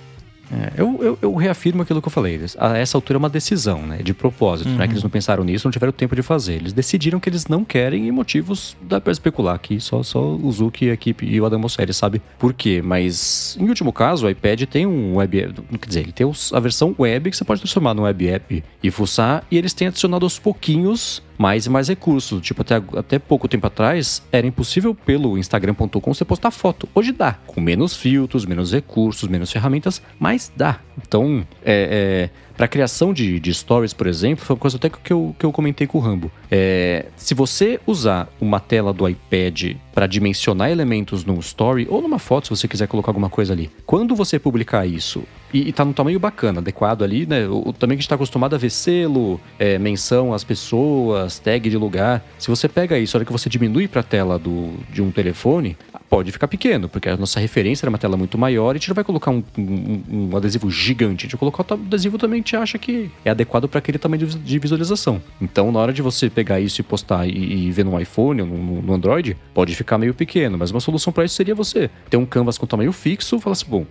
É, 0.51 0.81
eu, 0.81 0.99
eu, 1.03 1.19
eu, 1.21 1.35
reafirmo 1.35 1.83
aquilo 1.83 2.01
que 2.01 2.09
eu 2.09 2.13
falei. 2.13 2.41
A 2.59 2.77
essa 2.77 2.97
altura 2.97 3.17
é 3.17 3.21
uma 3.21 3.29
decisão, 3.29 3.87
né? 3.87 3.99
De 3.99 4.15
propósito. 4.15 4.69
Uhum. 4.69 4.77
Não 4.77 4.83
é 4.83 4.87
que 4.87 4.93
eles 4.95 5.03
não 5.03 5.11
pensaram 5.11 5.45
nisso, 5.45 5.67
não 5.67 5.73
tiveram 5.73 5.93
tempo 5.93 6.17
de 6.17 6.23
fazer. 6.23 6.55
Eles 6.55 6.73
decidiram 6.73 7.21
que 7.21 7.29
eles 7.29 7.47
não 7.47 7.65
querem 7.65 8.07
e 8.07 8.13
motivos 8.13 8.77
dá 8.83 9.01
pra 9.01 9.13
especular 9.13 9.55
aqui. 9.55 9.81
Só, 9.81 10.03
só 10.03 10.21
o 10.21 10.51
Zuki, 10.51 10.91
a 10.91 10.95
equipe 10.95 11.27
e 11.27 11.41
o 11.41 11.47
Adam 11.47 11.59
Mosseri 11.59 11.93
sabe 11.93 12.23
por 12.39 12.53
quê. 12.53 12.81
Mas, 12.83 13.57
em 13.61 13.69
último 13.69 13.93
caso, 13.93 14.27
o 14.27 14.31
iPad 14.31 14.63
tem 14.65 14.87
um 14.87 15.17
web... 15.17 15.53
Quer 15.81 15.87
dizer, 15.87 16.01
ele 16.01 16.13
tem 16.13 16.31
a 16.53 16.61
versão 16.61 16.95
web 16.99 17.31
que 17.31 17.37
você 17.37 17.45
pode 17.45 17.61
transformar 17.61 17.95
num 17.95 18.03
web 18.03 18.29
app 18.29 18.65
e 18.83 18.91
fuçar. 18.91 19.45
E 19.51 19.59
eles 19.59 19.75
têm 19.75 19.89
adicionado 19.89 20.25
aos 20.25 20.39
pouquinhos 20.39 21.23
mais 21.39 21.65
e 21.65 21.71
mais 21.71 21.89
recursos. 21.89 22.43
Tipo, 22.43 22.63
até, 22.63 22.83
até 22.97 23.19
pouco 23.19 23.49
tempo 23.49 23.67
atrás, 23.67 24.23
era 24.31 24.47
impossível 24.47 24.95
pelo 24.95 25.39
Instagram.com 25.39 26.13
você 26.13 26.25
postar 26.25 26.51
foto. 26.51 26.89
Hoje 26.95 27.13
dá, 27.13 27.35
com 27.47 27.61
menos 27.61 27.97
filtros, 27.97 28.45
menos 28.45 28.73
recursos, 28.73 29.29
menos 29.29 29.51
ferramentas, 29.51 30.03
mas 30.19 30.53
dá. 30.55 30.81
Então, 31.01 31.47
é, 31.65 32.29
é 32.35 32.49
para 32.59 32.67
criação 32.67 33.15
de, 33.15 33.39
de 33.39 33.55
stories, 33.55 33.93
por 33.93 34.09
exemplo, 34.09 34.45
foi 34.45 34.55
uma 34.57 34.61
coisa 34.61 34.77
até 34.77 34.91
que 34.91 35.13
eu, 35.13 35.33
que 35.39 35.47
eu 35.47 35.53
comentei 35.53 35.87
com 35.87 35.99
o 35.99 36.01
Rambo. 36.01 36.29
É, 36.51 37.07
se 37.17 37.33
você 37.33 37.79
usar 37.87 38.29
uma 38.41 38.59
tela 38.59 38.93
do 38.93 39.09
iPad 39.09 39.77
para 39.95 40.09
dimensionar 40.09 40.69
elementos 40.69 41.25
num 41.25 41.39
story 41.39 41.87
ou 41.89 42.03
numa 42.03 42.19
foto, 42.19 42.49
se 42.49 42.51
você 42.51 42.67
quiser 42.67 42.89
colocar 42.89 43.11
alguma 43.11 43.31
coisa 43.31 43.53
ali, 43.53 43.71
quando 43.87 44.17
você 44.17 44.41
publicar 44.41 44.85
isso 44.87 45.23
e, 45.53 45.69
e 45.69 45.73
tá 45.73 45.85
num 45.85 45.93
tamanho 45.93 46.19
bacana, 46.19 46.61
adequado 46.61 47.03
ali, 47.03 47.27
né? 47.27 47.47
O, 47.47 47.73
também 47.73 47.97
que 47.97 48.01
a 48.01 48.03
gente 48.03 48.09
tá 48.09 48.15
acostumado 48.15 48.55
a 48.55 48.59
ver 48.59 48.71
selo, 48.71 49.41
é, 49.59 49.79
menção 49.79 50.33
às 50.33 50.45
pessoas, 50.45 51.39
tag 51.39 51.69
de 51.69 51.77
lugar. 51.77 52.25
Se 52.39 52.49
você 52.49 52.69
pega 52.69 52.99
isso, 52.99 53.17
a 53.17 53.19
hora 53.19 53.25
que 53.25 53.33
você 53.33 53.49
diminui 53.49 53.89
para 53.89 54.01
a 54.01 54.05
tela 54.05 54.39
do, 54.39 54.75
de 54.93 55.03
um 55.03 55.11
telefone, 55.11 55.77
pode 56.09 56.33
ficar 56.33 56.49
pequeno, 56.49 56.89
porque 56.89 57.09
a 57.09 57.17
nossa 57.17 57.39
referência 57.39 57.85
era 57.85 57.91
uma 57.91 57.99
tela 57.99 58.17
muito 58.17 58.39
maior 58.39 58.75
e 58.75 58.77
a 58.77 58.79
gente 58.79 58.89
não 58.89 58.95
vai 58.95 59.05
colocar 59.05 59.31
um, 59.31 59.43
um, 59.57 60.03
um 60.11 60.37
adesivo 60.37 60.71
gigante, 60.71 61.27
a 61.27 61.29
gente 61.29 61.37
colocar 61.37 61.65
o 61.69 61.75
adesivo 61.75 62.19
também 62.19 62.43
que 62.43 62.57
acha 62.57 62.79
que 62.79 63.11
é 63.25 63.31
adequado 63.31 63.69
para 63.69 63.79
aquele 63.79 63.99
tamanho 63.99 64.27
de 64.27 64.59
visualização. 64.59 65.21
Então, 65.41 65.71
na 65.71 65.79
hora 65.79 65.93
de 65.93 66.01
você 66.01 66.31
pegar 66.31 66.61
isso 66.61 66.81
e 66.81 66.85
postar 66.85 67.27
e, 67.27 67.67
e 67.67 67.71
ver 67.71 67.85
no 67.85 67.99
iPhone 68.01 68.43
ou 68.43 68.47
no, 68.47 68.83
no, 68.83 68.95
Android, 68.95 69.37
pode 69.53 69.75
ficar 69.75 69.99
meio 69.99 70.15
pequeno, 70.15 70.57
mas 70.57 70.71
uma 70.71 70.81
solução 70.81 71.13
para 71.13 71.25
isso 71.25 71.35
seria 71.35 71.55
você 71.55 71.91
ter 72.09 72.17
um 72.17 72.25
canvas 72.25 72.57
com 72.57 72.67
tamanho 72.67 72.93
fixo, 72.93 73.39
falar 73.39 73.53
assim, 73.53 73.67
bom, 73.69 73.87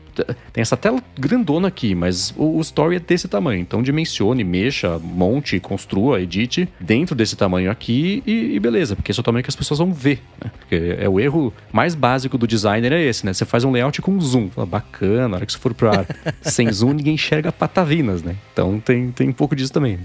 tem 0.51 0.61
essa 0.61 0.75
tela 0.75 1.01
grandona 1.17 1.67
aqui, 1.67 1.93
mas 1.93 2.33
o, 2.35 2.57
o 2.57 2.61
story 2.61 2.95
é 2.95 2.99
desse 2.99 3.27
tamanho, 3.27 3.61
então 3.61 3.81
dimensione, 3.83 4.43
mexa, 4.43 4.99
monte, 4.99 5.59
construa, 5.59 6.21
edite 6.21 6.67
dentro 6.79 7.15
desse 7.15 7.35
tamanho 7.35 7.69
aqui 7.69 8.23
e, 8.25 8.55
e 8.55 8.59
beleza, 8.59 8.95
porque 8.95 9.11
esse 9.11 9.19
é 9.19 9.21
o 9.21 9.23
tamanho 9.23 9.43
que 9.43 9.49
as 9.49 9.55
pessoas 9.55 9.77
vão 9.77 9.93
ver, 9.93 10.21
né? 10.43 10.51
Porque 10.59 10.95
é 10.99 11.07
o 11.07 11.19
erro 11.19 11.53
mais 11.71 11.95
básico 11.95 12.06
básico 12.07 12.37
do 12.37 12.47
designer 12.47 12.93
é 12.93 13.03
esse, 13.03 13.25
né? 13.25 13.33
Você 13.33 13.43
faz 13.43 13.65
um 13.65 13.71
layout 13.71 14.01
com 14.01 14.17
zoom. 14.21 14.49
Fala, 14.49 14.65
bacana, 14.65 15.27
na 15.27 15.35
hora 15.37 15.45
que 15.45 15.51
você 15.51 15.57
for 15.57 15.73
pro 15.73 15.89
ar 15.89 16.05
sem 16.41 16.71
zoom, 16.71 16.93
ninguém 16.93 17.15
enxerga 17.15 17.51
patavinas, 17.51 18.23
né? 18.23 18.37
Então 18.53 18.79
tem, 18.79 19.11
tem 19.11 19.27
um 19.27 19.33
pouco 19.33 19.53
disso 19.53 19.73
também. 19.73 19.99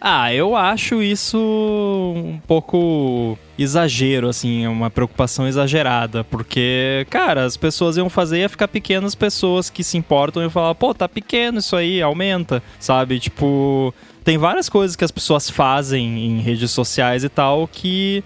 Ah, 0.00 0.32
eu 0.32 0.54
acho 0.54 1.02
isso 1.02 1.36
um 1.36 2.38
pouco 2.46 3.36
exagero, 3.58 4.28
assim, 4.28 4.68
uma 4.68 4.88
preocupação 4.88 5.48
exagerada, 5.48 6.22
porque, 6.22 7.04
cara, 7.10 7.44
as 7.44 7.56
pessoas 7.56 7.96
iam 7.96 8.08
fazer 8.08 8.38
ia 8.38 8.48
ficar 8.48 8.68
pequenas 8.68 9.16
pessoas 9.16 9.68
que 9.68 9.82
se 9.82 9.98
importam 9.98 10.46
e 10.46 10.48
falar, 10.48 10.76
pô, 10.76 10.94
tá 10.94 11.08
pequeno 11.08 11.58
isso 11.58 11.74
aí, 11.74 12.00
aumenta, 12.00 12.62
sabe? 12.78 13.18
Tipo, 13.18 13.92
tem 14.22 14.38
várias 14.38 14.68
coisas 14.68 14.94
que 14.94 15.04
as 15.04 15.10
pessoas 15.10 15.50
fazem 15.50 16.24
em 16.24 16.40
redes 16.40 16.70
sociais 16.70 17.24
e 17.24 17.28
tal 17.28 17.66
que 17.66 18.22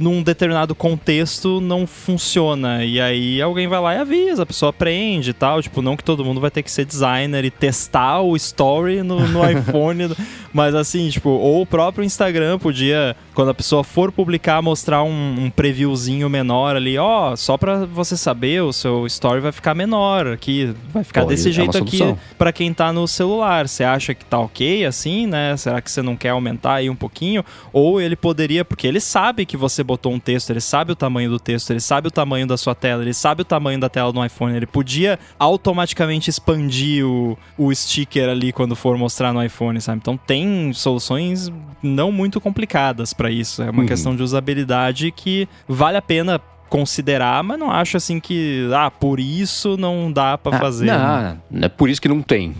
num 0.00 0.22
determinado 0.22 0.74
contexto 0.74 1.60
não 1.60 1.86
funciona. 1.86 2.84
E 2.84 3.00
aí 3.00 3.40
alguém 3.40 3.68
vai 3.68 3.80
lá 3.80 3.94
e 3.94 3.98
avisa, 3.98 4.42
a 4.42 4.46
pessoa 4.46 4.70
aprende 4.70 5.30
e 5.30 5.32
tal. 5.32 5.62
Tipo, 5.62 5.80
não 5.82 5.96
que 5.96 6.04
todo 6.04 6.24
mundo 6.24 6.40
vai 6.40 6.50
ter 6.50 6.62
que 6.62 6.70
ser 6.70 6.84
designer 6.84 7.44
e 7.44 7.50
testar 7.50 8.20
o 8.20 8.34
story 8.36 9.02
no, 9.02 9.20
no 9.28 9.40
iPhone. 9.48 10.14
Mas 10.52 10.74
assim, 10.74 11.08
tipo, 11.08 11.28
ou 11.28 11.62
o 11.62 11.66
próprio 11.66 12.04
Instagram 12.04 12.58
podia, 12.58 13.16
quando 13.34 13.50
a 13.50 13.54
pessoa 13.54 13.82
for 13.84 14.10
publicar, 14.10 14.62
mostrar 14.62 15.02
um, 15.02 15.44
um 15.44 15.50
previewzinho 15.50 16.28
menor 16.28 16.76
ali, 16.76 16.96
ó, 16.96 17.32
oh, 17.32 17.36
só 17.36 17.56
pra 17.56 17.84
você 17.84 18.16
saber, 18.16 18.62
o 18.62 18.72
seu 18.72 19.06
story 19.06 19.40
vai 19.40 19.52
ficar 19.52 19.74
menor 19.74 20.28
aqui, 20.28 20.72
vai 20.92 21.02
ficar 21.02 21.22
Pô, 21.22 21.28
desse 21.28 21.48
é 21.48 21.52
jeito 21.52 21.76
aqui 21.76 21.98
para 22.38 22.52
quem 22.52 22.72
tá 22.72 22.92
no 22.92 23.06
celular. 23.06 23.68
Você 23.68 23.84
acha 23.84 24.14
que 24.14 24.24
tá 24.24 24.38
ok 24.38 24.84
assim, 24.86 25.26
né? 25.26 25.56
Será 25.56 25.80
que 25.80 25.90
você 25.90 26.02
não 26.02 26.16
quer 26.16 26.30
aumentar 26.30 26.74
aí 26.74 26.88
um 26.88 26.96
pouquinho? 26.96 27.44
Ou 27.72 28.00
ele 28.00 28.16
poderia, 28.16 28.64
porque 28.64 28.86
ele 28.86 29.00
sabe 29.00 29.44
que 29.44 29.56
você 29.56 29.83
botou 29.84 30.12
um 30.12 30.18
texto, 30.18 30.50
ele 30.50 30.60
sabe 30.60 30.92
o 30.92 30.96
tamanho 30.96 31.30
do 31.30 31.38
texto, 31.38 31.70
ele 31.70 31.80
sabe 31.80 32.08
o 32.08 32.10
tamanho 32.10 32.46
da 32.46 32.56
sua 32.56 32.74
tela, 32.74 33.02
ele 33.02 33.14
sabe 33.14 33.42
o 33.42 33.44
tamanho 33.44 33.78
da 33.78 33.88
tela 33.88 34.12
do 34.12 34.24
iPhone, 34.24 34.56
ele 34.56 34.66
podia 34.66 35.18
automaticamente 35.38 36.30
expandir 36.30 37.06
o, 37.06 37.38
o 37.56 37.74
sticker 37.74 38.28
ali 38.28 38.52
quando 38.52 38.74
for 38.74 38.96
mostrar 38.98 39.32
no 39.32 39.42
iPhone, 39.42 39.80
sabe? 39.80 39.98
Então 39.98 40.16
tem 40.16 40.72
soluções 40.72 41.52
não 41.82 42.10
muito 42.10 42.40
complicadas 42.40 43.12
para 43.12 43.30
isso. 43.30 43.62
É 43.62 43.70
uma 43.70 43.82
uhum. 43.82 43.86
questão 43.86 44.16
de 44.16 44.22
usabilidade 44.22 45.10
que 45.12 45.48
vale 45.68 45.96
a 45.96 46.02
pena 46.02 46.40
considerar, 46.74 47.40
mas 47.44 47.56
não 47.56 47.70
acho 47.70 47.96
assim 47.96 48.18
que, 48.18 48.68
ah, 48.74 48.90
por 48.90 49.20
isso 49.20 49.76
não 49.76 50.10
dá 50.10 50.36
para 50.36 50.56
ah, 50.56 50.58
fazer. 50.58 50.86
Não, 50.86 51.22
né? 51.22 51.36
não 51.48 51.66
é 51.66 51.68
por 51.68 51.88
isso 51.88 52.02
que 52.02 52.08
não 52.08 52.20
tem. 52.20 52.52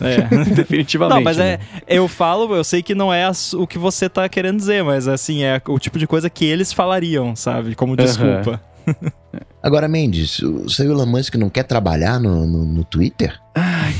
É. 0.00 0.22
Definitivamente. 0.56 1.16
Não, 1.16 1.22
mas 1.22 1.36
né? 1.36 1.58
é, 1.86 1.96
eu 1.98 2.08
falo, 2.08 2.56
eu 2.56 2.64
sei 2.64 2.82
que 2.82 2.94
não 2.94 3.12
é 3.12 3.30
o 3.52 3.66
que 3.66 3.76
você 3.76 4.08
tá 4.08 4.26
querendo 4.26 4.56
dizer, 4.56 4.82
mas 4.82 5.06
assim, 5.06 5.42
é 5.42 5.60
o 5.68 5.78
tipo 5.78 5.98
de 5.98 6.06
coisa 6.06 6.30
que 6.30 6.46
eles 6.46 6.72
falariam, 6.72 7.36
sabe? 7.36 7.74
Como 7.74 7.94
desculpa. 7.94 8.58
Uhum. 8.86 9.10
Agora, 9.62 9.86
Mendes, 9.86 10.38
o 10.38 10.70
seu 10.70 10.90
Elon 10.90 11.04
Musk 11.04 11.34
não 11.34 11.50
quer 11.50 11.64
trabalhar 11.64 12.18
no, 12.18 12.46
no, 12.46 12.64
no 12.64 12.84
Twitter? 12.84 13.38
Ai, 13.54 13.92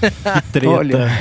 cara. 0.00 0.40
que 0.40 0.42
treta. 0.52 0.70
Olha. 0.70 1.12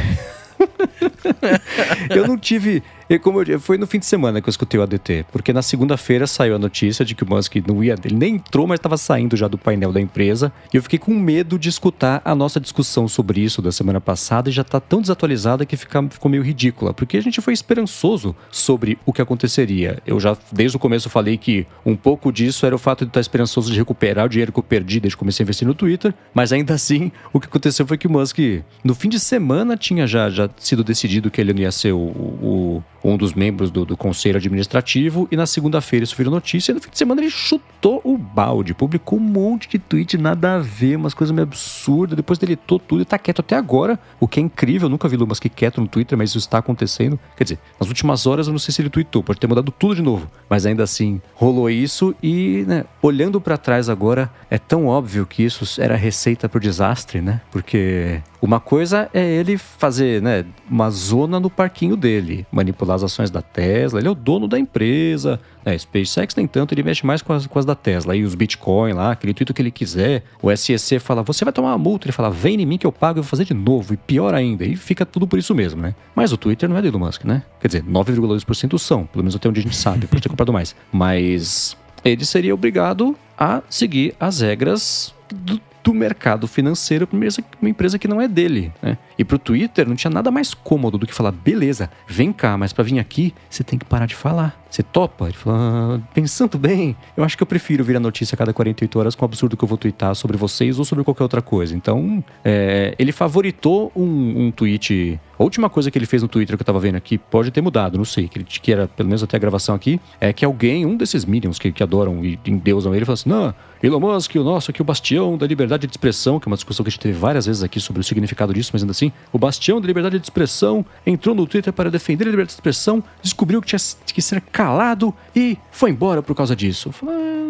eu 2.09 2.25
não 2.25 2.37
tive. 2.37 2.81
E 3.09 3.19
como 3.19 3.41
eu, 3.43 3.59
foi 3.59 3.77
no 3.77 3.85
fim 3.85 3.99
de 3.99 4.05
semana 4.05 4.41
que 4.41 4.49
eu 4.49 4.51
escutei 4.51 4.79
o 4.79 4.83
ADT, 4.83 5.27
porque 5.31 5.53
na 5.53 5.61
segunda-feira 5.61 6.25
saiu 6.25 6.55
a 6.55 6.59
notícia 6.59 7.05
de 7.05 7.13
que 7.13 7.23
o 7.23 7.29
Musk 7.29 7.55
não 7.67 7.83
ia, 7.83 7.95
ele 8.03 8.15
nem 8.15 8.35
entrou, 8.35 8.65
mas 8.65 8.79
estava 8.79 8.97
saindo 8.97 9.37
já 9.37 9.47
do 9.47 9.57
painel 9.59 9.91
da 9.93 10.01
empresa. 10.01 10.51
E 10.73 10.77
eu 10.77 10.81
fiquei 10.81 10.97
com 10.97 11.13
medo 11.13 11.59
de 11.59 11.69
escutar 11.69 12.21
a 12.25 12.33
nossa 12.33 12.59
discussão 12.59 13.07
sobre 13.07 13.41
isso 13.41 13.61
da 13.61 13.71
semana 13.71 14.01
passada 14.01 14.49
e 14.49 14.51
já 14.51 14.63
está 14.63 14.79
tão 14.79 15.01
desatualizada 15.01 15.65
que 15.65 15.77
fica, 15.77 16.01
ficou 16.09 16.31
meio 16.31 16.41
ridícula, 16.43 16.93
porque 16.95 17.17
a 17.17 17.21
gente 17.21 17.41
foi 17.41 17.53
esperançoso 17.53 18.35
sobre 18.51 18.97
o 19.05 19.13
que 19.13 19.21
aconteceria. 19.21 19.99
Eu 20.05 20.19
já 20.19 20.35
desde 20.51 20.75
o 20.75 20.79
começo 20.79 21.09
falei 21.09 21.37
que 21.37 21.67
um 21.85 21.95
pouco 21.95 22.31
disso 22.31 22.65
era 22.65 22.73
o 22.75 22.79
fato 22.79 23.05
de 23.05 23.09
estar 23.09 23.19
esperançoso 23.19 23.71
de 23.71 23.77
recuperar 23.77 24.25
o 24.25 24.29
dinheiro 24.29 24.51
que 24.51 24.57
eu 24.59 24.63
perdi 24.63 24.99
desde 24.99 25.15
que 25.15 25.19
comecei 25.19 25.43
a 25.43 25.45
investir 25.45 25.67
no 25.67 25.75
Twitter, 25.75 26.13
mas 26.33 26.51
ainda 26.51 26.73
assim 26.73 27.11
o 27.31 27.39
que 27.39 27.47
aconteceu 27.47 27.85
foi 27.85 27.97
que 27.97 28.07
o 28.07 28.11
Musk 28.11 28.39
no 28.83 28.95
fim 28.95 29.09
de 29.09 29.19
semana 29.19 29.77
tinha 29.77 30.07
já, 30.07 30.29
já 30.29 30.49
sido 30.57 30.83
decidido 30.83 31.29
que 31.29 31.39
ele 31.39 31.53
não 31.53 31.61
ia 31.61 31.71
ser 31.71 31.91
o, 31.91 31.97
o- 31.99 32.83
um 33.03 33.17
dos 33.17 33.33
membros 33.33 33.69
do, 33.71 33.85
do 33.85 33.97
conselho 33.97 34.37
administrativo, 34.37 35.27
e 35.31 35.35
na 35.35 35.45
segunda-feira 35.45 36.03
isso 36.03 36.15
virou 36.15 36.33
notícia, 36.33 36.71
e 36.71 36.75
no 36.75 36.81
fim 36.81 36.89
de 36.89 36.97
semana 36.97 37.21
ele 37.21 37.29
chutou 37.29 38.01
o 38.03 38.17
balde, 38.17 38.73
publicou 38.73 39.19
um 39.19 39.21
monte 39.21 39.69
de 39.69 39.79
tweet, 39.79 40.17
nada 40.17 40.55
a 40.55 40.59
ver, 40.59 40.95
umas 40.95 41.13
coisas 41.13 41.33
meio 41.33 41.43
absurdas, 41.43 42.15
depois 42.15 42.39
deletou 42.39 42.79
tudo 42.79 43.01
e 43.01 43.05
tá 43.05 43.17
quieto 43.17 43.39
até 43.39 43.55
agora, 43.55 43.99
o 44.19 44.27
que 44.27 44.39
é 44.39 44.43
incrível, 44.43 44.87
eu 44.87 44.89
nunca 44.89 45.07
vi 45.07 45.15
Elon 45.15 45.27
Musk 45.27 45.45
quieto 45.55 45.81
no 45.81 45.87
Twitter, 45.87 46.17
mas 46.17 46.29
isso 46.29 46.39
está 46.39 46.57
acontecendo. 46.57 47.19
Quer 47.37 47.43
dizer, 47.43 47.59
nas 47.79 47.87
últimas 47.87 48.25
horas 48.25 48.47
eu 48.47 48.51
não 48.51 48.59
sei 48.59 48.73
se 48.73 48.81
ele 48.81 48.89
tweetou, 48.89 49.23
pode 49.23 49.39
ter 49.39 49.47
mudado 49.47 49.71
tudo 49.71 49.95
de 49.95 50.01
novo, 50.01 50.29
mas 50.49 50.65
ainda 50.65 50.83
assim 50.83 51.21
rolou 51.33 51.69
isso 51.69 52.15
e, 52.21 52.65
né, 52.67 52.85
olhando 53.01 53.39
pra 53.39 53.57
trás 53.57 53.89
agora, 53.89 54.31
é 54.49 54.57
tão 54.57 54.87
óbvio 54.87 55.25
que 55.25 55.43
isso 55.43 55.81
era 55.81 55.95
receita 55.95 56.49
pro 56.49 56.59
desastre, 56.59 57.21
né? 57.21 57.41
Porque 57.51 58.21
uma 58.45 58.59
coisa 58.59 59.09
é 59.13 59.25
ele 59.25 59.57
fazer, 59.57 60.21
né, 60.21 60.45
uma 60.69 60.89
zona 60.89 61.39
no 61.39 61.49
parquinho 61.49 61.97
dele, 61.97 62.45
manipular 62.51 62.95
as 62.95 63.03
ações 63.03 63.31
da 63.31 63.41
Tesla, 63.41 63.99
ele 63.99 64.07
é 64.07 64.11
o 64.11 64.15
dono 64.15 64.47
da 64.47 64.59
empresa. 64.59 65.39
É, 65.65 65.75
SpaceX 65.75 66.35
nem 66.35 66.45
tanto, 66.45 66.73
ele 66.73 66.83
mexe 66.83 67.03
mais 67.05 67.23
com 67.23 67.33
as, 67.33 67.47
com 67.47 67.57
as 67.57 67.65
da 67.65 67.73
Tesla. 67.73 68.15
E 68.15 68.23
os 68.23 68.35
Bitcoin 68.35 68.93
lá, 68.93 69.11
aquele 69.11 69.33
tweet 69.33 69.51
que 69.51 69.61
ele 69.61 69.71
quiser. 69.71 70.23
O 70.41 70.55
SEC 70.55 70.99
fala, 70.99 71.23
você 71.23 71.43
vai 71.43 71.51
tomar 71.51 71.69
uma 71.69 71.77
multa. 71.77 72.05
Ele 72.05 72.11
fala, 72.11 72.29
vem 72.29 72.61
em 72.61 72.65
mim 72.65 72.77
que 72.77 72.85
eu 72.85 72.91
pago, 72.91 73.19
eu 73.19 73.23
vou 73.23 73.29
fazer 73.29 73.45
de 73.45 73.53
novo. 73.53 73.93
E 73.93 73.97
pior 73.97 74.35
ainda. 74.35 74.63
E 74.63 74.75
fica 74.75 75.05
tudo 75.05 75.27
por 75.27 75.39
isso 75.39 75.55
mesmo, 75.55 75.81
né? 75.81 75.95
Mas 76.13 76.31
o 76.31 76.37
Twitter 76.37 76.69
não 76.69 76.77
é 76.77 76.81
do 76.83 76.87
Elon 76.87 76.99
Musk, 76.99 77.23
né? 77.25 77.41
Quer 77.59 77.67
dizer, 77.67 77.83
9,2% 77.83 78.77
são, 78.77 79.05
pelo 79.07 79.23
menos 79.23 79.35
até 79.35 79.49
onde 79.49 79.59
a 79.59 79.63
gente 79.63 79.75
sabe, 79.75 80.05
pode 80.05 80.21
ter 80.21 80.29
comprado 80.29 80.53
mais. 80.53 80.75
Mas 80.91 81.75
ele 82.03 82.23
seria 82.25 82.53
obrigado 82.53 83.17
a 83.35 83.63
seguir 83.67 84.13
as 84.19 84.41
regras 84.41 85.13
do, 85.33 85.59
do 85.85 85.93
mercado 85.93 86.47
financeiro 86.47 87.05
para 87.05 87.15
uma 87.61 87.69
empresa, 87.69 87.99
que 87.99 88.07
não 88.07 88.19
é 88.19 88.27
dele, 88.27 88.73
né? 88.81 88.97
E 89.19 89.23
pro 89.23 89.37
Twitter 89.37 89.87
não 89.87 89.95
tinha 89.95 90.09
nada 90.09 90.31
mais 90.31 90.51
cômodo 90.51 90.97
do 90.97 91.05
que 91.05 91.13
falar, 91.13 91.31
beleza, 91.31 91.91
vem 92.07 92.33
cá, 92.33 92.57
mas 92.57 92.73
para 92.73 92.83
vir 92.83 92.97
aqui, 92.97 93.35
você 93.47 93.63
tem 93.63 93.77
que 93.77 93.85
parar 93.85 94.07
de 94.07 94.15
falar. 94.15 94.59
Você 94.75 94.83
topa? 94.83 95.27
Ele 95.27 95.33
falou, 95.33 95.57
ah, 95.57 95.99
pensando 96.13 96.57
bem, 96.57 96.97
eu 97.15 97.23
acho 97.23 97.37
que 97.37 97.41
eu 97.41 97.47
prefiro 97.47 97.81
vir 97.81 97.95
a 97.95 97.99
notícia 97.99 98.35
a 98.35 98.37
cada 98.37 98.51
48 98.51 98.99
horas 98.99 99.15
com 99.15 99.23
o 99.23 99.25
absurdo 99.25 99.55
que 99.55 99.63
eu 99.63 99.69
vou 99.69 99.77
twittar 99.77 100.13
sobre 100.15 100.35
vocês 100.35 100.77
ou 100.77 100.83
sobre 100.83 101.01
qualquer 101.01 101.23
outra 101.23 101.41
coisa. 101.41 101.73
Então, 101.73 102.21
é, 102.43 102.93
ele 102.99 103.13
favoritou 103.13 103.89
um, 103.95 104.47
um 104.47 104.51
tweet. 104.51 105.17
A 105.39 105.43
última 105.43 105.69
coisa 105.69 105.89
que 105.89 105.97
ele 105.97 106.05
fez 106.05 106.21
no 106.21 106.27
Twitter 106.27 106.57
que 106.57 106.61
eu 106.61 106.65
tava 106.65 106.79
vendo 106.79 106.95
aqui, 106.95 107.17
pode 107.17 107.51
ter 107.51 107.61
mudado, 107.61 107.97
não 107.97 108.03
sei, 108.03 108.27
que, 108.27 108.39
ele, 108.39 108.45
que 108.45 108.69
era, 108.69 108.85
pelo 108.85 109.07
menos 109.07 109.23
até 109.23 109.37
a 109.37 109.39
gravação 109.39 109.73
aqui, 109.73 109.97
é 110.19 110.33
que 110.33 110.43
alguém, 110.43 110.85
um 110.85 110.97
desses 110.97 111.23
Minions 111.23 111.57
que, 111.57 111.71
que 111.71 111.81
adoram 111.81 112.25
e 112.25 112.37
endeusam 112.45 112.93
ele, 112.93 113.05
falou 113.05 113.13
assim: 113.13 113.29
não, 113.29 113.53
Elon 113.81 113.99
Musk, 113.99 114.35
o 114.35 114.43
nosso 114.43 114.71
aqui, 114.71 114.81
o 114.81 114.85
bastião 114.85 115.37
da 115.37 115.45
liberdade 115.45 115.85
de 115.85 115.93
expressão, 115.93 116.39
que 116.39 116.47
é 116.47 116.49
uma 116.49 116.55
discussão 116.55 116.83
que 116.83 116.89
a 116.89 116.91
gente 116.91 116.99
teve 116.99 117.17
várias 117.17 117.45
vezes 117.45 117.63
aqui 117.63 117.79
sobre 117.79 118.01
o 118.01 118.03
significado 118.03 118.53
disso, 118.53 118.71
mas 118.73 118.81
ainda 118.81 118.91
assim, 118.91 119.11
o 119.31 119.37
bastião 119.37 119.79
da 119.79 119.87
liberdade 119.87 120.17
de 120.17 120.25
expressão 120.25 120.85
entrou 121.05 121.35
no 121.35 121.45
Twitter 121.45 121.71
para 121.71 121.91
defender 121.91 122.23
a 122.23 122.31
liberdade 122.31 122.49
de 122.49 122.55
expressão, 122.55 123.03
descobriu 123.21 123.61
que 123.61 123.67
tinha 123.67 123.79
que 124.05 124.21
ser 124.21 124.41
calado 124.65 125.13
e 125.35 125.57
foi 125.71 125.91
embora 125.91 126.23
por 126.23 126.35
causa 126.35 126.55
disso. 126.55 126.89
Eu 126.89 126.91
falei, 126.93 127.15
ah, 127.15 127.49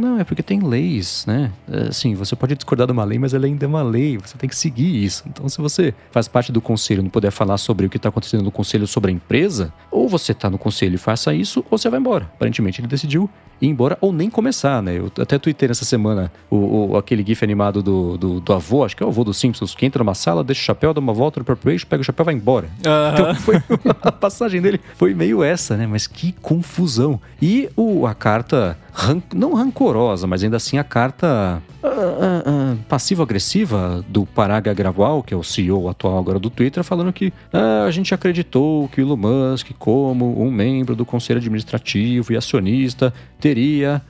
não, 0.00 0.18
é 0.18 0.24
porque 0.24 0.42
tem 0.42 0.60
leis, 0.60 1.24
né? 1.26 1.52
É, 1.70 1.88
Assim, 1.88 2.14
você 2.14 2.34
pode 2.34 2.54
discordar 2.54 2.86
de 2.86 2.92
uma 2.92 3.04
lei, 3.04 3.18
mas 3.18 3.34
ela 3.34 3.44
ainda 3.46 3.64
é 3.64 3.68
uma 3.68 3.82
lei, 3.82 4.16
você 4.18 4.36
tem 4.38 4.48
que 4.48 4.56
seguir 4.56 5.04
isso. 5.04 5.22
Então, 5.26 5.48
se 5.48 5.58
você 5.60 5.92
faz 6.10 6.26
parte 6.28 6.50
do 6.50 6.60
conselho 6.60 7.00
e 7.00 7.02
não 7.02 7.10
puder 7.10 7.30
falar 7.30 7.58
sobre 7.58 7.86
o 7.86 7.90
que 7.90 7.96
está 7.98 8.08
acontecendo 8.08 8.42
no 8.42 8.50
conselho 8.50 8.86
sobre 8.86 9.10
a 9.10 9.14
empresa, 9.14 9.72
ou 9.90 10.08
você 10.08 10.32
está 10.32 10.48
no 10.48 10.56
conselho 10.58 10.94
e 10.94 10.98
faça 10.98 11.34
isso, 11.34 11.64
ou 11.70 11.76
você 11.78 11.88
vai 11.90 12.00
embora. 12.00 12.24
Aparentemente, 12.34 12.80
ele 12.80 12.88
decidiu 12.88 13.28
ir 13.60 13.68
embora 13.68 13.96
ou 14.02 14.12
nem 14.12 14.28
começar, 14.28 14.82
né? 14.82 14.98
Eu 14.98 15.10
até 15.22 15.38
tuitei 15.38 15.66
nessa 15.68 15.84
semana 15.84 16.30
o, 16.50 16.90
o- 16.92 16.96
aquele 16.98 17.24
gif 17.26 17.42
animado 17.42 17.82
do, 17.82 18.18
do, 18.18 18.40
do 18.40 18.52
avô, 18.52 18.84
acho 18.84 18.94
que 18.96 19.02
é 19.02 19.06
o 19.06 19.08
avô 19.08 19.24
dos 19.24 19.38
Simpsons, 19.38 19.74
que 19.74 19.86
entra 19.86 20.02
numa 20.04 20.14
sala, 20.14 20.44
deixa 20.44 20.60
o 20.60 20.64
chapéu, 20.64 20.92
dá 20.92 21.00
uma 21.00 21.12
volta 21.14 21.40
no 21.40 21.44
próprio 21.44 21.70
eixo, 21.72 21.86
pega 21.86 22.02
o 22.02 22.04
chapéu 22.04 22.24
e 22.24 22.26
vai 22.26 22.34
embora. 22.34 22.68
Então 23.14 23.34
foi 23.36 23.56
a 24.02 24.12
passagem 24.12 24.60
dele 24.60 24.78
foi 24.96 25.14
meio 25.14 25.42
essa, 25.42 25.74
né? 25.76 25.86
Mas 25.86 26.06
que 26.06 26.32
confusão. 26.46 27.20
E 27.42 27.68
o, 27.74 28.06
a 28.06 28.14
carta 28.14 28.78
ran- 28.96 29.22
não 29.34 29.54
rancorosa, 29.54 30.26
mas 30.26 30.42
ainda 30.42 30.56
assim 30.56 30.78
a 30.78 30.84
carta 30.84 31.62
ah, 31.82 31.88
ah, 31.88 32.42
ah, 32.46 32.76
passivo-agressiva 32.88 34.04
do 34.08 34.24
Parag 34.26 34.68
Agrawal, 34.68 35.22
que 35.22 35.34
é 35.34 35.36
o 35.36 35.42
CEO 35.42 35.88
atual 35.88 36.18
agora 36.18 36.38
do 36.38 36.48
Twitter, 36.50 36.82
falando 36.82 37.12
que 37.12 37.32
a 37.52 37.90
gente 37.90 38.14
acreditou 38.14 38.88
que 38.88 39.00
o 39.00 39.04
Elon 39.04 39.16
Musk, 39.16 39.68
como 39.78 40.42
um 40.42 40.50
membro 40.50 40.96
do 40.96 41.04
conselho 41.04 41.38
administrativo 41.38 42.32
e 42.32 42.36
acionista, 42.36 43.12
teria 43.38 44.00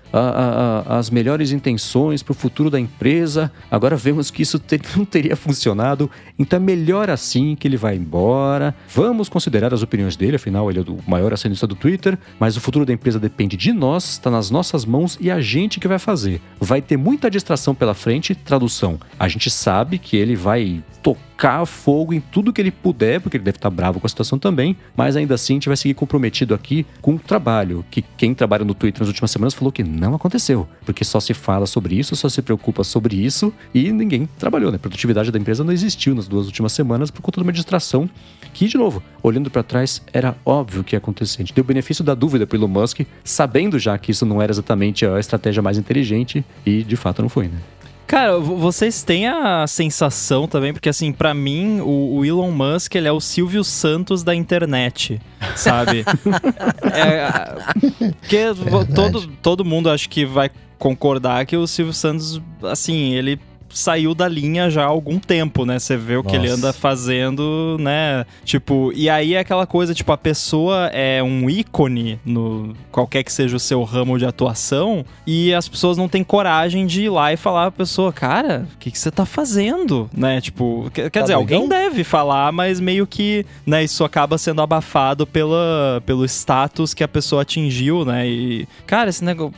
as 0.86 1.10
melhores 1.10 1.52
intenções 1.52 2.22
para 2.22 2.32
o 2.32 2.34
futuro 2.34 2.70
da 2.70 2.78
empresa. 2.80 3.50
Agora 3.70 3.96
vemos 3.96 4.30
que 4.30 4.42
isso 4.42 4.58
te- 4.58 4.80
não 4.96 5.04
teria 5.04 5.36
funcionado, 5.36 6.10
então 6.38 6.56
é 6.58 6.60
melhor 6.60 7.10
assim 7.10 7.54
que 7.56 7.66
ele 7.68 7.76
vai 7.76 7.96
embora. 7.96 8.74
Vamos 8.94 9.28
considerar 9.28 9.74
as 9.74 9.82
opiniões 9.82 10.16
dele, 10.16 10.36
afinal 10.36 10.70
ele 10.70 10.78
é 10.78 10.82
o 10.82 10.98
maior 11.06 11.32
acionista 11.32 11.66
do 11.66 11.74
Twitter, 11.74 12.18
mas 12.38 12.56
o 12.56 12.60
futuro 12.60 12.86
da 12.86 12.92
empresa 12.92 13.18
depende 13.18 13.56
de 13.56 13.72
nós, 13.72 14.04
está 14.10 14.30
nas 14.30 14.50
nossas 14.50 14.75
mãos 14.84 15.16
e 15.20 15.30
a 15.30 15.40
gente 15.40 15.80
que 15.80 15.88
vai 15.88 15.98
fazer. 15.98 16.40
Vai 16.60 16.80
ter 16.80 16.96
muita 16.96 17.30
distração 17.30 17.74
pela 17.74 17.94
frente, 17.94 18.34
tradução. 18.34 18.98
A 19.18 19.28
gente 19.28 19.50
sabe 19.50 19.98
que 19.98 20.16
ele 20.16 20.36
vai 20.36 20.82
tocar 21.06 21.64
fogo 21.66 22.12
em 22.12 22.20
tudo 22.20 22.52
que 22.52 22.60
ele 22.60 22.72
puder, 22.72 23.20
porque 23.20 23.36
ele 23.36 23.44
deve 23.44 23.58
estar 23.58 23.70
bravo 23.70 24.00
com 24.00 24.06
a 24.06 24.08
situação 24.08 24.40
também, 24.40 24.76
mas 24.96 25.14
ainda 25.14 25.34
assim 25.34 25.52
a 25.52 25.56
gente 25.56 25.68
vai 25.68 25.76
seguir 25.76 25.94
comprometido 25.94 26.52
aqui 26.52 26.84
com 27.00 27.14
o 27.14 27.18
trabalho, 27.18 27.84
que 27.90 28.02
quem 28.02 28.34
trabalha 28.34 28.64
no 28.64 28.74
Twitter 28.74 29.00
nas 29.00 29.08
últimas 29.08 29.30
semanas 29.30 29.54
falou 29.54 29.70
que 29.70 29.84
não 29.84 30.16
aconteceu, 30.16 30.66
porque 30.84 31.04
só 31.04 31.20
se 31.20 31.32
fala 31.32 31.64
sobre 31.64 31.94
isso, 31.94 32.16
só 32.16 32.28
se 32.28 32.42
preocupa 32.42 32.82
sobre 32.82 33.14
isso 33.14 33.52
e 33.72 33.92
ninguém 33.92 34.28
trabalhou, 34.36 34.72
né? 34.72 34.76
A 34.76 34.80
produtividade 34.80 35.30
da 35.30 35.38
empresa 35.38 35.62
não 35.62 35.72
existiu 35.72 36.12
nas 36.12 36.26
duas 36.26 36.46
últimas 36.46 36.72
semanas 36.72 37.08
por 37.08 37.22
conta 37.22 37.40
de 37.40 37.46
uma 37.46 37.52
distração 37.52 38.10
que, 38.56 38.66
de 38.68 38.76
novo, 38.78 39.02
olhando 39.22 39.50
para 39.50 39.62
trás, 39.62 40.02
era 40.12 40.34
óbvio 40.44 40.82
que 40.82 40.94
ia 40.94 40.98
acontecer. 40.98 41.36
A 41.42 41.44
gente 41.44 41.54
deu 41.54 41.62
o 41.62 41.66
benefício 41.66 42.02
da 42.02 42.14
dúvida 42.14 42.46
pro 42.46 42.56
Elon 42.58 42.68
Musk, 42.68 43.00
sabendo 43.22 43.78
já 43.78 43.96
que 43.98 44.10
isso 44.10 44.24
não 44.24 44.40
era 44.40 44.50
exatamente 44.52 45.04
a 45.06 45.18
estratégia 45.20 45.62
mais 45.62 45.76
inteligente 45.78 46.44
e 46.64 46.82
de 46.82 46.96
fato 46.96 47.20
não 47.22 47.28
foi, 47.28 47.46
né? 47.48 47.58
Cara, 48.06 48.38
vo- 48.38 48.56
vocês 48.56 49.02
têm 49.02 49.26
a 49.26 49.66
sensação 49.66 50.46
também, 50.46 50.72
porque 50.72 50.88
assim, 50.88 51.12
pra 51.12 51.34
mim, 51.34 51.80
o, 51.80 52.18
o 52.18 52.24
Elon 52.24 52.52
Musk, 52.52 52.94
ele 52.94 53.08
é 53.08 53.12
o 53.12 53.20
Silvio 53.20 53.64
Santos 53.64 54.22
da 54.22 54.32
internet, 54.34 55.20
sabe? 55.56 56.04
é, 56.94 58.08
porque 58.20 58.52
vo- 58.52 58.84
todo, 58.86 59.26
todo 59.42 59.64
mundo 59.64 59.90
acho 59.90 60.08
que 60.08 60.24
vai 60.24 60.50
concordar 60.78 61.44
que 61.46 61.56
o 61.56 61.66
Silvio 61.66 61.92
Santos, 61.92 62.40
assim, 62.62 63.12
ele 63.14 63.40
saiu 63.76 64.14
da 64.14 64.26
linha 64.26 64.70
já 64.70 64.84
há 64.84 64.86
algum 64.86 65.18
tempo, 65.18 65.64
né? 65.64 65.78
Você 65.78 65.96
vê 65.96 66.16
o 66.16 66.22
que 66.24 66.34
ele 66.34 66.48
Nossa. 66.48 66.54
anda 66.66 66.72
fazendo, 66.72 67.76
né? 67.78 68.24
Tipo, 68.44 68.92
e 68.94 69.10
aí 69.10 69.34
é 69.34 69.40
aquela 69.40 69.66
coisa, 69.66 69.94
tipo, 69.94 70.10
a 70.12 70.16
pessoa 70.16 70.86
é 70.92 71.22
um 71.22 71.48
ícone 71.50 72.18
no 72.24 72.74
qualquer 72.90 73.22
que 73.22 73.32
seja 73.32 73.56
o 73.56 73.60
seu 73.60 73.82
ramo 73.82 74.18
de 74.18 74.24
atuação 74.24 75.04
e 75.26 75.52
as 75.52 75.68
pessoas 75.68 75.98
não 75.98 76.08
têm 76.08 76.24
coragem 76.24 76.86
de 76.86 77.04
ir 77.04 77.08
lá 77.10 77.32
e 77.32 77.36
falar 77.36 77.70
pra 77.70 77.84
pessoa, 77.84 78.12
cara, 78.12 78.66
o 78.74 78.78
que, 78.78 78.90
que 78.90 78.98
você 78.98 79.10
tá 79.10 79.26
fazendo, 79.26 80.08
né? 80.16 80.40
Tipo, 80.40 80.90
quer, 80.92 81.10
Tá 81.10 81.20
dizer, 81.20 81.34
alguém 81.34 81.68
deve 81.68 82.04
falar, 82.04 82.52
mas 82.52 82.80
meio 82.80 83.06
que, 83.06 83.44
né, 83.66 83.84
isso 83.84 84.04
acaba 84.04 84.38
sendo 84.38 84.62
abafado 84.62 85.26
pela, 85.26 86.02
pelo 86.06 86.24
status 86.24 86.94
que 86.94 87.04
a 87.04 87.08
pessoa 87.08 87.42
atingiu, 87.42 88.04
né? 88.04 88.26
E, 88.28 88.66
cara, 88.86 89.10
esse 89.10 89.24
negócio, 89.24 89.54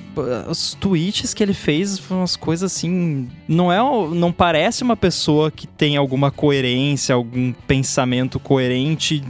os 0.49 0.75
tweets 0.75 1.33
que 1.35 1.43
ele 1.43 1.55
fez 1.55 1.99
foram 1.99 2.23
umas 2.23 2.37
coisas 2.37 2.73
assim, 2.73 3.29
não 3.47 3.73
é, 3.73 3.81
não 4.15 4.33
parece 4.33 4.83
uma 4.83 4.97
pessoa 4.97 5.51
que 5.51 5.67
tem 5.67 5.97
alguma 5.97 6.31
coerência, 6.31 7.15
algum 7.15 7.53
pensamento 7.67 8.39
coerente 8.39 9.23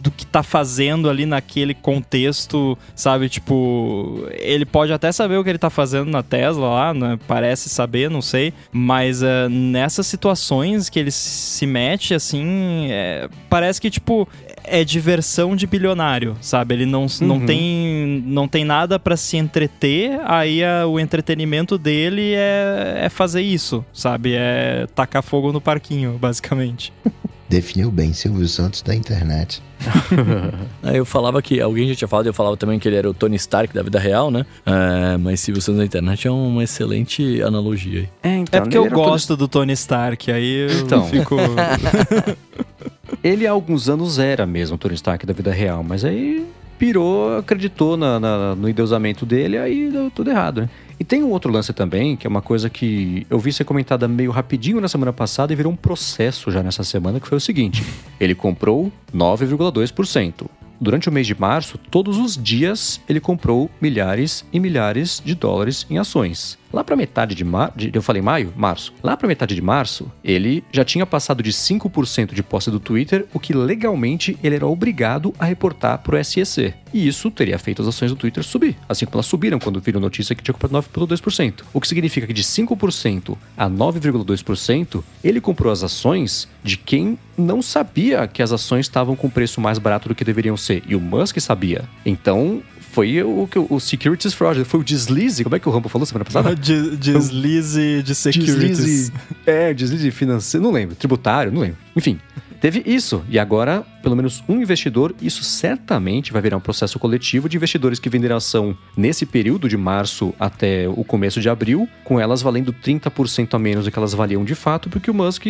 do 0.00 0.10
que 0.10 0.26
tá 0.26 0.42
fazendo 0.42 1.10
ali 1.10 1.26
naquele 1.26 1.74
contexto, 1.74 2.76
sabe? 2.94 3.28
Tipo, 3.28 4.26
ele 4.32 4.64
pode 4.64 4.92
até 4.92 5.12
saber 5.12 5.36
o 5.36 5.44
que 5.44 5.50
ele 5.50 5.58
tá 5.58 5.70
fazendo 5.70 6.10
na 6.10 6.22
Tesla 6.22 6.68
lá, 6.68 6.94
né? 6.94 7.18
Parece 7.28 7.68
saber, 7.68 8.10
não 8.10 8.22
sei. 8.22 8.52
Mas 8.72 9.22
eh, 9.22 9.48
nessas 9.48 10.06
situações 10.06 10.88
que 10.88 10.98
ele 10.98 11.10
se 11.10 11.66
mete, 11.66 12.14
assim, 12.14 12.88
é, 12.90 13.28
parece 13.48 13.80
que, 13.80 13.90
tipo, 13.90 14.26
é 14.64 14.84
diversão 14.84 15.54
de 15.56 15.66
bilionário, 15.66 16.36
sabe? 16.40 16.74
Ele 16.74 16.86
não, 16.86 17.06
não, 17.20 17.36
Uhum. 17.36 17.46
tem, 17.46 18.22
não 18.26 18.46
tem 18.48 18.64
nada 18.64 18.98
pra 18.98 19.16
se 19.16 19.36
entreter, 19.36 20.18
aí 20.24 20.62
a- 20.64 20.86
o 20.86 20.98
entretenimento 21.00 21.76
dele 21.78 22.32
é, 22.34 23.00
é 23.04 23.08
fazer 23.08 23.42
isso, 23.42 23.84
sabe? 23.92 24.34
É 24.34 24.86
tacar 24.94 25.22
fogo 25.22 25.52
no 25.52 25.60
parquinho, 25.60 26.18
basicamente. 26.20 26.92
Definiu 27.48 27.90
bem 27.90 28.12
Silvio 28.12 28.46
Santos 28.46 28.80
da 28.80 28.94
internet. 28.94 29.60
Aí 30.84 30.96
eu 30.98 31.04
falava 31.04 31.42
que 31.42 31.60
alguém 31.60 31.88
já 31.88 31.96
tinha 31.96 32.06
falado, 32.06 32.26
eu 32.26 32.32
falava 32.34 32.56
também 32.56 32.78
que 32.78 32.86
ele 32.86 32.94
era 32.94 33.10
o 33.10 33.14
Tony 33.14 33.34
Stark 33.34 33.74
da 33.74 33.82
vida 33.82 33.98
real, 33.98 34.30
né? 34.30 34.46
É, 34.64 35.16
mas 35.16 35.40
Silvio 35.40 35.60
Santos 35.60 35.80
na 35.80 35.84
internet 35.84 36.28
é 36.28 36.30
uma 36.30 36.62
excelente 36.62 37.42
analogia 37.42 38.02
aí. 38.02 38.08
É, 38.22 38.36
então, 38.36 38.58
É 38.58 38.60
porque 38.62 38.78
eu 38.78 38.88
gosto 38.88 39.36
do 39.36 39.48
Tony 39.48 39.72
Stark, 39.72 40.30
aí 40.30 40.70
eu 40.70 40.80
Então. 40.80 41.04
fico. 41.08 41.34
Ele 43.22 43.46
há 43.46 43.50
alguns 43.50 43.88
anos 43.88 44.18
era 44.18 44.46
mesmo 44.46 44.78
Tony 44.78 44.94
Stark 44.94 45.24
da 45.26 45.32
vida 45.32 45.52
real, 45.52 45.82
mas 45.82 46.04
aí 46.04 46.46
pirou, 46.78 47.36
acreditou 47.36 47.96
na- 47.96 48.18
na- 48.18 48.54
no 48.54 48.68
endeusamento 48.68 49.26
dele, 49.26 49.58
aí 49.58 49.90
deu 49.90 50.10
tudo 50.10 50.30
errado, 50.30 50.62
né? 50.62 50.70
E 50.98 51.04
tem 51.04 51.22
um 51.22 51.30
outro 51.30 51.50
lance 51.52 51.72
também, 51.72 52.16
que 52.16 52.26
é 52.26 52.30
uma 52.30 52.40
coisa 52.42 52.68
que 52.70 53.26
eu 53.28 53.38
vi 53.38 53.52
ser 53.52 53.64
comentada 53.64 54.06
meio 54.08 54.30
rapidinho 54.30 54.80
na 54.80 54.88
semana 54.88 55.12
passada 55.12 55.52
e 55.52 55.56
virou 55.56 55.72
um 55.72 55.76
processo 55.76 56.50
já 56.50 56.62
nessa 56.62 56.84
semana, 56.84 57.20
que 57.20 57.26
foi 57.26 57.36
o 57.38 57.40
seguinte: 57.40 57.82
ele 58.18 58.34
comprou 58.34 58.90
9,2%. 59.12 60.46
Durante 60.80 61.08
o 61.10 61.12
mês 61.12 61.26
de 61.26 61.38
março, 61.38 61.76
todos 61.90 62.16
os 62.16 62.36
dias 62.42 63.00
ele 63.08 63.20
comprou 63.20 63.70
milhares 63.80 64.44
e 64.50 64.58
milhares 64.58 65.20
de 65.22 65.34
dólares 65.34 65.86
em 65.90 65.98
ações. 65.98 66.58
Lá 66.72 66.84
para 66.84 66.96
metade 66.96 67.34
de 67.34 67.44
março, 67.44 67.74
eu 67.92 68.02
falei 68.02 68.22
maio, 68.22 68.52
março. 68.56 68.92
Lá 69.02 69.16
para 69.16 69.26
metade 69.26 69.54
de 69.54 69.62
março, 69.62 70.10
ele 70.22 70.62
já 70.72 70.84
tinha 70.84 71.04
passado 71.04 71.42
de 71.42 71.50
5% 71.50 72.32
de 72.32 72.42
posse 72.42 72.70
do 72.70 72.78
Twitter, 72.78 73.26
o 73.34 73.40
que 73.40 73.52
legalmente 73.52 74.38
ele 74.42 74.56
era 74.56 74.66
obrigado 74.66 75.34
a 75.38 75.44
reportar 75.44 75.98
pro 75.98 76.22
SEC. 76.22 76.74
E 76.92 77.06
isso 77.06 77.30
teria 77.30 77.58
feito 77.58 77.82
as 77.82 77.88
ações 77.88 78.10
do 78.10 78.16
Twitter 78.16 78.42
subir, 78.42 78.76
assim 78.88 79.04
como 79.04 79.16
elas 79.16 79.26
subiram 79.26 79.58
quando 79.58 79.80
viram 79.80 80.00
notícia 80.00 80.34
que 80.34 80.42
tinha 80.42 80.54
comprado 80.54 80.72
9,2%. 80.72 81.62
O 81.72 81.80
que 81.80 81.88
significa 81.88 82.26
que 82.26 82.32
de 82.32 82.42
5% 82.42 83.36
a 83.56 83.68
9,2%, 83.68 85.02
ele 85.22 85.40
comprou 85.40 85.72
as 85.72 85.82
ações 85.82 86.48
de 86.62 86.76
quem 86.76 87.18
não 87.36 87.62
sabia 87.62 88.26
que 88.26 88.42
as 88.42 88.52
ações 88.52 88.86
estavam 88.86 89.16
com 89.16 89.30
preço 89.30 89.60
mais 89.60 89.78
barato 89.78 90.08
do 90.08 90.14
que 90.14 90.24
deveriam 90.24 90.56
ser. 90.56 90.82
E 90.86 90.94
o 90.94 91.00
Musk 91.00 91.38
sabia. 91.38 91.84
Então, 92.04 92.62
foi 92.90 93.22
o 93.22 93.46
que 93.46 93.58
o 93.58 93.78
Securities 93.80 94.34
Fraud, 94.34 94.64
foi 94.64 94.80
o 94.80 94.84
deslize, 94.84 95.42
como 95.44 95.56
é 95.56 95.58
que 95.58 95.68
o 95.68 95.72
Rambo 95.72 95.88
falou 95.88 96.04
semana 96.06 96.24
passada? 96.24 96.54
De, 96.60 96.96
deslize 96.96 98.02
de 98.02 98.14
securities. 98.14 98.78
Deslize, 98.78 99.12
é, 99.46 99.72
deslize 99.72 100.10
financeiro, 100.10 100.64
não 100.64 100.72
lembro, 100.72 100.94
tributário, 100.96 101.52
não 101.52 101.60
lembro. 101.60 101.78
Enfim, 101.96 102.18
teve 102.60 102.82
isso. 102.86 103.22
E 103.28 103.38
agora 103.38 103.84
pelo 104.02 104.16
menos 104.16 104.42
um 104.48 104.60
investidor, 104.60 105.14
isso 105.20 105.42
certamente 105.44 106.32
vai 106.32 106.42
virar 106.42 106.56
um 106.56 106.60
processo 106.60 106.98
coletivo 106.98 107.48
de 107.48 107.56
investidores 107.56 107.98
que 107.98 108.08
venderam 108.08 108.36
ação 108.36 108.76
nesse 108.96 109.24
período 109.26 109.68
de 109.68 109.76
março 109.76 110.34
até 110.38 110.88
o 110.88 111.04
começo 111.04 111.40
de 111.40 111.48
abril, 111.48 111.88
com 112.04 112.18
elas 112.18 112.42
valendo 112.42 112.72
30% 112.72 113.54
a 113.54 113.58
menos 113.58 113.84
do 113.84 113.90
que 113.90 113.98
elas 113.98 114.12
valiam 114.12 114.44
de 114.44 114.54
fato, 114.54 114.88
porque 114.88 115.10
o 115.10 115.14
Musk 115.14 115.46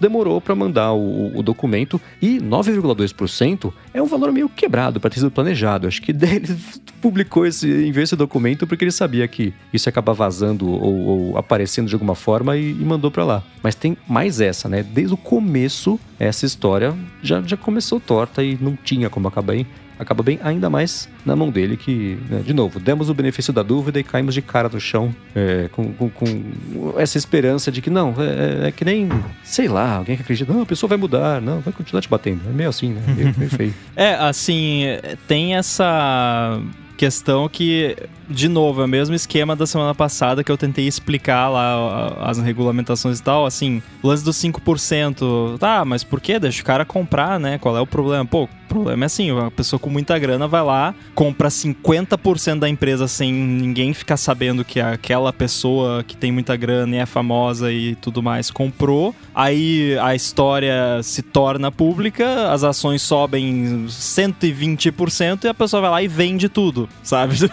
demorou 0.00 0.40
para 0.40 0.54
mandar 0.54 0.92
o, 0.92 1.38
o, 1.38 1.42
documento 1.42 2.00
e 2.20 2.38
9,2% 2.38 3.72
é 3.94 4.02
um 4.02 4.06
valor 4.06 4.32
meio 4.32 4.48
quebrado 4.48 5.00
para 5.00 5.10
ter 5.10 5.20
sido 5.20 5.30
planejado. 5.30 5.86
Acho 5.86 6.02
que 6.02 6.12
ele 6.26 6.56
publicou 7.00 7.46
esse, 7.46 7.68
enviou 7.68 8.02
esse 8.02 8.16
documento 8.16 8.66
porque 8.66 8.84
ele 8.84 8.92
sabia 8.92 9.26
que 9.28 9.54
isso 9.72 9.88
ia 9.88 9.90
acabar 9.90 10.12
vazando 10.12 10.68
ou, 10.68 11.06
ou 11.06 11.38
aparecendo 11.38 11.88
de 11.88 11.94
alguma 11.94 12.14
forma 12.14 12.56
e, 12.56 12.70
e 12.70 12.84
mandou 12.84 13.10
para 13.10 13.24
lá. 13.24 13.42
Mas 13.62 13.74
tem 13.74 13.96
mais 14.08 14.40
essa, 14.40 14.68
né? 14.68 14.82
Desde 14.82 15.14
o 15.14 15.16
começo, 15.16 15.98
essa 16.18 16.46
história 16.46 16.94
já, 17.22 17.42
já 17.42 17.56
começou 17.56 18.00
torta 18.00 18.42
e 18.42 18.56
não 18.60 18.76
tinha 18.76 19.10
como 19.10 19.28
acabar 19.28 19.52
bem. 19.52 19.66
Acaba 19.98 20.22
bem 20.22 20.38
ainda 20.42 20.68
mais 20.68 21.08
na 21.24 21.34
mão 21.34 21.48
dele 21.48 21.74
que, 21.74 22.18
né, 22.28 22.42
de 22.44 22.52
novo, 22.52 22.78
demos 22.78 23.08
o 23.08 23.14
benefício 23.14 23.50
da 23.50 23.62
dúvida 23.62 23.98
e 23.98 24.04
caímos 24.04 24.34
de 24.34 24.42
cara 24.42 24.68
no 24.68 24.78
chão 24.78 25.14
é, 25.34 25.70
com, 25.72 25.90
com, 25.94 26.10
com, 26.10 26.44
essa 26.98 27.16
esperança 27.16 27.72
de 27.72 27.80
que 27.80 27.88
não, 27.88 28.14
é, 28.18 28.64
é, 28.64 28.68
é, 28.68 28.72
que 28.72 28.84
nem, 28.84 29.08
sei 29.42 29.68
lá, 29.68 29.96
alguém 29.96 30.16
que 30.16 30.22
acredita, 30.22 30.52
não, 30.52 30.60
a 30.60 30.66
pessoa 30.66 30.88
vai 30.88 30.98
mudar, 30.98 31.40
não, 31.40 31.60
vai 31.60 31.72
continuar 31.72 32.02
te 32.02 32.10
batendo. 32.10 32.42
É 32.46 32.52
meio 32.52 32.68
assim, 32.68 32.90
né? 32.90 33.02
Meio, 33.16 33.34
meio 33.38 33.48
feio. 33.56 33.74
é, 33.96 34.14
assim, 34.16 34.82
tem 35.26 35.56
essa 35.56 36.60
questão 36.96 37.48
que, 37.48 37.96
de 38.28 38.48
novo, 38.48 38.82
é 38.82 38.84
o 38.84 38.88
mesmo 38.88 39.14
esquema 39.14 39.54
da 39.54 39.66
semana 39.66 39.94
passada 39.94 40.42
que 40.42 40.50
eu 40.50 40.56
tentei 40.56 40.86
explicar 40.86 41.48
lá 41.48 42.16
as 42.20 42.38
regulamentações 42.38 43.18
e 43.18 43.22
tal. 43.22 43.46
Assim, 43.46 43.82
lance 44.02 44.24
dos 44.24 44.36
5%, 44.36 45.58
tá, 45.58 45.84
mas 45.84 46.02
por 46.02 46.20
que? 46.20 46.38
Deixa 46.38 46.62
o 46.62 46.64
cara 46.64 46.84
comprar, 46.84 47.38
né? 47.38 47.58
Qual 47.58 47.76
é 47.76 47.80
o 47.80 47.86
problema? 47.86 48.24
Pô, 48.24 48.48
problema 48.66 49.04
é 49.04 49.06
assim: 49.06 49.30
uma 49.30 49.50
pessoa 49.50 49.78
com 49.80 49.90
muita 49.90 50.18
grana 50.18 50.46
vai 50.46 50.62
lá, 50.62 50.94
compra 51.14 51.48
50% 51.48 52.58
da 52.58 52.68
empresa 52.68 53.08
sem 53.08 53.32
ninguém 53.32 53.94
ficar 53.94 54.16
sabendo 54.16 54.64
que 54.64 54.80
aquela 54.80 55.32
pessoa 55.32 56.04
que 56.04 56.16
tem 56.16 56.30
muita 56.32 56.56
grana 56.56 56.96
e 56.96 56.98
é 56.98 57.06
famosa 57.06 57.72
e 57.72 57.94
tudo 57.96 58.22
mais 58.22 58.50
comprou. 58.50 59.14
Aí 59.34 59.96
a 59.98 60.14
história 60.14 61.00
se 61.02 61.22
torna 61.22 61.70
pública, 61.70 62.50
as 62.52 62.64
ações 62.64 63.02
sobem 63.02 63.86
120% 63.88 65.44
e 65.44 65.48
a 65.48 65.54
pessoa 65.54 65.80
vai 65.80 65.90
lá 65.90 66.02
e 66.02 66.08
vende 66.08 66.48
tudo 66.48 66.88
sabe? 67.02 67.36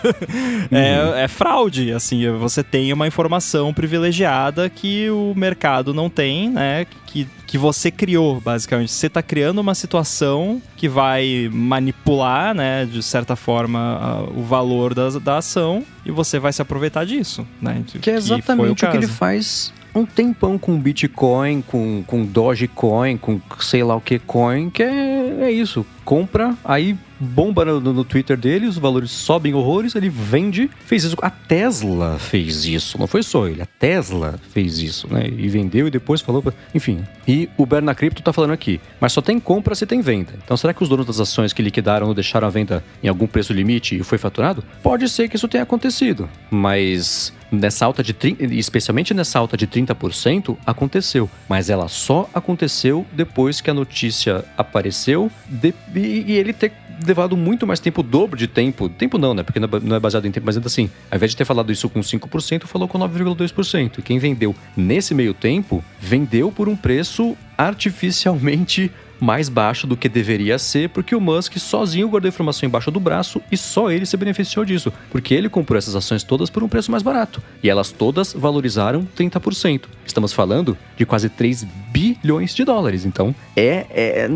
É, 0.72 1.03
uhum. 1.03 1.14
é, 1.14 1.24
é, 1.24 1.28
fraude, 1.28 1.91
assim, 1.91 2.30
você 2.32 2.64
tem 2.64 2.91
uma 2.93 3.05
informação 3.05 3.74
privilegiada 3.74 4.70
que 4.70 5.09
o 5.09 5.34
mercado 5.36 5.93
não 5.93 6.09
tem, 6.09 6.49
né? 6.49 6.86
Que, 7.14 7.28
que 7.45 7.59
você 7.59 7.91
criou, 7.91 8.41
basicamente. 8.41 8.91
Você 8.91 9.05
está 9.05 9.22
criando 9.22 9.59
uma 9.59 9.76
situação 9.76 10.59
que 10.76 10.89
vai 10.89 11.47
manipular, 11.53 12.55
né, 12.55 12.88
de 12.88 13.03
certa 13.03 13.36
forma, 13.36 14.28
o 14.36 14.41
valor 14.41 14.95
da, 14.95 15.09
da 15.20 15.38
ação 15.38 15.84
e 16.03 16.09
você 16.09 16.39
vai 16.39 16.51
se 16.51 16.59
aproveitar 16.59 17.05
disso, 17.05 17.45
né? 17.61 17.84
Que 18.01 18.09
é 18.09 18.16
exatamente 18.16 18.80
que 18.80 18.86
o, 18.86 18.88
o 18.88 18.91
que 18.91 18.97
ele 18.97 19.07
faz 19.07 19.72
um 19.93 20.05
tempão 20.05 20.57
com 20.57 20.76
Bitcoin, 20.80 21.61
com, 21.61 22.03
com 22.07 22.26
Dogecoin, 22.26 23.16
com 23.16 23.39
sei 23.59 23.84
lá 23.84 23.95
o 23.95 24.01
que 24.01 24.18
coin, 24.18 24.72
que 24.72 24.82
é, 24.82 25.43
é 25.43 25.51
isso. 25.51 25.86
Compra, 26.03 26.55
aí 26.66 26.97
bomba 27.24 27.66
no, 27.66 27.80
no, 27.80 28.04
Twitter 28.04 28.38
dele, 28.38 28.68
os 28.68 28.78
valores 28.78 29.12
sobem 29.12 29.54
horrores, 29.54 29.96
ele 29.96 30.10
vende, 30.10 30.70
fez 30.86 31.04
isso. 31.04 31.18
A 31.22 31.30
Tesla 31.30 32.18
fez 32.20 32.66
isso, 32.66 32.98
não 32.98 33.08
foi 33.08 33.24
só 33.24 33.48
ele, 33.48 33.62
a 33.62 33.66
Tesla 33.66 34.40
fez 34.52 34.80
isso, 34.80 35.12
né? 35.12 35.28
E 35.28 35.48
vendeu 35.48 35.88
e 35.88 35.92
depois 35.92 36.22
falou, 36.22 36.42
pra... 36.42 36.54
enfim. 36.74 37.04
E 37.28 37.50
o 37.58 37.66
Berna 37.66 37.96
Crypto 37.96 38.22
tá 38.22 38.34
falando 38.34 38.52
aqui, 38.52 38.80
mas 39.00 39.14
só 39.14 39.22
tem 39.22 39.40
compra 39.40 39.76
se 39.76 39.86
tem 39.86 40.02
venda. 40.02 40.34
Então 40.44 40.58
será 40.58 40.74
que 40.74 40.84
os 40.84 40.90
donos 40.90 41.06
das 41.06 41.20
ações 41.20 41.54
que 41.54 41.62
liquidaram 41.62 42.08
ou 42.08 42.14
deixaram 42.14 42.48
a 42.48 42.52
venda 42.52 42.84
em 43.02 43.08
algum 43.08 43.28
preço 43.28 43.54
limite 43.54 43.98
e 43.98 44.04
foi 44.04 44.18
faturado? 44.18 44.64
Pode 44.82 45.08
ser 45.10 45.30
que 45.30 45.36
isso 45.36 45.48
tenha 45.48 45.64
acontecido, 45.64 46.30
mas 46.52 47.34
nessa 47.54 47.86
alta 47.86 48.04
de 48.04 48.14
30, 48.14 48.46
especialmente 48.56 49.14
nessa 49.14 49.40
alta 49.40 49.56
de 49.56 49.68
30%, 49.68 50.58
aconteceu. 50.66 51.30
Mas 51.48 51.70
ela 51.70 51.88
só 51.88 52.30
aconteceu 52.34 53.06
depois 53.14 53.62
que 53.62 53.70
a 53.70 53.74
notícia 53.74 54.44
apareceu 54.58 55.32
de, 55.48 55.74
e, 55.96 56.26
e, 56.28 56.32
ele 56.34 56.52
ter 56.52 56.74
levado 57.06 57.36
muito 57.38 57.66
mais 57.66 57.80
tempo, 57.80 58.02
o 58.02 58.04
dobro 58.04 58.38
de 58.38 58.48
tempo. 58.48 58.89
Tempo 58.89 59.18
não, 59.18 59.34
né? 59.34 59.44
Porque 59.44 59.60
não 59.60 59.68
é, 59.68 59.98
é 59.98 60.00
baseado 60.00 60.26
em 60.26 60.32
tempo, 60.32 60.46
mas 60.46 60.56
ainda 60.56 60.68
assim, 60.68 60.89
ao 61.10 61.18
invés 61.18 61.32
de 61.32 61.38
ter 61.38 61.46
falado 61.46 61.72
isso 61.72 61.89
com 61.89 62.00
5%, 62.00 62.64
falou 62.66 62.88
com 62.88 63.00
9,2%. 63.00 64.00
E 64.00 64.02
quem 64.02 64.20
vendeu 64.20 64.56
nesse 64.76 65.14
meio 65.14 65.34
tempo, 65.34 65.84
vendeu 66.00 66.52
por 66.52 66.68
um 66.68 66.76
preço 66.76 67.36
artificialmente 67.58 68.91
mais 69.24 69.48
baixo 69.48 69.88
do 69.88 69.96
que 69.96 70.10
deveria 70.10 70.60
ser, 70.60 70.90
porque 70.90 71.16
o 71.16 71.22
Musk 71.22 71.58
sozinho 71.58 72.10
guardou 72.10 72.28
informação 72.28 72.68
embaixo 72.68 72.92
do 72.92 73.00
braço 73.00 73.42
e 73.52 73.56
só 73.56 73.90
ele 73.90 74.06
se 74.06 74.18
beneficiou 74.18 74.66
disso, 74.66 74.92
porque 75.10 75.34
ele 75.34 75.48
comprou 75.48 75.78
essas 75.78 75.96
ações 75.96 76.24
todas 76.24 76.50
por 76.50 76.62
um 76.62 76.68
preço 76.68 76.92
mais 76.92 77.02
barato. 77.02 77.42
E 77.64 77.70
elas 77.70 77.92
todas 77.92 78.34
valorizaram 78.34 79.08
30%. 79.18 79.84
Estamos 80.06 80.34
falando 80.34 80.78
de 80.98 81.06
quase 81.06 81.30
3 81.30 81.66
bilhões 81.92 82.54
de 82.54 82.66
dólares. 82.66 83.06
Então 83.06 83.34
é, 83.56 83.86
é, 83.90 84.30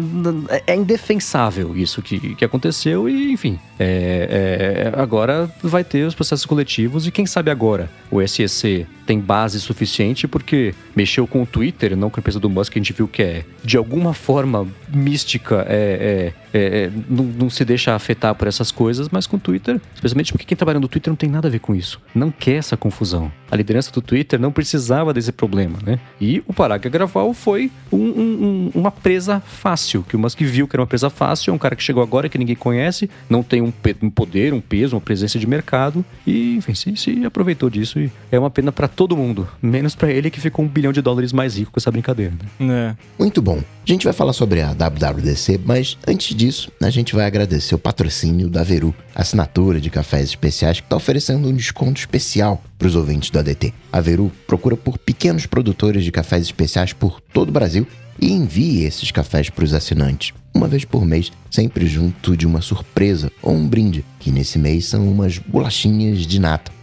é 0.66 0.76
indefensável 0.76 1.76
isso 1.76 2.02
que, 2.02 2.36
que 2.36 2.46
aconteceu 2.46 3.10
e, 3.10 3.34
enfim, 3.34 3.60
é, 3.80 4.92
é, 4.96 5.00
agora 5.00 5.50
vai 5.62 5.84
ter 5.84 6.06
os 6.06 6.16
processos 6.16 6.46
coletivos 6.46 7.06
e 7.06 7.12
quem 7.12 7.26
sabe 7.26 7.52
agora 7.52 7.90
o 8.10 8.26
SEC 8.26 8.88
tem 9.06 9.20
base 9.20 9.60
suficiente 9.62 10.28
porque 10.28 10.74
mexeu 10.96 11.28
com 11.28 11.44
o 11.44 11.46
Twitter, 11.46 11.96
não 11.96 12.10
com 12.10 12.20
a 12.20 12.22
empresa 12.22 12.40
do 12.40 12.50
Musk, 12.50 12.74
a 12.76 12.80
gente 12.80 12.94
viu 12.94 13.08
que 13.08 13.22
é 13.22 13.46
de 13.64 13.78
alguma 13.78 14.14
forma 14.14 14.68
mística, 14.94 15.66
é, 15.70 16.34
é 16.34 16.34
é, 16.54 16.84
é, 16.84 16.92
não, 17.10 17.24
não, 17.24 17.50
se 17.50 17.64
deixa 17.66 17.96
afetar 17.96 18.34
por 18.36 18.48
essas 18.48 18.72
coisas, 18.72 19.10
mas 19.10 19.28
com 19.28 19.38
o 19.38 19.40
Twitter, 19.40 19.80
especialmente 19.94 20.32
porque 20.32 20.46
quem 20.46 20.58
trabalha 20.58 20.80
no 20.80 20.88
Twitter 20.88 21.12
não 21.12 21.16
tem 21.16 21.30
nada 21.30 21.48
a 21.48 21.52
ver 21.52 21.60
com 21.60 21.76
isso. 21.76 22.02
Não 22.14 22.32
quer 22.32 22.56
essa 22.56 22.78
confusão. 22.78 23.32
A 23.50 23.56
liderança 23.56 23.92
do 23.92 24.02
Twitter 24.02 24.40
não 24.40 24.52
precisava 24.52 25.14
desse 25.14 25.32
problema, 25.32 25.80
né? 25.86 26.00
E 26.20 26.44
o 26.48 26.54
Parag 26.54 26.90
Graval 26.90 27.34
foi 27.34 27.72
um, 27.92 27.98
um, 27.98 28.72
uma 28.74 28.92
presa 28.92 29.40
fácil, 29.40 30.04
que 30.04 30.16
o 30.16 30.20
Musk 30.20 30.40
viu 30.42 30.68
que 30.68 30.76
era 30.76 30.82
uma 30.82 30.88
presa 30.88 31.10
fácil, 31.10 31.52
é 31.52 31.54
um 31.54 31.58
cara 31.58 31.76
que 31.76 31.84
chegou 31.84 32.04
agora 32.04 32.30
que 32.30 32.38
ninguém 32.38 32.56
conhece, 32.56 33.10
não 33.30 33.44
tem 33.44 33.62
um, 33.62 33.74
um 34.02 34.10
poder, 34.10 34.54
um 34.54 34.62
peso, 34.62 34.96
uma 34.96 35.02
presença 35.02 35.40
de 35.40 35.48
mercado 35.48 36.04
e, 36.26 36.56
enfim, 36.56 36.76
se, 36.76 36.96
se 36.96 37.26
aproveitou 37.26 37.70
disso 37.70 38.00
e 38.00 38.12
é 38.32 38.38
uma 38.38 38.50
pena 38.50 38.72
para 38.72 38.88
todo 38.88 39.16
mundo, 39.16 39.48
menos 39.62 39.96
para 39.96 40.12
ele 40.12 40.30
que 40.30 40.40
ficou 40.40 40.64
um 40.66 40.68
bilhão 40.68 40.92
de 40.92 41.02
dólares 41.02 41.32
mais 41.32 41.58
rico 41.58 41.72
com 41.72 41.80
essa 41.80 41.92
brincadeira. 41.92 42.34
Né? 42.60 42.96
É. 42.96 42.96
Muito 43.18 43.42
bom. 43.42 43.58
A 43.60 43.90
gente 43.90 44.04
vai 44.04 44.14
falar 44.14 44.34
sobre 44.34 44.62
a 44.62 44.74
WWDC, 44.74 45.62
mas 45.66 45.98
antes 46.06 46.36
disso, 46.36 46.47
a 46.82 46.90
gente 46.90 47.16
vai 47.16 47.26
agradecer 47.26 47.76
o 47.76 47.80
patrocínio 47.80 48.50
da 48.50 48.64
Veru, 48.64 48.94
assinatura 49.14 49.80
de 49.82 49.90
cafés 49.90 50.30
especiais 50.30 50.80
que 50.80 50.86
está 50.86 50.96
oferecendo 50.96 51.48
um 51.48 51.54
desconto 51.54 52.00
especial 52.00 52.64
para 52.78 52.88
os 52.88 52.96
ouvintes 52.96 53.30
do 53.30 53.40
ADT. 53.40 53.74
A 53.92 54.00
Veru 54.00 54.32
procura 54.46 54.78
por 54.78 54.98
pequenos 54.98 55.46
produtores 55.46 56.04
de 56.04 56.12
cafés 56.12 56.44
especiais 56.44 56.94
por 56.94 57.20
todo 57.22 57.50
o 57.50 57.52
Brasil 57.52 57.88
e 58.20 58.32
envie 58.32 58.84
esses 58.84 59.12
cafés 59.12 59.50
para 59.50 59.64
os 59.64 59.74
assinantes, 59.74 60.34
uma 60.54 60.68
vez 60.68 60.84
por 60.86 61.06
mês, 61.06 61.32
sempre 61.52 61.86
junto 61.88 62.36
de 62.36 62.48
uma 62.48 62.62
surpresa 62.62 63.32
ou 63.42 63.54
um 63.54 63.68
brinde, 63.68 64.04
que 64.20 64.32
nesse 64.32 64.58
mês 64.58 64.86
são 64.88 65.08
umas 65.08 65.38
bolachinhas 65.38 66.20
de 66.26 66.40
nata. 66.40 66.77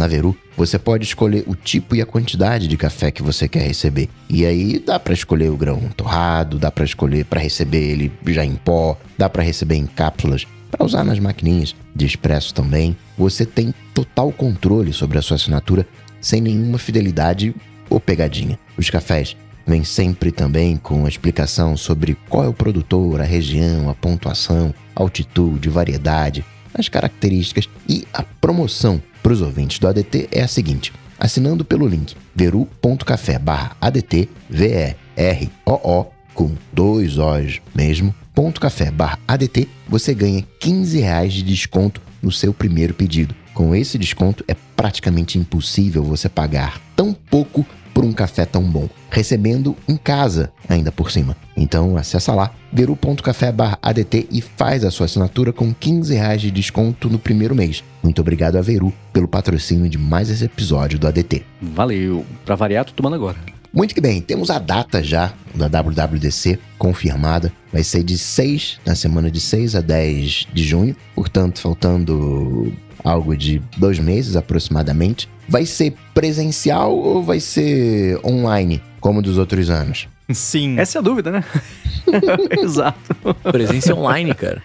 Na 0.00 0.06
Veru, 0.06 0.34
você 0.56 0.78
pode 0.78 1.04
escolher 1.04 1.44
o 1.46 1.54
tipo 1.54 1.94
e 1.94 2.00
a 2.00 2.06
quantidade 2.06 2.66
de 2.66 2.74
café 2.78 3.10
que 3.10 3.22
você 3.22 3.46
quer 3.46 3.66
receber. 3.66 4.08
E 4.30 4.46
aí 4.46 4.78
dá 4.78 4.98
para 4.98 5.12
escolher 5.12 5.50
o 5.50 5.58
grão 5.58 5.78
torrado, 5.94 6.58
dá 6.58 6.70
para 6.70 6.86
escolher 6.86 7.26
para 7.26 7.38
receber 7.38 7.82
ele 7.82 8.12
já 8.28 8.42
em 8.42 8.54
pó, 8.54 8.96
dá 9.18 9.28
para 9.28 9.42
receber 9.42 9.74
em 9.74 9.84
cápsulas, 9.84 10.46
para 10.70 10.86
usar 10.86 11.04
nas 11.04 11.18
maquininhas 11.18 11.76
de 11.94 12.06
expresso 12.06 12.54
também. 12.54 12.96
Você 13.18 13.44
tem 13.44 13.74
total 13.92 14.32
controle 14.32 14.90
sobre 14.94 15.18
a 15.18 15.22
sua 15.22 15.34
assinatura 15.34 15.86
sem 16.18 16.40
nenhuma 16.40 16.78
fidelidade 16.78 17.54
ou 17.90 18.00
pegadinha. 18.00 18.58
Os 18.78 18.88
cafés 18.88 19.36
vêm 19.66 19.84
sempre 19.84 20.32
também 20.32 20.78
com 20.78 21.04
a 21.04 21.10
explicação 21.10 21.76
sobre 21.76 22.16
qual 22.26 22.44
é 22.44 22.48
o 22.48 22.54
produtor, 22.54 23.20
a 23.20 23.24
região, 23.24 23.90
a 23.90 23.94
pontuação, 23.94 24.72
altitude, 24.96 25.68
variedade, 25.68 26.42
as 26.74 26.88
características 26.88 27.68
e 27.88 28.06
a 28.12 28.22
promoção 28.22 29.02
para 29.22 29.32
os 29.32 29.42
ouvintes 29.42 29.78
do 29.78 29.88
ADT 29.88 30.28
é 30.32 30.42
a 30.42 30.48
seguinte: 30.48 30.92
assinando 31.18 31.64
pelo 31.64 31.86
link 31.86 32.14
veru.café/adt, 32.34 34.28
V-E-R-O-O, 34.48 36.06
com 36.34 36.52
dois 36.72 37.18
O's 37.18 37.60
mesmo, 37.74 38.14
ponto 38.34 38.60
café 38.60 38.92
ADT, 39.28 39.68
você 39.88 40.14
ganha 40.14 40.44
15 40.58 41.00
reais 41.00 41.32
de 41.32 41.42
desconto 41.42 42.00
no 42.22 42.32
seu 42.32 42.54
primeiro 42.54 42.94
pedido. 42.94 43.34
Com 43.52 43.74
esse 43.74 43.98
desconto 43.98 44.44
é 44.48 44.54
praticamente 44.76 45.38
impossível 45.38 46.02
você 46.02 46.28
pagar 46.28 46.80
tão 46.96 47.12
pouco 47.12 47.66
por 48.00 48.06
um 48.06 48.12
café 48.14 48.46
tão 48.46 48.62
bom, 48.62 48.88
recebendo 49.10 49.76
em 49.86 49.94
casa 49.94 50.50
ainda 50.66 50.90
por 50.90 51.10
cima. 51.10 51.36
Então 51.54 51.98
acessa 51.98 52.32
lá 52.34 52.50
veru.café/adt 52.72 54.26
e 54.30 54.40
faz 54.40 54.86
a 54.86 54.90
sua 54.90 55.04
assinatura 55.04 55.52
com 55.52 55.74
15 55.74 56.14
reais 56.14 56.40
de 56.40 56.50
desconto 56.50 57.10
no 57.10 57.18
primeiro 57.18 57.54
mês. 57.54 57.84
Muito 58.02 58.22
obrigado 58.22 58.56
a 58.56 58.62
Veru 58.62 58.90
pelo 59.12 59.28
patrocínio 59.28 59.86
de 59.86 59.98
mais 59.98 60.30
esse 60.30 60.46
episódio 60.46 60.98
do 60.98 61.06
ADT. 61.06 61.44
Valeu. 61.60 62.24
Pra 62.42 62.54
variar, 62.54 62.86
tô 62.86 62.92
tomando 62.92 63.16
agora. 63.16 63.36
Muito 63.70 63.94
que 63.94 64.00
bem, 64.00 64.22
temos 64.22 64.48
a 64.48 64.58
data 64.58 65.04
já 65.04 65.34
da 65.54 65.68
WWDC 65.68 66.58
confirmada. 66.78 67.52
Vai 67.70 67.84
ser 67.84 68.02
de 68.02 68.16
6, 68.16 68.80
na 68.86 68.94
semana 68.94 69.30
de 69.30 69.40
6 69.40 69.76
a 69.76 69.82
10 69.82 70.46
de 70.50 70.64
junho, 70.64 70.96
portanto, 71.14 71.60
faltando 71.60 72.72
algo 73.04 73.36
de 73.36 73.60
dois 73.76 73.98
meses 73.98 74.36
aproximadamente. 74.36 75.28
Vai 75.48 75.66
ser 75.66 75.94
presencial 76.14 76.96
ou 76.96 77.22
vai 77.22 77.40
ser 77.40 78.18
online, 78.24 78.82
como 79.00 79.20
dos 79.20 79.38
outros 79.38 79.70
anos? 79.70 80.08
Sim. 80.32 80.78
Essa 80.78 80.98
é 80.98 81.00
a 81.00 81.02
dúvida, 81.02 81.30
né? 81.30 81.44
Exato. 82.62 83.34
Presença 83.50 83.94
online, 83.94 84.34
cara. 84.34 84.62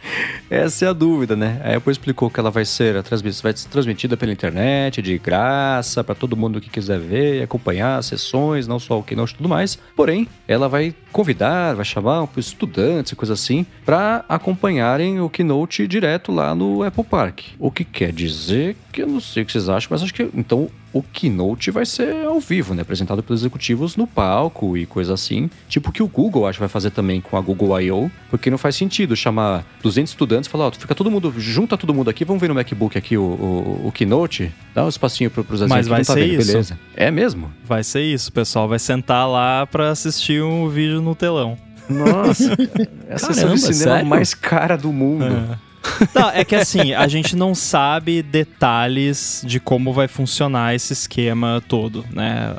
Essa 0.55 0.85
é 0.85 0.87
a 0.87 0.93
dúvida, 0.93 1.35
né? 1.35 1.59
A 1.65 1.75
Apple 1.75 1.91
explicou 1.91 2.29
que 2.29 2.39
ela 2.39 2.49
vai 2.49 2.63
ser, 2.63 3.03
transmitida, 3.03 3.43
vai 3.43 3.57
ser 3.57 3.67
transmitida 3.67 4.15
pela 4.15 4.31
internet, 4.31 5.01
de 5.01 5.17
graça, 5.17 6.01
para 6.01 6.15
todo 6.15 6.37
mundo 6.37 6.61
que 6.61 6.69
quiser 6.69 6.97
ver, 6.97 7.43
acompanhar 7.43 7.97
as 7.97 8.05
sessões, 8.05 8.65
não 8.65 8.79
só 8.79 8.97
o 8.97 9.03
Keynote 9.03 9.33
e 9.33 9.35
tudo 9.35 9.49
mais. 9.49 9.77
Porém, 9.97 10.29
ela 10.47 10.69
vai 10.69 10.95
convidar, 11.11 11.75
vai 11.75 11.83
chamar 11.83 12.25
estudantes 12.37 13.11
e 13.11 13.17
coisa 13.17 13.33
assim, 13.33 13.65
para 13.85 14.23
acompanharem 14.29 15.19
o 15.19 15.29
Keynote 15.29 15.85
direto 15.87 16.31
lá 16.31 16.55
no 16.55 16.83
Apple 16.83 17.03
Park. 17.03 17.41
O 17.59 17.69
que 17.69 17.83
quer 17.83 18.13
dizer 18.13 18.77
que 18.93 19.01
eu 19.01 19.07
não 19.07 19.19
sei 19.19 19.43
o 19.43 19.45
que 19.45 19.51
vocês 19.51 19.67
acham, 19.67 19.89
mas 19.91 20.03
acho 20.03 20.13
que 20.13 20.23
então 20.33 20.69
o 20.95 21.03
keynote 21.03 21.69
vai 21.71 21.85
ser 21.85 22.25
ao 22.25 22.39
vivo, 22.39 22.73
né? 22.73 22.81
Apresentado 22.81 23.21
pelos 23.21 23.41
executivos 23.41 23.97
no 23.97 24.07
palco 24.07 24.77
e 24.77 24.85
coisa 24.85 25.13
assim. 25.13 25.49
Tipo 25.67 25.91
que 25.91 26.01
o 26.01 26.07
Google 26.07 26.47
acho 26.47 26.55
que 26.55 26.61
vai 26.61 26.69
fazer 26.69 26.91
também 26.91 27.19
com 27.19 27.35
a 27.35 27.41
Google 27.41 27.77
I.O., 27.81 28.09
porque 28.29 28.49
não 28.49 28.57
faz 28.57 28.77
sentido 28.77 29.13
chamar 29.13 29.65
200 29.83 30.09
estudantes 30.09 30.44
falar, 30.49 30.67
ó, 30.67 30.71
fica 30.71 30.95
todo 30.95 31.09
mundo, 31.11 31.33
junta 31.37 31.77
todo 31.77 31.93
mundo 31.93 32.09
aqui, 32.09 32.25
vamos 32.25 32.41
ver 32.41 32.47
no 32.47 32.55
MacBook 32.55 32.97
aqui 32.97 33.17
o, 33.17 33.21
o, 33.23 33.87
o 33.87 33.91
keynote, 33.91 34.51
dá 34.73 34.85
um 34.85 34.89
espacinho 34.89 35.29
pro, 35.29 35.43
pros 35.43 35.61
Mas 35.61 35.87
vai 35.87 36.03
tá 36.03 36.13
ser 36.13 36.27
vendo, 36.27 36.41
isso. 36.41 36.51
beleza. 36.51 36.79
É 36.95 37.11
mesmo? 37.11 37.51
Vai 37.63 37.83
ser 37.83 38.01
isso, 38.01 38.29
o 38.29 38.33
pessoal 38.33 38.67
vai 38.67 38.79
sentar 38.79 39.27
lá 39.27 39.65
pra 39.65 39.89
assistir 39.89 40.41
um 40.43 40.67
vídeo 40.69 41.01
no 41.01 41.15
telão. 41.15 41.57
Nossa, 41.89 42.53
essa 43.07 43.27
é 43.27 43.31
a 43.31 43.33
Caramba, 43.33 43.33
sessão 43.33 43.53
de 43.53 43.61
cinema 43.61 43.95
sério? 43.95 44.05
mais 44.07 44.33
cara 44.33 44.75
do 44.77 44.91
mundo. 44.91 45.25
É. 45.25 45.65
Não, 46.13 46.29
é 46.31 46.43
que 46.43 46.55
assim, 46.55 46.93
a 46.93 47.07
gente 47.07 47.35
não 47.35 47.53
sabe 47.53 48.23
detalhes 48.23 49.43
de 49.45 49.59
como 49.59 49.93
vai 49.93 50.07
funcionar 50.07 50.73
esse 50.73 50.93
esquema 50.93 51.61
todo, 51.67 52.03
né? 52.11 52.55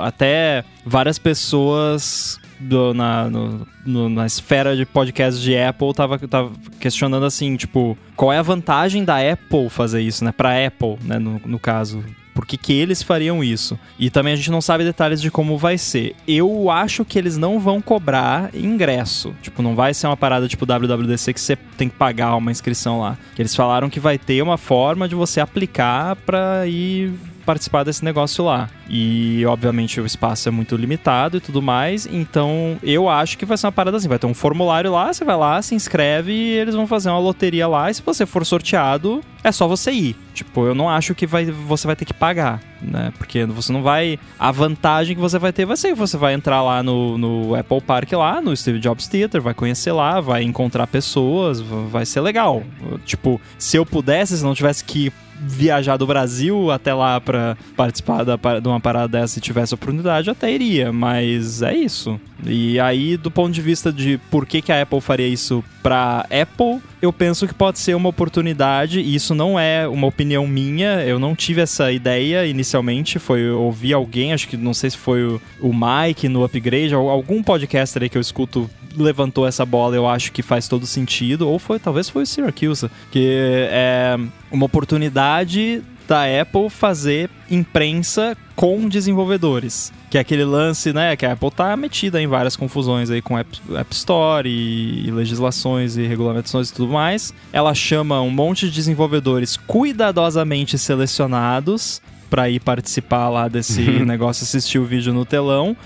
Até 0.00 0.64
várias 0.86 1.18
pessoas 1.18 2.38
do- 2.60 2.92
na, 2.94 3.28
no- 3.30 3.66
no- 3.86 4.08
na 4.08 4.26
esfera 4.26 4.76
de 4.76 4.84
podcast 4.86 5.40
de 5.40 5.56
Apple 5.56 5.92
tava, 5.94 6.18
tava 6.18 6.52
questionando 6.80 7.24
assim, 7.26 7.56
tipo, 7.56 7.96
qual 8.16 8.32
é 8.32 8.38
a 8.38 8.42
vantagem 8.42 9.04
da 9.04 9.16
Apple 9.18 9.68
fazer 9.70 10.00
isso, 10.00 10.24
né? 10.24 10.32
Pra 10.32 10.66
Apple, 10.66 10.96
né, 11.04 11.18
no, 11.18 11.40
no 11.44 11.58
caso. 11.58 12.04
Por 12.34 12.46
que, 12.46 12.56
que 12.56 12.72
eles 12.72 13.02
fariam 13.02 13.42
isso? 13.42 13.76
E 13.98 14.10
também 14.10 14.32
a 14.32 14.36
gente 14.36 14.48
não 14.52 14.60
sabe 14.60 14.84
detalhes 14.84 15.20
de 15.20 15.28
como 15.28 15.58
vai 15.58 15.76
ser. 15.76 16.14
Eu 16.26 16.70
acho 16.70 17.04
que 17.04 17.18
eles 17.18 17.36
não 17.36 17.58
vão 17.58 17.80
cobrar 17.82 18.50
ingresso. 18.54 19.34
Tipo, 19.42 19.60
não 19.60 19.74
vai 19.74 19.92
ser 19.92 20.06
uma 20.06 20.16
parada 20.16 20.46
tipo 20.46 20.64
WWDC 20.64 21.34
que 21.34 21.40
você 21.40 21.56
tem 21.56 21.88
que 21.88 21.96
pagar 21.96 22.36
uma 22.36 22.52
inscrição 22.52 23.00
lá. 23.00 23.18
Eles 23.36 23.56
falaram 23.56 23.90
que 23.90 23.98
vai 23.98 24.18
ter 24.18 24.40
uma 24.40 24.56
forma 24.56 25.08
de 25.08 25.16
você 25.16 25.40
aplicar 25.40 26.14
pra 26.14 26.64
ir 26.68 27.12
participar 27.44 27.82
desse 27.82 28.04
negócio 28.04 28.44
lá. 28.44 28.70
E, 28.88 29.44
obviamente, 29.46 30.00
o 30.00 30.06
espaço 30.06 30.48
é 30.48 30.52
muito 30.52 30.74
limitado 30.74 31.36
e 31.36 31.40
tudo 31.40 31.60
mais. 31.60 32.06
Então, 32.06 32.78
eu 32.82 33.08
acho 33.08 33.36
que 33.36 33.44
vai 33.44 33.56
ser 33.58 33.66
uma 33.66 33.72
parada 33.72 33.96
assim. 33.96 34.08
Vai 34.08 34.18
ter 34.18 34.26
um 34.26 34.34
formulário 34.34 34.92
lá, 34.92 35.12
você 35.12 35.24
vai 35.24 35.36
lá, 35.36 35.60
se 35.60 35.74
inscreve 35.74 36.32
e 36.32 36.52
eles 36.52 36.74
vão 36.74 36.86
fazer 36.86 37.10
uma 37.10 37.18
loteria 37.18 37.68
lá. 37.68 37.90
E 37.90 37.94
se 37.94 38.02
você 38.02 38.24
for 38.24 38.46
sorteado, 38.46 39.20
é 39.44 39.52
só 39.52 39.68
você 39.68 39.90
ir. 39.92 40.16
Tipo, 40.32 40.66
eu 40.66 40.74
não 40.74 40.88
acho 40.88 41.14
que 41.14 41.26
vai, 41.26 41.44
você 41.46 41.86
vai 41.86 41.96
ter 41.96 42.04
que 42.04 42.14
pagar, 42.14 42.60
né? 42.80 43.12
Porque 43.18 43.44
você 43.44 43.72
não 43.72 43.82
vai... 43.82 44.18
A 44.38 44.50
vantagem 44.50 45.14
que 45.14 45.20
você 45.20 45.38
vai 45.38 45.52
ter 45.52 45.66
vai 45.66 45.76
ser 45.76 45.88
que 45.88 45.94
você 45.94 46.16
vai 46.16 46.32
entrar 46.32 46.62
lá 46.62 46.82
no, 46.82 47.18
no 47.18 47.54
Apple 47.54 47.80
Park 47.80 48.12
lá, 48.12 48.40
no 48.40 48.56
Steve 48.56 48.78
Jobs 48.78 49.06
Theater, 49.06 49.42
vai 49.42 49.52
conhecer 49.52 49.92
lá, 49.92 50.20
vai 50.20 50.42
encontrar 50.42 50.86
pessoas, 50.86 51.60
vai 51.60 52.06
ser 52.06 52.20
legal. 52.20 52.62
Tipo, 53.04 53.40
se 53.58 53.76
eu 53.76 53.84
pudesse, 53.84 54.38
se 54.38 54.44
não 54.44 54.54
tivesse 54.54 54.84
que 54.84 55.12
viajar 55.40 55.96
do 55.96 56.06
Brasil 56.06 56.70
até 56.70 56.92
lá 56.92 57.20
pra 57.20 57.56
participar 57.76 58.24
da, 58.24 58.36
de 58.36 58.68
uma 58.68 58.77
parada 58.80 59.18
dessa 59.18 59.38
e 59.38 59.42
tivesse 59.42 59.74
oportunidade, 59.74 60.30
até 60.30 60.52
iria, 60.52 60.92
mas 60.92 61.62
é 61.62 61.74
isso. 61.74 62.20
E 62.46 62.78
aí, 62.78 63.16
do 63.16 63.30
ponto 63.30 63.52
de 63.52 63.60
vista 63.60 63.92
de 63.92 64.18
por 64.30 64.46
que, 64.46 64.62
que 64.62 64.72
a 64.72 64.82
Apple 64.82 65.00
faria 65.00 65.26
isso 65.26 65.64
pra 65.82 66.26
Apple, 66.30 66.80
eu 67.00 67.12
penso 67.12 67.46
que 67.46 67.54
pode 67.54 67.78
ser 67.78 67.94
uma 67.94 68.08
oportunidade, 68.08 69.00
e 69.00 69.14
isso 69.14 69.34
não 69.34 69.58
é 69.58 69.88
uma 69.88 70.06
opinião 70.06 70.46
minha, 70.46 71.02
eu 71.04 71.18
não 71.18 71.34
tive 71.34 71.60
essa 71.60 71.90
ideia 71.90 72.46
inicialmente, 72.46 73.18
foi 73.18 73.40
eu 73.40 73.60
ouvi 73.60 73.92
alguém, 73.92 74.32
acho 74.32 74.48
que 74.48 74.56
não 74.56 74.74
sei 74.74 74.90
se 74.90 74.96
foi 74.96 75.24
o, 75.60 75.72
Mike 75.72 76.28
no 76.28 76.44
Upgrade, 76.44 76.94
algum 76.94 77.42
podcaster 77.42 78.02
aí 78.02 78.08
que 78.08 78.18
eu 78.18 78.22
escuto 78.22 78.68
levantou 78.96 79.46
essa 79.46 79.64
bola, 79.64 79.94
eu 79.94 80.08
acho 80.08 80.32
que 80.32 80.42
faz 80.42 80.66
todo 80.66 80.86
sentido, 80.86 81.48
ou 81.48 81.58
foi, 81.58 81.78
talvez 81.78 82.08
foi 82.08 82.22
o 82.22 82.26
Syracuse, 82.26 82.90
que 83.10 83.28
é 83.70 84.16
uma 84.50 84.66
oportunidade 84.66 85.82
da 86.08 86.24
Apple 86.40 86.70
fazer 86.70 87.30
imprensa 87.50 88.36
com 88.56 88.88
desenvolvedores. 88.88 89.92
Que 90.10 90.16
é 90.16 90.20
aquele 90.22 90.44
lance, 90.44 90.90
né? 90.92 91.14
Que 91.14 91.26
a 91.26 91.32
Apple 91.32 91.50
tá 91.50 91.76
metida 91.76 92.20
em 92.20 92.26
várias 92.26 92.56
confusões 92.56 93.10
aí 93.10 93.20
com 93.20 93.38
App, 93.38 93.60
App 93.76 93.94
Store 93.94 94.48
e, 94.48 95.06
e 95.06 95.10
legislações 95.10 95.98
e 95.98 96.06
regulamentações 96.06 96.70
e 96.70 96.74
tudo 96.74 96.92
mais. 96.92 97.34
Ela 97.52 97.74
chama 97.74 98.20
um 98.22 98.30
monte 98.30 98.66
de 98.66 98.74
desenvolvedores 98.74 99.58
cuidadosamente 99.58 100.78
selecionados 100.78 102.00
pra 102.28 102.48
ir 102.48 102.60
participar 102.60 103.28
lá 103.28 103.48
desse 103.48 103.80
negócio, 104.04 104.44
assistir 104.44 104.78
o 104.78 104.84
vídeo 104.84 105.12
no 105.12 105.24
telão. 105.24 105.76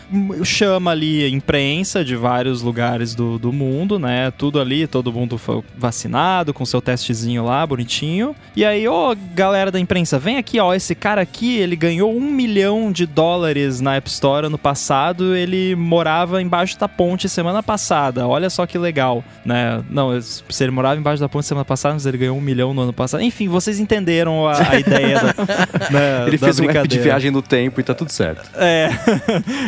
Chama 0.45 0.91
ali 0.91 1.25
a 1.25 1.29
imprensa 1.29 2.05
de 2.05 2.17
vários 2.17 2.63
lugares 2.63 3.15
do, 3.15 3.39
do 3.39 3.53
mundo, 3.53 3.99
né? 3.99 4.31
Tudo 4.31 4.61
ali, 4.61 4.87
todo 4.87 5.13
mundo 5.13 5.41
vacinado, 5.77 6.53
com 6.53 6.65
seu 6.65 6.81
testezinho 6.81 7.45
lá, 7.45 7.67
bonitinho. 7.67 8.35
E 8.57 8.65
aí, 8.65 8.87
ô, 8.89 9.17
galera 9.35 9.71
da 9.71 9.81
imprensa, 9.81 10.19
vem 10.19 10.37
aqui, 10.37 10.59
ó, 10.61 10.75
esse 10.75 10.95
cara 10.95 11.21
aqui, 11.21 11.57
ele 11.57 11.77
ganhou 11.77 12.15
um 12.15 12.21
milhão 12.21 12.93
de 12.93 13.07
dólares 13.07 13.81
na 13.81 13.97
App 13.97 14.09
Store 14.09 14.47
ano 14.47 14.59
passado, 14.59 15.35
ele 15.35 15.75
morava 15.75 16.43
embaixo 16.43 16.79
da 16.79 16.89
ponte 16.89 17.29
semana 17.29 17.63
passada, 17.63 18.27
olha 18.27 18.51
só 18.51 18.67
que 18.67 18.79
legal, 18.79 19.25
né? 19.45 19.83
Não, 19.91 20.21
se 20.21 20.43
ele 20.63 20.71
morava 20.71 20.99
embaixo 20.99 21.21
da 21.21 21.29
ponte 21.29 21.47
semana 21.47 21.65
passada, 21.65 21.95
mas 21.95 22.07
ele 22.07 22.19
ganhou 22.19 22.37
um 22.37 22.41
milhão 22.41 22.75
no 22.75 22.83
ano 22.83 22.93
passado. 22.93 23.23
Enfim, 23.23 23.49
vocês 23.49 23.79
entenderam 23.79 24.47
a, 24.47 24.71
a 24.71 24.79
ideia 24.81 25.21
da, 25.21 25.35
né, 25.91 26.25
Ele 26.35 26.39
fez 26.39 26.61
um 26.61 26.71
app 26.71 26.89
de 26.89 26.99
viagem 26.99 27.31
no 27.31 27.43
tempo 27.43 27.81
e 27.81 27.85
tá 27.85 27.95
tudo 27.95 28.11
certo. 28.11 28.51
É, 28.63 28.91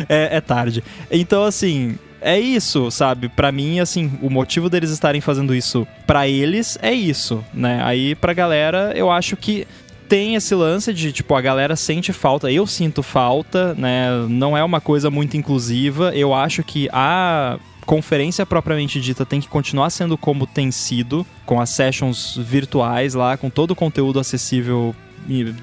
é, 0.08 0.36
é 0.36 0.40
tarde. 0.40 0.82
Então, 1.10 1.44
assim, 1.44 1.98
é 2.20 2.38
isso, 2.38 2.90
sabe? 2.90 3.28
Pra 3.28 3.52
mim, 3.52 3.80
assim, 3.80 4.12
o 4.22 4.30
motivo 4.30 4.70
deles 4.70 4.90
estarem 4.90 5.20
fazendo 5.20 5.54
isso 5.54 5.86
pra 6.06 6.26
eles 6.26 6.78
é 6.80 6.92
isso, 6.92 7.44
né? 7.52 7.82
Aí 7.84 8.14
pra 8.14 8.32
galera, 8.32 8.92
eu 8.96 9.10
acho 9.10 9.36
que 9.36 9.66
tem 10.08 10.34
esse 10.34 10.54
lance 10.54 10.92
de, 10.92 11.12
tipo, 11.12 11.34
a 11.34 11.40
galera 11.40 11.76
sente 11.76 12.12
falta, 12.12 12.50
eu 12.50 12.66
sinto 12.66 13.02
falta, 13.02 13.74
né? 13.74 14.08
Não 14.28 14.56
é 14.56 14.62
uma 14.62 14.80
coisa 14.80 15.10
muito 15.10 15.36
inclusiva. 15.36 16.12
Eu 16.14 16.32
acho 16.32 16.62
que 16.62 16.88
a 16.92 17.58
conferência 17.84 18.46
propriamente 18.46 19.00
dita 19.00 19.26
tem 19.26 19.40
que 19.40 19.48
continuar 19.48 19.90
sendo 19.90 20.16
como 20.16 20.46
tem 20.46 20.70
sido, 20.70 21.26
com 21.44 21.60
as 21.60 21.70
sessions 21.70 22.38
virtuais 22.38 23.14
lá, 23.14 23.36
com 23.36 23.50
todo 23.50 23.72
o 23.72 23.76
conteúdo 23.76 24.18
acessível 24.18 24.94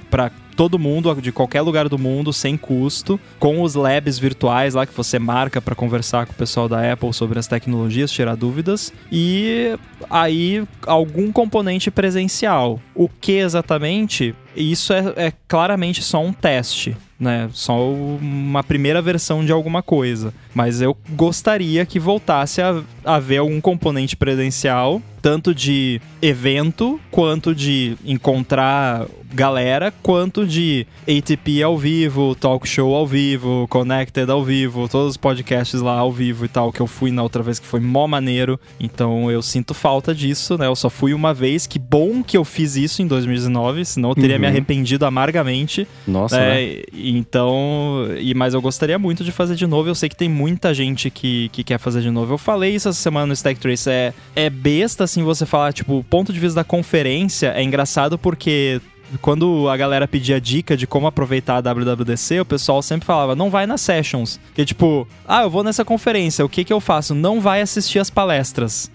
para 0.09 0.31
todo 0.61 0.77
mundo, 0.77 1.19
de 1.19 1.31
qualquer 1.31 1.61
lugar 1.61 1.89
do 1.89 1.97
mundo, 1.97 2.31
sem 2.31 2.55
custo, 2.55 3.19
com 3.39 3.63
os 3.63 3.73
labs 3.73 4.19
virtuais 4.19 4.75
lá 4.75 4.85
que 4.85 4.95
você 4.95 5.17
marca 5.17 5.59
para 5.59 5.73
conversar 5.73 6.27
com 6.27 6.33
o 6.33 6.35
pessoal 6.35 6.69
da 6.69 6.93
Apple 6.93 7.11
sobre 7.15 7.39
as 7.39 7.47
tecnologias, 7.47 8.11
tirar 8.11 8.35
dúvidas. 8.35 8.93
E 9.11 9.75
aí 10.07 10.63
algum 10.85 11.31
componente 11.31 11.89
presencial. 11.89 12.79
O 12.93 13.09
que 13.09 13.39
exatamente? 13.39 14.35
Isso 14.56 14.94
é, 14.94 15.14
é 15.15 15.34
claramente 15.48 16.03
só 16.03 16.23
um 16.23 16.34
teste 16.34 16.95
né? 17.22 17.52
Só 17.53 17.88
uma 17.91 18.64
primeira 18.64 18.99
versão 18.99 19.45
de 19.45 19.52
alguma 19.52 19.84
coisa. 19.84 20.34
Mas 20.56 20.82
eu 20.82 20.98
gostaria 21.11 21.86
que 21.86 21.99
voltasse 21.99 22.60
a 22.64 22.84
haver 23.06 23.38
algum 23.38 23.61
componente 23.61 24.15
presencial, 24.18 24.99
tanto 25.22 25.53
de 25.53 26.02
evento, 26.19 26.99
quanto 27.11 27.53
de 27.53 27.95
encontrar 28.03 29.06
galera, 29.34 29.94
quanto 30.02 30.45
de 30.45 30.86
ATP 31.03 31.64
ao 31.64 31.78
vivo, 31.78 32.36
talk 32.36 32.68
show 32.68 32.94
ao 32.94 33.07
vivo, 33.07 33.65
connected 33.69 34.30
ao 34.30 34.44
vivo, 34.44 34.90
todos 34.90 35.11
os 35.11 35.18
podcasts 35.18 35.82
lá 35.82 35.98
ao 35.98 36.11
vivo 36.11 36.45
e 36.45 36.48
tal, 36.48 36.72
que 36.72 36.82
eu 36.82 36.88
fui 36.88 37.11
na 37.11 37.23
outra 37.23 37.41
vez 37.41 37.60
que 37.60 37.65
foi 37.65 37.80
mó 37.80 38.07
maneiro. 38.07 38.60
Então 38.80 39.32
eu 39.32 39.41
sinto 39.41 39.73
falta 39.73 40.14
disso, 40.14 40.57
né? 40.57 40.68
Eu 40.68 40.76
só 40.76 40.90
fui 40.90 41.14
uma 41.14 41.34
vez, 41.34 41.65
que 41.65 41.80
bom 41.80 42.22
que 42.23 42.36
eu 42.36 42.44
fiz 42.44 42.76
isso 42.76 43.02
em 43.02 43.07
2019, 43.07 43.86
senão 43.86 44.10
eu 44.10 44.15
teria 44.15 44.36
uhum. 44.36 44.40
Me 44.41 44.47
arrependido 44.47 45.05
amargamente. 45.05 45.88
Nossa, 46.07 46.38
é, 46.38 46.77
né? 46.77 46.81
Então, 46.93 48.07
e, 48.19 48.34
mas 48.34 48.53
eu 48.53 48.61
gostaria 48.61 48.97
muito 48.99 49.23
de 49.23 49.31
fazer 49.31 49.55
de 49.55 49.68
novo. 49.68 49.89
Eu 49.89 49.95
sei 49.95 50.09
que 50.09 50.15
tem 50.15 50.30
muita 50.30 50.73
gente 50.73 51.09
que, 51.09 51.49
que 51.49 51.63
quer 51.63 51.77
fazer 51.77 52.01
de 52.01 52.11
novo. 52.11 52.34
Eu 52.34 52.38
falei 52.38 52.76
isso 52.76 52.89
essa 52.89 52.99
semana 52.99 53.27
no 53.27 53.34
Stack 53.34 53.59
Trace. 53.59 53.89
É, 53.89 54.13
é 54.35 54.49
besta, 54.49 55.03
assim, 55.03 55.23
você 55.23 55.45
falar, 55.45 55.73
tipo, 55.73 55.97
o 55.97 56.03
ponto 56.03 56.34
de 56.34 56.39
vista 56.39 56.55
da 56.55 56.63
conferência 56.63 57.53
é 57.55 57.63
engraçado 57.63 58.18
porque 58.18 58.81
quando 59.21 59.67
a 59.69 59.77
galera 59.77 60.07
pedia 60.07 60.39
dica 60.39 60.77
de 60.77 60.88
como 60.88 61.07
aproveitar 61.07 61.57
a 61.57 61.73
WWDC, 61.73 62.39
o 62.39 62.45
pessoal 62.45 62.81
sempre 62.81 63.05
falava, 63.05 63.35
não 63.35 63.49
vai 63.49 63.65
nas 63.65 63.81
sessions. 63.81 64.39
Que 64.53 64.65
tipo, 64.65 65.07
ah, 65.27 65.43
eu 65.43 65.49
vou 65.49 65.63
nessa 65.63 65.83
conferência, 65.83 66.45
o 66.45 66.49
que 66.49 66.63
que 66.63 66.73
eu 66.73 66.79
faço? 66.79 67.13
Não 67.13 67.39
vai 67.41 67.61
assistir 67.61 67.99
as 67.99 68.09
palestras. 68.09 68.91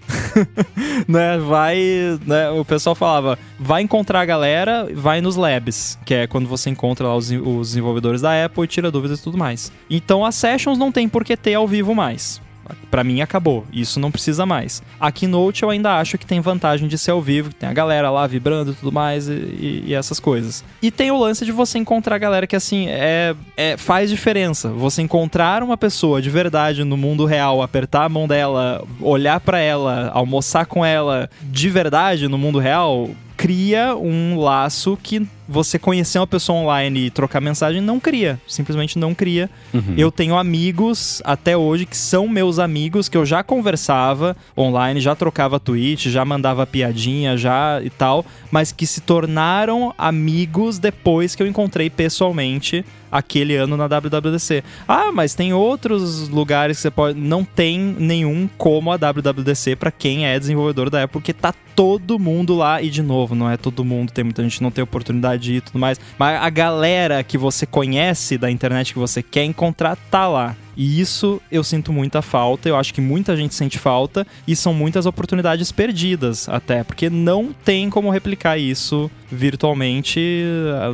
né? 1.07 1.37
Vai, 1.37 1.77
né? 2.25 2.49
O 2.51 2.65
pessoal 2.65 2.95
falava, 2.95 3.37
vai 3.59 3.81
encontrar 3.81 4.21
a 4.21 4.25
galera, 4.25 4.87
vai 4.93 5.21
nos 5.21 5.35
labs, 5.35 5.97
que 6.05 6.13
é 6.13 6.27
quando 6.27 6.47
você 6.47 6.69
encontra 6.69 7.07
lá 7.07 7.15
os, 7.15 7.29
os 7.31 7.69
desenvolvedores 7.69 8.21
da 8.21 8.45
Apple 8.45 8.63
e 8.63 8.67
tira 8.67 8.91
dúvidas 8.91 9.19
e 9.19 9.23
tudo 9.23 9.37
mais. 9.37 9.71
Então 9.89 10.25
as 10.25 10.35
sessions 10.35 10.77
não 10.77 10.91
tem 10.91 11.07
por 11.07 11.23
que 11.23 11.35
ter 11.35 11.55
ao 11.55 11.67
vivo 11.67 11.93
mais. 11.93 12.41
Para 12.89 13.03
mim 13.03 13.21
acabou, 13.21 13.65
isso 13.71 13.99
não 13.99 14.11
precisa 14.11 14.45
mais. 14.45 14.81
A 14.99 15.11
Keynote 15.11 15.63
eu 15.63 15.69
ainda 15.69 15.97
acho 15.97 16.17
que 16.17 16.25
tem 16.25 16.39
vantagem 16.39 16.87
de 16.87 16.97
ser 16.97 17.11
ao 17.11 17.21
vivo, 17.21 17.49
que 17.49 17.55
tem 17.55 17.69
a 17.69 17.73
galera 17.73 18.09
lá 18.09 18.25
vibrando 18.27 18.71
e 18.71 18.75
tudo 18.75 18.91
mais 18.91 19.27
e, 19.27 19.83
e, 19.87 19.93
essas 19.93 20.19
coisas. 20.19 20.63
E 20.81 20.91
tem 20.91 21.11
o 21.11 21.17
lance 21.17 21.45
de 21.45 21.51
você 21.51 21.77
encontrar 21.77 22.15
a 22.15 22.19
galera 22.19 22.47
que 22.47 22.55
assim 22.55 22.87
é, 22.87 23.35
é, 23.55 23.77
faz 23.77 24.09
diferença. 24.09 24.69
Você 24.69 25.01
encontrar 25.01 25.63
uma 25.63 25.77
pessoa 25.77 26.21
de 26.21 26.29
verdade 26.29 26.83
no 26.83 26.97
mundo 26.97 27.25
real, 27.25 27.61
apertar 27.61 28.05
a 28.05 28.09
mão 28.09 28.27
dela, 28.27 28.83
olhar 29.01 29.39
para 29.39 29.59
ela, 29.59 30.11
almoçar 30.13 30.65
com 30.65 30.85
ela 30.85 31.29
de 31.43 31.69
verdade 31.69 32.27
no 32.27 32.37
mundo 32.37 32.59
real, 32.59 33.09
cria 33.35 33.95
um 33.95 34.39
laço 34.39 34.97
que 35.01 35.27
você 35.47 35.79
conhecer 35.79 36.19
uma 36.19 36.27
pessoa 36.27 36.59
online 36.59 37.05
e 37.05 37.09
trocar 37.09 37.39
mensagem 37.39 37.81
não 37.81 37.99
cria. 37.99 38.39
Simplesmente 38.47 38.99
não 38.99 39.13
cria. 39.13 39.49
Uhum. 39.73 39.93
Eu 39.97 40.11
tenho 40.11 40.37
amigos 40.37 41.21
até 41.23 41.55
hoje 41.55 41.85
que 41.85 41.97
são 41.97 42.27
meus 42.27 42.59
amigos, 42.59 43.07
que 43.07 43.17
eu 43.17 43.25
já 43.25 43.43
conversava 43.43 44.35
online, 44.57 44.99
já 44.99 45.15
trocava 45.15 45.59
tweet, 45.59 46.09
já 46.11 46.25
mandava 46.25 46.65
piadinha, 46.65 47.37
já 47.37 47.81
e 47.81 47.89
tal, 47.89 48.25
mas 48.51 48.71
que 48.71 48.85
se 48.85 49.01
tornaram 49.01 49.93
amigos 49.97 50.79
depois 50.79 51.35
que 51.35 51.43
eu 51.43 51.47
encontrei 51.47 51.89
pessoalmente 51.89 52.83
aquele 53.11 53.55
ano 53.55 53.77
na 53.77 53.87
WWDC. 53.87 54.63
Ah, 54.87 55.11
mas 55.11 55.33
tem 55.33 55.53
outros 55.53 56.29
lugares 56.29 56.77
que 56.77 56.81
você 56.83 56.91
pode. 56.91 57.19
Não 57.19 57.43
tem 57.43 57.79
nenhum 57.79 58.49
como 58.57 58.91
a 58.91 58.97
WWDC 58.97 59.75
para 59.75 59.91
quem 59.91 60.25
é 60.25 60.37
desenvolvedor 60.37 60.89
da 60.89 61.03
Apple, 61.03 61.13
porque 61.13 61.33
tá 61.33 61.53
todo 61.75 62.19
mundo 62.19 62.55
lá. 62.55 62.81
E 62.81 62.89
de 62.89 63.01
novo, 63.01 63.35
não 63.35 63.49
é 63.49 63.57
todo 63.57 63.83
mundo, 63.83 64.11
tem 64.11 64.23
muita 64.23 64.43
gente 64.43 64.57
que 64.57 64.63
não 64.63 64.71
tem 64.71 64.83
oportunidade 64.83 65.36
de 65.37 65.53
ir 65.53 65.57
e 65.57 65.61
tudo 65.61 65.79
mais. 65.79 65.99
Mas 66.17 66.41
a 66.41 66.49
galera 66.49 67.23
que 67.23 67.37
você 67.37 67.65
conhece 67.65 68.37
da 68.37 68.49
internet 68.49 68.93
que 68.93 68.99
você 68.99 69.21
quer 69.21 69.43
encontrar 69.43 69.97
tá 70.09 70.27
lá. 70.27 70.55
E 70.77 71.01
isso 71.01 71.41
eu 71.51 71.63
sinto 71.63 71.91
muita 71.91 72.21
falta, 72.21 72.69
eu 72.69 72.75
acho 72.75 72.93
que 72.93 73.01
muita 73.01 73.35
gente 73.35 73.55
sente 73.55 73.79
falta 73.79 74.25
e 74.47 74.55
são 74.55 74.75
muitas 74.75 75.07
oportunidades 75.07 75.71
perdidas 75.71 76.47
até, 76.47 76.83
porque 76.83 77.09
não 77.09 77.49
tem 77.65 77.89
como 77.89 78.11
replicar 78.11 78.59
isso 78.59 79.09
virtualmente. 79.29 80.19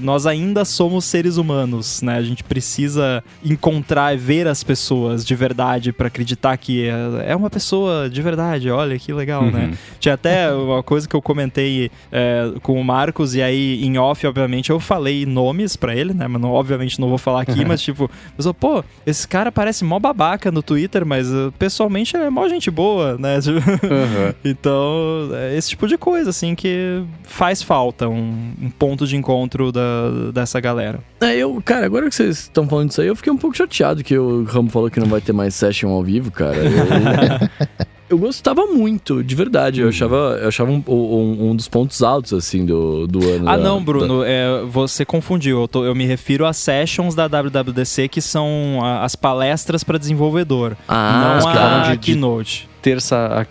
Nós 0.02 0.26
ainda 0.26 0.64
somos 0.66 1.06
seres 1.06 1.38
humanos, 1.38 2.02
né? 2.02 2.16
A 2.16 2.22
gente 2.22 2.44
precisa 2.44 3.24
encontrar 3.44 4.14
e 4.14 4.18
ver 4.18 4.48
as 4.48 4.64
pessoas 4.64 5.26
de 5.26 5.36
verdade 5.36 5.92
para 5.92 6.08
acreditar 6.08 6.56
que 6.58 6.88
é, 6.88 7.32
é 7.32 7.36
uma 7.36 7.50
pessoa 7.50 8.10
de 8.10 8.22
verdade. 8.22 8.70
Olha 8.70 8.98
que 8.98 9.12
legal, 9.12 9.44
né? 9.44 9.52
uhum. 9.52 9.68
né? 9.68 9.78
Tinha 10.00 10.16
até 10.16 10.52
uma 10.54 10.82
coisa 10.82 11.08
que 11.08 11.16
eu 11.16 11.22
comentei 11.22 11.92
é, 12.12 12.54
com 12.62 12.80
o 12.80 12.84
Marcos 12.84 13.36
e 13.36 13.42
aí 13.42 13.84
em 13.84 13.98
off, 13.98 14.26
obviamente, 14.26 14.70
eu 14.70 14.80
falei 14.80 15.26
nomes 15.26 15.76
para 15.76 15.96
ele, 15.96 16.14
né? 16.14 16.28
Mas 16.28 16.42
não, 16.42 16.52
obviamente 16.52 17.00
não 17.00 17.10
vou 17.10 17.18
falar 17.18 17.42
aqui, 17.42 17.64
mas 17.66 17.82
tipo, 17.82 18.10
eu 18.38 18.44
sou, 18.44 18.54
pô, 18.54 18.84
esse 19.06 19.28
cara 19.28 19.52
parece 19.52 19.73
parece 19.74 19.84
mó 19.84 20.00
babaca 20.00 20.52
no 20.52 20.62
Twitter, 20.62 21.06
mas 21.06 21.32
uh, 21.32 21.52
pessoalmente 21.58 22.16
é 22.16 22.30
mó 22.30 22.48
gente 22.48 22.70
boa, 22.70 23.18
né? 23.18 23.34
Uhum. 23.44 24.34
então, 24.46 25.30
é 25.34 25.58
esse 25.58 25.70
tipo 25.70 25.88
de 25.88 25.98
coisa, 25.98 26.30
assim, 26.30 26.54
que 26.54 27.04
faz 27.24 27.62
falta 27.62 28.08
um, 28.08 28.54
um 28.62 28.70
ponto 28.70 29.08
de 29.08 29.16
encontro 29.16 29.72
da, 29.72 30.32
dessa 30.34 30.60
galera. 30.60 31.00
É, 31.20 31.36
eu, 31.36 31.62
cara, 31.66 31.86
agora 31.86 32.08
que 32.08 32.16
vocês 32.16 32.40
estão 32.42 32.68
falando 32.68 32.90
disso 32.90 33.02
aí, 33.02 33.08
eu 33.08 33.16
fiquei 33.16 33.32
um 33.32 33.38
pouco 33.38 33.58
chateado 33.58 34.04
que 34.04 34.18
o 34.18 34.44
Ramo 34.44 34.70
falou 34.70 34.90
que 34.90 35.00
não 35.00 35.08
vai 35.08 35.22
ter 35.22 35.34
mais 35.34 35.56
session 35.56 35.90
ao 35.90 36.04
vivo, 36.04 36.32
cara. 36.32 36.58
Eu, 36.64 37.93
eu 38.14 38.18
gostava 38.18 38.66
muito, 38.68 39.24
de 39.24 39.36
verdade. 39.36 39.82
Eu 39.82 39.86
uhum. 39.86 39.90
achava, 39.90 40.40
eu 40.42 40.48
achava 40.48 40.72
um, 40.72 40.84
um, 40.88 41.50
um 41.50 41.56
dos 41.56 41.68
pontos 41.68 42.02
altos, 42.02 42.34
assim, 42.34 42.66
do, 42.66 43.08
do 43.08 43.20
ano. 43.28 43.50
Ah, 43.50 43.58
da, 43.58 43.64
não, 43.64 43.84
Bruno, 43.84 44.22
da... 44.22 44.30
é, 44.30 44.62
você 44.66 45.04
confundiu. 45.04 45.62
Eu, 45.62 45.68
tô, 45.68 45.84
eu, 45.84 45.96
me 45.96 46.06
refiro 46.06 46.46
às 46.46 46.58
sessions 46.58 47.16
da 47.16 47.28
WWDC, 47.28 48.08
que 48.08 48.22
são 48.22 48.80
as 49.02 49.16
palestras 49.16 49.84
para 49.84 49.98
desenvolvedor. 49.98 50.78
Ah, 50.88 51.40
não 51.42 51.50
a, 51.50 51.92
de, 51.92 51.98
keynote 51.98 52.73
terça, 52.84 53.48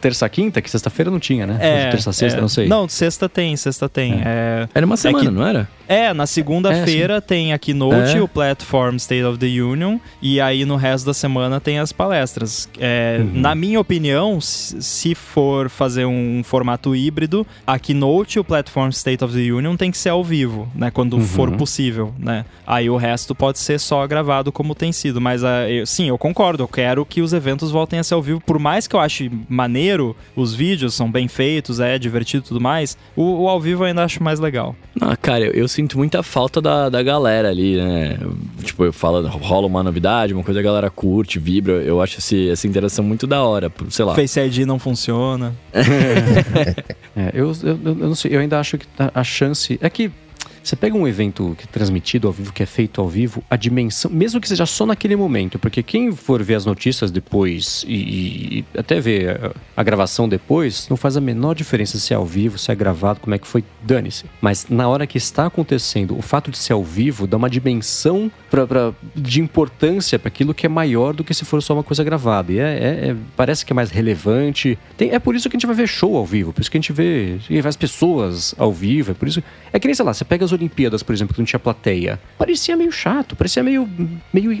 terça 0.00 0.28
quinta, 0.28 0.62
que 0.62 0.70
sexta-feira 0.70 1.10
não 1.10 1.18
tinha, 1.18 1.46
né? 1.46 1.58
É, 1.60 1.90
terça 1.90 2.12
sexta, 2.12 2.38
é, 2.38 2.40
não 2.40 2.48
sei. 2.48 2.68
Não, 2.68 2.88
sexta 2.88 3.28
tem, 3.28 3.56
sexta 3.56 3.88
tem. 3.88 4.22
É. 4.24 4.38
É, 4.38 4.68
era 4.74 4.86
uma 4.86 4.96
semana, 4.96 5.24
que, 5.24 5.30
não 5.30 5.44
era? 5.44 5.68
É, 5.88 6.14
na 6.14 6.26
segunda-feira 6.26 7.16
é, 7.16 7.20
tem 7.20 7.52
a 7.52 7.58
keynote, 7.58 8.16
é. 8.16 8.22
o 8.22 8.28
Platform 8.28 8.96
State 8.96 9.24
of 9.24 9.38
the 9.38 9.46
Union, 9.46 9.98
e 10.22 10.40
aí 10.40 10.64
no 10.64 10.76
resto 10.76 11.06
da 11.06 11.14
semana 11.14 11.60
tem 11.60 11.78
as 11.78 11.92
palestras. 11.92 12.68
É, 12.78 13.18
uhum. 13.20 13.40
Na 13.40 13.54
minha 13.54 13.80
opinião, 13.80 14.38
se 14.40 15.14
for 15.14 15.68
fazer 15.68 16.04
um 16.04 16.42
formato 16.44 16.94
híbrido, 16.94 17.46
a 17.66 17.78
keynote 17.78 18.38
e 18.38 18.40
o 18.40 18.44
Platform 18.44 18.90
State 18.90 19.24
of 19.24 19.34
the 19.34 19.50
Union 19.50 19.76
tem 19.76 19.90
que 19.90 19.98
ser 19.98 20.10
ao 20.10 20.22
vivo, 20.22 20.68
né? 20.74 20.90
Quando 20.90 21.14
uhum. 21.14 21.22
for 21.22 21.50
possível, 21.52 22.14
né? 22.18 22.44
Aí 22.66 22.88
o 22.90 22.96
resto 22.96 23.34
pode 23.34 23.58
ser 23.58 23.80
só 23.80 24.06
gravado 24.06 24.52
como 24.52 24.74
tem 24.74 24.92
sido, 24.92 25.20
mas 25.20 25.42
uh, 25.42 25.66
eu, 25.68 25.86
sim, 25.86 26.08
eu 26.08 26.18
concordo, 26.18 26.62
eu 26.62 26.68
quero 26.68 27.04
que 27.04 27.22
os 27.22 27.32
eventos 27.32 27.70
voltem 27.70 27.98
a 27.98 28.04
ser 28.04 28.14
ao 28.14 28.22
vivo, 28.22 28.40
por 28.44 28.58
mais 28.58 28.67
que 28.86 28.94
eu 28.94 29.00
ache 29.00 29.30
maneiro, 29.48 30.16
os 30.36 30.54
vídeos 30.54 30.94
são 30.94 31.10
bem 31.10 31.28
feitos, 31.28 31.80
é 31.80 31.98
divertido 31.98 32.44
e 32.44 32.48
tudo 32.48 32.60
mais, 32.60 32.96
o, 33.16 33.42
o, 33.42 33.48
ao 33.48 33.60
vivo 33.60 33.82
eu 33.82 33.88
ainda 33.88 34.04
acho 34.04 34.22
mais 34.22 34.40
legal. 34.40 34.74
Ah, 35.00 35.16
cara, 35.16 35.44
eu, 35.44 35.52
eu, 35.52 35.68
sinto 35.68 35.96
muita 35.96 36.22
falta 36.22 36.60
da, 36.60 36.88
da 36.88 37.02
galera 37.02 37.48
ali, 37.48 37.76
né? 37.76 38.18
Tipo, 38.62 38.84
eu 38.84 38.92
falo, 38.92 39.26
rola 39.28 39.66
uma 39.66 39.82
novidade, 39.82 40.34
uma 40.34 40.42
coisa 40.42 40.60
a 40.60 40.62
galera 40.62 40.90
curte, 40.90 41.38
vibra. 41.38 41.74
Eu 41.74 42.02
acho 42.02 42.18
esse, 42.18 42.48
essa 42.50 42.66
interação 42.66 43.04
muito 43.04 43.26
da 43.26 43.42
hora, 43.42 43.72
sei 43.90 44.04
lá. 44.04 44.14
Face 44.14 44.40
ID 44.40 44.66
não 44.66 44.78
funciona. 44.78 45.54
é, 45.72 47.30
eu, 47.32 47.52
eu, 47.62 47.78
eu, 47.84 47.94
não 47.94 48.14
sei, 48.14 48.34
eu 48.34 48.40
ainda 48.40 48.58
acho 48.58 48.78
que 48.78 48.86
a 48.98 49.24
chance. 49.24 49.78
É 49.80 49.88
que 49.88 50.10
você 50.68 50.76
pega 50.76 50.94
um 50.94 51.08
evento 51.08 51.56
que 51.56 51.64
é 51.64 51.66
transmitido 51.66 52.26
ao 52.26 52.32
vivo, 52.32 52.52
que 52.52 52.62
é 52.62 52.66
feito 52.66 53.00
ao 53.00 53.08
vivo, 53.08 53.42
a 53.48 53.56
dimensão, 53.56 54.10
mesmo 54.10 54.38
que 54.38 54.46
seja 54.46 54.66
só 54.66 54.84
naquele 54.84 55.16
momento, 55.16 55.58
porque 55.58 55.82
quem 55.82 56.12
for 56.12 56.42
ver 56.42 56.56
as 56.56 56.66
notícias 56.66 57.10
depois 57.10 57.84
e, 57.88 57.94
e 58.58 58.64
até 58.76 59.00
ver 59.00 59.30
a, 59.30 59.52
a, 59.74 59.82
gravação 59.82 60.28
depois, 60.28 60.86
não 60.90 60.96
faz 60.96 61.16
a 61.16 61.22
menor 61.22 61.54
diferença 61.54 61.98
se 61.98 62.12
é 62.12 62.16
ao 62.16 62.26
vivo, 62.26 62.58
se 62.58 62.70
é 62.70 62.74
gravado, 62.74 63.20
como 63.20 63.34
é 63.34 63.38
que 63.38 63.46
foi, 63.46 63.64
dane-se. 63.82 64.26
Mas 64.42 64.66
na 64.68 64.86
hora 64.88 65.06
que 65.06 65.16
está 65.16 65.46
acontecendo, 65.46 66.18
o 66.18 66.20
fato 66.20 66.50
de 66.50 66.58
ser 66.58 66.74
ao 66.74 66.84
vivo 66.84 67.26
dá 67.26 67.38
uma 67.38 67.48
dimensão 67.48 68.30
pra, 68.50 68.66
pra, 68.66 68.92
de 69.14 69.40
importância 69.40 70.18
para 70.18 70.28
aquilo 70.28 70.54
que 70.54 70.66
é 70.66 70.68
maior 70.68 71.12
do 71.12 71.24
que 71.24 71.34
se 71.34 71.44
for 71.44 71.62
só 71.62 71.74
uma 71.74 71.82
coisa 71.82 72.02
gravada. 72.02 72.52
E 72.52 72.58
é, 72.58 72.62
é, 72.62 73.08
é, 73.10 73.16
parece 73.36 73.64
que 73.64 73.72
é 73.72 73.74
mais 73.74 73.90
relevante. 73.90 74.78
Tem, 74.96 75.10
é 75.10 75.18
por 75.18 75.34
isso 75.34 75.48
que 75.48 75.56
a 75.56 75.58
gente 75.58 75.66
vai 75.66 75.76
ver 75.76 75.86
show 75.86 76.16
ao 76.16 76.24
vivo, 76.24 76.52
por 76.52 76.60
isso 76.60 76.70
que 76.70 76.76
a 76.76 76.80
gente 76.80 76.92
vê, 76.92 77.38
vê 77.48 77.66
as 77.66 77.76
pessoas 77.76 78.54
ao 78.58 78.72
vivo. 78.72 79.12
É 79.12 79.14
por 79.14 79.28
isso. 79.28 79.42
É 79.72 79.78
que 79.78 79.86
nem, 79.86 79.94
sei 79.94 80.04
lá, 80.04 80.12
você 80.12 80.24
pega 80.24 80.44
as 80.44 80.52
Olimpíadas, 80.52 81.02
por 81.02 81.12
exemplo, 81.14 81.34
que 81.34 81.40
não 81.40 81.46
tinha 81.46 81.58
plateia. 81.58 82.20
Parecia 82.36 82.76
meio 82.76 82.92
chato, 82.92 83.36
parecia 83.36 83.62
meio, 83.62 83.88
meio 84.32 84.52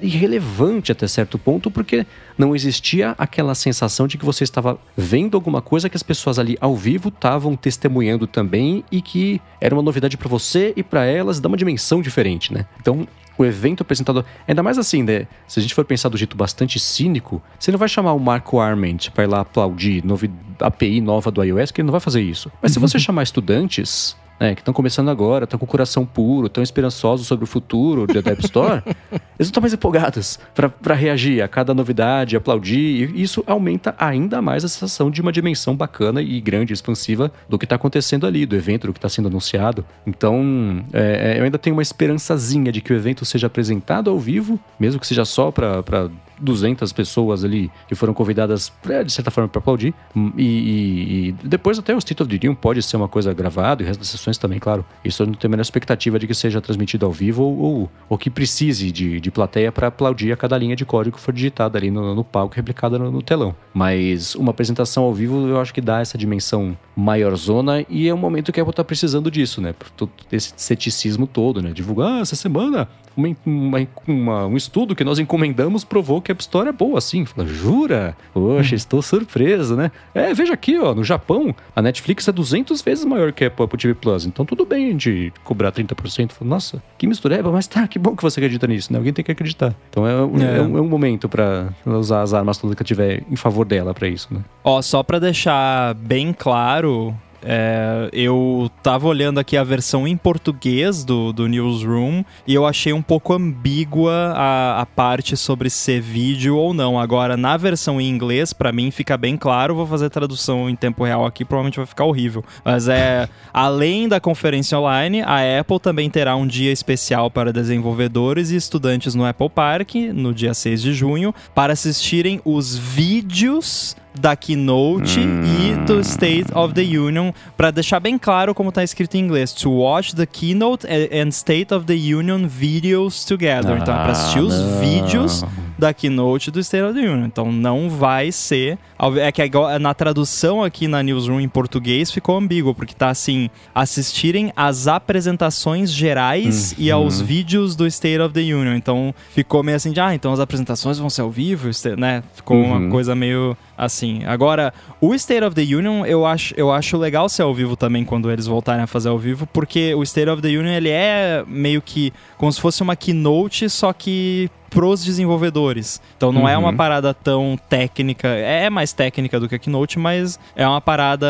irrelevante 0.00 0.92
até 0.92 1.06
certo 1.06 1.38
ponto, 1.38 1.70
porque 1.70 2.06
não 2.36 2.54
existia 2.54 3.14
aquela 3.18 3.54
sensação 3.54 4.06
de 4.06 4.18
que 4.18 4.24
você 4.24 4.44
estava 4.44 4.78
vendo 4.96 5.36
alguma 5.36 5.60
coisa 5.60 5.88
que 5.88 5.96
as 5.96 6.02
pessoas 6.02 6.38
ali 6.38 6.56
ao 6.60 6.76
vivo 6.76 7.08
estavam 7.08 7.56
testemunhando 7.56 8.26
também 8.26 8.84
e 8.90 9.00
que 9.02 9.40
era 9.60 9.74
uma 9.74 9.82
novidade 9.82 10.16
para 10.16 10.28
você 10.28 10.72
e 10.76 10.82
para 10.82 11.04
elas, 11.04 11.40
dá 11.40 11.48
uma 11.48 11.56
dimensão 11.56 12.00
diferente, 12.00 12.52
né? 12.52 12.66
Então, 12.80 13.06
o 13.38 13.44
evento 13.44 13.82
apresentador. 13.82 14.24
Ainda 14.46 14.62
mais 14.62 14.76
assim, 14.76 15.02
né? 15.02 15.26
Se 15.46 15.60
a 15.60 15.62
gente 15.62 15.74
for 15.74 15.84
pensar 15.84 16.08
do 16.08 16.16
jeito 16.18 16.36
bastante 16.36 16.78
cínico, 16.78 17.40
você 17.58 17.70
não 17.70 17.78
vai 17.78 17.88
chamar 17.88 18.12
o 18.12 18.20
Marco 18.20 18.58
Arment 18.58 19.10
para 19.14 19.24
ir 19.24 19.28
lá 19.28 19.40
aplaudir 19.40 20.04
novi, 20.04 20.30
API 20.60 21.00
nova 21.00 21.30
do 21.30 21.42
iOS, 21.42 21.70
que 21.70 21.80
ele 21.80 21.86
não 21.86 21.92
vai 21.92 22.00
fazer 22.00 22.20
isso. 22.20 22.50
Mas 22.60 22.72
se 22.72 22.78
você 22.78 22.98
chamar 22.98 23.22
estudantes 23.22 24.16
né, 24.38 24.54
que 24.54 24.60
estão 24.60 24.74
começando 24.74 25.08
agora, 25.08 25.44
estão 25.44 25.58
com 25.58 25.64
o 25.64 25.68
coração 25.68 26.04
puro, 26.04 26.46
estão 26.46 26.62
esperançosos 26.62 27.26
sobre 27.26 27.44
o 27.44 27.46
futuro 27.46 28.06
da 28.06 28.18
App 28.30 28.44
Store, 28.44 28.82
eles 29.38 29.48
estão 29.48 29.60
mais 29.60 29.72
empolgados 29.72 30.38
para 30.54 30.94
reagir 30.94 31.42
a 31.42 31.48
cada 31.48 31.74
novidade, 31.74 32.36
aplaudir, 32.36 33.10
e 33.14 33.22
isso 33.22 33.42
aumenta 33.46 33.94
ainda 33.98 34.40
mais 34.40 34.64
a 34.64 34.68
sensação 34.68 35.10
de 35.10 35.20
uma 35.20 35.32
dimensão 35.32 35.76
bacana 35.76 36.22
e 36.22 36.40
grande, 36.40 36.72
expansiva 36.72 37.32
do 37.48 37.58
que 37.58 37.64
está 37.64 37.76
acontecendo 37.76 38.26
ali, 38.26 38.46
do 38.46 38.56
evento, 38.56 38.86
do 38.86 38.92
que 38.92 38.98
está 38.98 39.08
sendo 39.08 39.28
anunciado. 39.28 39.84
Então, 40.06 40.84
é, 40.92 41.34
é, 41.34 41.40
eu 41.40 41.44
ainda 41.44 41.58
tenho 41.58 41.74
uma 41.74 41.82
esperançazinha 41.82 42.70
de 42.70 42.80
que 42.80 42.92
o 42.92 42.96
evento 42.96 43.24
seja 43.24 43.46
apresentado 43.46 44.10
ao 44.10 44.18
vivo, 44.18 44.58
mesmo 44.78 45.00
que 45.00 45.06
seja 45.06 45.24
só 45.24 45.50
para 45.50 46.10
200 46.40 46.92
pessoas 46.92 47.44
ali 47.44 47.70
que 47.86 47.94
foram 47.94 48.14
convidadas, 48.14 48.72
de 49.04 49.12
certa 49.12 49.30
forma, 49.30 49.48
para 49.48 49.58
aplaudir. 49.58 49.94
E, 50.36 50.42
e, 50.42 51.28
e, 51.28 51.32
depois 51.44 51.78
até 51.78 51.94
o 51.94 51.98
State 51.98 52.22
of 52.22 52.30
the 52.30 52.46
Union 52.46 52.54
pode 52.54 52.82
ser 52.82 52.96
uma 52.96 53.08
coisa 53.08 53.32
gravada, 53.32 53.82
e 53.82 53.84
o 53.84 53.86
resto 53.86 54.00
das 54.00 54.08
sessões 54.08 54.38
também, 54.38 54.58
claro. 54.58 54.84
Isso 55.04 55.24
não 55.24 55.34
tenho 55.34 55.50
a 55.50 55.52
menor 55.52 55.62
expectativa 55.62 56.18
de 56.18 56.26
que 56.26 56.34
seja 56.34 56.60
transmitido 56.60 57.06
ao 57.06 57.12
vivo 57.12 57.42
ou, 57.42 57.58
ou, 57.58 57.90
ou 58.08 58.18
que 58.18 58.30
precise 58.30 58.90
de, 58.90 59.20
de 59.20 59.30
plateia 59.30 59.70
para 59.72 59.88
aplaudir 59.88 60.32
a 60.32 60.36
cada 60.36 60.56
linha 60.56 60.76
de 60.76 60.84
código 60.84 61.16
que 61.16 61.22
for 61.22 61.32
digitada 61.32 61.78
ali 61.78 61.90
no, 61.90 62.14
no 62.14 62.24
palco, 62.24 62.54
replicada 62.54 62.98
no, 62.98 63.10
no, 63.10 63.22
telão. 63.22 63.54
Mas 63.72 64.34
uma 64.34 64.50
apresentação 64.50 65.04
ao 65.04 65.14
vivo 65.14 65.46
eu 65.46 65.60
acho 65.60 65.72
que 65.72 65.80
dá 65.80 66.00
essa 66.00 66.16
dimensão 66.16 66.76
maior 66.96 67.34
zona 67.36 67.84
e 67.88 68.08
é 68.08 68.14
um 68.14 68.18
momento 68.18 68.52
que 68.52 68.60
a 68.60 68.62
Apple 68.62 68.74
tá 68.74 68.84
precisando 68.84 69.30
disso, 69.30 69.60
né? 69.60 69.72
Por 69.72 69.90
todo 69.90 70.10
esse 70.32 70.52
ceticismo 70.56 71.26
todo, 71.26 71.62
né? 71.62 71.72
Divulgar 71.72 72.08
ah, 72.08 72.20
essa 72.20 72.36
semana 72.36 72.88
uma, 73.18 73.86
uma, 74.06 74.46
um 74.46 74.56
estudo 74.56 74.94
que 74.94 75.02
nós 75.02 75.18
encomendamos 75.18 75.82
provou 75.82 76.22
que 76.22 76.30
a 76.30 76.34
App 76.34 76.40
Store 76.40 76.68
é 76.68 76.72
boa 76.72 76.98
assim. 76.98 77.24
Fala, 77.24 77.46
jura? 77.46 78.16
Poxa, 78.32 78.76
estou 78.76 79.02
surpreso, 79.02 79.74
né? 79.74 79.90
É, 80.14 80.32
veja 80.32 80.54
aqui, 80.54 80.78
ó, 80.78 80.94
no 80.94 81.02
Japão, 81.02 81.54
a 81.74 81.82
Netflix 81.82 82.28
é 82.28 82.32
200 82.32 82.80
vezes 82.82 83.04
maior 83.04 83.32
que 83.32 83.44
a 83.44 83.48
Apple 83.48 83.66
TV 83.76 83.94
Plus. 83.94 84.24
Então 84.24 84.44
tudo 84.46 84.64
bem 84.64 84.96
de 84.96 85.32
cobrar 85.42 85.72
30%. 85.72 86.32
Fala, 86.32 86.48
Nossa, 86.48 86.82
que 86.96 87.06
mistureba, 87.06 87.50
mas 87.50 87.66
tá, 87.66 87.86
que 87.88 87.98
bom 87.98 88.14
que 88.14 88.22
você 88.22 88.38
acredita 88.38 88.66
nisso, 88.66 88.92
né? 88.92 88.98
Alguém 88.98 89.12
tem 89.12 89.24
que 89.24 89.32
acreditar. 89.32 89.74
Então 89.90 90.06
é, 90.06 90.12
é. 90.12 90.58
é 90.58 90.62
um, 90.62 90.78
é 90.78 90.80
um 90.80 90.88
momento 90.88 91.28
para 91.28 91.70
usar 91.84 92.22
as 92.22 92.32
armas 92.32 92.58
todas 92.58 92.76
que 92.76 92.84
tiver 92.84 93.24
em 93.28 93.36
favor 93.36 93.66
dela 93.66 93.92
para 93.92 94.08
isso, 94.08 94.32
né? 94.32 94.40
Ó, 94.62 94.80
só 94.80 95.02
para 95.02 95.18
deixar 95.18 95.94
bem 95.94 96.32
claro, 96.32 97.14
é, 97.42 98.08
eu 98.12 98.70
tava 98.82 99.06
olhando 99.06 99.38
aqui 99.38 99.56
a 99.56 99.64
versão 99.64 100.06
em 100.08 100.16
português 100.16 101.04
do, 101.04 101.32
do 101.32 101.46
Newsroom 101.46 102.24
e 102.46 102.54
eu 102.54 102.66
achei 102.66 102.92
um 102.92 103.02
pouco 103.02 103.32
ambígua 103.32 104.32
a, 104.34 104.80
a 104.80 104.86
parte 104.86 105.36
sobre 105.36 105.70
ser 105.70 106.00
vídeo 106.00 106.56
ou 106.56 106.74
não. 106.74 106.98
Agora, 106.98 107.36
na 107.36 107.56
versão 107.56 108.00
em 108.00 108.08
inglês, 108.08 108.52
para 108.52 108.72
mim 108.72 108.90
fica 108.90 109.16
bem 109.16 109.36
claro. 109.36 109.74
Vou 109.74 109.86
fazer 109.86 110.10
tradução 110.10 110.68
em 110.68 110.74
tempo 110.74 111.04
real 111.04 111.24
aqui, 111.24 111.44
provavelmente 111.44 111.76
vai 111.76 111.86
ficar 111.86 112.04
horrível. 112.04 112.44
Mas 112.64 112.88
é, 112.88 113.28
além 113.52 114.08
da 114.08 114.20
conferência 114.20 114.78
online, 114.78 115.22
a 115.22 115.60
Apple 115.60 115.78
também 115.80 116.10
terá 116.10 116.34
um 116.34 116.46
dia 116.46 116.72
especial 116.72 117.30
para 117.30 117.52
desenvolvedores 117.52 118.50
e 118.50 118.56
estudantes 118.56 119.14
no 119.14 119.24
Apple 119.24 119.48
Park, 119.48 119.94
no 120.12 120.34
dia 120.34 120.54
6 120.54 120.82
de 120.82 120.92
junho, 120.92 121.34
para 121.54 121.72
assistirem 121.72 122.40
os 122.44 122.76
vídeos 122.76 123.96
da 124.18 124.36
Keynote 124.36 125.18
hum. 125.18 125.42
e 125.44 125.86
do 125.86 126.00
State 126.00 126.46
of 126.54 126.74
the 126.74 126.82
Union, 126.98 127.32
para 127.56 127.70
deixar 127.70 128.00
bem 128.00 128.18
claro 128.18 128.54
como 128.54 128.70
está 128.70 128.82
escrito 128.82 129.16
em 129.16 129.20
inglês: 129.20 129.52
to 129.52 129.70
watch 129.70 130.14
the 130.14 130.26
Keynote 130.26 130.86
and 130.86 131.28
State 131.28 131.72
of 131.72 131.86
the 131.86 131.94
Union 131.94 132.46
videos 132.46 133.24
together. 133.24 133.72
Ah, 133.72 133.78
então 133.80 133.94
é 133.94 133.98
para 133.98 134.12
assistir 134.12 134.40
os 134.40 134.58
não. 134.58 134.80
vídeos 134.80 135.44
da 135.78 135.94
Keynote 135.94 136.50
do 136.50 136.58
State 136.60 136.84
of 136.84 136.94
the 136.94 137.08
Union. 137.08 137.26
Então 137.26 137.52
não 137.52 137.88
vai 137.88 138.32
ser. 138.32 138.78
É 139.20 139.30
que 139.30 139.42
na 139.80 139.94
tradução 139.94 140.62
aqui 140.62 140.88
na 140.88 141.02
Newsroom 141.02 141.40
em 141.40 141.48
português 141.48 142.10
ficou 142.10 142.36
ambíguo, 142.36 142.74
porque 142.74 142.94
tá 142.94 143.08
assim: 143.10 143.48
assistirem 143.74 144.52
às 144.56 144.88
apresentações 144.88 145.92
gerais 145.92 146.72
uhum. 146.72 146.84
e 146.84 146.90
aos 146.90 147.20
vídeos 147.20 147.76
do 147.76 147.86
State 147.86 148.20
of 148.20 148.34
the 148.34 148.40
Union. 148.40 148.74
Então 148.74 149.14
ficou 149.30 149.62
meio 149.62 149.76
assim 149.76 149.92
de, 149.92 150.00
ah, 150.00 150.14
então 150.14 150.32
as 150.32 150.40
apresentações 150.40 150.98
vão 150.98 151.08
ser 151.08 151.22
ao 151.22 151.30
vivo, 151.30 151.70
né? 151.96 152.22
Ficou 152.34 152.56
uhum. 152.56 152.76
uma 152.76 152.90
coisa 152.90 153.14
meio 153.14 153.56
assim. 153.76 154.24
Agora, 154.24 154.74
o 155.00 155.14
State 155.14 155.44
of 155.44 155.54
the 155.54 155.62
Union, 155.62 156.04
eu 156.04 156.26
acho, 156.26 156.52
eu 156.56 156.72
acho 156.72 156.96
legal 156.96 157.28
ser 157.28 157.42
ao 157.42 157.54
vivo 157.54 157.76
também 157.76 158.04
quando 158.04 158.30
eles 158.30 158.46
voltarem 158.46 158.82
a 158.82 158.86
fazer 158.86 159.08
ao 159.08 159.18
vivo, 159.18 159.46
porque 159.52 159.94
o 159.94 160.02
State 160.02 160.28
of 160.28 160.42
the 160.42 160.48
Union 160.48 160.72
ele 160.72 160.88
é 160.88 161.44
meio 161.46 161.80
que 161.80 162.12
como 162.36 162.52
se 162.52 162.60
fosse 162.60 162.82
uma 162.82 162.96
keynote, 162.96 163.70
só 163.70 163.92
que 163.92 164.50
pros 164.70 165.04
desenvolvedores. 165.04 166.00
Então 166.16 166.32
não 166.32 166.42
uhum. 166.42 166.48
é 166.48 166.56
uma 166.56 166.70
uhum. 166.70 166.76
parada 166.76 167.12
tão 167.14 167.58
técnica, 167.68 168.28
é 168.28 168.68
mais 168.70 168.92
técnica 168.92 169.38
do 169.40 169.48
que 169.48 169.54
a 169.54 169.58
Keynote, 169.58 169.98
mas 169.98 170.38
é 170.54 170.66
uma 170.66 170.80
parada 170.80 171.26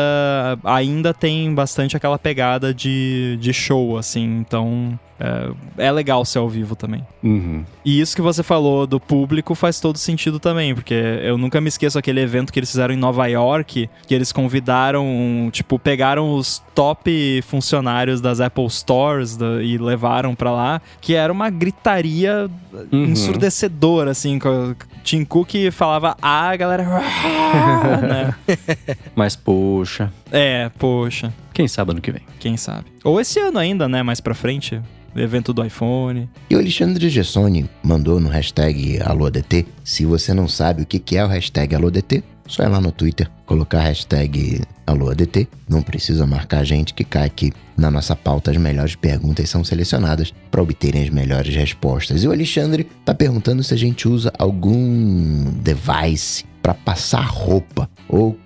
ainda 0.63 1.13
tem 1.13 1.53
bastante 1.53 1.95
aquela 1.95 2.17
pegada 2.17 2.73
de, 2.73 3.37
de 3.39 3.53
show 3.53 3.97
assim. 3.97 4.39
Então 4.39 4.99
é, 5.19 5.87
é, 5.87 5.91
legal 5.91 6.23
ser 6.23 6.39
ao 6.39 6.47
vivo 6.47 6.75
também. 6.75 7.05
Uhum. 7.21 7.65
E 7.83 7.99
isso 7.99 8.15
que 8.15 8.21
você 8.21 8.41
falou 8.41 8.87
do 8.87 8.99
público 8.99 9.53
faz 9.53 9.79
todo 9.79 9.97
sentido 9.97 10.39
também, 10.39 10.73
porque 10.73 10.93
eu 10.93 11.37
nunca 11.37 11.59
me 11.59 11.67
esqueço 11.67 11.99
aquele 11.99 12.21
evento 12.21 12.53
que 12.53 12.59
eles 12.59 12.71
fizeram 12.71 12.93
em 12.93 12.97
Nova 12.97 13.27
York, 13.27 13.89
que 14.07 14.15
eles 14.15 14.31
convidaram, 14.31 15.49
tipo, 15.51 15.77
pegaram 15.77 16.33
os 16.33 16.63
top 16.73 17.41
funcionários 17.41 18.21
das 18.21 18.39
Apple 18.39 18.69
Stores 18.69 19.35
da, 19.35 19.61
e 19.61 19.77
levaram 19.77 20.33
para 20.33 20.51
lá, 20.51 20.81
que 21.01 21.15
era 21.15 21.33
uma 21.33 21.49
gritaria 21.49 22.49
uhum. 22.91 23.05
ensurdecedora, 23.05 24.11
assim, 24.11 24.39
com 24.39 24.73
Tim 25.03 25.25
Cook 25.25 25.53
falava 25.71 26.15
ah, 26.21 26.49
a 26.49 26.55
galera. 26.55 26.83
né? 28.01 28.35
Mas 29.15 29.35
poxa. 29.35 30.13
É, 30.31 30.69
poxa. 30.77 31.33
Quem 31.59 31.67
sabe 31.67 31.91
ano 31.91 31.99
que 31.99 32.09
vem? 32.09 32.21
Quem 32.39 32.55
sabe. 32.55 32.85
Ou 33.03 33.19
esse 33.19 33.37
ano 33.37 33.59
ainda, 33.59 33.85
né? 33.85 34.01
Mais 34.01 34.21
pra 34.21 34.33
frente 34.33 34.81
evento 35.13 35.51
do 35.51 35.61
iPhone. 35.61 36.29
E 36.49 36.55
o 36.55 36.57
Alexandre 36.57 37.09
Gessoni 37.09 37.69
mandou 37.83 38.17
no 38.17 38.29
hashtag 38.29 38.97
AlôDT. 39.03 39.67
Se 39.83 40.05
você 40.05 40.33
não 40.33 40.47
sabe 40.47 40.83
o 40.83 40.85
que 40.85 41.17
é 41.17 41.25
o 41.25 41.27
hashtag 41.27 41.75
AlôDT, 41.75 42.23
só 42.47 42.63
ir 42.63 42.69
lá 42.69 42.79
no 42.79 42.93
Twitter, 42.93 43.29
colocar 43.45 43.79
a 43.79 43.81
hashtag 43.81 44.61
AlôADT. 44.87 45.49
Não 45.67 45.81
precisa 45.81 46.25
marcar 46.25 46.59
a 46.59 46.63
gente 46.63 46.93
que 46.93 47.03
cai 47.03 47.25
aqui 47.25 47.51
na 47.77 47.91
nossa 47.91 48.15
pauta. 48.15 48.51
As 48.51 48.57
melhores 48.57 48.95
perguntas 48.95 49.49
são 49.49 49.61
selecionadas 49.61 50.33
para 50.49 50.63
obterem 50.63 51.03
as 51.03 51.09
melhores 51.09 51.53
respostas. 51.53 52.23
E 52.23 52.27
o 52.29 52.31
Alexandre 52.31 52.87
está 53.01 53.13
perguntando 53.13 53.61
se 53.63 53.73
a 53.73 53.77
gente 53.77 54.07
usa 54.07 54.31
algum 54.39 55.51
device 55.61 56.45
para 56.61 56.73
passar 56.73 57.25
roupa 57.25 57.89
ou 58.07 58.37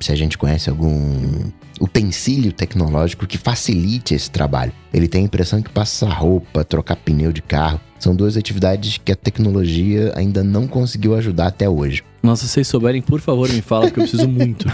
se 0.00 0.12
a 0.12 0.16
gente 0.16 0.38
conhece 0.38 0.70
algum 0.70 1.50
utensílio 1.80 2.52
tecnológico 2.52 3.26
que 3.26 3.36
facilite 3.36 4.14
esse 4.14 4.30
trabalho. 4.30 4.72
Ele 4.92 5.08
tem 5.08 5.22
a 5.22 5.24
impressão 5.24 5.60
que 5.60 5.70
passar 5.70 6.12
roupa, 6.12 6.64
trocar 6.64 6.96
pneu 6.96 7.32
de 7.32 7.42
carro, 7.42 7.80
são 8.04 8.14
duas 8.14 8.36
atividades 8.36 8.98
que 9.02 9.10
a 9.10 9.16
tecnologia 9.16 10.12
ainda 10.14 10.44
não 10.44 10.66
conseguiu 10.66 11.14
ajudar 11.14 11.46
até 11.46 11.66
hoje. 11.66 12.04
Nossa, 12.22 12.46
se 12.46 12.52
vocês 12.52 12.68
souberem, 12.68 13.00
por 13.00 13.18
favor, 13.18 13.48
me 13.50 13.62
fala, 13.62 13.90
que 13.90 13.98
eu 13.98 14.02
preciso 14.02 14.28
muito. 14.28 14.66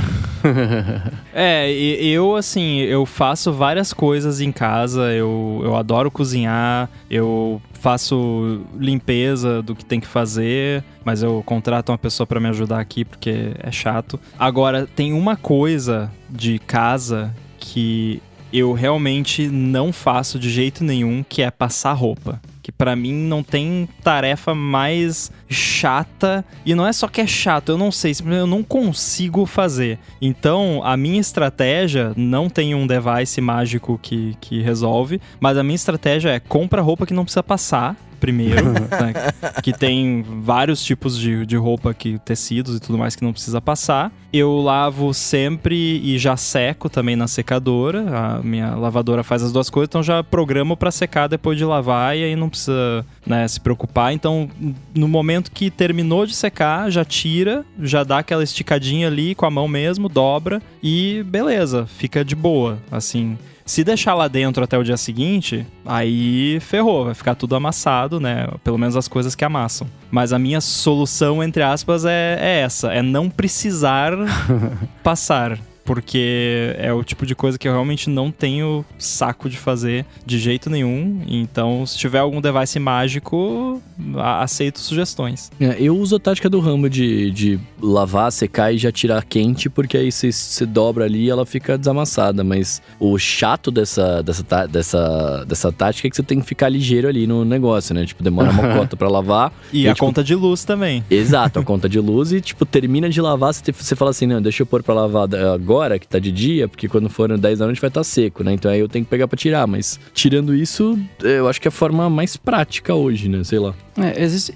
é, 1.32 1.72
eu, 1.72 2.34
assim, 2.34 2.78
eu 2.80 3.06
faço 3.06 3.52
várias 3.52 3.92
coisas 3.92 4.40
em 4.40 4.50
casa, 4.50 5.12
eu, 5.12 5.60
eu 5.62 5.76
adoro 5.76 6.10
cozinhar, 6.10 6.90
eu 7.08 7.62
faço 7.72 8.62
limpeza 8.76 9.62
do 9.62 9.76
que 9.76 9.84
tem 9.84 10.00
que 10.00 10.08
fazer, 10.08 10.82
mas 11.04 11.22
eu 11.22 11.40
contrato 11.46 11.90
uma 11.90 11.98
pessoa 11.98 12.26
para 12.26 12.40
me 12.40 12.48
ajudar 12.48 12.80
aqui 12.80 13.04
porque 13.04 13.52
é 13.60 13.70
chato. 13.70 14.18
Agora, 14.38 14.88
tem 14.94 15.12
uma 15.12 15.36
coisa 15.36 16.10
de 16.28 16.58
casa 16.58 17.32
que 17.60 18.20
eu 18.52 18.72
realmente 18.72 19.46
não 19.46 19.92
faço 19.92 20.36
de 20.36 20.50
jeito 20.50 20.82
nenhum, 20.82 21.24
que 21.28 21.42
é 21.42 21.50
passar 21.50 21.92
roupa 21.92 22.40
que 22.62 22.70
para 22.70 22.94
mim 22.94 23.12
não 23.12 23.42
tem 23.42 23.88
tarefa 24.02 24.54
mais 24.54 25.30
chata 25.48 26.44
e 26.64 26.74
não 26.74 26.86
é 26.86 26.92
só 26.92 27.08
que 27.08 27.20
é 27.20 27.26
chato, 27.26 27.70
eu 27.70 27.78
não 27.78 27.90
sei, 27.90 28.14
eu 28.26 28.46
não 28.46 28.62
consigo 28.62 29.46
fazer. 29.46 29.98
Então, 30.20 30.80
a 30.84 30.96
minha 30.96 31.20
estratégia 31.20 32.12
não 32.16 32.48
tem 32.48 32.74
um 32.74 32.86
device 32.86 33.40
mágico 33.40 33.98
que, 34.02 34.36
que 34.40 34.62
resolve, 34.62 35.20
mas 35.38 35.56
a 35.56 35.62
minha 35.62 35.74
estratégia 35.74 36.30
é 36.30 36.40
compra 36.40 36.82
roupa 36.82 37.06
que 37.06 37.14
não 37.14 37.24
precisa 37.24 37.42
passar 37.42 37.96
primeiro, 38.20 38.70
né, 38.72 39.32
que 39.62 39.72
tem 39.72 40.22
vários 40.22 40.84
tipos 40.84 41.18
de, 41.18 41.46
de 41.46 41.56
roupa, 41.56 41.94
que 41.94 42.18
tecidos 42.18 42.76
e 42.76 42.80
tudo 42.80 42.98
mais 42.98 43.16
que 43.16 43.24
não 43.24 43.32
precisa 43.32 43.60
passar. 43.60 44.12
Eu 44.32 44.60
lavo 44.60 45.12
sempre 45.12 45.74
e 46.04 46.16
já 46.18 46.36
seco 46.36 46.88
também 46.88 47.16
na 47.16 47.26
secadora. 47.26 48.04
A 48.16 48.42
minha 48.42 48.76
lavadora 48.76 49.24
faz 49.24 49.42
as 49.42 49.50
duas 49.50 49.68
coisas, 49.68 49.88
então 49.88 50.02
já 50.02 50.22
programo 50.22 50.76
para 50.76 50.90
secar 50.90 51.26
depois 51.26 51.58
de 51.58 51.64
lavar 51.64 52.16
e 52.16 52.22
aí 52.22 52.36
não 52.36 52.48
precisa 52.48 53.04
né, 53.26 53.48
se 53.48 53.58
preocupar. 53.58 54.12
Então, 54.12 54.48
no 54.94 55.08
momento 55.08 55.50
que 55.50 55.70
terminou 55.70 56.26
de 56.26 56.34
secar, 56.34 56.90
já 56.90 57.04
tira, 57.04 57.64
já 57.82 58.04
dá 58.04 58.18
aquela 58.18 58.44
esticadinha 58.44 59.08
ali 59.08 59.34
com 59.34 59.46
a 59.46 59.50
mão 59.50 59.66
mesmo, 59.66 60.08
dobra 60.08 60.62
e 60.82 61.24
beleza, 61.26 61.86
fica 61.86 62.24
de 62.24 62.36
boa, 62.36 62.78
assim. 62.90 63.36
Se 63.70 63.84
deixar 63.84 64.14
lá 64.14 64.26
dentro 64.26 64.64
até 64.64 64.76
o 64.76 64.82
dia 64.82 64.96
seguinte, 64.96 65.64
aí 65.86 66.58
ferrou, 66.58 67.04
vai 67.04 67.14
ficar 67.14 67.36
tudo 67.36 67.54
amassado, 67.54 68.18
né? 68.18 68.48
Pelo 68.64 68.76
menos 68.76 68.96
as 68.96 69.06
coisas 69.06 69.36
que 69.36 69.44
amassam. 69.44 69.86
Mas 70.10 70.32
a 70.32 70.40
minha 70.40 70.60
solução, 70.60 71.40
entre 71.40 71.62
aspas, 71.62 72.04
é, 72.04 72.36
é 72.40 72.60
essa: 72.62 72.92
é 72.92 73.00
não 73.00 73.30
precisar 73.30 74.10
passar 75.04 75.56
porque 75.90 76.72
é 76.78 76.92
o 76.92 77.02
tipo 77.02 77.26
de 77.26 77.34
coisa 77.34 77.58
que 77.58 77.66
eu 77.66 77.72
realmente 77.72 78.08
não 78.08 78.30
tenho 78.30 78.84
saco 78.96 79.50
de 79.50 79.58
fazer 79.58 80.06
de 80.24 80.38
jeito 80.38 80.70
nenhum. 80.70 81.20
Então, 81.26 81.84
se 81.84 81.98
tiver 81.98 82.20
algum 82.20 82.40
device 82.40 82.78
mágico, 82.78 83.82
aceito 84.16 84.78
sugestões. 84.78 85.50
É, 85.60 85.76
eu 85.80 85.96
uso 85.98 86.14
a 86.14 86.20
tática 86.20 86.48
do 86.48 86.60
Rambo 86.60 86.88
de, 86.88 87.32
de 87.32 87.60
lavar, 87.82 88.30
secar 88.30 88.72
e 88.72 88.78
já 88.78 88.92
tirar 88.92 89.24
quente, 89.24 89.68
porque 89.68 89.96
aí 89.96 90.12
você, 90.12 90.30
você 90.30 90.64
dobra 90.64 91.06
ali 91.06 91.24
e 91.24 91.28
ela 91.28 91.44
fica 91.44 91.76
desamassada. 91.76 92.44
Mas 92.44 92.80
o 93.00 93.18
chato 93.18 93.72
dessa, 93.72 94.22
dessa, 94.22 94.66
dessa, 94.68 95.44
dessa 95.44 95.72
tática 95.72 96.06
é 96.06 96.10
que 96.10 96.14
você 96.14 96.22
tem 96.22 96.38
que 96.38 96.46
ficar 96.46 96.68
ligeiro 96.68 97.08
ali 97.08 97.26
no 97.26 97.44
negócio, 97.44 97.96
né? 97.96 98.06
Tipo, 98.06 98.22
demora 98.22 98.52
uma 98.52 98.68
cota 98.78 98.96
para 98.96 99.08
lavar. 99.08 99.52
E, 99.72 99.82
e 99.82 99.88
a 99.88 99.94
tipo, 99.94 100.06
conta 100.06 100.22
de 100.22 100.36
luz 100.36 100.62
também. 100.62 101.04
Exato, 101.10 101.58
a 101.58 101.64
conta 101.64 101.88
de 101.88 101.98
luz. 101.98 102.30
E, 102.30 102.40
tipo, 102.40 102.64
termina 102.64 103.10
de 103.10 103.20
lavar, 103.20 103.52
você, 103.52 103.72
você 103.72 103.96
fala 103.96 104.12
assim, 104.12 104.26
não, 104.26 104.40
deixa 104.40 104.62
eu 104.62 104.66
pôr 104.66 104.84
pra 104.84 104.94
lavar 104.94 105.28
agora 105.52 105.79
agora, 105.80 105.98
que 105.98 106.06
tá 106.06 106.18
de 106.18 106.30
dia, 106.30 106.68
porque 106.68 106.88
quando 106.88 107.08
for 107.08 107.36
10 107.36 107.58
da 107.58 107.64
noite 107.64 107.80
vai 107.80 107.88
estar 107.88 108.00
tá 108.00 108.04
seco, 108.04 108.44
né? 108.44 108.52
Então 108.52 108.70
aí 108.70 108.80
eu 108.80 108.88
tenho 108.88 109.04
que 109.04 109.10
pegar 109.10 109.26
para 109.26 109.36
tirar. 109.36 109.66
Mas 109.66 109.98
tirando 110.12 110.54
isso, 110.54 110.98
eu 111.22 111.48
acho 111.48 111.60
que 111.60 111.68
é 111.68 111.70
a 111.70 111.72
forma 111.72 112.10
mais 112.10 112.36
prática 112.36 112.94
hoje, 112.94 113.28
né? 113.28 113.42
Sei 113.44 113.58
lá. 113.58 113.74
É, 113.96 114.22
existe, 114.22 114.54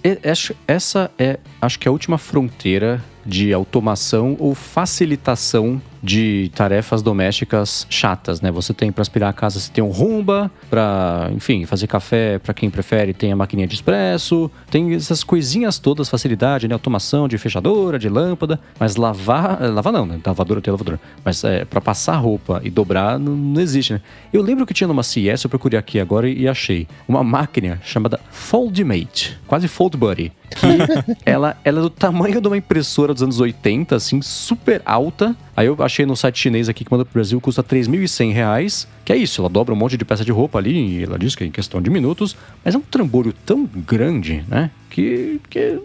essa 0.66 1.10
é, 1.18 1.38
acho 1.60 1.78
que 1.78 1.88
é 1.88 1.90
a 1.90 1.92
última 1.92 2.18
fronteira 2.18 3.02
de 3.24 3.52
automação 3.52 4.36
ou 4.38 4.54
facilitação 4.54 5.80
de 6.04 6.50
tarefas 6.54 7.00
domésticas 7.00 7.86
chatas, 7.88 8.42
né? 8.42 8.52
Você 8.52 8.74
tem 8.74 8.92
para 8.92 9.00
aspirar 9.00 9.30
a 9.30 9.32
casa, 9.32 9.58
você 9.58 9.72
tem 9.72 9.82
um 9.82 9.88
rumba, 9.88 10.50
para, 10.68 11.30
enfim, 11.32 11.64
fazer 11.64 11.86
café, 11.86 12.38
para 12.38 12.52
quem 12.52 12.68
prefere, 12.68 13.14
tem 13.14 13.32
a 13.32 13.36
maquininha 13.36 13.66
de 13.66 13.74
expresso, 13.74 14.50
tem 14.70 14.92
essas 14.92 15.24
coisinhas 15.24 15.78
todas, 15.78 16.08
facilidade, 16.08 16.68
né? 16.68 16.74
Automação 16.74 17.26
de 17.26 17.38
fechadora, 17.38 17.98
de 17.98 18.10
lâmpada, 18.10 18.60
mas 18.78 18.96
lavar, 18.96 19.62
eh, 19.62 19.68
lavar 19.68 19.92
não, 19.92 20.04
né? 20.04 20.20
Lavadora 20.24 20.60
tem 20.60 20.70
lavadora, 20.70 21.00
mas 21.24 21.42
é, 21.42 21.64
para 21.64 21.80
passar 21.80 22.16
roupa 22.16 22.60
e 22.62 22.68
dobrar 22.68 23.18
não, 23.18 23.34
não, 23.34 23.60
existe, 23.60 23.94
né? 23.94 24.02
Eu 24.32 24.42
lembro 24.42 24.66
que 24.66 24.74
tinha 24.74 24.86
numa 24.86 25.02
CS, 25.02 25.44
eu 25.44 25.50
procurei 25.50 25.78
aqui 25.78 25.98
agora 25.98 26.28
e, 26.28 26.42
e 26.42 26.48
achei 26.48 26.86
uma 27.08 27.24
máquina 27.24 27.80
chamada 27.82 28.20
Foldmate, 28.30 29.38
quase 29.46 29.68
Fold 29.68 29.96
Buddy, 29.96 30.32
que 30.50 30.66
ela, 31.24 31.56
ela 31.64 31.78
é 31.78 31.82
do 31.82 31.90
tamanho 31.90 32.40
de 32.40 32.46
uma 32.46 32.56
impressora 32.56 33.14
dos 33.14 33.22
anos 33.22 33.40
80, 33.40 33.96
assim, 33.96 34.20
super 34.22 34.82
alta. 34.84 35.34
Aí 35.56 35.66
eu 35.66 35.76
achei 35.78 35.93
no 36.02 36.16
site 36.16 36.38
chinês 36.38 36.68
aqui 36.68 36.84
que 36.84 36.90
manda 36.90 37.04
pro 37.04 37.14
Brasil, 37.14 37.40
custa 37.40 37.62
3.100 37.62 38.32
reais. 38.32 38.88
Que 39.04 39.12
é 39.12 39.16
isso, 39.16 39.40
ela 39.40 39.48
dobra 39.48 39.74
um 39.74 39.76
monte 39.76 39.96
de 39.96 40.04
peça 40.04 40.24
de 40.24 40.32
roupa 40.32 40.58
ali, 40.58 40.98
e 40.98 41.02
ela 41.04 41.18
diz 41.18 41.34
que 41.34 41.44
é 41.44 41.46
em 41.46 41.50
questão 41.50 41.80
de 41.80 41.90
minutos. 41.90 42.36
Mas 42.64 42.74
é 42.74 42.78
um 42.78 42.80
trambolho 42.80 43.32
tão 43.44 43.64
grande, 43.64 44.44
né? 44.48 44.70
Que, 44.90 45.40
que 45.50 45.78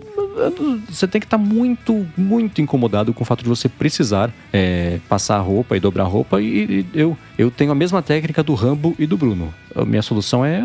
você 0.87 1.07
tem 1.07 1.19
que 1.19 1.25
estar 1.25 1.37
tá 1.37 1.43
muito, 1.43 2.05
muito 2.15 2.61
incomodado 2.61 3.13
com 3.13 3.23
o 3.23 3.25
fato 3.25 3.43
de 3.43 3.49
você 3.49 3.67
precisar 3.67 4.31
é, 4.53 4.99
passar 5.09 5.37
a 5.37 5.41
roupa 5.41 5.75
e 5.75 5.79
dobrar 5.79 6.03
a 6.03 6.07
roupa. 6.07 6.41
E, 6.41 6.45
e 6.45 6.85
eu, 6.93 7.17
eu 7.37 7.51
tenho 7.51 7.71
a 7.71 7.75
mesma 7.75 8.01
técnica 8.01 8.41
do 8.41 8.53
Rambo 8.53 8.95
e 8.97 9.05
do 9.05 9.17
Bruno. 9.17 9.53
A 9.75 9.83
minha 9.83 10.01
solução 10.01 10.45
é 10.45 10.61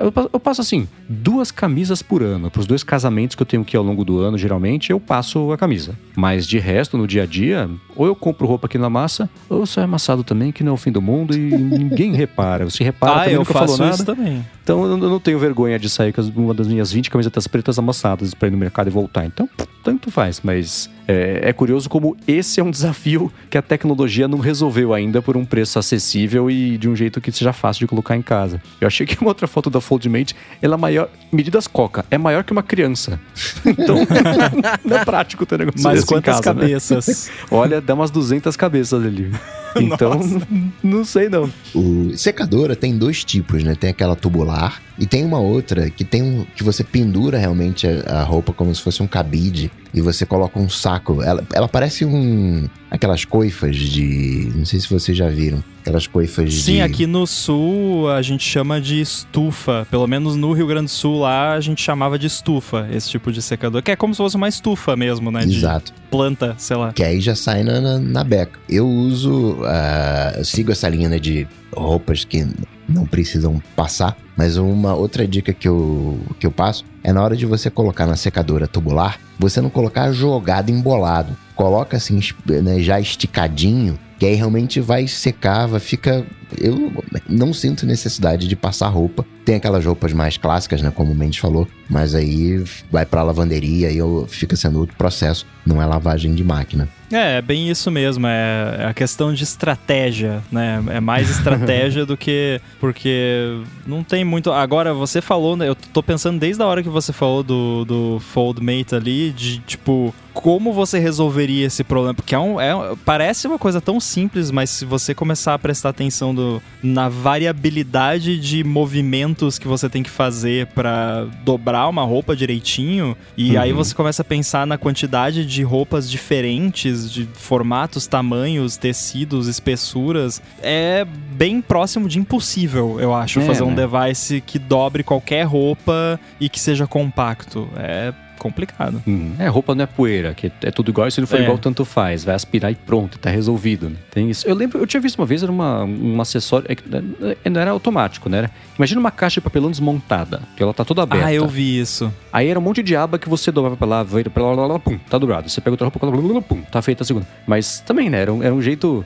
eu 0.00 0.40
passo 0.40 0.60
assim, 0.60 0.88
duas 1.08 1.50
camisas 1.50 2.02
por 2.02 2.22
ano. 2.22 2.50
Para 2.50 2.60
os 2.60 2.66
dois 2.66 2.82
casamentos 2.82 3.36
que 3.36 3.42
eu 3.42 3.46
tenho 3.46 3.62
aqui 3.62 3.76
ao 3.76 3.82
longo 3.82 4.04
do 4.04 4.20
ano, 4.20 4.38
geralmente, 4.38 4.90
eu 4.90 4.98
passo 4.98 5.52
a 5.52 5.58
camisa. 5.58 5.96
Mas 6.16 6.46
de 6.46 6.58
resto, 6.58 6.96
no 6.96 7.06
dia 7.06 7.24
a 7.24 7.26
dia, 7.26 7.68
ou 7.94 8.06
eu 8.06 8.14
compro 8.14 8.46
roupa 8.46 8.66
aqui 8.66 8.78
na 8.78 8.88
massa, 8.88 9.28
ou 9.48 9.66
só 9.66 9.80
é 9.80 9.84
amassado 9.84 10.24
também, 10.24 10.50
que 10.52 10.64
não 10.64 10.72
é 10.72 10.74
o 10.74 10.78
fim 10.78 10.90
do 10.90 11.02
mundo 11.02 11.36
e 11.36 11.50
ninguém 11.50 12.14
repara. 12.14 12.68
Se 12.70 12.82
repara, 12.82 13.12
ah, 13.12 13.18
também 13.20 13.34
eu 13.34 13.40
nunca 13.40 13.52
faço 13.52 13.76
falou 13.76 13.90
nada. 13.90 14.04
também. 14.04 14.44
Então 14.62 14.84
eu 14.84 14.96
não 14.96 15.20
tenho 15.20 15.38
vergonha 15.38 15.78
de 15.78 15.88
sair 15.90 16.12
com 16.12 16.22
uma 16.36 16.54
das 16.54 16.68
minhas 16.68 16.92
20 16.92 17.10
camisetas 17.10 17.46
pretas 17.46 17.78
amassadas 17.78 18.32
para 18.32 18.48
ir 18.48 18.50
no 18.50 18.56
mercado 18.56 18.86
e 18.86 18.90
voltar. 18.90 19.26
Então, 19.26 19.48
tanto 19.82 20.10
faz, 20.10 20.40
mas 20.42 20.88
é, 21.12 21.50
é, 21.50 21.52
curioso 21.52 21.88
como 21.88 22.16
esse 22.26 22.58
é 22.58 22.64
um 22.64 22.70
desafio 22.70 23.30
que 23.50 23.58
a 23.58 23.62
tecnologia 23.62 24.26
não 24.26 24.38
resolveu 24.38 24.94
ainda 24.94 25.20
por 25.20 25.36
um 25.36 25.44
preço 25.44 25.78
acessível 25.78 26.50
e 26.50 26.78
de 26.78 26.88
um 26.88 26.96
jeito 26.96 27.20
que 27.20 27.30
seja 27.30 27.52
fácil 27.52 27.80
de 27.80 27.86
colocar 27.86 28.16
em 28.16 28.22
casa. 28.22 28.62
Eu 28.80 28.86
achei 28.86 29.06
que 29.06 29.20
uma 29.20 29.30
outra 29.30 29.46
foto 29.46 29.68
da 29.68 29.80
Foldmate, 29.80 30.34
ela 30.60 30.74
é 30.74 30.78
maior, 30.78 31.08
medidas 31.30 31.66
coca, 31.66 32.04
é 32.10 32.16
maior 32.16 32.44
que 32.44 32.52
uma 32.52 32.62
criança. 32.62 33.20
Então, 33.64 33.96
não 34.84 34.96
é 34.96 35.04
prático 35.04 35.44
ter 35.44 35.58
negócio 35.58 35.82
Mas 35.82 35.94
desse 35.96 36.06
quantas 36.06 36.38
em 36.38 36.42
casa, 36.42 36.54
né? 36.54 36.60
cabeças? 36.62 37.30
Olha, 37.50 37.80
dá 37.80 37.94
umas 37.94 38.10
200 38.10 38.56
cabeças 38.56 39.04
ali. 39.04 39.30
Então, 39.76 40.20
não 40.82 41.04
sei 41.04 41.28
não. 41.28 41.50
O 41.74 42.16
secadora 42.16 42.76
tem 42.76 42.96
dois 42.96 43.24
tipos, 43.24 43.62
né? 43.62 43.74
Tem 43.74 43.90
aquela 43.90 44.16
tubular 44.16 44.80
e 44.98 45.06
tem 45.06 45.24
uma 45.24 45.38
outra 45.38 45.90
que 45.90 46.04
tem 46.04 46.22
um 46.22 46.46
que 46.54 46.62
você 46.62 46.84
pendura 46.84 47.38
realmente 47.38 47.86
a, 47.86 48.20
a 48.20 48.22
roupa 48.22 48.52
como 48.52 48.74
se 48.74 48.82
fosse 48.82 49.02
um 49.02 49.06
cabide 49.06 49.70
e 49.94 50.00
você 50.00 50.24
coloca 50.24 50.58
um 50.58 50.68
saco. 50.68 51.22
Ela, 51.22 51.44
ela 51.52 51.68
parece 51.68 52.04
um 52.04 52.68
aquelas 52.90 53.24
coifas 53.24 53.74
de, 53.74 54.52
não 54.54 54.66
sei 54.66 54.78
se 54.78 54.88
vocês 54.88 55.16
já 55.16 55.26
viram, 55.28 55.64
aquelas 55.80 56.06
coifas 56.06 56.52
Sim, 56.52 56.74
de 56.74 56.80
aqui 56.82 57.06
no 57.06 57.26
sul 57.26 58.10
a 58.10 58.20
gente 58.20 58.44
chama 58.44 58.80
de 58.80 59.00
estufa. 59.00 59.86
Pelo 59.90 60.06
menos 60.06 60.36
no 60.36 60.52
Rio 60.52 60.66
Grande 60.66 60.86
do 60.86 60.90
Sul 60.90 61.20
lá 61.20 61.54
a 61.54 61.60
gente 61.60 61.82
chamava 61.82 62.18
de 62.18 62.26
estufa, 62.26 62.86
esse 62.92 63.08
tipo 63.08 63.32
de 63.32 63.40
secador, 63.40 63.82
que 63.82 63.90
é 63.90 63.96
como 63.96 64.14
se 64.14 64.18
fosse 64.18 64.36
uma 64.36 64.48
estufa 64.48 64.94
mesmo, 64.94 65.30
né? 65.30 65.42
Exato. 65.44 65.92
De 65.92 66.02
planta, 66.10 66.54
sei 66.58 66.76
lá. 66.76 66.92
Que 66.92 67.02
aí 67.02 67.20
já 67.20 67.34
sai 67.34 67.62
na, 67.62 67.80
na, 67.80 67.98
na 67.98 68.24
beca. 68.24 68.58
Eu 68.68 68.86
uso, 68.86 69.52
uh, 69.62 70.38
eu 70.38 70.44
sigo 70.44 70.70
essa 70.70 70.88
linha 70.88 71.08
né, 71.08 71.18
de 71.18 71.46
roupas 71.74 72.24
que 72.24 72.46
não 72.86 73.06
precisam 73.06 73.62
passar. 73.74 74.16
Mas 74.36 74.56
uma 74.56 74.94
outra 74.94 75.26
dica 75.26 75.52
que 75.52 75.68
eu, 75.68 76.20
que 76.38 76.46
eu 76.46 76.50
passo 76.50 76.84
é 77.02 77.12
na 77.12 77.22
hora 77.22 77.36
de 77.36 77.46
você 77.46 77.70
colocar 77.70 78.06
na 78.06 78.16
secadora 78.16 78.68
tubular, 78.68 79.18
você 79.38 79.60
não 79.60 79.70
colocar 79.70 80.12
jogado 80.12 80.70
embolado. 80.70 81.36
Coloca 81.54 81.96
assim, 81.96 82.20
né, 82.46 82.80
já 82.80 83.00
esticadinho, 83.00 83.98
que 84.18 84.26
aí 84.26 84.34
realmente 84.34 84.80
vai 84.80 85.06
secar, 85.08 85.66
vai 85.66 85.80
ficar. 85.80 86.22
Eu 86.58 86.92
não 87.28 87.52
sinto 87.52 87.84
necessidade 87.84 88.46
de 88.46 88.54
passar 88.54 88.88
roupa. 88.88 89.24
Tem 89.44 89.56
aquelas 89.56 89.84
roupas 89.84 90.12
mais 90.12 90.36
clássicas, 90.36 90.80
né? 90.80 90.92
Como 90.94 91.12
o 91.12 91.14
Mendes 91.14 91.38
falou, 91.38 91.66
mas 91.90 92.14
aí 92.14 92.62
vai 92.90 93.04
pra 93.04 93.22
lavanderia 93.22 93.90
e 93.90 93.98
fica 94.28 94.54
sendo 94.54 94.78
outro 94.78 94.96
processo, 94.96 95.46
não 95.66 95.82
é 95.82 95.86
lavagem 95.86 96.34
de 96.34 96.44
máquina. 96.44 96.88
É, 97.12 97.38
é 97.38 97.42
bem 97.42 97.68
isso 97.68 97.90
mesmo. 97.90 98.26
É 98.26 98.86
a 98.88 98.94
questão 98.94 99.32
de 99.32 99.44
estratégia, 99.44 100.42
né? 100.50 100.82
É 100.88 101.00
mais 101.00 101.28
estratégia 101.30 102.06
do 102.06 102.16
que. 102.16 102.60
Porque 102.80 103.60
não 103.86 104.02
tem 104.02 104.24
muito. 104.24 104.50
Agora, 104.50 104.94
você 104.94 105.20
falou, 105.20 105.56
né? 105.56 105.68
Eu 105.68 105.74
tô 105.74 106.02
pensando 106.02 106.38
desde 106.38 106.62
a 106.62 106.66
hora 106.66 106.82
que 106.82 106.88
você 106.88 107.12
falou 107.12 107.42
do, 107.42 107.84
do 107.84 108.20
Foldmate 108.20 108.94
ali, 108.94 109.30
de 109.30 109.58
tipo, 109.60 110.14
como 110.32 110.72
você 110.72 110.98
resolveria 110.98 111.66
esse 111.66 111.84
problema? 111.84 112.14
Porque 112.14 112.34
é 112.34 112.38
um, 112.38 112.60
é, 112.60 112.72
parece 113.04 113.46
uma 113.46 113.58
coisa 113.58 113.80
tão 113.80 114.00
simples, 114.00 114.50
mas 114.50 114.70
se 114.70 114.84
você 114.84 115.14
começar 115.14 115.54
a 115.54 115.58
prestar 115.58 115.90
atenção 115.90 116.34
do, 116.34 116.62
na 116.82 117.08
variabilidade 117.08 118.38
de 118.38 118.64
movimentos 118.64 119.58
que 119.58 119.68
você 119.68 119.88
tem 119.88 120.02
que 120.02 120.10
fazer 120.10 120.66
para 120.68 121.26
dobrar 121.44 121.88
uma 121.88 122.02
roupa 122.02 122.34
direitinho, 122.34 123.16
e 123.36 123.52
uhum. 123.52 123.60
aí 123.60 123.72
você 123.72 123.94
começa 123.94 124.22
a 124.22 124.24
pensar 124.24 124.66
na 124.66 124.78
quantidade 124.78 125.44
de 125.44 125.62
roupas 125.62 126.10
diferentes, 126.10 127.10
de 127.10 127.28
formatos, 127.34 128.06
tamanhos, 128.06 128.76
tecidos, 128.76 129.48
espessuras, 129.48 130.42
é 130.62 131.06
bem 131.32 131.60
próximo 131.60 132.08
de 132.08 132.18
impossível, 132.18 132.98
eu 133.00 133.14
acho, 133.14 133.40
é, 133.40 133.44
fazer 133.44 133.62
um 133.62 133.70
né? 133.70 133.86
device 133.86 134.40
que 134.40 134.58
dobre 134.58 135.02
qualquer 135.02 135.44
roupa 135.44 136.18
e 136.40 136.48
que 136.48 136.58
seja 136.58 136.86
compacto. 136.86 137.68
É 137.76 138.12
complicado. 138.42 139.00
Hum, 139.06 139.34
é, 139.38 139.46
roupa 139.46 139.72
não 139.72 139.84
é 139.84 139.86
poeira, 139.86 140.34
que 140.34 140.50
é 140.62 140.70
tudo 140.72 140.90
igual, 140.90 141.08
se 141.08 141.20
não 141.20 141.28
for 141.28 141.38
é. 141.38 141.44
igual, 141.44 141.56
tanto 141.58 141.84
faz. 141.84 142.24
Vai 142.24 142.34
aspirar 142.34 142.72
e 142.72 142.74
pronto, 142.74 143.16
tá 143.18 143.30
resolvido. 143.30 143.88
Né? 143.88 143.96
Tem 144.10 144.28
isso. 144.28 144.46
Eu 144.48 144.56
lembro, 144.56 144.80
eu 144.80 144.86
tinha 144.86 145.00
visto 145.00 145.16
uma 145.16 145.26
vez, 145.26 145.44
era 145.44 145.52
uma, 145.52 145.84
um 145.84 146.20
acessório, 146.20 146.66
é, 146.68 147.36
é, 147.44 147.50
não 147.50 147.60
era 147.60 147.70
automático, 147.70 148.28
né? 148.28 148.50
Imagina 148.76 148.98
uma 148.98 149.12
caixa 149.12 149.34
de 149.34 149.42
papelão 149.42 149.70
desmontada, 149.70 150.42
que 150.56 150.62
ela 150.62 150.74
tá 150.74 150.84
toda 150.84 151.02
aberta. 151.02 151.26
Ah, 151.26 151.32
eu 151.32 151.46
vi 151.46 151.78
isso. 151.78 152.12
Aí 152.32 152.48
era 152.48 152.58
um 152.58 152.62
monte 152.62 152.82
de 152.82 152.96
aba 152.96 153.18
que 153.18 153.28
você 153.28 153.52
dobrava 153.52 153.76
pra 153.76 153.86
lá, 153.86 154.04
pra 154.04 154.42
lá, 154.42 154.54
lá, 154.54 154.66
lá, 154.66 154.78
pum, 154.78 154.98
tá 154.98 155.18
dobrado. 155.18 155.48
Você 155.48 155.60
pega 155.60 155.74
outra 155.74 155.86
roupa, 155.86 156.42
pum, 156.42 156.62
tá 156.62 156.82
feita 156.82 157.04
a 157.04 157.06
segunda. 157.06 157.26
Mas 157.46 157.78
também, 157.80 158.10
né, 158.10 158.22
era 158.22 158.32
um, 158.32 158.42
era 158.42 158.52
um 158.52 158.60
jeito 158.60 159.04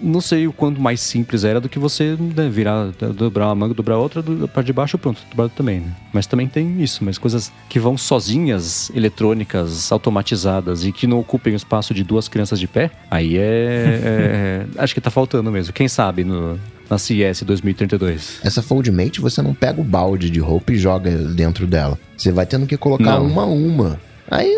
Não 0.00 0.20
sei 0.20 0.46
o 0.46 0.52
quanto 0.52 0.80
mais 0.80 1.00
simples 1.00 1.42
era 1.42 1.60
do 1.60 1.68
que 1.68 1.78
você 1.78 2.16
né, 2.36 2.48
virar, 2.48 2.92
dobrar 3.14 3.46
uma 3.46 3.54
manga, 3.56 3.74
dobrar 3.74 3.98
outra, 3.98 4.22
do- 4.22 4.46
para 4.46 4.62
de 4.62 4.72
baixo, 4.72 4.96
pronto, 4.96 5.20
dobrado 5.30 5.52
também, 5.56 5.80
né? 5.80 5.92
Mas 6.12 6.26
também 6.26 6.46
tem 6.46 6.80
isso, 6.80 7.04
mas 7.04 7.18
coisas 7.18 7.50
que 7.68 7.80
vão 7.80 7.98
sozinhas, 7.98 8.90
eletrônicas, 8.94 9.90
automatizadas 9.90 10.84
e 10.84 10.92
que 10.92 11.06
não 11.08 11.18
ocupem 11.18 11.54
o 11.54 11.56
espaço 11.56 11.92
de 11.92 12.04
duas 12.04 12.28
crianças 12.28 12.60
de 12.60 12.68
pé, 12.68 12.90
aí 13.10 13.36
é. 13.36 14.00
é- 14.02 14.66
acho 14.78 14.94
que 14.94 15.00
tá 15.00 15.10
faltando 15.10 15.50
mesmo. 15.50 15.72
Quem 15.72 15.88
sabe 15.88 16.22
no, 16.22 16.58
na 16.88 16.96
CES 16.98 17.42
2032. 17.42 18.38
Essa 18.44 18.62
Foldmate, 18.62 19.20
você 19.20 19.42
não 19.42 19.54
pega 19.54 19.80
o 19.80 19.84
balde 19.84 20.30
de 20.30 20.38
roupa 20.38 20.72
e 20.72 20.76
joga 20.78 21.10
dentro 21.10 21.66
dela. 21.66 21.98
Você 22.16 22.30
vai 22.30 22.46
tendo 22.46 22.66
que 22.66 22.76
colocar 22.76 23.18
Não. 23.18 23.26
uma 23.26 23.42
a 23.42 23.46
uma. 23.46 24.00
Aí 24.30 24.54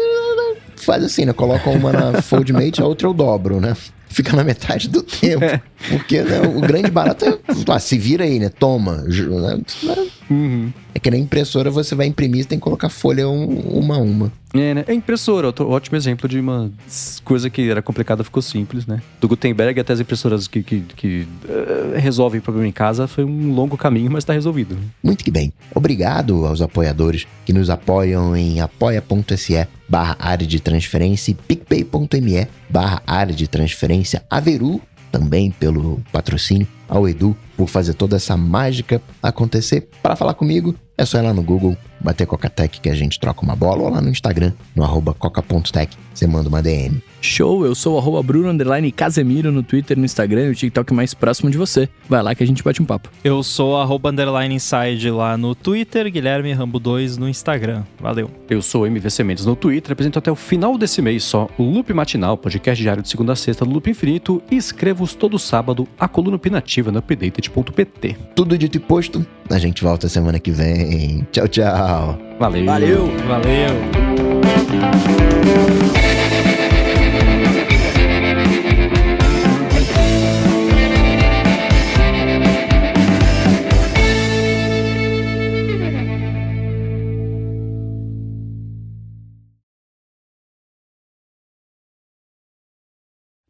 faz 0.77 1.03
assim, 1.05 1.25
né? 1.25 1.33
Coloca 1.33 1.71
uma 1.71 1.93
na 1.93 2.21
Foldmate, 2.23 2.83
a 2.83 2.85
outra 2.87 3.07
eu 3.09 3.15
dobro, 3.15 3.61
né? 3.61 3.75
Fica 4.11 4.37
na 4.37 4.43
metade 4.45 4.89
do 4.89 5.03
tempo. 5.03 5.45
Porque 5.89 6.21
né, 6.23 6.41
o 6.43 6.61
grande 6.61 6.91
barato 6.91 7.25
é. 7.25 7.39
Ah, 7.69 7.79
se 7.79 7.97
vira 7.97 8.25
aí, 8.25 8.39
né? 8.39 8.49
Toma. 8.51 9.05
Ju- 9.09 9.31
né? 10.31 10.73
É 10.95 10.99
que 10.99 11.11
na 11.11 11.17
impressora 11.17 11.71
você 11.71 11.95
vai 11.95 12.07
imprimir, 12.07 12.43
você 12.43 12.49
tem 12.51 12.59
que 12.59 12.63
colocar 12.63 12.89
folha 12.89 13.29
um- 13.29 13.61
uma 13.79 13.97
a 13.97 13.99
uma. 13.99 14.33
É, 14.53 14.75
né? 14.75 14.85
É 14.89 14.93
impressora, 14.95 15.47
outro 15.47 15.69
ótimo 15.69 15.97
exemplo 15.97 16.29
de 16.29 16.39
uma 16.41 16.71
coisa 17.25 17.49
que 17.49 17.71
era 17.71 17.81
complicada 17.81 18.25
ficou 18.25 18.43
simples, 18.43 18.85
né? 18.87 19.01
Do 19.21 19.29
Gutenberg 19.29 19.79
até 19.81 19.93
as 19.93 20.01
impressoras 20.01 20.49
que, 20.49 20.63
que, 20.63 20.81
que 20.97 21.29
eh, 21.49 21.99
resolvem 21.99 22.41
problema 22.41 22.67
em 22.67 22.73
casa 22.73 23.07
foi 23.07 23.25
um 23.25 23.53
longo 23.55 23.77
caminho, 23.77 24.11
mas 24.11 24.25
tá 24.25 24.33
resolvido. 24.33 24.77
Muito 25.03 25.23
que 25.25 25.31
bem. 25.31 25.53
Obrigado 25.75 26.45
aos 26.47 26.61
apoiadores 26.61 27.27
que 27.45 27.53
nos 27.53 27.71
apoiam 27.71 28.37
em 28.37 28.61
apoia.se 28.61 29.67
barra 29.89 30.17
área 30.19 30.47
de 30.47 30.59
transferência 30.61 31.31
e 31.31 31.35
picpay.me 31.35 32.47
barra 32.69 33.03
área 33.07 33.35
de 33.35 33.47
transferência 33.47 34.23
Averu, 34.29 34.81
também 35.13 35.51
pelo 35.51 36.01
patrocínio, 36.13 36.67
ao 36.91 37.09
Edu 37.09 37.37
por 37.57 37.69
fazer 37.69 37.95
toda 37.95 38.17
essa 38.17 38.37
mágica 38.37 39.01
acontecer. 39.23 39.89
Para 40.03 40.17
falar 40.17 40.35
comigo, 40.35 40.75
é 40.99 41.05
só 41.07 41.19
ir 41.19 41.23
lá 41.23 41.33
no 41.33 41.43
Google, 41.43 41.77
bater 41.99 42.27
Coca-Tech 42.27 42.81
que 42.81 42.91
a 42.91 42.95
gente 42.95 43.19
troca 43.19 43.43
uma 43.43 43.57
bola, 43.57 43.83
ou 43.85 43.89
lá 43.89 44.01
no 44.03 44.11
Instagram, 44.11 44.53
no 44.75 44.83
arroba 44.83 45.15
coca.tech, 45.15 45.97
você 46.13 46.27
manda 46.27 46.49
uma 46.49 46.61
DM. 46.63 47.03
Show, 47.23 47.65
eu 47.65 47.75
sou 47.75 47.95
o 47.95 47.99
arroba 47.99 48.23
Bruno 48.23 48.49
Underline 48.49 48.91
Casemiro 48.91 49.53
no 49.53 49.63
Twitter, 49.63 49.99
no 49.99 50.05
Instagram 50.05 50.47
e 50.47 50.51
o 50.51 50.55
TikTok 50.55 50.93
mais 50.95 51.13
próximo 51.13 51.51
de 51.51 51.59
você. 51.59 51.89
Vai 52.09 52.23
lá 52.23 52.35
que 52.35 52.43
a 52.43 52.47
gente 52.47 52.63
bate 52.63 52.81
um 52.81 52.85
papo. 52.87 53.11
Eu 53.23 53.43
sou 53.43 53.79
arroba 53.79 54.11
underline 54.11 54.55
inside 54.55 55.11
lá 55.11 55.37
no 55.37 55.55
Twitter, 55.55 56.11
Guilherme 56.11 56.53
Rambo 56.53 56.79
2 56.79 57.19
no 57.19 57.29
Instagram. 57.29 57.83
Valeu. 57.99 58.31
Eu 58.49 58.63
sou 58.63 58.83
o 58.83 58.87
MVC 58.87 59.23
Mendes 59.23 59.45
no 59.45 59.55
Twitter, 59.55 59.93
apresento 59.93 60.19
até 60.19 60.31
o 60.31 60.37
final 60.37 60.79
desse 60.79 61.03
mês 61.03 61.25
só 61.25 61.49
o 61.59 61.63
Loop 61.63 61.93
Matinal, 61.93 62.39
podcast 62.39 62.83
diário 62.83 63.03
de 63.03 63.09
segunda 63.09 63.35
a 63.35 63.37
sexta 63.37 63.65
do 63.65 63.71
Loop 63.71 63.91
Infinito 63.91 64.43
e 64.51 64.57
escrevo-os 64.57 65.15
todo 65.15 65.39
sábado 65.39 65.87
a 65.99 66.09
coluna 66.09 66.39
no 66.89 66.99
updated.pt. 67.01 68.17
Tudo 68.35 68.57
dito 68.57 68.77
e 68.77 68.81
posto, 68.81 69.27
a 69.51 69.59
gente 69.59 69.83
volta 69.83 70.09
semana 70.09 70.39
que 70.39 70.51
vem. 70.51 71.27
Tchau, 71.31 71.49
tchau. 71.49 72.19
Valeu! 72.39 72.65
Valeu! 72.65 73.11
Valeu. 73.27 73.71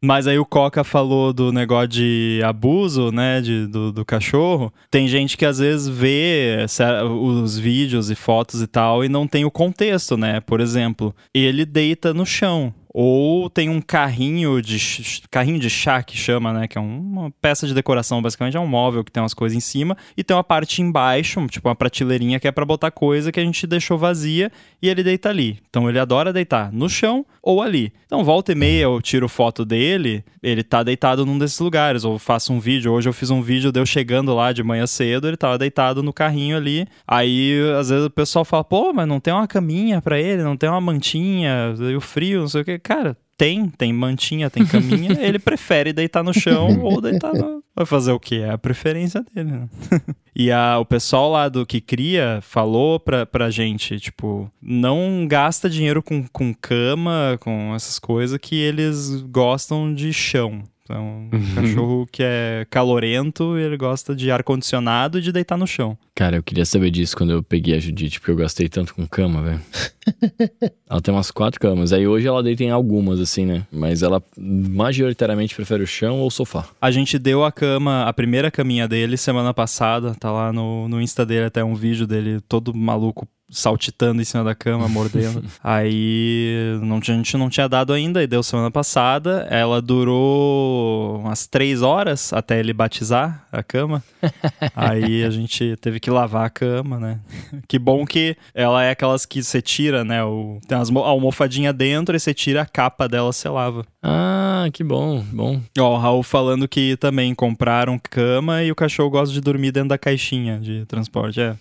Mas 0.03 0.25
aí 0.25 0.39
o 0.39 0.45
Coca 0.45 0.83
falou 0.83 1.31
do 1.31 1.51
negócio 1.51 1.87
de 1.87 2.41
abuso, 2.43 3.11
né, 3.11 3.39
de, 3.39 3.67
do, 3.67 3.91
do 3.91 4.03
cachorro. 4.03 4.73
Tem 4.89 5.07
gente 5.07 5.37
que 5.37 5.45
às 5.45 5.59
vezes 5.59 5.87
vê 5.87 6.65
os 7.07 7.57
vídeos 7.57 8.09
e 8.09 8.15
fotos 8.15 8.63
e 8.63 8.67
tal 8.67 9.05
e 9.05 9.09
não 9.09 9.27
tem 9.27 9.45
o 9.45 9.51
contexto, 9.51 10.17
né? 10.17 10.39
Por 10.39 10.59
exemplo, 10.59 11.15
ele 11.35 11.65
deita 11.65 12.15
no 12.15 12.25
chão. 12.25 12.73
Ou 12.93 13.49
tem 13.49 13.69
um 13.69 13.79
carrinho 13.81 14.61
de 14.61 14.77
carrinho 15.29 15.59
de 15.59 15.69
chá 15.69 16.03
que 16.03 16.17
chama, 16.17 16.51
né? 16.51 16.67
Que 16.67 16.77
é 16.77 16.81
um- 16.81 16.99
uma 16.99 17.31
peça 17.41 17.65
de 17.65 17.73
decoração, 17.73 18.21
basicamente 18.21 18.57
é 18.57 18.59
um 18.59 18.67
móvel 18.67 19.03
que 19.03 19.11
tem 19.11 19.21
umas 19.23 19.33
coisas 19.33 19.55
em 19.55 19.61
cima 19.61 19.95
e 20.17 20.23
tem 20.23 20.35
uma 20.35 20.43
parte 20.43 20.81
embaixo, 20.81 21.45
tipo 21.47 21.69
uma 21.69 21.75
prateleirinha 21.75 22.39
que 22.39 22.47
é 22.47 22.51
pra 22.51 22.65
botar 22.65 22.91
coisa 22.91 23.31
que 23.31 23.39
a 23.39 23.43
gente 23.43 23.65
deixou 23.65 23.97
vazia 23.97 24.51
e 24.81 24.89
ele 24.89 25.03
deita 25.03 25.29
ali. 25.29 25.59
Então 25.69 25.89
ele 25.89 25.99
adora 25.99 26.33
deitar 26.33 26.71
no 26.71 26.89
chão 26.89 27.25
ou 27.41 27.61
ali. 27.61 27.93
Então 28.05 28.23
volta 28.23 28.51
e 28.51 28.55
meia 28.55 28.83
eu 28.83 29.01
tiro 29.01 29.27
foto 29.29 29.63
dele, 29.63 30.23
ele 30.43 30.61
tá 30.63 30.83
deitado 30.83 31.25
num 31.25 31.37
desses 31.37 31.59
lugares, 31.59 32.03
ou 32.03 32.19
faço 32.19 32.51
um 32.51 32.59
vídeo. 32.59 32.91
Hoje 32.91 33.07
eu 33.07 33.13
fiz 33.13 33.29
um 33.29 33.41
vídeo 33.41 33.71
de 33.71 33.79
eu 33.79 33.85
chegando 33.85 34.33
lá 34.35 34.51
de 34.51 34.61
manhã 34.63 34.85
cedo, 34.85 35.27
ele 35.27 35.37
tava 35.37 35.57
deitado 35.57 36.03
no 36.03 36.11
carrinho 36.11 36.57
ali. 36.57 36.85
Aí 37.07 37.53
às 37.79 37.89
vezes 37.89 38.05
o 38.05 38.09
pessoal 38.09 38.43
fala, 38.43 38.63
pô, 38.63 38.91
mas 38.93 39.07
não 39.07 39.19
tem 39.19 39.33
uma 39.33 39.47
caminha 39.47 40.01
pra 40.01 40.19
ele, 40.19 40.43
não 40.43 40.57
tem 40.57 40.69
uma 40.69 40.81
mantinha, 40.81 41.73
o 41.95 42.01
frio, 42.01 42.41
não 42.41 42.47
sei 42.47 42.61
o 42.61 42.65
que. 42.65 42.80
Cara, 42.83 43.17
tem, 43.37 43.69
tem 43.69 43.91
mantinha, 43.91 44.51
tem 44.51 44.65
caminha. 44.65 45.17
ele 45.19 45.39
prefere 45.39 45.91
deitar 45.91 46.23
no 46.23 46.31
chão 46.31 46.79
ou 46.85 47.01
deitar 47.01 47.33
no. 47.33 47.63
Vai 47.75 47.85
fazer 47.85 48.11
o 48.11 48.19
quê? 48.19 48.35
É 48.35 48.51
a 48.51 48.57
preferência 48.57 49.25
dele, 49.33 49.51
né? 49.51 49.69
E 50.33 50.49
a, 50.49 50.79
o 50.79 50.85
pessoal 50.85 51.29
lá 51.29 51.49
do 51.49 51.65
que 51.65 51.81
cria 51.81 52.39
falou 52.41 53.01
pra, 53.01 53.25
pra 53.25 53.49
gente, 53.49 53.99
tipo, 53.99 54.49
não 54.61 55.27
gasta 55.27 55.69
dinheiro 55.69 56.01
com, 56.01 56.25
com 56.31 56.53
cama, 56.53 57.37
com 57.41 57.75
essas 57.75 57.99
coisas 57.99 58.39
que 58.41 58.55
eles 58.55 59.21
gostam 59.23 59.93
de 59.93 60.13
chão. 60.13 60.63
Então, 60.91 61.29
um 61.31 61.55
cachorro 61.55 62.07
que 62.11 62.21
é 62.21 62.67
calorento, 62.69 63.57
ele 63.57 63.77
gosta 63.77 64.13
de 64.13 64.29
ar-condicionado 64.29 65.19
e 65.19 65.21
de 65.21 65.31
deitar 65.31 65.57
no 65.57 65.65
chão. 65.65 65.97
Cara, 66.13 66.35
eu 66.35 66.43
queria 66.43 66.65
saber 66.65 66.91
disso 66.91 67.15
quando 67.15 67.31
eu 67.31 67.41
peguei 67.41 67.75
a 67.75 67.79
Judite, 67.79 68.19
porque 68.19 68.31
eu 68.31 68.35
gastei 68.35 68.67
tanto 68.67 68.93
com 68.93 69.07
cama, 69.07 69.41
velho. 69.41 69.61
ela 70.89 71.01
tem 71.01 71.13
umas 71.13 71.31
quatro 71.31 71.59
camas. 71.59 71.93
Aí 71.93 72.05
hoje 72.05 72.27
ela 72.27 72.43
deita 72.43 72.63
em 72.63 72.69
algumas, 72.69 73.19
assim, 73.19 73.45
né? 73.45 73.65
Mas 73.71 74.03
ela 74.03 74.21
majoritariamente 74.37 75.55
prefere 75.55 75.83
o 75.83 75.87
chão 75.87 76.19
ou 76.19 76.27
o 76.27 76.31
sofá. 76.31 76.65
A 76.81 76.91
gente 76.91 77.17
deu 77.17 77.45
a 77.45 77.51
cama, 77.51 78.03
a 78.03 78.13
primeira 78.13 78.51
caminha 78.51 78.87
dele 78.87 79.15
semana 79.15 79.53
passada, 79.53 80.13
tá 80.15 80.29
lá 80.29 80.51
no, 80.51 80.89
no 80.89 81.01
Insta 81.01 81.25
dele 81.25 81.45
até 81.45 81.63
um 81.63 81.75
vídeo 81.75 82.05
dele 82.05 82.41
todo 82.41 82.73
maluco 82.73 83.27
saltitando 83.51 84.21
em 84.21 84.25
cima 84.25 84.43
da 84.43 84.55
cama, 84.55 84.87
mordendo. 84.87 85.43
Aí 85.61 86.79
não, 86.81 86.97
a 86.97 87.01
gente 87.01 87.35
não 87.37 87.49
tinha 87.49 87.67
dado 87.67 87.93
ainda, 87.93 88.23
e 88.23 88.27
deu 88.27 88.41
semana 88.41 88.71
passada. 88.71 89.45
Ela 89.49 89.81
durou 89.81 91.19
umas 91.19 91.45
três 91.45 91.81
horas 91.81 92.31
até 92.31 92.59
ele 92.59 92.73
batizar 92.73 93.45
a 93.51 93.61
cama. 93.61 94.01
Aí 94.75 95.23
a 95.23 95.29
gente 95.29 95.75
teve 95.77 95.99
que 95.99 96.09
lavar 96.09 96.45
a 96.45 96.49
cama, 96.49 96.99
né? 96.99 97.19
Que 97.67 97.77
bom 97.77 98.05
que 98.05 98.35
ela 98.53 98.83
é 98.83 98.91
aquelas 98.91 99.25
que 99.25 99.41
você 99.41 99.61
tira, 99.61 100.03
né? 100.03 100.23
O, 100.23 100.59
tem 100.67 100.77
umas, 100.77 100.89
a 100.89 100.99
almofadinha 100.99 101.73
dentro 101.73 102.15
e 102.15 102.19
você 102.19 102.33
tira 102.33 102.61
a 102.61 102.65
capa 102.65 103.07
dela, 103.07 103.31
você 103.31 103.47
lava. 103.49 103.85
Ah, 104.01 104.67
que 104.73 104.83
bom, 104.83 105.23
bom. 105.31 105.61
Ó, 105.77 105.95
o 105.95 105.97
Raul 105.97 106.23
falando 106.23 106.67
que 106.67 106.95
também 106.97 107.33
compraram 107.35 107.99
cama 107.99 108.63
e 108.63 108.71
o 108.71 108.75
cachorro 108.75 109.09
gosta 109.09 109.33
de 109.33 109.41
dormir 109.41 109.71
dentro 109.71 109.89
da 109.89 109.97
caixinha 109.97 110.59
de 110.59 110.85
transporte. 110.85 111.39
É, 111.39 111.55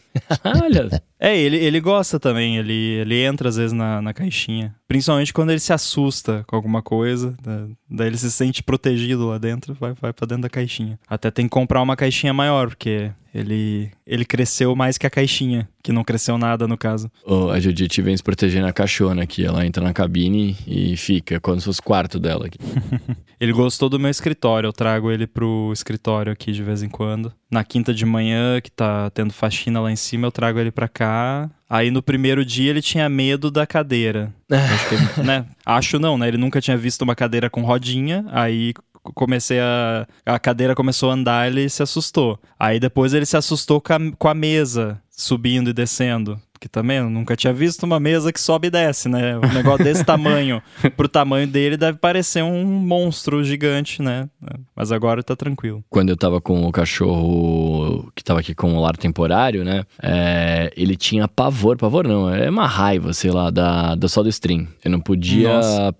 Olha, 0.62 1.02
é 1.18 1.36
ele, 1.36 1.56
ele 1.56 1.79
gosta 1.80 2.18
também, 2.18 2.56
ele, 2.58 2.72
ele 2.72 3.22
entra 3.22 3.48
às 3.48 3.56
vezes 3.56 3.72
na, 3.72 4.00
na 4.00 4.14
caixinha. 4.14 4.74
Principalmente 4.90 5.32
quando 5.32 5.50
ele 5.50 5.60
se 5.60 5.72
assusta 5.72 6.42
com 6.48 6.56
alguma 6.56 6.82
coisa, 6.82 7.36
da- 7.40 7.68
daí 7.88 8.08
ele 8.08 8.18
se 8.18 8.28
sente 8.28 8.60
protegido 8.60 9.28
lá 9.28 9.38
dentro, 9.38 9.72
vai, 9.72 9.92
vai 9.92 10.12
pra 10.12 10.26
dentro 10.26 10.42
da 10.42 10.48
caixinha. 10.50 10.98
Até 11.08 11.30
tem 11.30 11.44
que 11.46 11.50
comprar 11.50 11.80
uma 11.80 11.94
caixinha 11.94 12.34
maior, 12.34 12.70
porque 12.70 13.12
ele, 13.32 13.92
ele 14.04 14.24
cresceu 14.24 14.74
mais 14.74 14.98
que 14.98 15.06
a 15.06 15.10
caixinha, 15.10 15.68
que 15.80 15.92
não 15.92 16.02
cresceu 16.02 16.36
nada 16.36 16.66
no 16.66 16.76
caso. 16.76 17.08
Ô, 17.24 17.50
a 17.50 17.60
Judite 17.60 18.02
vem 18.02 18.16
se 18.16 18.22
protegendo 18.22 18.66
a 18.66 18.72
cachorra 18.72 19.22
aqui. 19.22 19.44
Ela 19.44 19.64
entra 19.64 19.80
na 19.84 19.92
cabine 19.92 20.56
e 20.66 20.96
fica, 20.96 21.38
como 21.38 21.60
se 21.60 21.66
fosse 21.66 21.78
o 21.78 21.84
quarto 21.84 22.18
dela 22.18 22.46
aqui. 22.46 22.58
Ele 23.40 23.52
gostou 23.52 23.88
do 23.88 23.98
meu 23.98 24.10
escritório, 24.10 24.66
eu 24.68 24.72
trago 24.72 25.10
ele 25.10 25.26
pro 25.26 25.70
escritório 25.72 26.30
aqui 26.30 26.52
de 26.52 26.62
vez 26.62 26.82
em 26.82 26.90
quando. 26.90 27.32
Na 27.50 27.64
quinta 27.64 27.94
de 27.94 28.04
manhã, 28.04 28.60
que 28.60 28.70
tá 28.70 29.08
tendo 29.08 29.32
faxina 29.32 29.80
lá 29.80 29.90
em 29.90 29.96
cima, 29.96 30.26
eu 30.26 30.30
trago 30.30 30.58
ele 30.58 30.70
pra 30.70 30.86
cá. 30.88 31.48
Aí 31.66 31.90
no 31.90 32.02
primeiro 32.02 32.44
dia 32.44 32.68
ele 32.68 32.82
tinha 32.82 33.08
medo 33.08 33.50
da 33.50 33.66
cadeira. 33.66 34.30
Acho, 34.50 34.88
que, 34.88 35.22
né? 35.22 35.46
Acho 35.64 35.98
não, 35.98 36.18
né? 36.18 36.28
Ele 36.28 36.36
nunca 36.36 36.60
tinha 36.60 36.76
visto 36.76 37.02
uma 37.02 37.14
cadeira 37.14 37.48
com 37.48 37.62
rodinha, 37.62 38.24
aí 38.30 38.74
comecei 39.14 39.60
a. 39.60 40.06
A 40.26 40.38
cadeira 40.38 40.74
começou 40.74 41.10
a 41.10 41.14
andar, 41.14 41.46
ele 41.46 41.68
se 41.68 41.82
assustou. 41.82 42.38
Aí 42.58 42.78
depois 42.80 43.14
ele 43.14 43.26
se 43.26 43.36
assustou 43.36 43.80
com 43.80 43.92
a, 43.92 43.98
com 44.18 44.28
a 44.28 44.34
mesa 44.34 45.00
subindo 45.10 45.70
e 45.70 45.72
descendo. 45.72 46.40
Que 46.60 46.68
também 46.68 46.98
eu 46.98 47.08
nunca 47.08 47.34
tinha 47.34 47.52
visto 47.52 47.84
uma 47.84 47.98
mesa 47.98 48.30
que 48.30 48.40
sobe 48.40 48.68
e 48.68 48.70
desce, 48.70 49.08
né? 49.08 49.38
Um 49.38 49.54
negócio 49.54 49.82
desse 49.82 50.04
tamanho. 50.04 50.62
Pro 50.94 51.08
tamanho 51.08 51.46
dele 51.46 51.76
deve 51.76 51.96
parecer 51.96 52.42
um 52.42 52.64
monstro 52.64 53.42
gigante, 53.42 54.02
né? 54.02 54.28
Mas 54.76 54.92
agora 54.92 55.22
tá 55.22 55.34
tranquilo. 55.34 55.82
Quando 55.88 56.10
eu 56.10 56.16
tava 56.16 56.40
com 56.40 56.66
o 56.66 56.70
cachorro 56.70 58.12
que 58.14 58.22
tava 58.22 58.40
aqui 58.40 58.54
com 58.54 58.74
o 58.74 58.80
lar 58.80 58.96
temporário, 58.96 59.64
né? 59.64 59.84
é, 60.02 60.72
ele 60.76 60.96
tinha 60.96 61.26
pavor, 61.26 61.76
pavor 61.76 62.06
não, 62.06 62.32
é 62.32 62.48
uma 62.50 62.66
raiva, 62.66 63.12
sei 63.12 63.30
lá, 63.30 63.50
da, 63.50 63.94
da 63.94 64.08
soda 64.08 64.28
stream. 64.28 64.66
Eu 64.84 64.90
não 64.90 65.00
podia 65.00 65.54
Nossa. 65.54 65.94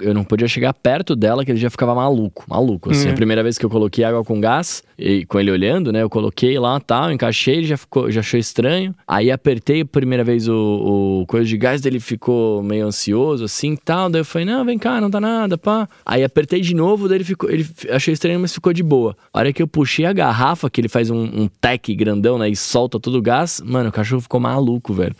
Eu 0.00 0.14
não 0.14 0.22
podia 0.22 0.46
chegar 0.46 0.72
perto 0.72 1.16
dela 1.16 1.44
que 1.44 1.50
ele 1.50 1.58
já 1.58 1.68
ficava 1.68 1.92
maluco, 1.92 2.44
maluco. 2.48 2.90
Assim, 2.92 3.08
Hum. 3.08 3.12
a 3.12 3.14
primeira 3.14 3.42
vez 3.42 3.58
que 3.58 3.66
eu 3.66 3.70
coloquei 3.70 4.04
água 4.04 4.24
com 4.24 4.40
gás, 4.40 4.82
e 4.98 5.26
com 5.26 5.40
ele 5.40 5.50
olhando, 5.50 5.92
né? 5.92 6.02
Eu 6.02 6.08
coloquei 6.08 6.56
lá, 6.58 6.78
tal, 6.80 7.10
encaixei, 7.12 7.56
ele 7.56 7.66
já 7.66 7.76
ficou, 7.76 8.10
já 8.10 8.20
achou 8.20 8.38
estranho. 8.38 8.94
Aí 9.06 9.30
apertei 9.30 9.80
a 9.80 9.84
primeira 9.84 10.22
vez 10.22 10.48
o, 10.48 11.20
o 11.22 11.26
coisa 11.26 11.44
de 11.46 11.56
gás 11.56 11.80
dele 11.80 11.98
ficou 12.00 12.62
meio 12.62 12.86
ansioso, 12.86 13.44
assim, 13.44 13.74
tal. 13.76 14.08
Daí 14.08 14.20
eu 14.20 14.24
falei, 14.24 14.46
não, 14.46 14.64
vem 14.64 14.78
cá, 14.78 15.00
não 15.00 15.10
tá 15.10 15.20
nada, 15.20 15.58
pá. 15.58 15.88
Aí 16.04 16.22
apertei 16.22 16.60
de 16.60 16.74
novo, 16.74 17.08
daí 17.08 17.18
ele 17.18 17.24
ficou, 17.24 17.50
ele 17.50 17.66
achou 17.90 18.14
estranho, 18.14 18.38
mas 18.38 18.54
ficou 18.54 18.72
de 18.72 18.82
boa. 18.84 19.16
A 19.34 19.38
hora 19.40 19.52
que 19.52 19.60
eu 19.62 19.66
puxei 19.66 20.06
a 20.06 20.12
garrafa, 20.12 20.70
que 20.70 20.80
ele 20.80 20.88
faz 20.88 21.10
um, 21.10 21.22
um 21.24 21.48
tec 21.60 21.88
grandão, 21.94 22.38
né? 22.38 22.48
E 22.48 22.54
solta 22.56 23.00
todo 23.00 23.18
o 23.18 23.22
gás, 23.22 23.60
mano, 23.66 23.88
o 23.88 23.92
cachorro 23.92 24.22
ficou 24.22 24.38
maluco, 24.40 24.94
velho. 24.94 25.14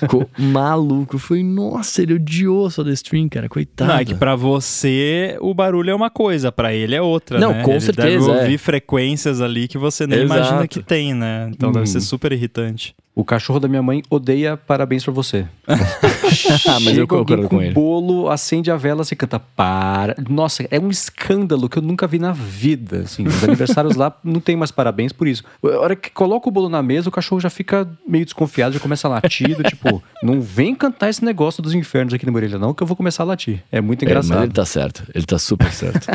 Ficou 0.00 0.28
maluco. 0.38 1.16
Eu 1.16 1.20
falei, 1.20 1.42
nossa, 1.42 2.02
ele 2.02 2.14
odiou 2.14 2.66
a 2.66 2.70
Soda 2.70 2.92
Stream, 2.92 3.28
cara, 3.28 3.37
coitado. 3.46 3.92
Não, 3.92 3.98
é 3.98 4.04
que 4.06 4.14
pra 4.14 4.34
você 4.34 5.36
o 5.42 5.52
barulho 5.52 5.90
é 5.90 5.94
uma 5.94 6.08
coisa, 6.08 6.50
pra 6.50 6.72
ele 6.72 6.94
é 6.94 7.02
outra, 7.02 7.38
Não, 7.38 7.52
né? 7.52 7.62
com 7.62 7.72
ele 7.72 7.80
certeza, 7.82 8.08
Deve 8.26 8.38
é. 8.38 8.42
ouvir 8.42 8.56
frequências 8.56 9.42
ali 9.42 9.68
que 9.68 9.76
você 9.76 10.06
nem 10.06 10.20
Exato. 10.22 10.40
imagina 10.40 10.66
que 10.66 10.82
tem, 10.82 11.12
né? 11.12 11.48
Então 11.52 11.70
deve 11.70 11.82
Hum. 11.82 11.86
ser 11.86 12.00
super 12.00 12.32
irritante. 12.32 12.94
O 13.14 13.24
cachorro 13.24 13.60
da 13.60 13.68
minha 13.68 13.82
mãe 13.82 14.00
odeia 14.08 14.56
parabéns 14.56 15.04
pra 15.04 15.12
você. 15.12 15.44
Ah, 16.68 16.78
mas 16.80 16.96
eu 16.98 17.06
concordo 17.06 17.44
com 17.48 17.56
com 17.56 17.62
ele. 17.62 17.72
bolo, 17.72 18.28
acende 18.30 18.70
a 18.70 18.76
vela, 18.76 19.04
você 19.04 19.16
canta 19.16 19.38
para. 19.38 20.14
Nossa, 20.28 20.66
é 20.70 20.78
um 20.78 20.90
escândalo 20.90 21.68
que 21.68 21.78
eu 21.78 21.82
nunca 21.82 22.06
vi 22.06 22.18
na 22.18 22.32
vida. 22.32 23.00
Assim, 23.00 23.26
os 23.26 23.42
aniversários 23.44 23.96
lá 23.96 24.14
não 24.22 24.40
tem 24.40 24.56
mais 24.56 24.70
parabéns 24.70 25.12
por 25.12 25.26
isso. 25.26 25.42
A 25.64 25.78
hora 25.78 25.96
que 25.96 26.10
coloca 26.10 26.48
o 26.48 26.52
bolo 26.52 26.68
na 26.68 26.82
mesa, 26.82 27.08
o 27.08 27.12
cachorro 27.12 27.40
já 27.40 27.50
fica 27.50 27.88
meio 28.06 28.24
desconfiado, 28.24 28.74
já 28.74 28.80
começa 28.80 29.08
a 29.08 29.10
latir. 29.10 29.56
tipo, 29.68 30.02
não 30.22 30.40
vem 30.40 30.74
cantar 30.74 31.08
esse 31.08 31.24
negócio 31.24 31.62
dos 31.62 31.74
infernos 31.74 32.12
aqui 32.14 32.26
na 32.26 32.32
orelha, 32.32 32.58
não, 32.58 32.74
que 32.74 32.82
eu 32.82 32.86
vou 32.86 32.96
começar 32.96 33.22
a 33.22 33.26
latir. 33.26 33.62
É 33.72 33.80
muito 33.80 34.02
É, 34.02 34.06
engraçado. 34.06 34.42
ele 34.44 34.52
tá 34.52 34.64
certo. 34.64 35.04
Ele 35.14 35.24
tá 35.24 35.38
super 35.38 35.72
certo. 35.72 36.06